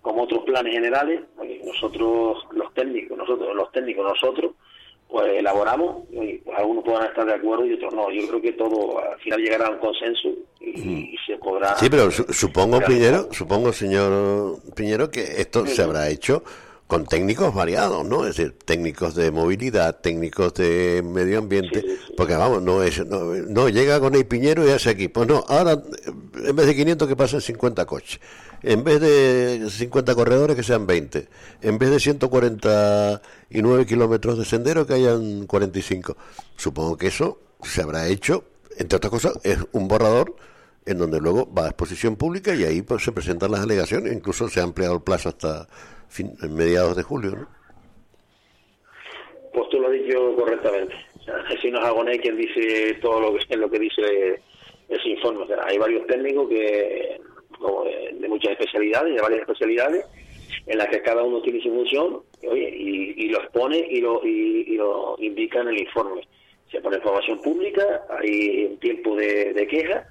como 0.00 0.22
otros 0.22 0.44
planes 0.44 0.72
generales, 0.72 1.22
nosotros 1.66 2.46
los 2.52 2.72
técnicos, 2.72 3.18
nosotros 3.18 3.54
los 3.54 3.70
técnicos, 3.72 4.04
nosotros, 4.04 4.52
pues 5.08 5.26
elaboramos 5.38 6.04
y 6.10 6.38
pues 6.38 6.58
algunos 6.58 6.84
puedan 6.84 7.06
estar 7.06 7.24
de 7.24 7.34
acuerdo 7.34 7.64
y 7.64 7.74
otros 7.74 7.94
no. 7.94 8.10
Yo 8.10 8.28
creo 8.28 8.42
que 8.42 8.52
todo 8.52 8.98
al 8.98 9.18
final 9.20 9.40
llegará 9.40 9.66
a 9.66 9.70
un 9.70 9.78
consenso 9.78 10.28
y, 10.60 11.16
se 11.26 11.36
podrá. 11.38 11.76
Sí, 11.76 11.88
pero 11.90 12.10
supongo 12.10 12.80
Piñero, 12.80 13.32
supongo 13.32 13.72
señor 13.72 14.58
Piñero 14.74 15.10
que 15.10 15.22
esto 15.40 15.66
se 15.66 15.82
habrá 15.82 16.08
hecho 16.08 16.42
con 16.88 17.04
técnicos 17.04 17.54
variados, 17.54 18.04
¿no? 18.04 18.26
Es 18.26 18.36
decir, 18.36 18.56
técnicos 18.64 19.14
de 19.14 19.30
movilidad, 19.30 20.00
técnicos 20.00 20.54
de 20.54 21.02
medio 21.04 21.38
ambiente, 21.38 21.84
porque 22.16 22.34
vamos, 22.34 22.62
no 22.62 22.82
es, 22.82 23.06
no, 23.06 23.68
llega 23.68 24.00
con 24.00 24.14
el 24.14 24.26
Piñero 24.26 24.66
y 24.66 24.70
hace 24.70 24.88
aquí. 24.88 25.08
Pues 25.08 25.28
no, 25.28 25.44
ahora 25.48 25.80
en 26.44 26.56
vez 26.56 26.66
de 26.66 26.74
500 26.74 27.06
que 27.06 27.14
pasen 27.14 27.42
50 27.42 27.84
coches, 27.84 28.20
en 28.62 28.82
vez 28.84 29.02
de 29.02 29.68
50 29.70 30.14
corredores 30.14 30.56
que 30.56 30.62
sean 30.62 30.86
20, 30.86 31.28
en 31.60 31.78
vez 31.78 31.90
de 31.90 32.00
149 32.00 33.86
kilómetros 33.86 34.38
de 34.38 34.46
sendero 34.46 34.86
que 34.86 34.94
hayan 34.94 35.46
45. 35.46 36.16
Supongo 36.56 36.96
que 36.96 37.08
eso 37.08 37.38
se 37.62 37.82
habrá 37.82 38.08
hecho, 38.08 38.44
entre 38.78 38.96
otras 38.96 39.10
cosas, 39.10 39.34
es 39.42 39.58
un 39.72 39.88
borrador 39.88 40.36
en 40.86 40.96
donde 40.96 41.20
luego 41.20 41.52
va 41.52 41.66
a 41.66 41.68
exposición 41.68 42.16
pública 42.16 42.54
y 42.54 42.64
ahí 42.64 42.80
pues, 42.80 43.04
se 43.04 43.12
presentan 43.12 43.50
las 43.50 43.60
alegaciones, 43.60 44.10
incluso 44.10 44.48
se 44.48 44.60
ha 44.60 44.62
ampliado 44.62 44.94
el 44.94 45.02
plazo 45.02 45.28
hasta 45.28 45.68
fin, 46.08 46.32
mediados 46.50 46.96
de 46.96 47.02
julio, 47.02 47.30
¿no? 47.30 47.48
Pues 49.52 49.68
tú 49.70 49.80
lo 49.80 49.88
has 49.88 49.92
dicho 49.92 50.34
correctamente. 50.36 50.94
O 51.26 51.70
no 51.70 51.78
es 51.78 51.84
Agoné 51.84 52.18
quien 52.20 52.36
dice 52.36 52.94
todo 53.02 53.20
lo 53.20 53.38
que 53.38 53.56
lo 53.56 53.70
que 53.70 53.78
dice 53.78 54.40
ese 54.88 55.08
informe. 55.08 55.44
O 55.44 55.46
sea, 55.46 55.58
hay 55.64 55.78
varios 55.78 56.06
técnicos 56.06 56.48
que 56.48 57.20
de 58.12 58.28
muchas 58.28 58.52
especialidades, 58.52 59.14
de 59.14 59.20
varias 59.20 59.40
especialidades, 59.40 60.04
en 60.66 60.78
las 60.78 60.88
que 60.88 61.02
cada 61.02 61.22
uno 61.22 61.42
tiene 61.42 61.60
su 61.60 61.70
función 61.70 62.22
y, 62.42 63.24
y, 63.24 63.28
lo 63.28 63.38
expone 63.38 63.78
y 63.90 64.00
lo, 64.00 64.24
y, 64.24 64.76
lo 64.76 65.16
indica 65.18 65.60
en 65.60 65.68
el 65.68 65.80
informe. 65.80 66.22
Se 66.70 66.80
pone 66.80 66.96
información 66.96 67.40
pública, 67.42 68.04
hay 68.10 68.66
un 68.66 68.78
tiempo 68.78 69.16
de 69.16 69.66
queja 69.68 70.06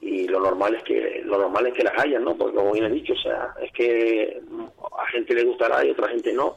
y 0.00 0.28
lo 0.28 0.40
normal 0.40 0.74
es 0.76 0.82
que 0.84 1.22
lo 1.24 1.38
normal 1.38 1.66
es 1.66 1.74
que 1.74 1.84
las 1.84 1.98
hayan, 1.98 2.24
¿no? 2.24 2.36
Porque 2.36 2.56
como 2.56 2.72
bien 2.72 2.86
he 2.86 2.90
dicho, 2.90 3.12
o 3.12 3.22
sea, 3.22 3.54
es 3.62 3.72
que 3.72 4.40
a 4.98 5.06
gente 5.08 5.34
le 5.34 5.44
gustará 5.44 5.84
y 5.84 5.88
a 5.88 5.92
otra 5.92 6.08
gente 6.08 6.32
no, 6.32 6.56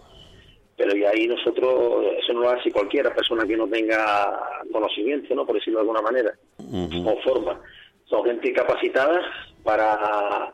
pero 0.78 0.96
y 0.96 1.04
ahí 1.04 1.28
nosotros, 1.28 2.06
eso 2.18 2.34
no 2.34 2.42
lo 2.42 2.50
hace 2.50 2.72
cualquiera 2.72 3.14
persona 3.14 3.46
que 3.46 3.58
no 3.58 3.68
tenga 3.68 4.62
conocimiento, 4.72 5.34
¿no? 5.36 5.46
Por 5.46 5.56
decirlo 5.56 5.80
de 5.80 5.84
alguna 5.84 6.02
manera, 6.02 6.34
o 6.60 7.22
forma. 7.22 7.60
Son 8.06 8.26
gente 8.26 8.52
capacitada 8.54 9.22
para 9.64 10.54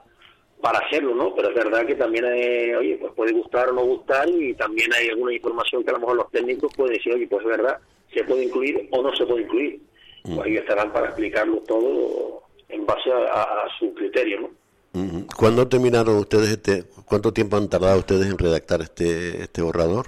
para 0.62 0.80
hacerlo, 0.80 1.14
¿no? 1.14 1.36
Pero 1.36 1.50
es 1.50 1.56
verdad 1.56 1.86
que 1.86 1.96
también, 1.96 2.26
hay, 2.26 2.74
oye, 2.74 2.98
pues 3.00 3.14
puede 3.14 3.32
gustar 3.32 3.70
o 3.70 3.74
no 3.74 3.86
gustar 3.86 4.28
y 4.28 4.54
también 4.56 4.92
hay 4.94 5.10
alguna 5.10 5.34
información 5.34 5.84
que 5.84 5.92
a 5.92 5.94
lo 5.94 6.00
mejor 6.00 6.16
los 6.18 6.32
técnicos 6.32 6.74
pueden 6.76 6.94
decir, 6.96 7.14
oye, 7.14 7.28
pues 7.28 7.44
es 7.44 7.48
verdad, 7.48 7.78
se 8.14 8.24
puede 8.24 8.46
incluir 8.46 8.88
o 8.92 9.04
no 9.04 9.16
se 9.16 9.26
puede 9.26 9.44
incluir. 9.44 9.80
Pues 10.24 10.40
ahí 10.40 10.58
estarán 10.58 10.92
para 10.92 11.08
explicarlo 11.08 11.58
todo 11.60 12.47
en 12.70 12.86
base 12.86 13.12
a, 13.12 13.68
su 13.80 13.94
criterio, 13.94 14.42
¿no? 14.42 15.28
¿Cuándo 15.38 15.68
terminaron 15.68 16.18
ustedes 16.18 16.50
este, 16.50 16.84
cuánto 17.06 17.32
tiempo 17.32 17.56
han 17.58 17.70
tardado 17.70 18.00
ustedes 18.00 18.26
en 18.26 18.38
redactar 18.38 18.82
este, 18.82 19.44
este 19.44 19.62
borrador? 19.62 20.08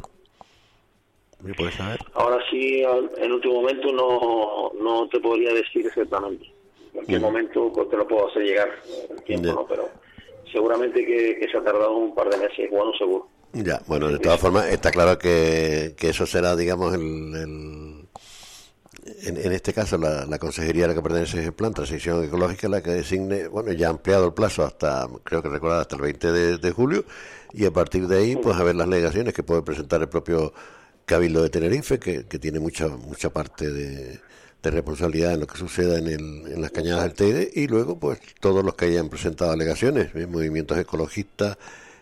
¿Me 1.42 1.54
puedes 1.54 1.76
saber? 1.76 2.00
Ahora 2.16 2.40
sí, 2.50 2.84
en 3.18 3.32
último 3.32 3.62
momento 3.62 3.92
no, 3.94 4.72
no 4.82 5.08
te 5.10 5.20
podría 5.20 5.54
decir 5.54 5.86
exactamente. 5.86 6.46
En 6.88 6.92
cualquier 6.92 7.22
momento 7.22 7.72
pues, 7.72 7.90
te 7.90 7.98
lo 7.98 8.08
puedo 8.08 8.30
hacer 8.30 8.44
llegar 8.44 8.70
el 9.12 9.24
tiempo, 9.24 9.48
¿no? 9.54 9.68
Pero 9.68 9.90
seguramente 10.52 11.06
que, 11.06 11.48
se 11.50 11.58
ha 11.58 11.64
tardado 11.64 11.96
un 11.96 12.16
par 12.16 12.30
de 12.30 12.38
meses, 12.38 12.70
bueno, 12.72 12.92
seguro. 12.98 13.28
Ya, 13.54 13.80
bueno, 13.88 14.10
de 14.10 14.20
todas 14.20 14.40
formas, 14.40 14.70
está 14.70 14.92
claro 14.92 15.18
que, 15.18 15.94
que 15.98 16.10
eso 16.10 16.26
será, 16.26 16.56
digamos, 16.56 16.94
el 16.94 17.99
en, 19.24 19.52
este 19.52 19.74
caso 19.74 19.98
la, 19.98 20.40
consejería 20.40 20.86
a 20.86 20.88
la 20.90 20.94
que 20.94 21.02
pertenece 21.02 21.44
el 21.44 21.54
plan 21.54 21.74
Transición 21.74 22.24
Ecológica 22.24 22.68
la 22.70 22.82
que 22.82 22.92
designe, 22.92 23.48
bueno, 23.48 23.72
ya 23.74 23.88
ha 23.88 23.90
ampliado 23.90 24.26
el 24.28 24.34
plazo 24.34 24.64
hasta, 24.66 25.08
creo 25.24 25.42
que 25.42 25.50
recordar, 25.50 25.82
hasta 25.82 25.96
el 25.96 26.02
20 26.02 26.32
de, 26.58 26.72
julio 26.72 27.06
y 27.54 27.66
a 27.66 27.72
partir 27.72 28.08
de 28.08 28.18
ahí, 28.18 28.36
pues 28.36 28.58
a 28.58 28.64
ver 28.64 28.76
las 28.76 28.88
alegaciones 28.88 29.34
que 29.34 29.44
puede 29.44 29.62
presentar 29.62 30.02
el 30.02 30.10
propio 30.10 30.54
Cabildo 31.06 31.42
de 31.42 31.50
Tenerife, 31.50 32.00
que, 32.00 32.24
tiene 32.24 32.60
mucha 32.60 32.88
mucha 32.88 33.30
parte 33.32 33.70
de, 33.70 34.20
responsabilidad 34.62 35.34
en 35.34 35.40
lo 35.40 35.48
que 35.48 35.58
suceda 35.58 35.98
en, 35.98 36.08
el, 36.08 36.54
en 36.54 36.62
las 36.62 36.72
cañadas 36.72 37.04
del 37.04 37.14
Teide 37.14 37.52
y 37.54 37.68
luego, 37.68 38.00
pues 38.00 38.20
todos 38.40 38.64
los 38.64 38.76
que 38.76 38.86
hayan 38.86 39.10
presentado 39.10 39.52
alegaciones, 39.52 40.10
¿eh? 40.16 40.28
movimientos 40.28 40.78
ecologistas, 40.78 41.58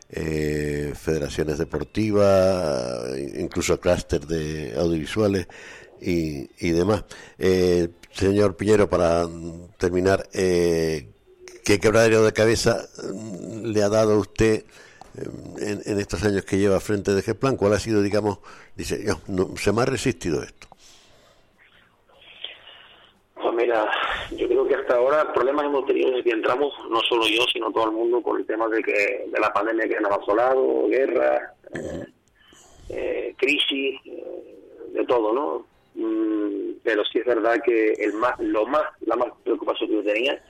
eh, 0.10 0.94
federaciones 0.95 1.57
deportivas, 1.57 3.03
incluso 3.38 3.80
clúster 3.80 4.26
de 4.26 4.74
audiovisuales 4.78 5.48
y, 6.02 6.49
y 6.60 6.72
demás. 6.72 7.06
Eh, 7.38 7.90
señor 8.11 8.56
Piñero, 8.56 8.90
para 8.90 9.28
terminar, 9.78 10.28
eh, 10.34 11.10
¿qué 11.64 11.80
quebradero 11.80 12.24
de 12.24 12.34
cabeza 12.34 12.88
mm, 13.14 13.65
le 13.65 13.84
ha 13.84 13.90
dado 13.90 14.19
usted 14.19 14.65
eh, 15.18 15.82
en, 15.86 15.99
estos 15.99 16.24
años 16.24 16.45
que 16.45 16.57
lleva 16.57 16.80
frente 16.80 17.11
de 17.11 17.22
G-Plan? 17.22 17.57
¿Cuál 17.57 17.74
ha 17.74 17.80
sido, 17.80 18.02
digamos, 18.02 18.40
dice, 18.76 19.06
no, 19.28 19.56
se 19.57 19.72
me 19.72 19.82
ha 19.82 19.86
resistido 19.86 20.41
esto? 20.44 20.68
Pues 23.36 23.53
mira, 23.53 23.90
yo 24.32 24.48
creo 24.48 24.68
que 24.68 24.76
hasta 24.76 24.95
ahora 24.95 25.32
problemas 25.32 25.65
hemos 25.65 25.86
tenido 25.86 26.10
desde 26.10 26.24
que 26.24 26.32
entramos, 26.32 26.74
no 26.90 26.99
solo 27.02 27.28
yo, 27.28 27.44
sino 27.53 27.72
todo 27.72 27.86
el 27.86 27.91
mundo, 27.91 28.22
por 28.22 28.40
el 28.40 28.45
tema 28.45 28.68
de 28.68 28.82
que 28.82 29.26
de 29.32 29.40
la 29.40 29.53
pandemia 29.53 29.88
que 29.88 29.99
nos 29.99 30.11
ha 30.11 30.15
asolado, 30.15 30.88
guerra, 30.88 31.53
eh, 32.90 33.36
crisis, 33.38 34.02
de 34.98 35.06
todo, 35.06 35.34
¿no? 35.34 35.77
Mm, 35.98 36.78
pero 36.84 37.03
sí 37.06 37.18
es 37.18 37.26
verdad 37.26 37.60
que 37.65 37.94
el 37.94 38.14
más, 38.14 38.40
lo 38.40 38.68
más, 38.68 38.84
la 39.02 39.15
más 39.15 39.30
preocupación 39.44 39.90
que 39.90 39.95
yo 39.95 40.03
tenía, 40.03 40.41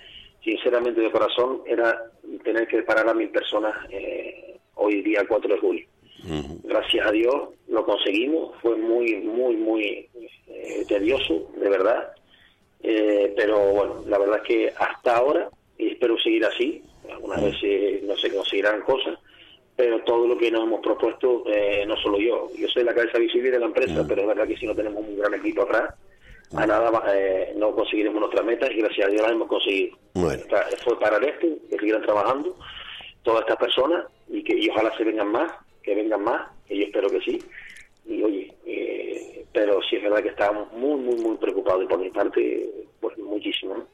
sinceramente 0.43 0.99
de 0.99 1.11
corazón, 1.11 1.61
era 1.65 2.11
tener 2.43 2.67
que 2.67 2.83
parar 2.83 3.07
a 3.07 3.13
mil 3.13 3.29
personas 3.29 3.73
eh, 3.89 4.59
hoy 4.75 5.01
día 5.01 5.23
4 5.27 5.55
de 5.55 5.59
julio. 5.59 5.87
Gracias 6.63 7.07
a 7.07 7.11
Dios 7.11 7.49
lo 7.69 7.85
conseguimos, 7.85 8.55
fue 8.61 8.75
muy, 8.75 9.15
muy, 9.17 9.55
muy 9.55 10.09
eh, 10.47 10.85
tedioso, 10.87 11.49
de 11.55 11.69
verdad. 11.69 12.11
Eh, 12.81 13.33
pero 13.37 13.57
bueno, 13.71 14.03
la 14.07 14.17
verdad 14.17 14.37
es 14.37 14.47
que 14.47 14.73
hasta 14.77 15.15
ahora, 15.15 15.49
y 15.77 15.89
espero 15.89 16.17
seguir 16.19 16.43
así, 16.45 16.83
algunas 17.09 17.41
veces 17.41 18.03
no 18.03 18.17
se 18.17 18.33
conseguirán 18.33 18.81
cosas, 18.81 19.17
pero 19.77 20.01
todo 20.01 20.27
lo 20.27 20.37
que 20.37 20.49
nos 20.49 20.63
hemos 20.63 20.81
propuesto, 20.81 21.43
eh, 21.45 21.85
no 21.87 21.95
solo 21.97 22.17
yo, 22.17 22.49
yo 22.57 22.67
soy 22.67 22.83
la 22.83 22.95
cabeza 22.95 23.19
visible 23.19 23.51
de 23.51 23.59
la 23.59 23.67
empresa, 23.67 24.03
pero 24.07 24.21
es 24.21 24.27
verdad 24.27 24.47
que 24.47 24.57
si 24.57 24.65
no 24.65 24.73
tenemos 24.73 25.05
un 25.05 25.19
gran 25.19 25.35
equipo 25.35 25.61
atrás, 25.61 25.93
a 26.55 26.65
nada 26.65 26.89
más 26.89 27.03
eh, 27.13 27.53
no 27.57 27.71
conseguiremos 27.75 28.19
nuestras 28.19 28.43
metas 28.43 28.71
y 28.71 28.81
gracias 28.81 29.07
a 29.07 29.11
Dios 29.11 29.21
las 29.21 29.31
hemos 29.33 29.47
conseguido. 29.47 29.95
fue 30.83 30.99
para 30.99 31.17
esto, 31.17 31.47
que 31.69 31.77
sigan 31.77 32.01
trabajando 32.01 32.57
todas 33.21 33.41
estas 33.41 33.57
personas 33.57 34.05
y 34.29 34.43
que 34.43 34.67
ojalá 34.71 34.91
se 34.97 35.03
vengan 35.03 35.31
más, 35.31 35.51
que 35.83 35.93
vengan 35.93 36.23
más, 36.23 36.49
que 36.67 36.77
yo 36.79 36.85
espero 36.85 37.09
que 37.11 37.21
sí. 37.21 37.39
Y 38.07 38.23
oye, 38.23 38.53
eh, 38.65 39.45
pero 39.53 39.79
sí 39.83 39.97
es 39.97 40.03
verdad 40.03 40.23
que 40.23 40.29
estamos 40.29 40.73
muy, 40.73 40.99
muy, 40.99 41.17
muy 41.17 41.37
preocupados 41.37 41.83
y 41.83 41.87
por 41.87 41.99
mi 41.99 42.09
parte, 42.09 42.67
pues 42.99 43.15
muchísimo. 43.19 43.85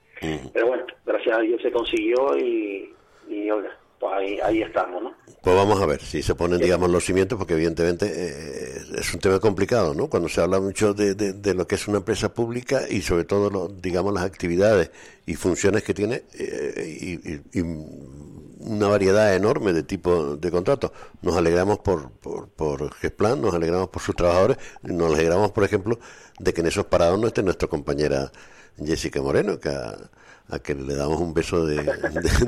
Pero 0.53 0.67
bueno, 0.67 0.85
gracias 1.05 1.37
a 1.37 1.41
Dios 1.41 1.61
se 1.61 1.71
consiguió 1.71 2.37
y, 2.37 2.93
y 3.27 3.51
oiga, 3.51 3.77
pues 4.03 4.15
ahí, 4.17 4.39
ahí 4.41 4.61
estamos, 4.61 5.01
¿no? 5.01 5.13
Pues 5.41 5.55
vamos 5.55 5.81
a 5.81 5.85
ver 5.85 6.01
si 6.01 6.21
se 6.21 6.35
ponen, 6.35 6.59
digamos, 6.59 6.89
los 6.89 7.05
cimientos, 7.05 7.37
porque 7.37 7.53
evidentemente 7.53 8.05
eh, 8.05 8.81
es 8.97 9.13
un 9.13 9.19
tema 9.19 9.39
complicado, 9.39 9.93
¿no? 9.93 10.09
Cuando 10.09 10.27
se 10.27 10.41
habla 10.41 10.59
mucho 10.59 10.93
de, 10.93 11.15
de, 11.15 11.53
lo 11.53 11.67
que 11.67 11.75
es 11.75 11.87
una 11.87 11.99
empresa 11.99 12.33
pública 12.33 12.81
y 12.89 13.01
sobre 13.01 13.23
todo, 13.23 13.49
lo, 13.49 13.67
digamos, 13.69 14.13
las 14.13 14.23
actividades 14.23 14.91
y 15.25 15.35
funciones 15.35 15.83
que 15.83 15.93
tiene 15.93 16.23
eh, 16.33 17.41
y, 17.53 17.61
una 17.61 18.87
variedad 18.87 19.35
enorme 19.35 19.73
de 19.73 19.83
tipos 19.83 20.39
de 20.39 20.51
contratos. 20.51 20.91
Nos 21.21 21.35
alegramos 21.35 21.79
por, 21.79 22.11
por, 22.11 22.49
por 22.49 22.93
GESPLAN, 22.93 23.41
nos 23.41 23.53
alegramos 23.53 23.89
por 23.89 24.01
sus 24.01 24.15
trabajadores, 24.15 24.57
nos 24.81 25.13
alegramos, 25.13 25.51
por 25.51 25.63
ejemplo, 25.65 25.99
de 26.39 26.53
que 26.53 26.61
en 26.61 26.67
esos 26.67 26.85
parados 26.85 27.19
no 27.19 27.27
esté 27.27 27.43
nuestra 27.43 27.67
compañera 27.67 28.31
Jessica 28.77 29.21
Moreno, 29.21 29.59
que 29.59 29.69
a, 29.69 29.97
a 30.49 30.59
que 30.59 30.75
le 30.75 30.95
damos 30.95 31.19
un 31.19 31.33
beso 31.33 31.65
de, 31.65 31.83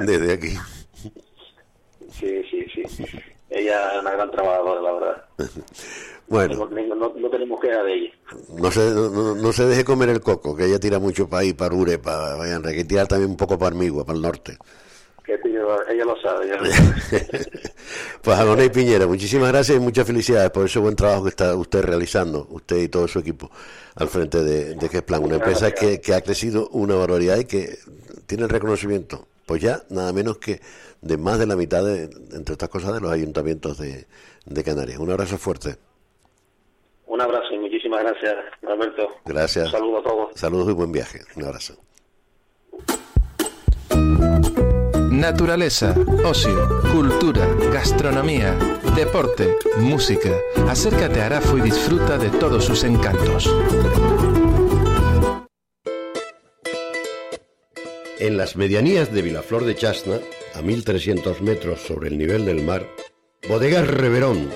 desde 0.05 0.33
aquí. 0.33 0.57
Sí, 2.19 2.41
sí, 2.49 2.83
sí. 2.87 3.05
Ella 3.49 3.93
es 3.93 4.01
una 4.01 4.11
gran 4.11 4.31
trabajadora, 4.31 4.81
la 4.81 4.91
verdad. 4.93 5.25
Bueno. 6.27 6.67
No, 6.67 7.29
tenemos 7.29 7.61
queja 7.61 7.83
de 7.83 7.93
ella. 7.93 8.09
No 8.57 8.71
se, 8.71 8.79
no, 8.89 9.53
se 9.53 9.65
deje 9.67 9.85
comer 9.85 10.09
el 10.09 10.21
coco, 10.21 10.55
que 10.55 10.65
ella 10.65 10.79
tira 10.79 10.97
mucho 10.97 11.29
para 11.29 11.41
ahí, 11.41 11.53
para 11.53 11.75
Ure, 11.75 11.99
para 11.99 12.33
Vallanra, 12.33 12.71
que 12.71 12.83
tira 12.83 13.05
también 13.05 13.29
un 13.29 13.37
poco 13.37 13.59
para 13.59 13.67
Armigua, 13.67 14.03
para 14.03 14.15
el 14.15 14.23
norte. 14.23 14.57
Que 15.23 15.39
ella 15.43 16.05
lo 16.05 16.19
sabe. 16.21 16.47
Ella 16.47 16.59
pues 18.21 18.39
Agoné 18.39 18.71
Piñera, 18.71 19.05
muchísimas 19.05 19.51
gracias 19.51 19.77
y 19.77 19.79
muchas 19.79 20.07
felicidades 20.07 20.49
por 20.49 20.65
ese 20.65 20.79
buen 20.79 20.95
trabajo 20.95 21.23
que 21.23 21.29
está 21.29 21.55
usted 21.55 21.83
realizando, 21.83 22.47
usted 22.49 22.77
y 22.77 22.89
todo 22.89 23.07
su 23.07 23.19
equipo, 23.19 23.51
al 23.95 24.07
frente 24.07 24.43
de, 24.43 24.73
de 24.73 25.01
Plan, 25.03 25.23
una 25.23 25.35
empresa 25.35 25.71
que, 25.71 26.01
que 26.01 26.13
ha 26.15 26.21
crecido 26.21 26.69
una 26.69 26.95
barbaridad 26.95 27.37
y 27.37 27.45
que 27.45 27.77
tiene 28.25 28.43
el 28.45 28.49
reconocimiento, 28.49 29.27
pues 29.45 29.61
ya 29.61 29.81
nada 29.89 30.11
menos 30.13 30.37
que 30.37 30.59
de 31.01 31.17
más 31.17 31.39
de 31.39 31.45
la 31.45 31.55
mitad, 31.55 31.83
de, 31.83 32.03
entre 32.33 32.53
otras 32.53 32.69
cosas, 32.69 32.93
de 32.93 33.01
los 33.01 33.11
ayuntamientos 33.11 33.77
de, 33.77 34.07
de 34.45 34.63
Canarias. 34.63 34.99
Un 34.99 35.11
abrazo 35.11 35.37
fuerte. 35.37 35.77
Un 37.07 37.21
abrazo 37.21 37.53
y 37.53 37.59
muchísimas 37.59 38.01
gracias, 38.01 38.35
Alberto. 38.67 39.07
Gracias. 39.25 39.71
Saludos 39.71 40.01
a 40.01 40.09
todos. 40.09 40.29
Saludos 40.35 40.69
y 40.69 40.73
buen 40.73 40.91
viaje. 40.91 41.21
Un 41.35 41.45
abrazo. 41.45 41.75
Naturaleza, 45.11 45.95
ocio, 46.25 46.81
cultura, 46.91 47.47
gastronomía, 47.71 48.53
deporte, 48.95 49.55
música. 49.77 50.29
Acércate 50.67 51.21
a 51.21 51.27
Arafo 51.27 51.57
y 51.57 51.61
disfruta 51.61 52.17
de 52.17 52.29
todos 52.31 52.65
sus 52.65 52.83
encantos. 52.83 53.49
En 58.17 58.37
las 58.37 58.55
medianías 58.55 59.11
de 59.13 59.21
Vilaflor 59.21 59.65
de 59.65 59.75
Chasna, 59.75 60.19
a 60.53 60.61
1300 60.61 61.41
metros 61.41 61.81
sobre 61.81 62.07
el 62.07 62.17
nivel 62.17 62.45
del 62.45 62.63
mar, 62.63 62.87
Bodegas 63.49 63.85
Reverón, 63.87 64.49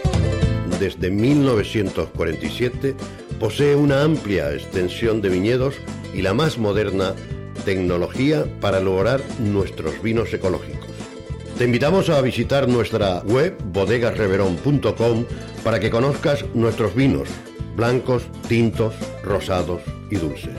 desde 0.79 1.11
1947, 1.11 2.95
posee 3.37 3.75
una 3.75 4.03
amplia 4.03 4.53
extensión 4.53 5.21
de 5.21 5.27
viñedos 5.27 5.75
y 6.13 6.21
la 6.21 6.33
más 6.33 6.57
moderna 6.57 7.15
tecnología 7.65 8.45
para 8.61 8.79
lograr 8.79 9.21
nuestros 9.39 10.01
vinos 10.01 10.33
ecológicos. 10.33 10.89
Te 11.57 11.65
invitamos 11.65 12.09
a 12.09 12.21
visitar 12.21 12.69
nuestra 12.69 13.19
web 13.23 13.57
bodegasreverón.com 13.73 15.25
para 15.65 15.81
que 15.81 15.89
conozcas 15.89 16.45
nuestros 16.53 16.95
vinos, 16.95 17.27
blancos, 17.75 18.23
tintos, 18.47 18.93
rosados 19.21 19.81
y 20.09 20.15
dulces. 20.15 20.55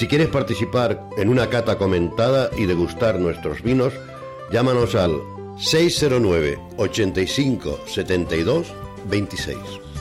Si 0.00 0.08
quieres 0.08 0.28
participar 0.28 1.10
en 1.18 1.28
una 1.28 1.50
cata 1.50 1.76
comentada 1.76 2.48
y 2.56 2.64
degustar 2.64 3.18
nuestros 3.18 3.62
vinos, 3.62 3.92
llámanos 4.50 4.94
al 4.94 5.20
609 5.58 6.58
85 6.78 7.80
72 7.86 8.72
26 9.10 9.58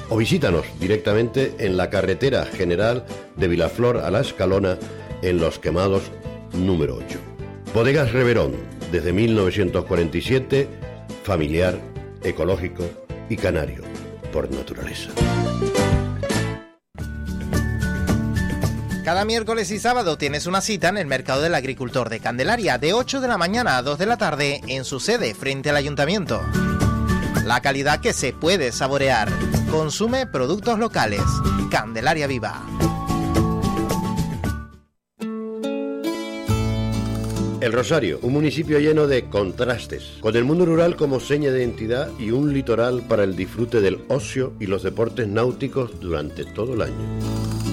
o 0.08 0.16
visítanos 0.16 0.64
directamente 0.80 1.54
en 1.60 1.76
la 1.76 1.90
carretera 1.90 2.46
general 2.46 3.06
de 3.36 3.50
Vilaflor 3.50 3.98
a 3.98 4.10
la 4.10 4.22
Escalona 4.22 4.78
en 5.22 5.42
Los 5.42 5.60
Quemados 5.60 6.04
número 6.54 6.96
8. 6.96 7.20
Bodegas 7.74 8.14
Reverón, 8.14 8.54
desde 8.94 9.12
1947, 9.12 10.70
familiar, 11.24 11.78
ecológico 12.24 12.86
y 13.28 13.36
canario, 13.36 13.84
por 14.32 14.50
naturaleza. 14.50 15.10
Cada 19.10 19.26
miércoles 19.26 19.72
y 19.72 19.80
sábado 19.80 20.20
tienes 20.20 20.46
una 20.46 20.62
cita 20.62 20.88
en 20.90 20.98
el 21.00 21.08
Mercado 21.08 21.42
del 21.42 21.56
Agricultor 21.56 22.10
de 22.10 22.20
Candelaria 22.20 22.78
de 22.78 22.94
8 22.94 23.22
de 23.22 23.28
la 23.28 23.40
mañana 23.40 23.78
a 23.78 23.82
2 23.82 23.98
de 23.98 24.06
la 24.06 24.18
tarde 24.18 24.62
en 24.68 24.86
su 24.86 25.00
sede 25.00 25.34
frente 25.34 25.72
al 25.72 25.78
ayuntamiento. 25.78 26.44
La 27.44 27.60
calidad 27.60 28.02
que 28.02 28.14
se 28.14 28.34
puede 28.34 28.72
saborear. 28.72 29.28
Consume 29.72 30.28
productos 30.28 30.78
locales. 30.78 31.24
Candelaria 31.72 32.28
Viva. 32.28 32.62
El 37.62 37.74
Rosario, 37.74 38.20
un 38.22 38.34
municipio 38.34 38.78
lleno 38.78 39.08
de 39.08 39.28
contrastes, 39.28 40.20
con 40.20 40.36
el 40.36 40.44
mundo 40.44 40.68
rural 40.68 40.96
como 40.96 41.20
seña 41.20 41.50
de 41.50 41.64
identidad 41.64 42.12
y 42.20 42.30
un 42.30 42.54
litoral 42.54 43.02
para 43.08 43.24
el 43.24 43.36
disfrute 43.36 43.82
del 43.82 44.06
ocio 44.08 44.54
y 44.60 44.68
los 44.68 44.84
deportes 44.84 45.28
náuticos 45.28 46.00
durante 46.00 46.46
todo 46.46 46.76
el 46.76 46.84
año. 46.84 47.69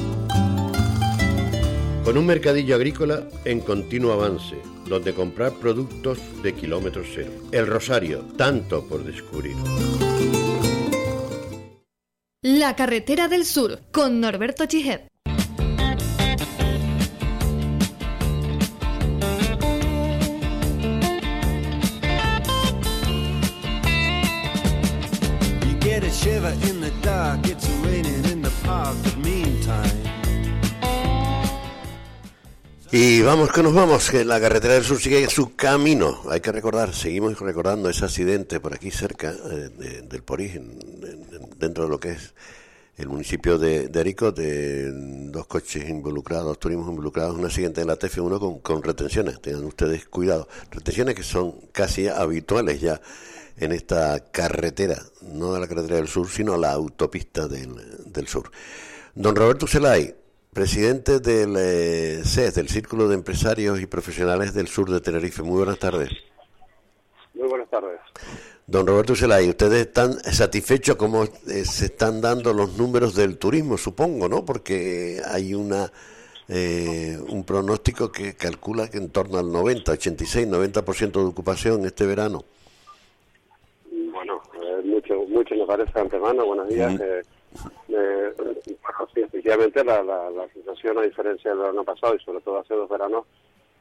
Con 2.06 2.16
un 2.16 2.24
mercadillo 2.24 2.76
agrícola 2.76 3.24
en 3.44 3.58
continuo 3.58 4.12
avance, 4.12 4.54
donde 4.86 5.12
comprar 5.12 5.54
productos 5.54 6.20
de 6.40 6.54
kilómetro 6.54 7.02
cero. 7.04 7.32
El 7.50 7.66
Rosario, 7.66 8.20
tanto 8.36 8.86
por 8.86 9.02
descubrir. 9.02 9.56
La 12.42 12.76
carretera 12.76 13.26
del 13.26 13.44
sur, 13.44 13.80
con 13.90 14.20
Norberto 14.20 14.66
Chijet. 14.66 15.08
You 25.64 25.76
get 25.80 26.04
a 26.04 26.10
shiver 26.10 26.52
in 26.70 26.80
the 26.80 26.92
dark, 27.02 27.44
it's 27.48 27.68
raining 27.82 28.24
in 28.30 28.42
the 28.42 28.52
park, 28.64 28.94
but 29.02 29.16
meantime. 29.16 30.05
Y 32.92 33.20
vamos 33.22 33.50
que 33.52 33.62
nos 33.62 33.74
vamos, 33.74 34.10
que 34.10 34.24
la 34.24 34.40
carretera 34.40 34.74
del 34.74 34.84
sur 34.84 35.00
sigue 35.00 35.28
su 35.28 35.56
camino. 35.56 36.22
Hay 36.30 36.40
que 36.40 36.52
recordar, 36.52 36.94
seguimos 36.94 37.38
recordando 37.40 37.88
ese 37.90 38.04
accidente 38.04 38.60
por 38.60 38.74
aquí 38.74 38.90
cerca 38.90 39.30
eh, 39.32 39.70
de- 39.76 40.02
del 40.02 40.22
Porís, 40.22 40.54
en- 40.56 40.70
en- 41.02 41.26
en- 41.34 41.50
dentro 41.58 41.84
de 41.84 41.90
lo 41.90 41.98
que 41.98 42.10
es 42.12 42.32
el 42.96 43.08
municipio 43.08 43.58
de, 43.58 43.88
de 43.88 44.04
de 44.32 44.90
dos 45.30 45.46
coches 45.46 45.88
involucrados, 45.88 46.46
dos 46.46 46.58
turismos 46.60 46.88
involucrados, 46.88 47.36
un 47.36 47.44
accidente 47.44 47.80
en 47.80 47.88
la 47.88 47.98
TF1 47.98 48.38
con, 48.38 48.60
con 48.60 48.82
retenciones. 48.82 49.40
Tengan 49.42 49.64
ustedes 49.64 50.06
cuidado. 50.06 50.48
Retenciones 50.70 51.14
que 51.16 51.22
son 51.24 51.56
casi 51.72 52.06
habituales 52.08 52.80
ya 52.80 53.00
en 53.58 53.72
esta 53.72 54.20
carretera, 54.30 55.02
no 55.22 55.52
de 55.52 55.60
la 55.60 55.66
carretera 55.66 55.96
del 55.96 56.08
sur, 56.08 56.28
sino 56.30 56.56
la 56.56 56.72
autopista 56.72 57.48
del, 57.48 57.74
del 58.06 58.28
sur. 58.28 58.50
Don 59.14 59.34
Roberto 59.34 59.66
Celay, 59.66 60.14
presidente 60.56 61.20
del 61.20 61.54
eh, 61.58 62.22
CES, 62.24 62.54
del 62.54 62.70
Círculo 62.70 63.08
de 63.08 63.14
Empresarios 63.14 63.78
y 63.78 63.84
Profesionales 63.84 64.54
del 64.54 64.68
Sur 64.68 64.88
de 64.88 65.02
Tenerife. 65.02 65.42
Muy 65.42 65.58
buenas 65.58 65.78
tardes. 65.78 66.08
Muy 67.34 67.46
buenas 67.46 67.68
tardes. 67.68 68.00
Don 68.66 68.86
Roberto 68.86 69.14
Celay, 69.14 69.50
ustedes 69.50 69.82
están 69.82 70.14
satisfechos 70.14 70.96
cómo 70.96 71.24
eh, 71.24 71.28
se 71.66 71.84
están 71.84 72.22
dando 72.22 72.54
los 72.54 72.78
números 72.78 73.14
del 73.14 73.36
turismo, 73.36 73.76
supongo, 73.76 74.30
¿no? 74.30 74.46
Porque 74.46 75.20
hay 75.30 75.52
una 75.52 75.92
eh, 76.48 77.18
un 77.28 77.44
pronóstico 77.44 78.10
que 78.10 78.34
calcula 78.34 78.88
que 78.88 78.96
en 78.96 79.10
torno 79.10 79.36
al 79.36 79.52
90, 79.52 79.92
86, 79.92 80.48
90% 80.48 81.12
de 81.12 81.26
ocupación 81.26 81.84
este 81.84 82.06
verano. 82.06 82.44
Bueno, 83.90 84.40
eh, 84.54 84.82
mucho, 84.86 85.16
mucho 85.28 85.54
me 85.54 85.66
parece 85.66 86.00
antemano. 86.00 86.46
Buenos 86.46 86.68
días. 86.68 86.98
Eh, 87.88 88.32
efectivamente, 89.14 89.84
la, 89.84 90.02
la, 90.02 90.30
la 90.30 90.48
sensación, 90.48 90.98
a 90.98 91.02
diferencia 91.02 91.50
del 91.50 91.60
verano 91.60 91.84
pasado 91.84 92.14
y 92.14 92.20
sobre 92.20 92.40
todo 92.40 92.58
hace 92.58 92.74
dos 92.74 92.88
veranos, 92.88 93.24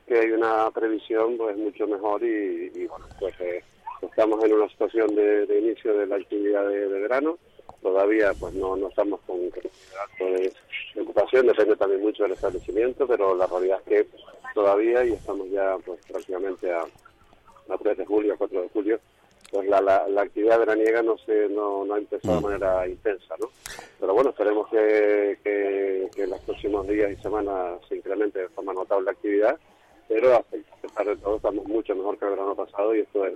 que 0.08 0.20
hay 0.20 0.32
una 0.32 0.70
previsión 0.72 1.38
pues 1.38 1.58
mucho 1.58 1.88
mejor 1.88 2.24
y, 2.24 2.72
y, 2.74 2.88
bueno, 2.88 3.06
pues 3.20 3.34
eh, 3.40 3.64
estamos 4.02 4.44
en 4.44 4.54
una 4.54 4.70
situación 4.70 5.16
de, 5.16 5.46
de 5.46 5.60
inicio 5.60 5.98
de 5.98 6.08
la 6.08 6.16
actividad 6.18 6.68
de, 6.68 6.88
verano. 6.88 7.38
Todavía 7.82 8.34
pues 8.40 8.54
no, 8.54 8.76
no 8.76 8.88
estamos 8.88 9.20
con 9.22 9.38
alto 9.40 10.26
de 10.26 10.54
ocupación, 11.02 11.48
depende 11.48 11.76
también 11.76 12.02
mucho 12.02 12.24
del 12.24 12.32
establecimiento, 12.34 13.08
pero 13.08 13.36
la 13.36 13.46
realidad 13.46 13.80
es 13.86 14.06
que 14.06 14.08
todavía 14.54 15.06
y 15.06 15.14
estamos 15.14 15.50
ya 15.50 15.78
pues 15.86 16.00
prácticamente 16.08 16.72
a, 16.72 16.82
a 16.82 17.78
3 17.78 17.98
de 17.98 18.06
julio, 18.06 18.34
a 18.34 18.38
4 18.38 18.62
de 18.62 18.70
julio, 18.70 19.00
pues 19.56 19.70
la, 19.70 19.80
la, 19.82 20.08
la 20.10 20.22
actividad 20.24 20.60
veraniega 20.60 21.02
no 21.02 21.18
se 21.26 21.48
no, 21.50 21.86
no 21.86 21.94
ha 21.94 21.98
empezado 21.98 22.36
de 22.36 22.42
manera 22.42 22.86
intensa, 22.88 23.36
¿no? 23.40 23.50
Pero 24.00 24.14
bueno, 24.14 24.32
esperemos 24.32 24.68
que, 24.70 25.38
que, 25.44 26.10
que 26.14 26.24
en 26.24 26.30
los 26.32 26.40
próximos 26.42 26.86
días 26.88 27.12
y 27.18 27.22
semanas 27.22 27.80
se 27.88 27.96
incremente 27.96 28.40
de 28.40 28.50
forma 28.50 28.74
notable 28.74 29.06
la 29.06 29.12
actividad, 29.12 29.58
pero 30.10 30.36
a 30.36 30.42
pesar 30.44 31.06
de 31.08 31.16
todo 31.18 31.38
estamos 31.38 31.66
mucho 31.66 31.96
mejor 31.96 32.18
que 32.20 32.26
el 32.26 32.32
verano 32.32 32.54
pasado 32.56 32.94
y 32.94 33.00
esto 33.00 33.26
es 33.26 33.34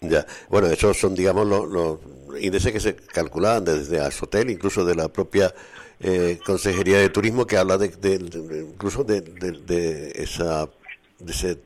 Ya, 0.00 0.26
bueno, 0.48 0.66
esos 0.66 0.98
son, 0.98 1.14
digamos, 1.14 1.46
los, 1.46 1.68
los 1.68 1.98
índices 2.42 2.72
que 2.72 2.80
se 2.80 2.96
calculaban 2.96 3.64
desde 3.64 4.00
Azotel, 4.00 4.50
incluso 4.50 4.84
de 4.84 4.94
la 4.96 5.08
propia 5.08 5.54
eh, 6.00 6.38
Consejería 6.44 6.98
de 6.98 7.08
Turismo, 7.08 7.46
que 7.46 7.56
habla 7.56 7.78
de, 7.78 7.88
de- 7.88 8.18
de- 8.18 8.60
incluso 8.64 9.04
de, 9.04 9.20
de- 9.20 9.52
de 9.52 10.10
esa 10.16 10.68
de, 11.20 11.32
ese- 11.32 11.58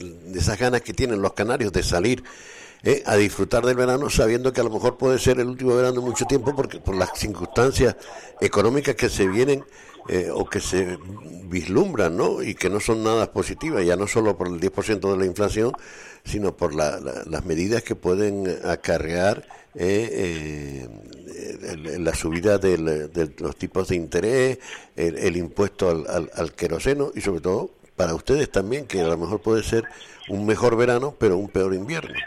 de 0.00 0.38
esas 0.38 0.58
ganas 0.58 0.82
que 0.82 0.92
tienen 0.94 1.20
los 1.22 1.32
canarios 1.34 1.72
de 1.72 1.82
salir 1.82 2.22
eh, 2.82 3.02
a 3.04 3.16
disfrutar 3.16 3.64
del 3.64 3.76
verano, 3.76 4.08
sabiendo 4.08 4.52
que 4.52 4.60
a 4.60 4.64
lo 4.64 4.70
mejor 4.70 4.96
puede 4.96 5.18
ser 5.18 5.38
el 5.38 5.48
último 5.48 5.76
verano 5.76 6.00
de 6.00 6.06
mucho 6.06 6.24
tiempo, 6.24 6.54
porque 6.56 6.80
por 6.80 6.96
las 6.96 7.10
circunstancias 7.18 7.96
económicas 8.40 8.94
que 8.94 9.08
se 9.10 9.28
vienen 9.28 9.64
eh, 10.08 10.30
o 10.32 10.48
que 10.48 10.60
se 10.60 10.98
vislumbran, 11.44 12.16
¿no? 12.16 12.42
Y 12.42 12.54
que 12.54 12.70
no 12.70 12.80
son 12.80 13.04
nada 13.04 13.30
positivas, 13.32 13.84
ya 13.84 13.96
no 13.96 14.06
solo 14.06 14.36
por 14.38 14.48
el 14.48 14.58
10% 14.58 15.10
de 15.12 15.18
la 15.18 15.26
inflación, 15.26 15.72
sino 16.24 16.56
por 16.56 16.74
la- 16.74 16.98
la- 17.00 17.22
las 17.26 17.44
medidas 17.44 17.82
que 17.82 17.94
pueden 17.94 18.48
acarrear 18.64 19.46
eh, 19.74 20.88
eh, 20.88 20.88
el- 21.62 22.02
la 22.04 22.14
subida 22.14 22.58
de 22.58 22.78
los 23.38 23.56
tipos 23.56 23.88
de 23.88 23.96
interés, 23.96 24.58
el, 24.96 25.36
impuesto 25.36 25.90
al, 25.90 26.30
al 26.34 26.52
queroseno 26.54 27.12
y 27.14 27.20
sobre 27.20 27.40
todo 27.40 27.70
para 28.00 28.14
ustedes 28.14 28.50
también, 28.50 28.86
que 28.86 29.02
a 29.02 29.08
lo 29.08 29.18
mejor 29.18 29.42
puede 29.42 29.62
ser 29.62 29.84
un 30.30 30.46
mejor 30.46 30.74
verano, 30.74 31.14
pero 31.18 31.36
un 31.36 31.50
peor 31.50 31.74
invierno. 31.74 32.18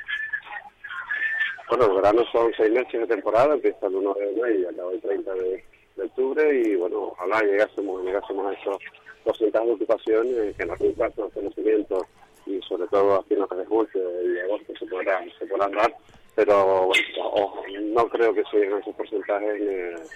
Bueno, 1.67 1.85
el 1.85 1.95
verano 1.95 2.23
son 2.31 2.51
seis 2.55 2.71
meses 2.71 3.01
de 3.01 3.07
temporada, 3.07 3.55
empieza 3.55 3.87
el 3.87 3.95
1 3.95 4.13
de 4.13 4.29
enero 4.29 4.51
y 4.51 4.65
acaba 4.67 4.91
el 4.91 5.01
30 5.01 5.33
de, 5.33 5.63
de 5.95 6.03
octubre 6.03 6.61
y 6.61 6.75
bueno, 6.75 7.05
ojalá 7.05 7.41
llegásemos, 7.41 8.03
llegásemos 8.03 8.45
a 8.45 8.53
esos 8.53 8.77
porcentajes 9.23 9.67
de 9.67 9.73
ocupación 9.73 10.27
eh, 10.27 10.53
que 10.55 10.61
en 10.61 10.69
algún 10.69 10.93
caso 10.93 11.21
los 11.23 11.33
conocimientos 11.33 12.03
y 12.45 12.61
sobre 12.69 12.87
todo 12.89 13.15
a 13.15 13.23
finales 13.23 13.57
de 13.57 13.65
julio 13.65 14.31
y 14.31 14.39
agosto 14.41 14.73
se 14.77 14.85
podrán, 14.85 15.27
se 15.39 15.47
podrán 15.47 15.71
dar, 15.71 15.95
pero 16.35 16.85
bueno, 16.85 17.53
no 17.95 18.07
creo 18.09 18.31
que 18.31 18.43
se 18.51 18.57
lleguen 18.57 18.77
esos 18.77 18.93
porcentajes 18.93 19.59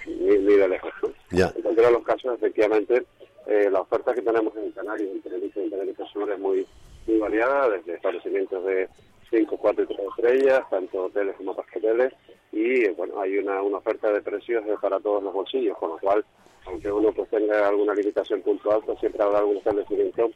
ni, 0.05 0.13
ni, 0.13 0.37
ni 0.37 0.53
de 0.53 0.69
lejos. 0.69 0.93
Ya. 1.31 1.51
En 1.55 1.63
cualquiera 1.63 1.89
de 1.89 1.95
los 1.95 2.03
casos, 2.03 2.35
efectivamente, 2.35 3.03
eh, 3.47 3.69
la 3.71 3.81
oferta 3.81 4.13
que 4.13 4.21
tenemos 4.21 4.55
en 4.57 4.71
Canarias, 4.71 5.09
en 5.11 5.21
Tenerife, 5.21 5.63
en 5.63 5.69
Tenerife 5.69 6.03
Sur 6.11 6.31
es 6.31 6.39
muy 6.39 6.65
muy 7.07 7.17
variada, 7.17 7.69
desde 7.69 7.95
establecimientos 7.95 8.63
de 8.65 8.89
5, 9.29 9.57
4 9.57 9.83
y 9.83 9.87
3 9.87 9.99
estrellas, 10.09 10.69
tanto 10.69 11.05
hoteles 11.05 11.35
como 11.35 11.51
hoteles, 11.51 12.13
y 12.51 12.87
bueno, 12.89 13.19
hay 13.19 13.37
una, 13.37 13.61
una 13.61 13.77
oferta 13.77 14.11
de 14.11 14.21
precios 14.21 14.63
para 14.81 14.99
todos 14.99 15.23
los 15.23 15.33
bolsillos, 15.33 15.77
con 15.77 15.91
lo 15.91 15.97
cual, 15.97 16.25
aunque 16.65 16.91
uno 16.91 17.11
pues 17.11 17.29
tenga 17.29 17.67
alguna 17.67 17.93
limitación 17.93 18.41
puntual, 18.41 18.81
pues 18.85 18.99
siempre 18.99 19.23
habrá 19.23 19.39
algún 19.39 19.57
establecimiento 19.57 20.31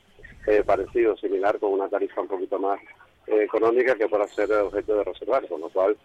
eh, 0.47 0.63
parecido, 0.65 1.15
similar, 1.17 1.59
con 1.59 1.73
una 1.73 1.89
tarifa 1.89 2.21
un 2.21 2.27
poquito 2.27 2.59
más 2.59 2.79
eh, 3.27 3.43
económica 3.43 3.95
que 3.95 4.07
pueda 4.07 4.27
ser 4.27 4.51
objeto 4.53 4.95
de 4.95 5.03
reservar, 5.03 5.47
con 5.47 5.61
lo 5.61 5.69
cual 5.69 5.97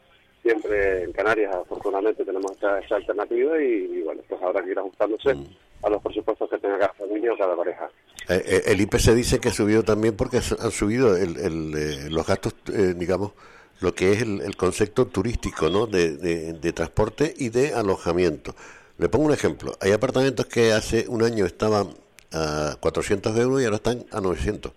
siempre 0.43 1.05
en 1.05 1.13
Canarias 1.13 1.55
afortunadamente 1.55 2.25
tenemos 2.25 2.53
esta, 2.53 2.79
alternativa 2.95 3.61
y, 3.61 4.03
bueno, 4.03 4.23
pues 4.29 4.41
habrá 4.43 4.63
que 4.63 4.71
ir 4.71 4.79
ajustándose 4.79 5.35
mm. 5.35 5.47
A 5.87 5.91
los 5.91 6.03
presupuestos 6.03 6.51
que 6.51 6.59
tenga 6.59 6.79
cada 6.79 6.93
familia 6.95 7.33
o 7.33 7.39
cada 7.39 7.57
pareja. 7.57 7.89
Eh, 8.29 8.43
eh 8.45 8.63
el 8.67 8.81
IPC 8.81 9.13
dice 9.13 9.39
que 9.39 9.51
ha 9.51 9.53
subido 9.53 9.85
también 9.85 10.17
porque 10.17 10.39
han 10.39 10.71
subido 10.73 11.17
el, 11.17 11.37
el, 11.39 12.13
los 12.13 12.27
gastos, 12.27 12.55
digamos, 12.97 13.33
lo 13.81 13.95
que 13.95 14.13
es 14.13 14.23
el, 14.23 14.57
concepto 14.57 15.07
turístico, 15.07 15.69
¿no? 15.69 15.87
De, 15.87 16.17
de, 16.17 16.73
transporte 16.73 17.33
y 17.37 17.51
de 17.51 17.75
alojamiento. 17.75 18.55
Le 18.99 19.09
pongo 19.09 19.27
un 19.27 19.33
ejemplo. 19.33 19.73
Hay 19.81 19.93
apartamentos 19.93 20.47
que 20.47 20.73
hace 20.73 21.07
un 21.09 21.23
año 21.23 21.45
estaban 21.45 21.89
a 22.33 22.77
400 22.81 23.37
euros 23.37 23.61
y 23.61 23.65
ahora 23.65 23.77
están 23.77 24.05
a 24.11 24.21
900. 24.21 24.73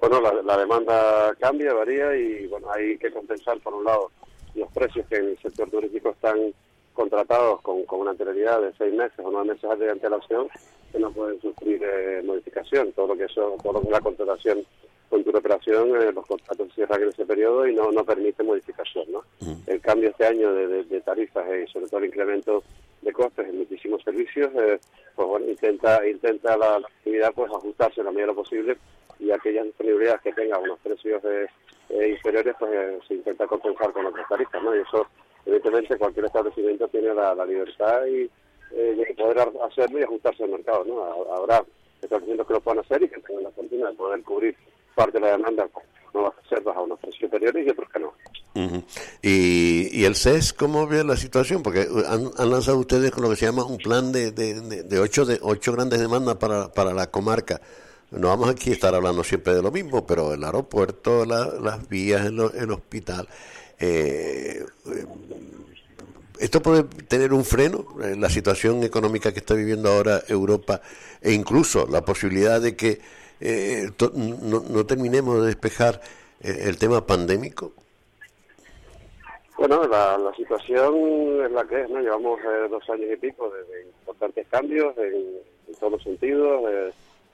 Bueno, 0.00 0.20
la, 0.20 0.56
demanda 0.56 1.34
cambia, 1.40 1.74
varía 1.74 2.16
y 2.16 2.46
bueno, 2.46 2.70
hay 2.70 2.96
que 2.98 3.10
compensar 3.10 3.58
por 3.60 3.74
un 3.74 3.84
lado 3.84 4.10
los 4.54 4.70
precios 4.72 5.04
que 5.08 5.16
en 5.16 5.30
el 5.30 5.38
sector 5.38 5.68
turístico 5.68 6.10
están 6.10 6.54
contratados 7.18 7.60
con, 7.62 7.84
con 7.84 8.00
una 8.00 8.10
anterioridad 8.12 8.60
de 8.60 8.72
seis 8.78 8.94
meses 8.94 9.18
o 9.18 9.30
nueve 9.30 9.54
meses 9.54 9.78
de 9.78 9.90
antelación 9.90 10.48
que 10.92 10.98
no 10.98 11.10
pueden 11.10 11.40
sufrir 11.40 11.82
eh, 11.82 12.22
modificación. 12.24 12.92
Todo 12.92 13.08
lo 13.08 13.16
que 13.16 13.24
eso, 13.24 13.56
todo 13.62 13.74
lo 13.74 13.80
que 13.80 13.86
es 13.86 13.92
la 13.92 14.00
contratación 14.00 14.64
con 15.10 15.24
tu 15.24 15.36
operación, 15.36 16.00
eh, 16.00 16.12
los 16.12 16.26
contratos 16.26 16.68
cierran 16.74 17.02
en 17.02 17.08
ese 17.08 17.26
periodo 17.26 17.66
y 17.66 17.74
no, 17.74 17.90
no 17.90 18.04
permite 18.04 18.42
modificación. 18.42 19.04
¿no? 19.10 19.24
Mm. 19.40 19.54
El 19.66 19.80
cambio 19.80 20.10
este 20.10 20.26
año 20.26 20.52
de, 20.52 21.00
tarifas 21.00 21.44
y 21.48 21.70
sobre 21.72 21.86
todo 21.86 21.98
el 22.00 22.06
incremento 22.06 22.62
de 23.02 23.12
costes 23.12 23.48
en 23.48 23.58
muchísimos 23.58 24.02
servicios, 24.02 24.50
eh, 24.54 24.78
pues 25.16 25.28
bueno, 25.28 25.46
intenta, 25.48 26.06
intenta 26.06 26.56
la, 26.56 26.76
actividad 26.76 27.32
pues 27.34 27.50
ajustarse 27.50 28.02
lo 28.02 28.12
medida 28.12 28.32
posible 28.32 28.76
y 29.18 29.30
aquellas 29.30 29.64
disponibilidades 29.64 30.22
que 30.22 30.32
tengan 30.32 30.62
unos 30.62 30.78
precios 30.80 31.22
eh, 31.24 32.08
inferiores, 32.10 32.54
pues 32.58 32.70
se 33.08 33.14
intenta 33.14 33.46
compensar 33.46 33.92
con 33.92 34.06
otras 34.06 34.28
tarifas. 34.28 34.62
¿no? 34.62 34.76
Y 34.76 34.80
eso, 34.80 35.06
evidentemente, 35.46 35.96
cualquier 35.96 36.26
establecimiento 36.26 36.88
tiene 36.88 37.14
la, 37.14 37.34
libertad 37.46 38.06
y, 38.06 38.30
de 38.70 39.14
poder 39.16 39.48
hacerlo 39.70 39.98
y 39.98 40.02
ajustarse 40.02 40.44
al 40.44 40.50
mercado. 40.50 40.84
¿no? 40.84 41.02
Habrá 41.34 41.64
establecimientos 42.02 42.46
que 42.46 42.54
lo 42.54 42.60
puedan 42.60 42.84
hacer 42.84 43.02
y 43.02 43.08
que 43.08 43.20
tengan 43.20 43.44
la 43.44 43.50
fortuna 43.50 43.90
de 43.90 43.96
poder 43.96 44.22
cubrir 44.22 44.56
parte 44.94 45.12
de 45.12 45.20
la 45.20 45.32
demanda 45.32 45.68
nuevas 46.12 46.34
reservas 46.42 46.76
a 46.76 46.80
unos 46.80 46.98
precios 46.98 47.20
superiores 47.20 47.66
y 47.66 47.70
otros 47.70 47.88
que 47.90 47.98
no. 48.00 48.12
y, 49.22 50.00
¿Y 50.00 50.04
el 50.04 50.14
CES 50.14 50.52
cómo 50.52 50.86
ve 50.86 51.04
la 51.04 51.16
situación? 51.16 51.62
Porque 51.62 51.86
han, 52.06 52.50
lanzado 52.50 52.78
ustedes 52.78 53.10
con 53.10 53.22
lo 53.22 53.30
que 53.30 53.36
se 53.36 53.46
llama 53.46 53.64
un 53.64 53.78
plan 53.78 54.12
de, 54.12 54.32
de, 54.32 55.00
ocho, 55.00 55.24
de 55.24 55.38
ocho 55.42 55.72
grandes 55.72 56.00
demandas 56.00 56.36
para, 56.36 56.72
para 56.72 56.92
la 56.92 57.10
comarca. 57.10 57.60
No 58.10 58.28
vamos 58.28 58.48
aquí 58.48 58.70
a 58.70 58.72
estar 58.72 58.94
hablando 58.94 59.22
siempre 59.22 59.54
de 59.54 59.62
lo 59.62 59.70
mismo, 59.70 60.06
pero 60.06 60.32
el 60.32 60.42
aeropuerto, 60.42 61.26
las 61.26 61.88
vías, 61.88 62.26
el 62.26 62.70
hospital. 62.70 63.28
Eh, 63.80 64.64
eh, 64.86 65.06
¿Esto 66.40 66.62
puede 66.62 66.84
tener 66.84 67.32
un 67.32 67.44
freno? 67.44 67.84
en 68.02 68.20
La 68.20 68.30
situación 68.30 68.84
económica 68.84 69.32
que 69.32 69.40
está 69.40 69.54
viviendo 69.54 69.90
ahora 69.90 70.22
Europa 70.28 70.80
e 71.20 71.32
incluso 71.32 71.86
la 71.86 72.04
posibilidad 72.04 72.60
de 72.60 72.76
que 72.76 73.00
eh, 73.40 73.90
no, 74.14 74.86
terminemos 74.86 75.40
de 75.40 75.46
despejar 75.46 76.00
eh, 76.40 76.64
el 76.66 76.78
tema 76.78 77.06
pandémico? 77.06 77.72
Bueno, 79.56 79.86
la, 79.88 80.32
situación 80.36 81.44
es 81.44 81.50
la 81.50 81.64
que 81.64 81.82
es, 81.82 81.90
¿no? 81.90 82.00
Llevamos 82.00 82.38
eh, 82.40 82.68
dos 82.70 82.88
años 82.90 83.08
y 83.12 83.16
pico 83.16 83.50
de, 83.50 83.82
importantes 84.00 84.46
cambios 84.48 84.96
en, 84.98 85.74
todos 85.78 85.92
los 85.92 86.02
sentidos, 86.02 86.62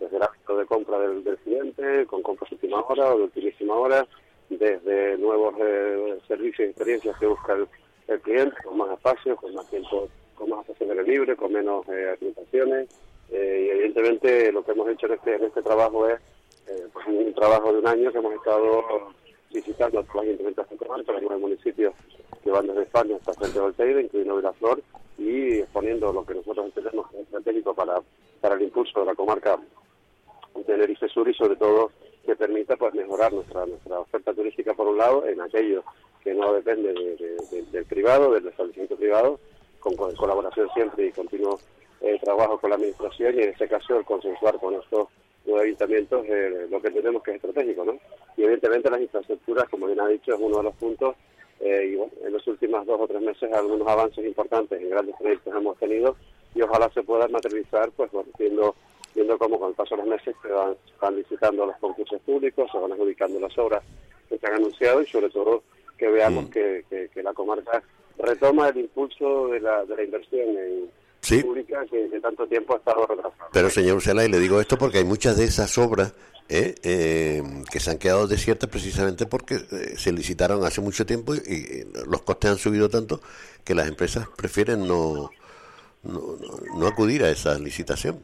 desde 0.01 0.17
el 0.17 0.23
acto 0.23 0.57
de 0.59 0.67
compra 0.67 0.99
del, 0.99 1.39
cliente, 1.45 2.07
con 2.07 2.23
compras 2.23 2.51
última 2.53 2.81
hora 2.81 3.15
o 3.15 3.19
de 3.19 3.25
ultimísima 3.25 3.75
hora, 3.75 4.07
desde 4.49 5.19
nuevos 5.19 5.55
servicios 6.27 6.61
y 6.61 6.71
experiencias 6.71 7.19
que 7.19 7.27
busca 7.27 7.55
el, 7.55 8.21
cliente, 8.21 8.57
con 8.63 8.79
más 8.79 8.91
espacio, 8.93 9.37
con 9.37 9.55
más 9.55 9.69
tiempo, 9.71 10.09
con 10.35 10.51
más 10.51 10.69
espacio 10.69 11.03
libre, 11.03 11.37
con 11.37 11.53
menos 11.53 11.87
eh, 11.89 12.17
eh, 13.31 13.67
y 13.67 13.71
evidentemente 13.71 14.53
lo 14.53 14.65
que 14.65 14.73
hemos 14.73 14.89
hecho 14.91 15.07
en 15.07 15.15
este, 15.15 15.35
en 15.35 15.45
este 15.45 15.63
trabajo 15.63 16.09
es 16.09 16.21
eh, 16.69 16.87
pues 16.93 17.07
un 17.07 17.33
trabajo 17.35 17.73
de 17.73 17.79
un 17.79 17.87
año 17.87 18.13
que 18.13 18.19
hemos 18.19 18.35
estado 18.35 18.85
visitando 19.53 20.01
a 20.01 20.03
todas 20.05 20.27
las 20.27 20.33
implementaciones 20.33 20.87
comarcas, 20.87 21.15
los 21.15 21.23
nueve 21.23 21.41
municipios 21.41 21.95
que 22.43 22.51
van 22.51 22.67
desde 22.67 22.83
España 22.83 23.17
hasta 23.17 23.33
Frente 23.33 23.61
del 23.61 23.75
Teide, 23.75 24.03
incluyendo 24.03 24.37
Vilaflor, 24.37 24.83
y 25.19 25.59
exponiendo 25.61 26.13
lo 26.13 26.25
que 26.27 26.35
nosotros 26.35 26.67
entendemos 26.67 27.13
estratégico 27.15 27.75
para, 27.75 28.01
para 28.41 28.57
el 28.57 28.63
impulso 28.63 29.01
de 29.01 29.07
la 29.07 29.15
comarca 29.15 29.59
de 30.55 30.65
Tenerife 30.65 31.09
Sur 31.09 31.29
y 31.29 31.35
sobre 31.35 31.57
todo 31.57 31.91
que 32.25 32.37
permita 32.37 32.77
pues 32.77 32.95
mejorar 32.95 33.33
nuestra 33.33 33.67
nuestra 33.67 34.01
oferta 34.01 34.33
turística 34.35 34.75
por 34.75 34.89
un 34.89 34.99
lado 34.99 35.27
en 35.27 35.41
aquello 35.41 35.85
que 36.23 36.35
no 36.35 36.53
depende 36.55 36.93
del 37.71 37.85
privado, 37.85 38.33
del 38.33 38.47
establecimiento 38.49 38.97
privado, 38.97 39.39
con, 39.79 39.95
con 39.97 40.15
colaboración 40.17 40.69
siempre 40.75 41.07
y 41.07 41.13
continuo 41.13 41.59
el 42.01 42.21
trabajo 42.21 42.59
con 42.59 42.71
la 42.71 42.77
administración 42.77 43.35
y 43.35 43.43
en 43.43 43.51
este 43.51 43.69
caso 43.69 43.99
el 43.99 44.05
consensuar 44.05 44.59
con 44.59 44.75
estos 44.75 45.09
nuevos 45.45 45.63
ayuntamientos 45.63 46.25
eh, 46.27 46.67
lo 46.71 46.81
que 46.81 46.91
tenemos 46.91 47.23
que 47.23 47.33
es 47.33 47.37
estratégico, 47.37 47.85
¿no? 47.85 47.99
Y 48.37 48.43
evidentemente 48.43 48.91
las 48.91 49.01
infraestructuras, 49.01 49.69
como 49.69 49.87
bien 49.87 50.01
ha 50.01 50.09
dicho, 50.09 50.35
es 50.35 50.41
uno 50.41 50.59
de 50.59 50.63
los 50.65 50.75
puntos 50.77 51.17
eh, 51.61 51.91
y 51.93 51.97
bueno, 51.97 52.13
en 52.25 52.33
los 52.33 52.47
últimos 52.47 52.87
dos 52.87 53.01
o 53.01 53.07
tres 53.07 53.21
meses 53.21 53.53
algunos 53.53 53.87
avances 53.87 54.25
importantes 54.25 54.81
en 54.81 54.91
grandes 54.91 55.15
proyectos 55.17 55.55
hemos 55.55 55.79
tenido 55.79 56.17
y 56.55 56.63
ojalá 56.63 56.91
se 56.91 57.03
puedan 57.03 57.33
materializar, 57.33 57.91
pues 57.93 58.11
bueno, 58.13 58.31
viendo, 59.15 59.39
cómo 59.39 59.59
con 59.59 59.71
el 59.71 59.75
paso 59.75 59.97
de 59.97 60.03
los 60.03 60.11
meses 60.11 60.35
se 60.43 60.49
van, 60.49 60.77
van 61.01 61.17
licitando 61.17 61.67
los 61.67 61.77
concursos 61.77 62.21
públicos, 62.23 62.71
se 62.71 62.79
van 62.79 62.93
adjudicando 62.93 63.41
las 63.41 63.57
obras 63.59 63.83
que 64.29 64.39
se 64.39 64.47
han 64.47 64.55
anunciado 64.55 65.03
y 65.03 65.07
sobre 65.07 65.31
todo 65.31 65.63
que 65.97 66.09
veamos 66.09 66.47
mm. 66.47 66.49
que, 66.49 66.85
que, 67.13 67.23
la 67.23 67.33
comarca 67.33 67.83
retoma 68.19 68.69
el 68.69 68.79
impulso 68.79 69.49
de 69.49 69.61
la, 69.61 69.85
de 69.85 69.97
la 69.97 70.03
inversión 70.03 70.49
en 70.59 70.91
sí. 71.21 71.43
pública 71.43 71.85
que 71.91 72.09
de 72.09 72.21
tanto 72.21 72.47
tiempo 72.47 72.75
ha 72.75 72.79
estado 72.79 73.07
retrasada. 73.07 73.49
Pero 73.53 73.71
señor 73.71 74.01
y 74.05 74.29
le 74.29 74.39
digo 74.39 74.61
esto 74.61 74.77
porque 74.77 74.99
hay 74.99 75.05
muchas 75.05 75.37
de 75.37 75.45
esas 75.45 75.77
obras 75.79 76.15
¿eh? 76.49 76.75
Eh, 76.83 77.43
que 77.71 77.81
se 77.81 77.91
han 77.91 77.99
quedado 77.99 78.27
desiertas 78.27 78.69
precisamente 78.69 79.27
porque 79.27 79.55
eh, 79.55 79.95
se 79.97 80.13
licitaron 80.13 80.65
hace 80.65 80.81
mucho 80.81 81.07
tiempo 81.07 81.35
y, 81.35 81.87
los 82.07 82.23
costes 82.23 82.51
han 82.51 82.59
subido 82.59 82.89
tanto 82.89 83.21
que 83.65 83.75
las 83.75 83.89
empresas 83.89 84.29
prefieren 84.37 84.87
no, 84.87 85.31
no, 86.03 86.87
acudir 86.87 87.25
a 87.25 87.31
esa 87.31 87.59
licitación. 87.59 88.23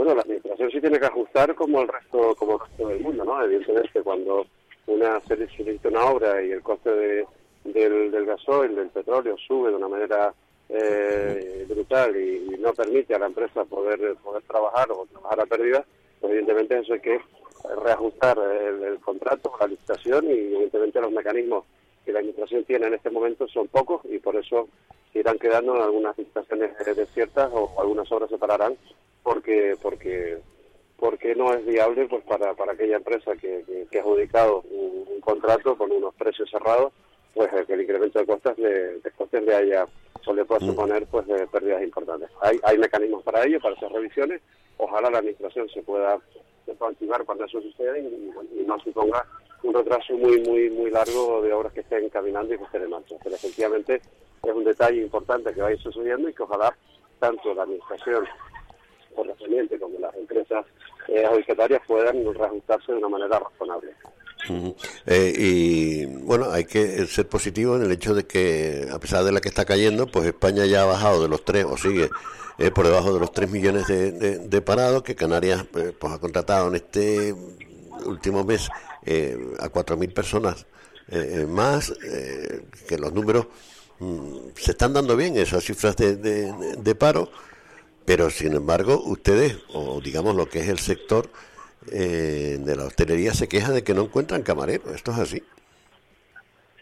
Bueno, 0.00 0.14
la 0.14 0.22
administración 0.22 0.70
sí 0.70 0.80
tiene 0.80 0.98
que 0.98 1.04
ajustar 1.04 1.54
como 1.54 1.82
el 1.82 1.88
resto 1.88 2.34
como 2.34 2.54
el 2.54 2.60
resto 2.60 2.88
del 2.88 3.00
mundo, 3.00 3.22
¿no? 3.22 3.44
Evidentemente 3.44 4.02
cuando 4.02 4.46
una 4.86 5.20
se 5.20 5.36
licita 5.36 5.90
una 5.90 6.06
obra 6.06 6.42
y 6.42 6.52
el 6.52 6.62
coste 6.62 6.90
de, 6.90 7.26
del, 7.64 8.10
del 8.10 8.24
gasoil, 8.24 8.74
del 8.74 8.88
petróleo 8.88 9.36
sube 9.36 9.68
de 9.68 9.76
una 9.76 9.88
manera 9.88 10.32
eh, 10.70 11.66
brutal 11.68 12.16
y, 12.16 12.56
no 12.58 12.72
permite 12.72 13.14
a 13.14 13.18
la 13.18 13.26
empresa 13.26 13.66
poder 13.66 14.16
poder 14.24 14.42
trabajar 14.44 14.90
o 14.90 15.04
trabajar 15.04 15.40
a 15.40 15.44
pérdida, 15.44 15.84
pues 16.18 16.32
evidentemente 16.32 16.78
eso 16.78 16.94
hay 16.94 17.00
que 17.00 17.20
reajustar 17.84 18.38
el, 18.38 18.98
contrato, 19.00 19.52
la 19.60 19.66
licitación 19.66 20.24
y 20.28 20.30
evidentemente 20.30 20.98
los 21.02 21.12
mecanismos 21.12 21.66
que 22.06 22.12
la 22.12 22.20
administración 22.20 22.64
tiene 22.64 22.86
en 22.86 22.94
este 22.94 23.10
momento 23.10 23.46
son 23.48 23.68
pocos 23.68 24.00
y 24.06 24.18
por 24.18 24.34
eso 24.36 24.66
irán 25.12 25.38
quedando 25.38 25.74
algunas 25.74 26.16
licitaciones 26.16 26.70
desiertas 26.96 27.50
o 27.52 27.78
algunas 27.78 28.10
obras 28.10 28.30
se 28.30 28.38
pararán 28.38 28.78
porque 29.22 29.76
porque 29.80 30.38
porque 30.98 31.34
no 31.34 31.52
es 31.54 31.64
viable 31.64 32.06
pues 32.08 32.22
para, 32.24 32.54
para 32.54 32.72
aquella 32.72 32.96
empresa 32.96 33.32
que, 33.36 33.64
que, 33.90 33.98
ha 33.98 34.02
adjudicado 34.02 34.60
un, 34.70 35.20
contrato 35.20 35.76
con 35.76 35.90
unos 35.90 36.14
precios 36.14 36.50
cerrados 36.50 36.92
pues 37.34 37.48
que 37.66 37.72
el 37.72 37.82
incremento 37.82 38.18
de 38.18 38.26
costes 38.26 38.58
le, 38.58 38.98
de 38.98 39.10
costes 39.12 39.42
le 39.42 39.54
haya 39.54 39.86
eso 40.20 40.34
le 40.34 40.44
puede 40.44 40.64
mm. 40.64 40.68
suponer 40.68 41.06
pues 41.06 41.26
pérdidas 41.50 41.82
importantes. 41.82 42.30
Hay, 42.42 42.58
hay 42.62 42.78
mecanismos 42.78 43.22
para 43.22 43.44
ello, 43.44 43.60
para 43.60 43.74
esas 43.74 43.90
revisiones. 43.90 44.42
Ojalá 44.76 45.10
la 45.10 45.18
administración 45.18 45.68
se 45.70 45.82
pueda, 45.82 46.18
se 46.66 46.74
pueda 46.74 46.92
activar 46.92 47.24
cuando 47.24 47.44
eso 47.44 47.60
suceda 47.60 47.98
y, 47.98 48.30
no 48.66 48.78
suponga 48.80 49.26
un 49.64 49.74
retraso 49.74 50.14
muy 50.14 50.40
muy 50.42 50.70
muy 50.70 50.90
largo 50.90 51.42
de 51.42 51.52
obras 51.52 51.72
que 51.72 51.80
estén 51.80 52.08
caminando 52.08 52.54
y 52.54 52.58
que 52.58 52.64
estén 52.64 52.82
en 52.82 52.90
marcha. 52.90 53.16
Pero 53.22 53.34
efectivamente 53.34 54.00
es 54.42 54.54
un 54.54 54.64
detalle 54.64 55.02
importante 55.02 55.52
que 55.52 55.60
vaya 55.60 55.82
sucediendo 55.82 56.28
y 56.28 56.34
que 56.34 56.42
ojalá 56.42 56.76
tanto 57.18 57.52
la 57.52 57.64
administración 57.64 58.24
correspondiente 59.22 59.78
como 59.78 59.98
las 59.98 60.14
empresas 60.14 60.64
eh, 61.08 61.26
puedan 61.86 62.34
reajustarse 62.34 62.92
de 62.92 62.98
una 62.98 63.08
manera 63.08 63.38
razonable. 63.38 63.92
Eh, 65.06 65.34
y 65.36 66.06
bueno, 66.06 66.50
hay 66.50 66.64
que 66.64 67.06
ser 67.06 67.28
positivo 67.28 67.76
en 67.76 67.82
el 67.82 67.92
hecho 67.92 68.14
de 68.14 68.26
que, 68.26 68.88
a 68.90 68.98
pesar 68.98 69.24
de 69.24 69.32
la 69.32 69.40
que 69.40 69.48
está 69.48 69.64
cayendo, 69.64 70.06
pues 70.06 70.26
España 70.26 70.64
ya 70.66 70.82
ha 70.82 70.86
bajado 70.86 71.22
de 71.22 71.28
los 71.28 71.44
tres, 71.44 71.66
o 71.68 71.76
sigue 71.76 72.10
eh, 72.58 72.70
por 72.70 72.86
debajo 72.86 73.12
de 73.12 73.20
los 73.20 73.32
3 73.32 73.50
millones 73.50 73.86
de, 73.86 74.12
de, 74.38 74.62
parados, 74.62 75.02
que 75.02 75.14
Canarias 75.14 75.64
eh, 75.76 75.92
pues 75.98 76.12
ha 76.12 76.18
contratado 76.18 76.68
en 76.68 76.76
este 76.76 77.34
último 78.04 78.44
mes 78.44 78.68
a 78.70 79.68
4.000 79.70 80.12
personas 80.12 80.66
más, 81.48 81.92
que 82.88 82.98
los 82.98 83.12
números 83.12 83.46
mm, 83.98 84.50
se 84.54 84.70
están 84.72 84.92
dando 84.92 85.16
bien, 85.16 85.36
esas 85.36 85.64
cifras 85.64 85.96
de, 85.96 86.16
de 86.16 86.94
paro, 86.94 87.30
pero 88.10 88.28
sin 88.28 88.54
embargo 88.54 89.00
ustedes, 89.04 89.56
o 89.72 90.00
digamos 90.00 90.34
lo 90.34 90.46
que 90.46 90.58
es 90.58 90.68
el 90.68 90.80
sector, 90.80 91.26
eh, 91.92 92.58
de 92.58 92.74
la 92.74 92.86
hostelería 92.86 93.32
se 93.34 93.46
queja 93.46 93.70
de 93.70 93.84
que 93.84 93.94
no 93.94 94.02
encuentran 94.02 94.42
camareros. 94.42 94.92
¿Esto 94.92 95.12
es 95.12 95.18
así? 95.18 95.42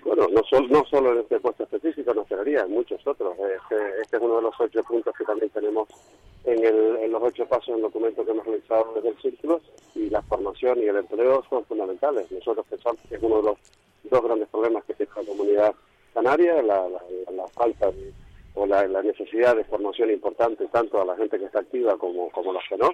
Bueno, 0.02 0.26
no, 0.28 0.40
no 0.40 0.84
solo 0.86 1.12
en 1.12 1.18
este 1.18 1.38
puesto 1.38 1.64
específico 1.64 2.12
en 2.12 2.18
hostelería, 2.20 2.60
en 2.60 2.70
muchos 2.70 3.06
otros. 3.06 3.34
Este, 3.34 4.00
este, 4.00 4.16
es 4.16 4.22
uno 4.22 4.36
de 4.36 4.42
los 4.42 4.54
ocho 4.58 4.82
puntos 4.84 5.14
que 5.18 5.24
también 5.24 5.50
tenemos 5.50 5.86
en, 6.44 6.64
el, 6.64 6.96
en 6.96 7.12
los 7.12 7.22
ocho 7.22 7.44
pasos 7.44 7.74
del 7.74 7.82
documento 7.82 8.24
que 8.24 8.30
hemos 8.30 8.46
realizado 8.46 8.94
desde 8.94 9.10
el 9.10 9.18
círculo 9.20 9.60
y 9.96 10.08
la 10.08 10.22
formación 10.22 10.82
y 10.82 10.86
el 10.86 10.96
empleo 10.96 11.44
son 11.50 11.62
fundamentales. 11.66 12.32
Nosotros 12.32 12.64
pensamos 12.70 13.02
que 13.06 13.16
es 13.16 13.22
uno 13.22 13.36
de 13.36 13.42
los 13.42 13.58
dos 14.04 14.24
grandes 14.24 14.48
problemas 14.48 14.82
que 14.84 14.94
tiene 14.94 15.12
la 15.14 15.24
comunidad 15.24 15.74
canaria, 16.14 16.62
la, 16.62 16.88
la, 16.88 17.48
falta 17.48 17.90
o 18.58 18.66
la, 18.66 18.86
necesidad 19.02 19.56
de 19.56 19.64
formación 19.64 20.10
importante 20.10 20.66
tanto 20.68 21.00
a 21.00 21.04
la 21.04 21.16
gente 21.16 21.38
que 21.38 21.44
está 21.44 21.60
activa 21.60 21.96
como, 21.96 22.30
como 22.30 22.52
los 22.52 22.62
que 22.68 22.76
no 22.76 22.90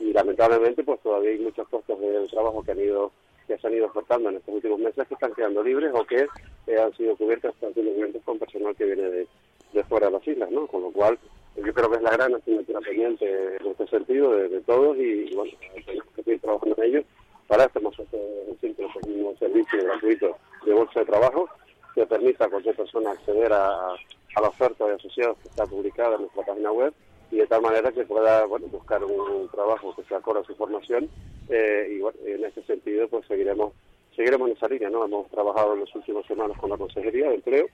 y 0.00 0.12
lamentablemente 0.12 0.82
pues 0.82 1.00
todavía 1.00 1.30
hay 1.30 1.38
muchos 1.38 1.68
puestos 1.68 2.00
de 2.00 2.26
trabajo 2.28 2.62
que 2.62 2.72
han 2.72 2.80
ido 2.80 3.12
que 3.46 3.58
se 3.58 3.66
han 3.66 3.74
ido 3.74 3.86
ofertando 3.86 4.30
en 4.30 4.36
estos 4.36 4.54
últimos 4.54 4.78
meses 4.78 5.06
que 5.06 5.14
están 5.14 5.34
quedando 5.34 5.62
libres 5.62 5.92
o 5.94 6.04
que 6.04 6.26
eh, 6.66 6.78
han 6.78 6.96
sido 6.96 7.16
cubiertos 7.16 7.54
momentos 7.60 8.22
con 8.24 8.38
personal 8.38 8.74
que 8.76 8.84
viene 8.84 9.02
de, 9.02 9.26
de, 9.72 9.84
fuera 9.84 10.06
de 10.06 10.12
las 10.12 10.26
islas, 10.26 10.50
¿no? 10.50 10.66
Con 10.68 10.82
lo 10.82 10.90
cual 10.92 11.18
yo 11.56 11.72
creo 11.74 11.90
que 11.90 11.96
es 11.96 12.02
la 12.02 12.12
gran 12.12 12.34
asignatura 12.34 12.80
pendiente 12.80 13.56
en 13.56 13.66
este 13.66 13.86
sentido 13.88 14.32
de, 14.32 14.60
todos 14.60 14.96
y, 14.96 15.34
bueno, 15.34 15.52
tenemos 15.84 16.08
que 16.14 16.22
seguir 16.22 16.40
trabajando 16.40 16.76
en 16.78 16.84
ello. 16.84 17.04
Para 17.48 17.68
hemos 17.74 17.98
hecho 17.98 18.16
un 18.16 19.38
servicio 19.38 19.84
gratuito 19.84 20.36
de 20.64 20.72
bolsa 20.72 21.00
de 21.00 21.06
trabajo 21.06 21.48
que 21.94 22.06
permita 22.06 22.46
a 22.46 22.48
cualquier 22.50 22.76
persona 22.76 23.10
acceder 23.10 23.52
a, 23.52 23.94
a 24.34 24.40
la 24.40 24.48
oferta 24.48 24.86
de 24.86 24.94
asociados 24.94 25.38
que 25.38 25.48
está 25.48 25.66
publicada 25.66 26.16
en 26.16 26.22
nuestra 26.22 26.44
página 26.44 26.72
web 26.72 26.92
y 27.30 27.36
de 27.36 27.46
tal 27.46 27.62
manera 27.62 27.90
que 27.92 28.04
pueda 28.04 28.44
bueno, 28.46 28.66
buscar 28.68 29.02
un, 29.04 29.48
trabajo 29.48 29.94
que 29.94 30.02
se 30.04 30.14
acorde 30.14 30.40
a 30.40 30.44
su 30.44 30.54
formación 30.54 31.08
eh, 31.48 31.88
y 31.90 31.98
bueno, 32.00 32.18
en 32.24 32.44
ese 32.44 32.62
sentido 32.64 33.08
pues 33.08 33.26
seguiremos 33.26 33.72
seguiremos 34.14 34.50
en 34.50 34.56
esa 34.56 34.68
línea, 34.68 34.90
¿no? 34.90 35.04
Hemos 35.04 35.30
trabajado 35.30 35.72
en 35.72 35.80
las 35.80 35.94
últimas 35.94 36.26
semanas 36.26 36.58
con 36.58 36.68
la 36.68 36.76
Consejería 36.76 37.30
de 37.30 37.36
Empleo 37.36 37.66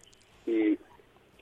y, 0.47 0.78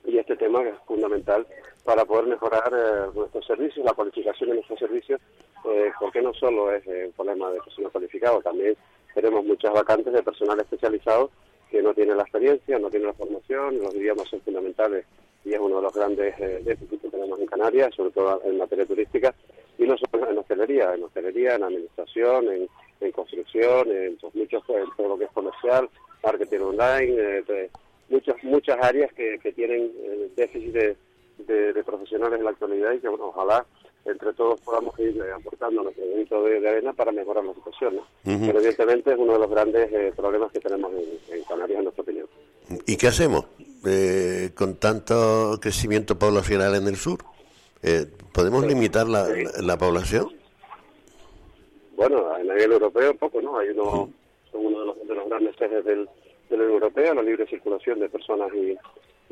y 0.05 0.17
este 0.17 0.35
tema 0.35 0.63
es 0.63 0.73
fundamental 0.87 1.45
para 1.83 2.03
poder 2.05 2.25
mejorar 2.25 2.73
eh, 2.73 3.11
nuestros 3.13 3.45
servicios, 3.45 3.85
la 3.85 3.93
cualificación 3.93 4.49
de 4.49 4.55
nuestros 4.55 4.79
servicios, 4.79 5.21
eh, 5.65 5.91
porque 5.99 6.21
no 6.21 6.33
solo 6.33 6.73
es 6.73 6.85
un 6.87 7.11
problema 7.15 7.51
de 7.51 7.59
personal 7.59 7.91
cualificado, 7.91 8.41
también 8.41 8.75
tenemos 9.13 9.45
muchas 9.45 9.71
vacantes 9.73 10.11
de 10.11 10.23
personal 10.23 10.59
especializado 10.59 11.29
que 11.69 11.81
no 11.81 11.93
tiene 11.93 12.15
la 12.15 12.23
experiencia, 12.23 12.79
no 12.79 12.89
tiene 12.89 13.07
la 13.07 13.13
formación, 13.13 13.79
los 13.79 13.93
idiomas 13.95 14.27
son 14.29 14.41
fundamentales 14.41 15.05
y 15.43 15.53
es 15.53 15.59
uno 15.59 15.77
de 15.77 15.81
los 15.81 15.93
grandes 15.93 16.35
eh, 16.39 16.61
déficits 16.63 17.01
que 17.01 17.09
tenemos 17.09 17.39
en 17.39 17.45
Canarias, 17.45 17.95
sobre 17.95 18.11
todo 18.11 18.41
en 18.43 18.57
materia 18.57 18.85
turística, 18.85 19.33
y 19.77 19.83
no 19.83 19.95
solo 19.97 20.29
en 20.29 20.37
hostelería, 20.37 20.93
en 20.93 21.03
hostelería, 21.03 21.55
en 21.55 21.63
administración, 21.63 22.47
en, 22.99 23.11
construcción, 23.11 23.89
en 23.89 24.17
pues, 24.17 24.35
muchos, 24.35 24.63
todo 24.65 25.07
lo 25.07 25.17
que 25.17 25.25
es 25.25 25.31
comercial, 25.31 25.89
marketing 26.23 26.59
online, 26.59 27.15
eh, 27.47 27.69
muchas 28.09 28.43
muchas 28.43 28.77
áreas 28.81 29.13
que, 29.13 29.39
tienen 29.55 29.91
eh, 29.97 30.29
déficit 30.35 30.73
de, 30.73 31.83
profesionales 31.85 32.39
en 32.39 32.45
la 32.45 32.51
actualidad 32.51 32.91
y 32.91 32.99
que 32.99 33.07
bueno, 33.07 33.27
ojalá 33.27 33.65
entre 34.07 34.33
todos 34.33 34.59
podamos 34.61 34.97
ir 34.99 35.21
aportando 35.35 35.83
nuestro 35.83 36.05
granito 36.05 36.43
de, 36.43 36.69
arena 36.69 36.93
para 36.93 37.11
mejorar 37.11 37.43
la 37.43 37.53
situación. 37.53 37.99
Pero 38.23 38.59
evidentemente 38.59 39.11
es 39.11 39.17
uno 39.17 39.33
de 39.33 39.39
los 39.39 39.49
grandes 39.49 40.15
problemas 40.15 40.51
que 40.51 40.59
tenemos 40.59 40.91
en, 40.93 41.35
en 41.37 41.43
Canarias, 41.43 41.77
en 41.77 41.83
nuestra 41.83 42.03
opinión. 42.03 42.27
¿Y 42.85 42.97
qué 42.97 43.07
hacemos? 43.07 43.45
eh, 43.85 44.51
con 44.55 44.75
tanto 44.75 45.57
crecimiento 45.61 46.17
poblacional 46.17 46.75
en 46.75 46.87
el 46.87 46.95
sur? 46.95 47.19
Eh, 47.83 48.05
¿Podemos 48.33 48.65
limitar 48.65 49.07
la, 49.07 49.27
la, 49.61 49.77
población? 49.77 50.29
Bueno, 51.95 52.33
a 52.33 52.39
nivel 52.39 52.71
europeo 52.71 53.15
poco, 53.15 53.41
¿no? 53.41 53.57
Hay 53.57 53.69
uno, 53.69 54.09
son 54.51 54.65
uno 54.65 54.79
de 54.79 54.85
los, 54.85 55.07
de 55.07 55.15
los 55.15 55.29
grandes 55.29 55.61
ejes 55.61 55.85
del, 55.85 56.09
de 56.49 56.57
la 56.57 56.63
Unión 56.63 56.73
Europea, 56.73 57.13
la 57.13 57.21
libre 57.21 57.47
circulación 57.47 57.99
de 57.99 58.09
personas 58.09 58.49
y, 58.53 58.77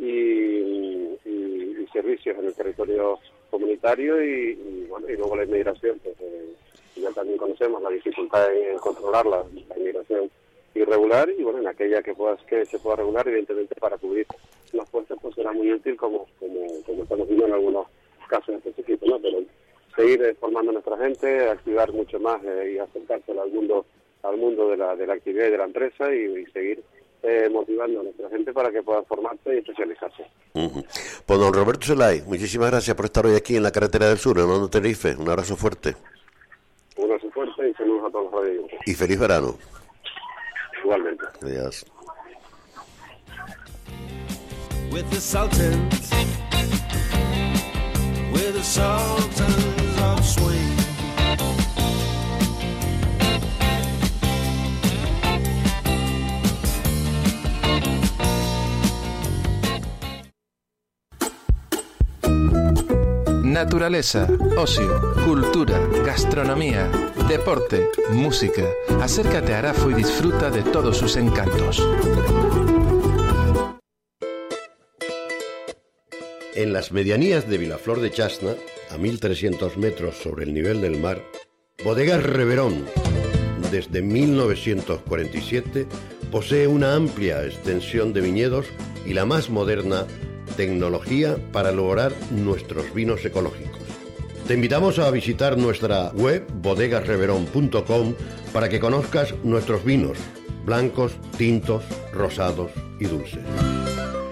y, 0.03 1.17
y, 1.25 1.87
servicios 1.91 2.37
en 2.37 2.45
el 2.45 2.53
territorio 2.53 3.19
comunitario 3.55 4.23
y, 4.23 4.85
bueno, 4.89 5.09
y 5.09 5.15
luego 5.15 5.35
la 5.35 5.45
inmigración, 5.45 5.99
pues 6.03 6.15
eh, 6.19 6.53
ya 6.97 7.11
también 7.11 7.37
conocemos 7.37 7.81
la 7.81 7.89
dificultad 7.89 8.53
en 8.53 8.77
controlar 8.77 9.25
la 9.25 9.43
inmigración 9.75 10.29
irregular 10.73 11.29
y 11.29 11.41
bueno, 11.43 11.59
en 11.59 11.67
aquella 11.67 12.01
que 12.01 12.13
puedas 12.13 12.41
que 12.43 12.65
se 12.65 12.79
pueda 12.79 12.97
regular, 12.97 13.27
evidentemente 13.27 13.75
para 13.75 13.97
cubrir 13.97 14.27
las 14.73 14.89
fuerzas 14.89 15.17
pues 15.21 15.35
será 15.35 15.53
muy 15.53 15.71
útil 15.71 15.95
como, 15.95 16.27
como, 16.39 16.67
como 16.85 17.03
estamos 17.03 17.27
viendo 17.27 17.47
en 17.47 17.53
algunos 17.53 17.87
casos 18.27 18.55
específicos, 18.55 19.07
¿no? 19.07 19.19
Pero 19.19 19.39
seguir 19.95 20.21
eh, 20.21 20.35
formando 20.35 20.71
a 20.71 20.73
nuestra 20.73 20.97
gente, 20.97 21.49
activar 21.49 21.91
mucho 21.93 22.19
más 22.19 22.43
eh, 22.43 22.73
y 22.75 22.77
acercarse 22.77 23.31
al 23.31 23.51
mundo 23.51 23.85
al 24.23 24.37
mundo 24.37 24.69
de 24.69 24.77
la, 24.77 24.95
de 24.95 25.07
la 25.07 25.13
actividad 25.13 25.47
y 25.47 25.51
de 25.51 25.57
la 25.57 25.65
empresa 25.65 26.13
y, 26.13 26.45
seguir 26.47 26.83
eh, 27.27 27.49
motivando 27.49 28.01
a 28.01 28.03
nuestra 28.03 28.29
gente 28.29 28.53
para 28.53 28.71
que 28.71 28.83
puedan 28.83 29.05
formarse 29.05 29.55
y 29.55 29.57
especializarse. 29.57 30.25
Pues 31.25 31.39
don 31.39 31.53
Roberto 31.53 31.87
Zelay, 31.87 32.21
muchísimas 32.21 32.69
gracias 32.69 32.95
por 32.95 33.05
estar 33.05 33.25
hoy 33.25 33.35
aquí 33.35 33.55
en 33.55 33.63
la 33.63 33.71
carretera 33.71 34.07
del 34.07 34.17
sur, 34.17 34.37
en 34.37 34.45
Hondo 34.45 34.69
Tenerife. 34.69 35.15
Un 35.15 35.27
abrazo 35.29 35.55
fuerte. 35.55 35.95
Un 36.97 37.05
abrazo 37.05 37.29
fuerte 37.31 37.69
y 37.69 37.73
saludos 37.73 38.05
a 38.07 38.11
todos 38.11 38.31
los 38.31 38.43
radios. 38.43 38.65
Y 38.85 38.93
feliz 38.93 39.19
verano. 39.19 39.57
Igualmente. 40.83 41.25
Adiós. 41.41 41.85
With 44.91 45.09
the 45.09 45.19
Sultans, 45.19 46.09
with 48.31 48.53
the 48.53 48.63
Sultans 48.63 49.99
of 49.99 50.23
Swing. 50.23 50.84
Naturaleza, 63.55 64.27
ocio, 64.57 65.13
cultura, 65.23 65.79
gastronomía, 66.05 66.91
deporte, 67.29 67.87
música. 68.11 68.65
Acércate 69.01 69.53
a 69.53 69.59
Arafo 69.59 69.89
y 69.89 69.93
disfruta 69.93 70.49
de 70.49 70.61
todos 70.61 70.97
sus 70.97 71.15
encantos. 71.15 71.81
En 76.53 76.73
las 76.73 76.91
medianías 76.91 77.47
de 77.49 77.57
Vilaflor 77.57 78.01
de 78.01 78.11
Chasna, 78.11 78.55
a 78.91 78.97
1300 78.97 79.77
metros 79.77 80.17
sobre 80.17 80.43
el 80.43 80.53
nivel 80.53 80.81
del 80.81 80.99
mar, 80.99 81.23
Bodegas 81.81 82.23
Reverón, 82.23 82.83
desde 83.71 84.01
1947, 84.01 85.87
posee 86.29 86.67
una 86.67 86.93
amplia 86.93 87.45
extensión 87.45 88.11
de 88.11 88.19
viñedos 88.19 88.65
y 89.05 89.13
la 89.13 89.25
más 89.25 89.49
moderna 89.49 90.07
tecnología 90.55 91.37
para 91.51 91.71
lograr 91.71 92.13
nuestros 92.31 92.93
vinos 92.93 93.23
ecológicos. 93.25 93.81
Te 94.47 94.53
invitamos 94.53 94.99
a 94.99 95.09
visitar 95.09 95.57
nuestra 95.57 96.11
web 96.11 96.45
bodegasreverón.com 96.61 98.13
para 98.53 98.69
que 98.69 98.79
conozcas 98.79 99.33
nuestros 99.43 99.83
vinos, 99.83 100.17
blancos, 100.65 101.13
tintos, 101.37 101.83
rosados 102.13 102.71
y 102.99 103.05
dulces. 103.05 103.43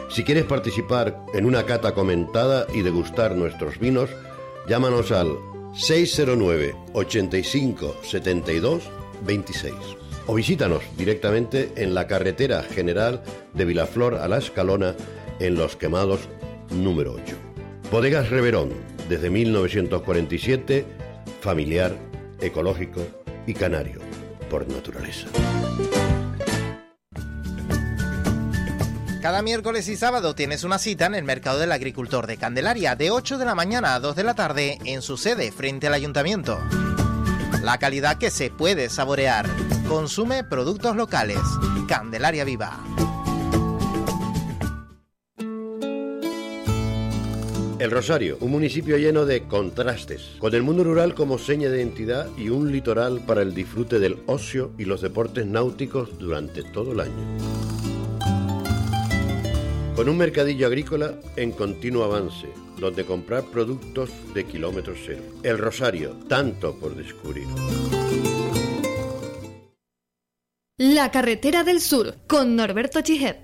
Si 0.09 0.23
quieres 0.23 0.45
participar 0.45 1.19
en 1.33 1.45
una 1.45 1.65
cata 1.65 1.95
comentada 1.95 2.67
y 2.73 2.83
degustar 2.83 3.35
nuestros 3.35 3.79
vinos, 3.79 4.11
llámanos 4.67 5.11
al 5.11 5.35
609 5.73 6.75
85 6.93 7.95
72 8.03 8.83
26 9.25 9.73
o 10.27 10.35
visítanos 10.35 10.83
directamente 10.97 11.71
en 11.75 11.93
la 11.93 12.07
carretera 12.07 12.63
general 12.63 13.23
de 13.53 13.65
Vilaflor 13.65 14.15
a 14.15 14.27
la 14.27 14.37
Escalona 14.37 14.95
en 15.39 15.55
Los 15.55 15.75
Quemados 15.75 16.21
número 16.71 17.13
8. 17.13 17.35
Bodegas 17.91 18.29
Reverón, 18.29 18.71
desde 19.09 19.29
1947, 19.29 20.85
familiar, 21.41 21.95
ecológico 22.41 23.01
y 23.45 23.53
canario, 23.53 23.99
por 24.49 24.67
naturaleza. 24.67 25.27
Cada 29.21 29.41
miércoles 29.41 29.87
y 29.87 29.95
sábado 29.95 30.35
tienes 30.35 30.65
una 30.65 30.77
cita 30.77 31.05
en 31.05 31.15
el 31.15 31.23
Mercado 31.23 31.57
del 31.57 31.71
Agricultor 31.71 32.27
de 32.27 32.35
Candelaria 32.35 32.97
de 32.97 33.09
8 33.09 33.37
de 33.37 33.45
la 33.45 33.55
mañana 33.55 33.95
a 33.95 34.01
2 34.01 34.17
de 34.17 34.23
la 34.23 34.33
tarde 34.33 34.79
en 34.83 35.01
su 35.01 35.15
sede 35.15 35.51
frente 35.53 35.87
al 35.87 35.93
ayuntamiento. 35.93 36.59
La 37.61 37.77
calidad 37.77 38.17
que 38.17 38.29
se 38.29 38.49
puede 38.49 38.89
saborear. 38.89 39.45
Consume 39.87 40.43
productos 40.43 40.97
locales. 40.97 41.39
Candelaria 41.87 42.43
Viva. 42.43 42.83
El 47.83 47.91
Rosario, 47.91 48.37
un 48.39 48.49
municipio 48.49 48.97
lleno 48.97 49.25
de 49.25 49.43
contrastes, 49.43 50.37
con 50.39 50.55
el 50.55 50.63
mundo 50.63 50.85
rural 50.85 51.13
como 51.13 51.37
seña 51.37 51.69
de 51.69 51.79
identidad 51.79 52.29
y 52.37 52.47
un 52.47 52.71
litoral 52.71 53.19
para 53.19 53.41
el 53.41 53.53
disfrute 53.53 53.99
del 53.99 54.19
ocio 54.25 54.71
y 54.77 54.85
los 54.85 55.01
deportes 55.01 55.45
náuticos 55.45 56.17
durante 56.17 56.63
todo 56.63 56.93
el 56.93 57.01
año. 57.01 57.37
Con 59.97 60.07
un 60.07 60.17
mercadillo 60.17 60.67
agrícola 60.67 61.15
en 61.35 61.51
continuo 61.51 62.05
avance, 62.05 62.47
donde 62.79 63.03
comprar 63.03 63.43
productos 63.51 64.11
de 64.33 64.45
kilómetro 64.45 64.93
cero. 64.95 65.21
El 65.43 65.57
Rosario, 65.57 66.11
tanto 66.29 66.79
por 66.79 66.95
descubrir. 66.95 67.47
La 70.77 71.11
carretera 71.11 71.65
del 71.65 71.81
sur 71.81 72.15
con 72.27 72.55
Norberto 72.55 73.01
Chijet. 73.01 73.43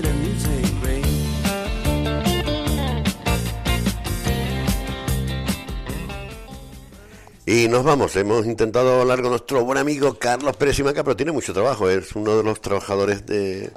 Y 7.53 7.67
nos 7.67 7.83
vamos, 7.83 8.15
hemos 8.15 8.45
intentado 8.45 9.01
hablar 9.01 9.19
con 9.21 9.31
nuestro 9.31 9.65
buen 9.65 9.77
amigo 9.77 10.17
Carlos 10.17 10.55
Pérez 10.55 10.79
y 10.79 10.83
Maca, 10.83 11.03
pero 11.03 11.17
tiene 11.17 11.33
mucho 11.33 11.51
trabajo, 11.51 11.89
es 11.89 12.15
uno 12.15 12.37
de 12.37 12.43
los 12.43 12.61
trabajadores 12.61 13.25
de, 13.25 13.73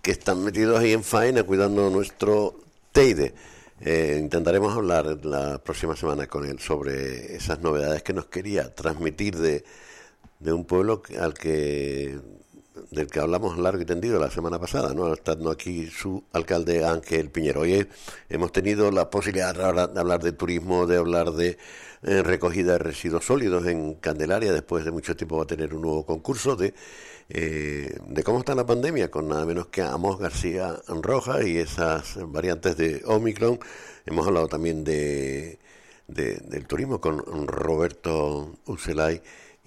que 0.00 0.12
están 0.12 0.44
metidos 0.44 0.78
ahí 0.78 0.92
en 0.92 1.02
faena 1.02 1.42
cuidando 1.42 1.90
nuestro 1.90 2.54
Teide. 2.92 3.34
Eh, 3.80 4.16
intentaremos 4.20 4.76
hablar 4.76 5.26
la 5.26 5.58
próxima 5.58 5.96
semana 5.96 6.28
con 6.28 6.46
él 6.46 6.60
sobre 6.60 7.34
esas 7.34 7.58
novedades 7.58 8.04
que 8.04 8.12
nos 8.12 8.26
quería 8.26 8.72
transmitir 8.72 9.36
de, 9.38 9.64
de 10.38 10.52
un 10.52 10.64
pueblo 10.64 11.02
al 11.18 11.34
que 11.34 12.16
del 12.90 13.08
que 13.08 13.20
hablamos 13.20 13.58
largo 13.58 13.82
y 13.82 13.84
tendido 13.84 14.18
la 14.20 14.30
semana 14.30 14.58
pasada, 14.58 14.94
¿no? 14.94 15.12
Estando 15.12 15.50
aquí 15.50 15.86
su 15.88 16.22
alcalde 16.32 16.84
Ángel 16.84 17.30
Piñero. 17.30 17.60
Hoy 17.62 17.86
hemos 18.28 18.52
tenido 18.52 18.90
la 18.90 19.10
posibilidad 19.10 19.54
de 19.54 19.64
hablar- 20.00 20.20
de 20.22 20.32
turismo, 20.32 20.86
de 20.86 20.96
hablar 20.96 21.32
de 21.32 21.58
eh, 22.02 22.22
recogida 22.22 22.72
de 22.72 22.78
residuos 22.78 23.24
sólidos 23.26 23.66
en 23.66 23.94
Candelaria. 23.94 24.52
Después 24.52 24.84
de 24.84 24.90
mucho 24.90 25.16
tiempo 25.16 25.36
va 25.36 25.42
a 25.42 25.46
tener 25.46 25.74
un 25.74 25.82
nuevo 25.82 26.06
concurso 26.06 26.56
de, 26.56 26.72
eh, 27.28 27.94
de 28.06 28.22
cómo 28.24 28.38
está 28.38 28.54
la 28.54 28.64
pandemia, 28.64 29.10
con 29.10 29.28
nada 29.28 29.44
menos 29.44 29.66
que 29.66 29.82
Amos 29.82 30.18
García 30.18 30.80
Roja 30.88 31.42
y 31.46 31.58
esas 31.58 32.18
variantes 32.30 32.76
de 32.76 33.02
Omicron. 33.04 33.58
Hemos 34.06 34.26
hablado 34.26 34.48
también 34.48 34.82
de, 34.84 35.58
de- 36.08 36.36
del 36.36 36.66
turismo 36.66 37.00
con 37.00 37.18
Roberto 37.46 38.54
Ucelay 38.66 39.20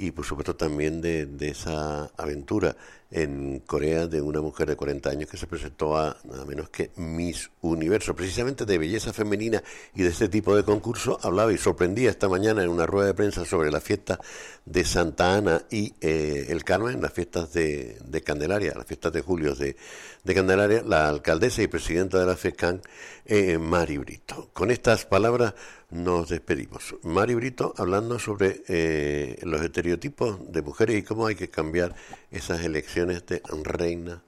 y 0.03 0.11
por 0.11 0.25
supuesto 0.25 0.55
también 0.55 0.99
de, 0.99 1.25
de 1.25 1.49
esa 1.49 2.11
aventura 2.17 2.75
en 3.09 3.59
Corea 3.59 4.07
de 4.07 4.21
una 4.21 4.41
mujer 4.41 4.67
de 4.67 4.75
40 4.75 5.09
años 5.09 5.29
que 5.29 5.37
se 5.37 5.45
presentó 5.45 5.95
a 5.95 6.17
nada 6.23 6.45
menos 6.45 6.69
que 6.69 6.89
Miss 6.95 7.51
Universo, 7.61 8.15
precisamente 8.15 8.65
de 8.65 8.77
belleza 8.77 9.13
femenina 9.13 9.63
y 9.93 10.01
de 10.01 10.09
este 10.09 10.27
tipo 10.27 10.55
de 10.55 10.63
concurso 10.63 11.19
hablaba 11.21 11.53
y 11.53 11.57
sorprendía 11.57 12.09
esta 12.09 12.27
mañana 12.27 12.63
en 12.63 12.69
una 12.69 12.87
rueda 12.87 13.07
de 13.07 13.13
prensa 13.13 13.45
sobre 13.45 13.71
la 13.71 13.79
fiesta 13.79 14.19
de 14.65 14.83
Santa 14.83 15.35
Ana 15.35 15.61
y 15.69 15.93
eh, 16.01 16.47
el 16.49 16.63
Carmen, 16.63 17.01
las 17.01 17.13
fiestas 17.13 17.53
de, 17.53 17.97
de 18.03 18.21
Candelaria, 18.23 18.73
las 18.75 18.87
fiestas 18.87 19.13
de 19.13 19.21
julio 19.21 19.53
de, 19.53 19.77
de 20.23 20.33
Candelaria, 20.33 20.81
la 20.83 21.07
alcaldesa 21.07 21.61
y 21.61 21.67
presidenta 21.67 22.19
de 22.19 22.25
la 22.25 22.35
FECAN, 22.35 22.81
eh, 23.25 23.59
Mari 23.59 23.99
Brito. 23.99 24.49
Con 24.53 24.71
estas 24.71 25.05
palabras 25.05 25.53
nos 25.93 26.29
despedimos. 26.29 26.95
Mari 27.03 27.35
Brito 27.35 27.73
hablando 27.77 28.17
sobre 28.17 28.63
eh, 28.67 29.37
los 29.43 29.61
estereotipos 29.61 30.51
de 30.51 30.63
mujeres 30.63 30.97
y 30.97 31.03
cómo 31.03 31.27
hay 31.27 31.35
que 31.35 31.51
cambiar 31.51 31.95
esas 32.31 32.61
elecciones 32.61 33.25
de 33.27 33.43
reina 33.63 34.23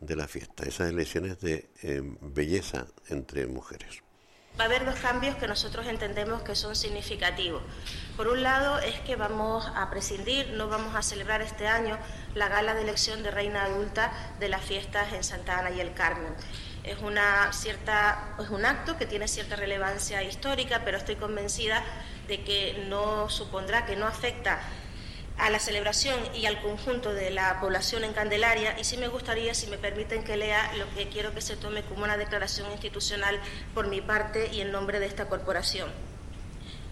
de 0.00 0.16
la 0.16 0.26
fiesta, 0.26 0.64
esas 0.64 0.88
elecciones 0.88 1.38
de 1.40 1.68
eh, 1.82 2.00
belleza 2.22 2.86
entre 3.10 3.46
mujeres. 3.46 4.02
Va 4.58 4.64
a 4.64 4.66
haber 4.66 4.86
dos 4.86 4.98
cambios 4.98 5.36
que 5.36 5.46
nosotros 5.46 5.86
entendemos 5.86 6.42
que 6.42 6.54
son 6.54 6.74
significativos. 6.74 7.62
Por 8.16 8.28
un 8.28 8.42
lado 8.42 8.78
es 8.78 8.98
que 9.00 9.14
vamos 9.14 9.70
a 9.74 9.90
prescindir, 9.90 10.50
no 10.54 10.68
vamos 10.68 10.94
a 10.94 11.02
celebrar 11.02 11.42
este 11.42 11.66
año 11.66 11.98
la 12.34 12.48
gala 12.48 12.74
de 12.74 12.82
elección 12.82 13.22
de 13.22 13.30
reina 13.30 13.64
adulta 13.64 14.10
de 14.40 14.48
las 14.48 14.64
fiestas 14.64 15.12
en 15.12 15.22
Santa 15.22 15.58
Ana 15.58 15.70
y 15.70 15.80
el 15.80 15.92
Carmen. 15.92 16.34
Es, 16.84 16.98
una 17.02 17.52
cierta, 17.52 18.34
es 18.42 18.48
un 18.48 18.64
acto 18.64 18.96
que 18.96 19.06
tiene 19.06 19.28
cierta 19.28 19.56
relevancia 19.56 20.22
histórica, 20.22 20.82
pero 20.84 20.96
estoy 20.96 21.16
convencida 21.16 21.84
de 22.26 22.42
que 22.42 22.84
no 22.88 23.28
supondrá, 23.28 23.84
que 23.84 23.96
no 23.96 24.06
afecta 24.06 24.60
a 25.40 25.50
la 25.50 25.58
celebración 25.58 26.18
y 26.34 26.46
al 26.46 26.60
conjunto 26.60 27.14
de 27.14 27.30
la 27.30 27.60
población 27.60 28.04
en 28.04 28.12
Candelaria 28.12 28.78
y 28.78 28.84
sí 28.84 28.98
me 28.98 29.08
gustaría, 29.08 29.54
si 29.54 29.66
me 29.68 29.78
permiten 29.78 30.22
que 30.22 30.36
lea 30.36 30.72
lo 30.76 30.88
que 30.94 31.08
quiero 31.08 31.34
que 31.34 31.40
se 31.40 31.56
tome 31.56 31.82
como 31.82 32.04
una 32.04 32.18
declaración 32.18 32.70
institucional 32.72 33.40
por 33.74 33.88
mi 33.88 34.00
parte 34.00 34.50
y 34.52 34.60
en 34.60 34.70
nombre 34.70 35.00
de 35.00 35.06
esta 35.06 35.28
corporación. 35.28 35.90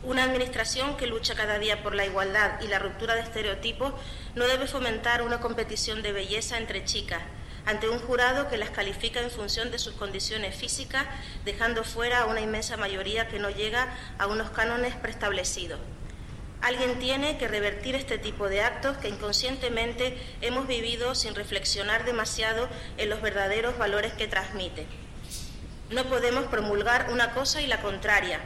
Una 0.02 0.24
administración 0.24 0.96
que 0.96 1.06
lucha 1.06 1.34
cada 1.34 1.58
día 1.58 1.82
por 1.82 1.94
la 1.94 2.06
igualdad 2.06 2.60
y 2.62 2.68
la 2.68 2.78
ruptura 2.78 3.14
de 3.14 3.20
estereotipos 3.20 3.92
no 4.34 4.46
debe 4.46 4.66
fomentar 4.66 5.22
una 5.22 5.40
competición 5.40 6.02
de 6.02 6.12
belleza 6.12 6.56
entre 6.56 6.84
chicas 6.84 7.20
ante 7.66 7.88
un 7.88 7.98
jurado 7.98 8.48
que 8.48 8.56
las 8.56 8.70
califica 8.70 9.20
en 9.20 9.30
función 9.30 9.70
de 9.70 9.78
sus 9.78 9.94
condiciones 9.94 10.56
físicas, 10.56 11.06
dejando 11.44 11.84
fuera 11.84 12.20
a 12.20 12.26
una 12.26 12.40
inmensa 12.40 12.76
mayoría 12.76 13.28
que 13.28 13.38
no 13.38 13.50
llega 13.50 13.94
a 14.18 14.26
unos 14.26 14.50
cánones 14.50 14.94
preestablecidos. 14.96 15.78
Alguien 16.60 16.98
tiene 16.98 17.38
que 17.38 17.46
revertir 17.46 17.94
este 17.94 18.18
tipo 18.18 18.48
de 18.48 18.62
actos 18.62 18.96
que 18.96 19.08
inconscientemente 19.08 20.18
hemos 20.40 20.66
vivido 20.66 21.14
sin 21.14 21.34
reflexionar 21.34 22.04
demasiado 22.04 22.68
en 22.96 23.10
los 23.10 23.22
verdaderos 23.22 23.78
valores 23.78 24.12
que 24.12 24.26
transmite. 24.26 24.86
No 25.90 26.04
podemos 26.04 26.46
promulgar 26.46 27.10
una 27.12 27.32
cosa 27.32 27.62
y 27.62 27.66
la 27.66 27.80
contraria. 27.80 28.40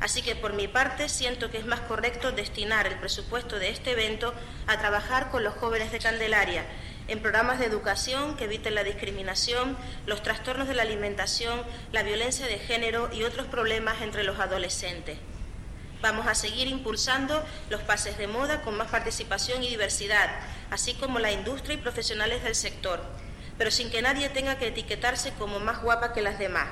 Así 0.00 0.20
que 0.20 0.36
por 0.36 0.52
mi 0.52 0.68
parte 0.68 1.08
siento 1.08 1.50
que 1.50 1.56
es 1.56 1.64
más 1.64 1.80
correcto 1.80 2.32
destinar 2.32 2.86
el 2.86 2.98
presupuesto 2.98 3.58
de 3.58 3.70
este 3.70 3.92
evento 3.92 4.34
a 4.66 4.78
trabajar 4.78 5.30
con 5.30 5.42
los 5.42 5.54
jóvenes 5.54 5.90
de 5.92 5.98
Candelaria 5.98 6.66
en 7.08 7.20
programas 7.20 7.58
de 7.58 7.66
educación 7.66 8.36
que 8.36 8.44
eviten 8.44 8.74
la 8.74 8.84
discriminación, 8.84 9.76
los 10.06 10.22
trastornos 10.22 10.68
de 10.68 10.74
la 10.74 10.82
alimentación, 10.82 11.62
la 11.92 12.02
violencia 12.02 12.46
de 12.46 12.58
género 12.58 13.10
y 13.12 13.24
otros 13.24 13.46
problemas 13.46 14.00
entre 14.02 14.24
los 14.24 14.38
adolescentes. 14.40 15.18
Vamos 16.00 16.26
a 16.26 16.34
seguir 16.34 16.68
impulsando 16.68 17.42
los 17.70 17.82
pases 17.82 18.18
de 18.18 18.26
moda 18.26 18.62
con 18.62 18.76
más 18.76 18.90
participación 18.90 19.62
y 19.62 19.68
diversidad, 19.68 20.30
así 20.70 20.94
como 20.94 21.18
la 21.18 21.32
industria 21.32 21.74
y 21.74 21.78
profesionales 21.78 22.42
del 22.42 22.54
sector, 22.54 23.02
pero 23.58 23.70
sin 23.70 23.90
que 23.90 24.02
nadie 24.02 24.28
tenga 24.28 24.58
que 24.58 24.68
etiquetarse 24.68 25.32
como 25.34 25.60
más 25.60 25.82
guapa 25.82 26.12
que 26.12 26.22
las 26.22 26.38
demás. 26.38 26.68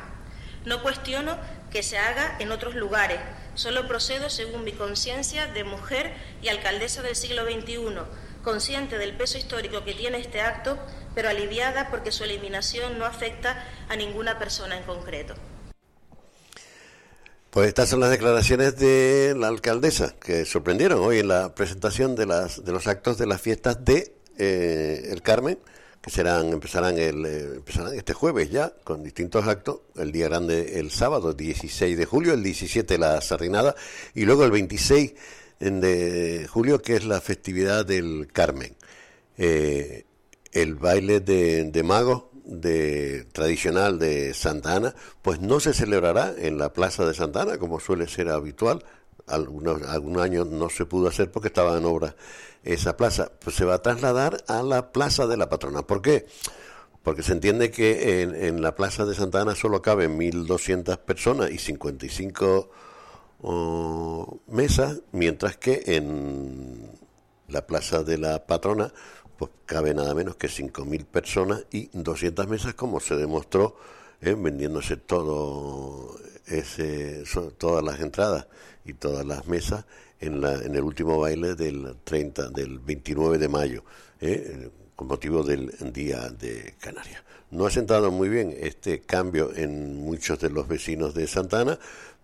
No 0.65 0.83
cuestiono 0.83 1.39
que 1.71 1.83
se 1.83 1.99
haga 1.99 2.37
en 2.39 2.53
otros 2.53 2.75
lugares, 2.75 3.21
solo 3.55 3.89
procedo 3.89 4.31
según 4.31 4.65
mi 4.65 4.73
conciencia 4.73 5.47
de 5.47 5.65
mujer 5.65 6.13
y 6.43 6.49
alcaldesa 6.49 7.03
del 7.03 7.17
siglo 7.17 7.45
XXI, 7.45 8.03
consciente 8.43 8.99
del 8.99 9.17
peso 9.17 9.39
histórico 9.39 9.85
que 9.85 9.95
tiene 9.95 10.19
este 10.19 10.41
acto, 10.41 10.79
pero 11.15 11.29
aliviada 11.29 11.91
porque 11.91 12.13
su 12.13 12.25
eliminación 12.25 12.99
no 12.99 13.05
afecta 13.05 13.65
a 13.89 13.97
ninguna 13.97 14.39
persona 14.39 14.77
en 14.77 14.85
concreto. 14.85 15.35
Pues 17.51 17.69
estas 17.69 17.91
son 17.91 18.01
las 18.01 18.11
declaraciones 18.11 18.79
de 18.79 19.35
la 19.37 19.49
alcaldesa 19.49 20.15
que 20.19 20.47
sorprendieron 20.47 21.01
hoy 21.01 21.19
en 21.19 21.29
la 21.29 21.55
presentación 21.55 22.17
de, 22.17 22.25
las, 22.25 22.65
de 22.65 22.73
los 22.73 22.87
actos 22.87 23.19
de 23.19 23.27
las 23.27 23.43
fiestas 23.43 23.85
de 23.85 24.15
eh, 24.39 25.11
El 25.11 25.21
Carmen, 25.21 25.59
que 26.01 26.11
serán 26.11 26.49
empezarán, 26.49 26.97
el, 26.97 27.27
eh, 27.27 27.45
empezarán 27.57 27.95
este 27.95 28.15
jueves 28.15 28.51
ya 28.51 28.73
con 28.85 29.05
distintos 29.05 29.47
actos. 29.47 29.81
El 29.97 30.13
día 30.13 30.29
grande 30.29 30.81
el 30.81 30.91
sábado 30.91 31.35
16 31.35 31.99
de 31.99 32.05
julio, 32.07 32.33
el 32.33 32.43
17 32.43 32.97
la 32.97 33.21
sardinada 33.21 33.75
y 34.15 34.25
luego 34.25 34.45
el 34.45 34.51
26 34.51 35.13
de 35.63 36.49
julio 36.51 36.83
que 36.83 36.97
es 36.97 37.05
la 37.05 37.21
festividad 37.21 37.87
del 37.87 38.29
Carmen. 38.33 38.75
Eh, 39.39 40.05
el 40.53 40.75
baile 40.75 41.21
de, 41.21 41.65
de 41.65 41.83
magos 41.83 42.25
de 42.45 43.27
tradicional 43.33 43.99
de 43.99 44.35
Santa 44.35 44.77
Ana, 44.77 44.95
pues 45.23 45.41
no 45.41 45.61
se 45.61 45.73
celebrará 45.73 46.35
en 46.37 46.59
la 46.59 46.73
plaza 46.73 47.07
de 47.07 47.15
Santa 47.15 47.43
Ana 47.43 47.59
como 47.59 47.79
suele 47.79 48.09
ser 48.09 48.29
habitual. 48.29 48.85
algunos, 49.27 49.83
algunos 49.83 50.23
años 50.23 50.49
no 50.49 50.69
se 50.69 50.85
pudo 50.85 51.09
hacer 51.09 51.31
porque 51.31 51.49
estaba 51.49 51.79
en 51.79 51.85
obra 51.85 52.17
esa 52.65 52.97
plaza, 52.97 53.31
pues 53.41 53.57
se 53.57 53.65
va 53.65 53.75
a 53.75 53.83
trasladar 53.83 54.43
a 54.49 54.63
la 54.63 54.93
Plaza 54.93 55.27
de 55.27 55.37
la 55.37 55.49
Patrona. 55.49 55.83
¿Por 55.83 56.03
qué? 56.03 56.27
Porque 57.03 57.23
se 57.23 57.33
entiende 57.33 57.71
que 57.71 58.23
en, 58.23 58.35
en 58.35 58.63
la 58.63 58.75
Plaza 58.75 59.05
de 59.05 59.15
Santa 59.15 59.41
Ana 59.41 59.55
solo 59.55 59.83
caben 59.83 60.19
1.200 60.19 60.99
personas 60.99 61.51
y 61.51 61.59
55 61.59 62.71
mesas, 64.47 65.01
mientras 65.13 65.57
que 65.57 65.83
en 65.87 66.91
la 67.49 67.67
Plaza 67.67 68.03
de 68.03 68.19
la 68.19 68.47
Patrona 68.47 68.93
pues 69.37 69.51
cabe 69.67 69.93
nada 69.93 70.15
menos 70.15 70.37
que 70.37 70.47
5.000 70.47 71.05
personas 71.05 71.65
y 71.73 71.91
200 71.93 72.47
mesas, 72.47 72.75
como 72.75 73.01
se 73.01 73.17
demostró 73.17 73.77
eh, 74.21 74.37
vendiéndose 74.39 74.97
todo 74.97 76.17
ese, 76.47 77.25
todas 77.59 77.83
las 77.83 77.99
entradas 78.01 78.47
y 78.85 78.95
todas 78.95 79.27
las 79.27 79.47
mesas 79.47 79.85
en, 80.21 80.41
la, 80.41 80.55
en 80.55 80.77
el 80.77 80.83
último 80.83 81.19
baile 81.19 81.57
del 81.57 81.97
30, 82.05 82.51
del 82.51 82.79
29 82.79 83.39
de 83.39 83.49
mayo, 83.49 83.85
eh, 84.21 84.71
con 84.95 85.09
motivo 85.09 85.43
del 85.43 85.73
Día 85.93 86.29
de 86.29 86.75
Canarias. 86.79 87.23
No 87.51 87.67
ha 87.67 87.71
sentado 87.71 88.11
muy 88.11 88.29
bien 88.29 88.55
este 88.57 89.01
cambio 89.01 89.53
en 89.55 89.97
muchos 89.97 90.39
de 90.39 90.51
los 90.51 90.69
vecinos 90.69 91.15
de 91.15 91.27
Santana, 91.27 91.79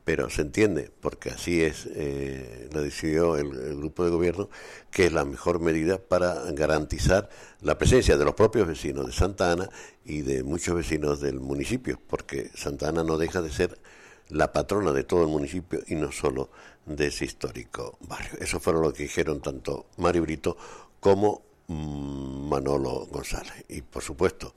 pero 0.08 0.30
se 0.30 0.40
entiende, 0.40 0.90
porque 1.02 1.28
así 1.28 1.62
es, 1.62 1.86
eh, 1.92 2.70
lo 2.72 2.80
decidió 2.80 3.36
el, 3.36 3.50
grupo 3.76 4.04
de 4.04 4.10
gobierno, 4.10 4.48
que 4.90 5.04
es 5.04 5.12
la 5.12 5.26
mejor 5.26 5.60
medida 5.60 5.98
para 5.98 6.50
garantizar 6.52 7.28
la 7.60 7.76
presencia 7.76 8.16
de 8.16 8.24
los 8.24 8.34
propios 8.34 8.66
vecinos 8.66 9.06
de 9.06 9.12
Santa 9.12 9.52
Ana 9.52 9.68
y 10.06 10.22
de 10.22 10.44
muchos 10.44 10.74
vecinos 10.74 11.20
del 11.20 11.40
municipio, 11.40 12.00
porque 12.06 12.50
Santa 12.54 12.88
Ana 12.88 13.04
no 13.04 13.18
deja 13.18 13.42
de 13.42 13.50
ser 13.50 13.78
la 14.30 14.50
patrona 14.50 14.94
de 14.94 15.04
todo 15.04 15.24
el 15.24 15.28
municipio 15.28 15.80
y 15.86 15.94
no 15.94 16.10
solo 16.10 16.48
de 16.86 17.08
ese 17.08 17.26
histórico 17.26 17.98
barrio. 18.08 18.38
Eso 18.40 18.60
fue 18.60 18.72
lo 18.72 18.90
que 18.94 19.02
dijeron 19.02 19.42
tanto 19.42 19.88
Mario 19.98 20.22
Brito 20.22 20.56
como 21.00 21.42
mm, 21.66 22.48
Manolo 22.48 23.04
González. 23.10 23.62
Y 23.68 23.82
por 23.82 24.02
supuesto, 24.02 24.54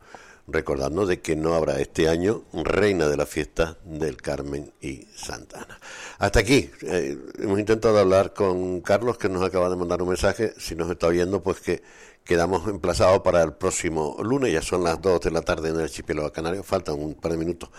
recordando 0.52 1.06
de 1.06 1.22
que 1.22 1.36
no 1.36 1.54
habrá 1.54 1.80
este 1.80 2.10
año 2.10 2.44
reina 2.54 3.08
de 3.08 3.18
la 3.18 3.26
fiesta 3.26 3.78
del 3.84 4.18
Carmen 4.18 4.74
y 4.82 5.08
Santana. 5.16 5.80
Hasta 6.20 6.40
aquí, 6.40 6.70
eh, 6.82 7.18
hemos 7.40 7.60
intentado 7.60 7.98
hablar 7.98 8.34
con 8.34 8.82
Carlos 8.82 9.18
que 9.18 9.30
nos 9.30 9.44
acaba 9.44 9.70
de 9.70 9.76
mandar 9.76 10.02
un 10.02 10.10
mensaje, 10.10 10.54
si 10.58 10.76
nos 10.76 10.90
está 10.90 11.08
oyendo 11.08 11.42
pues 11.42 11.60
que 11.60 11.82
quedamos 12.24 12.68
emplazados 12.68 13.22
para 13.22 13.42
el 13.42 13.54
próximo 13.54 14.18
lunes, 14.22 14.54
ya 14.54 14.62
son 14.62 14.84
las 14.84 15.02
2 15.02 15.22
de 15.22 15.32
la 15.32 15.42
tarde 15.42 15.70
en 15.70 15.76
el 15.76 15.82
archipiélago 15.82 16.32
canario, 16.32 16.64
faltan 16.64 16.96
un 16.96 17.16
par 17.16 17.32
de 17.32 17.38
minutos 17.38 17.70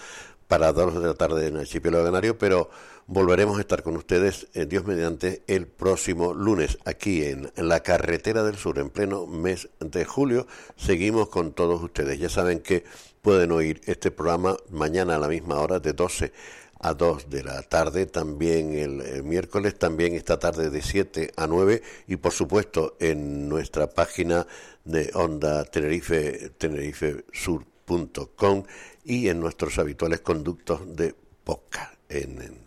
para 0.53 0.75
2 0.75 1.01
de 1.01 1.07
la 1.07 1.15
tarde 1.15 1.47
en 1.47 1.55
el 1.55 1.61
archipiélago 1.61 2.05
canario, 2.05 2.37
pero 2.37 2.69
volveremos 3.07 3.57
a 3.57 3.63
estar 3.63 3.83
con 3.83 3.97
ustedes, 3.97 4.49
en 4.53 4.69
Dios 4.69 4.85
mediante, 4.85 5.43
el 5.47 5.67
próximo 5.67 6.35
lunes, 6.35 6.77
aquí 6.85 7.25
en, 7.25 7.51
la 7.57 7.81
Carretera 7.81 8.43
del 8.43 8.57
Sur, 8.57 8.79
en 8.79 8.91
pleno 8.91 9.27
mes 9.27 9.71
de 9.81 10.05
julio. 10.05 10.47
Seguimos 10.77 11.31
con 11.31 11.55
todos 11.55 11.83
ustedes. 11.83 12.19
Ya 12.19 12.29
saben 12.29 12.61
que 12.61 12.85
pueden 13.23 13.51
oír 13.51 13.81
este 13.87 14.11
programa 14.11 14.59
mañana 14.69 15.17
a 15.17 15.19
la 15.19 15.29
misma 15.29 15.59
hora, 15.59 15.79
de 15.79 15.95
12 15.95 16.35
a 16.81 16.93
2 16.93 17.31
de 17.31 17.45
la 17.45 17.63
tarde, 17.63 18.05
también 18.05 18.75
el, 18.75 19.23
miércoles, 19.23 19.79
también 19.79 20.13
esta 20.13 20.39
tarde 20.39 20.69
de 20.69 20.83
7 20.83 21.33
a 21.35 21.47
9 21.47 21.83
y 22.09 22.17
por 22.17 22.33
supuesto 22.33 22.99
en 23.01 23.49
nuestra 23.49 23.89
página 23.89 24.47
de 24.85 25.13
Onda 25.15 25.65
Tenerife, 25.65 26.51
tenerifesur.com 26.59 28.65
y 29.05 29.29
en 29.29 29.41
nuestros 29.41 29.79
habituales 29.79 30.21
conductos 30.21 30.97
de 30.97 31.15
podcast 31.45 31.95
en 32.09 32.63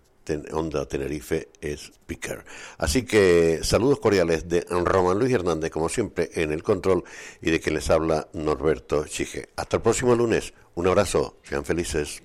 Onda 0.51 0.87
Tenerife 0.87 1.49
Speaker. 1.61 2.43
Así 2.77 3.03
que 3.03 3.59
saludos 3.63 3.99
cordiales 3.99 4.47
de 4.49 4.65
Román 4.69 5.19
Luis 5.19 5.33
Hernández, 5.33 5.71
como 5.71 5.89
siempre, 5.89 6.29
en 6.33 6.51
el 6.51 6.63
control 6.63 7.03
y 7.41 7.51
de 7.51 7.59
quien 7.59 7.75
les 7.75 7.89
habla 7.89 8.27
Norberto 8.33 9.05
Chige. 9.05 9.49
Hasta 9.55 9.77
el 9.77 9.83
próximo 9.83 10.15
lunes. 10.15 10.53
Un 10.73 10.87
abrazo. 10.87 11.37
Sean 11.43 11.63
felices. 11.63 12.21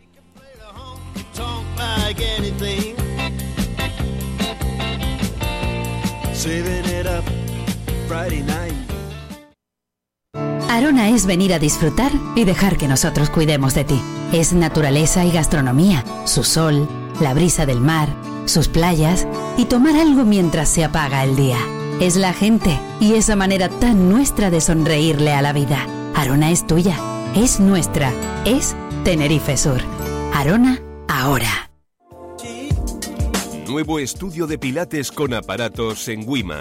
Arona 10.70 11.10
es 11.10 11.26
venir 11.26 11.52
a 11.52 11.58
disfrutar 11.58 12.12
y 12.36 12.44
dejar 12.44 12.76
que 12.76 12.86
nosotros 12.86 13.28
cuidemos 13.28 13.74
de 13.74 13.82
ti. 13.82 14.00
Es 14.32 14.52
naturaleza 14.52 15.24
y 15.24 15.32
gastronomía, 15.32 16.04
su 16.26 16.44
sol 16.44 16.88
la 17.20 17.34
brisa 17.34 17.66
del 17.66 17.80
mar, 17.80 18.08
sus 18.46 18.68
playas 18.68 19.26
y 19.58 19.64
tomar 19.64 19.96
algo 19.96 20.24
mientras 20.24 20.68
se 20.68 20.84
apaga 20.84 21.24
el 21.24 21.34
día. 21.34 21.58
Es 22.00 22.14
la 22.14 22.32
gente 22.32 22.78
y 23.00 23.14
esa 23.14 23.34
manera 23.34 23.68
tan 23.68 24.08
nuestra 24.08 24.48
de 24.48 24.60
sonreírle 24.60 25.32
a 25.32 25.42
la 25.42 25.52
vida. 25.52 25.88
Arona 26.14 26.52
es 26.52 26.64
tuya, 26.64 26.96
es 27.34 27.58
nuestra, 27.58 28.12
es 28.44 28.76
Tenerife 29.02 29.56
Sur. 29.56 29.80
Arona, 30.32 30.80
ahora. 31.08 31.70
Nuevo 33.66 33.98
estudio 33.98 34.46
de 34.46 34.56
Pilates 34.56 35.10
con 35.10 35.34
aparatos 35.34 36.06
en 36.08 36.22
Wima 36.28 36.58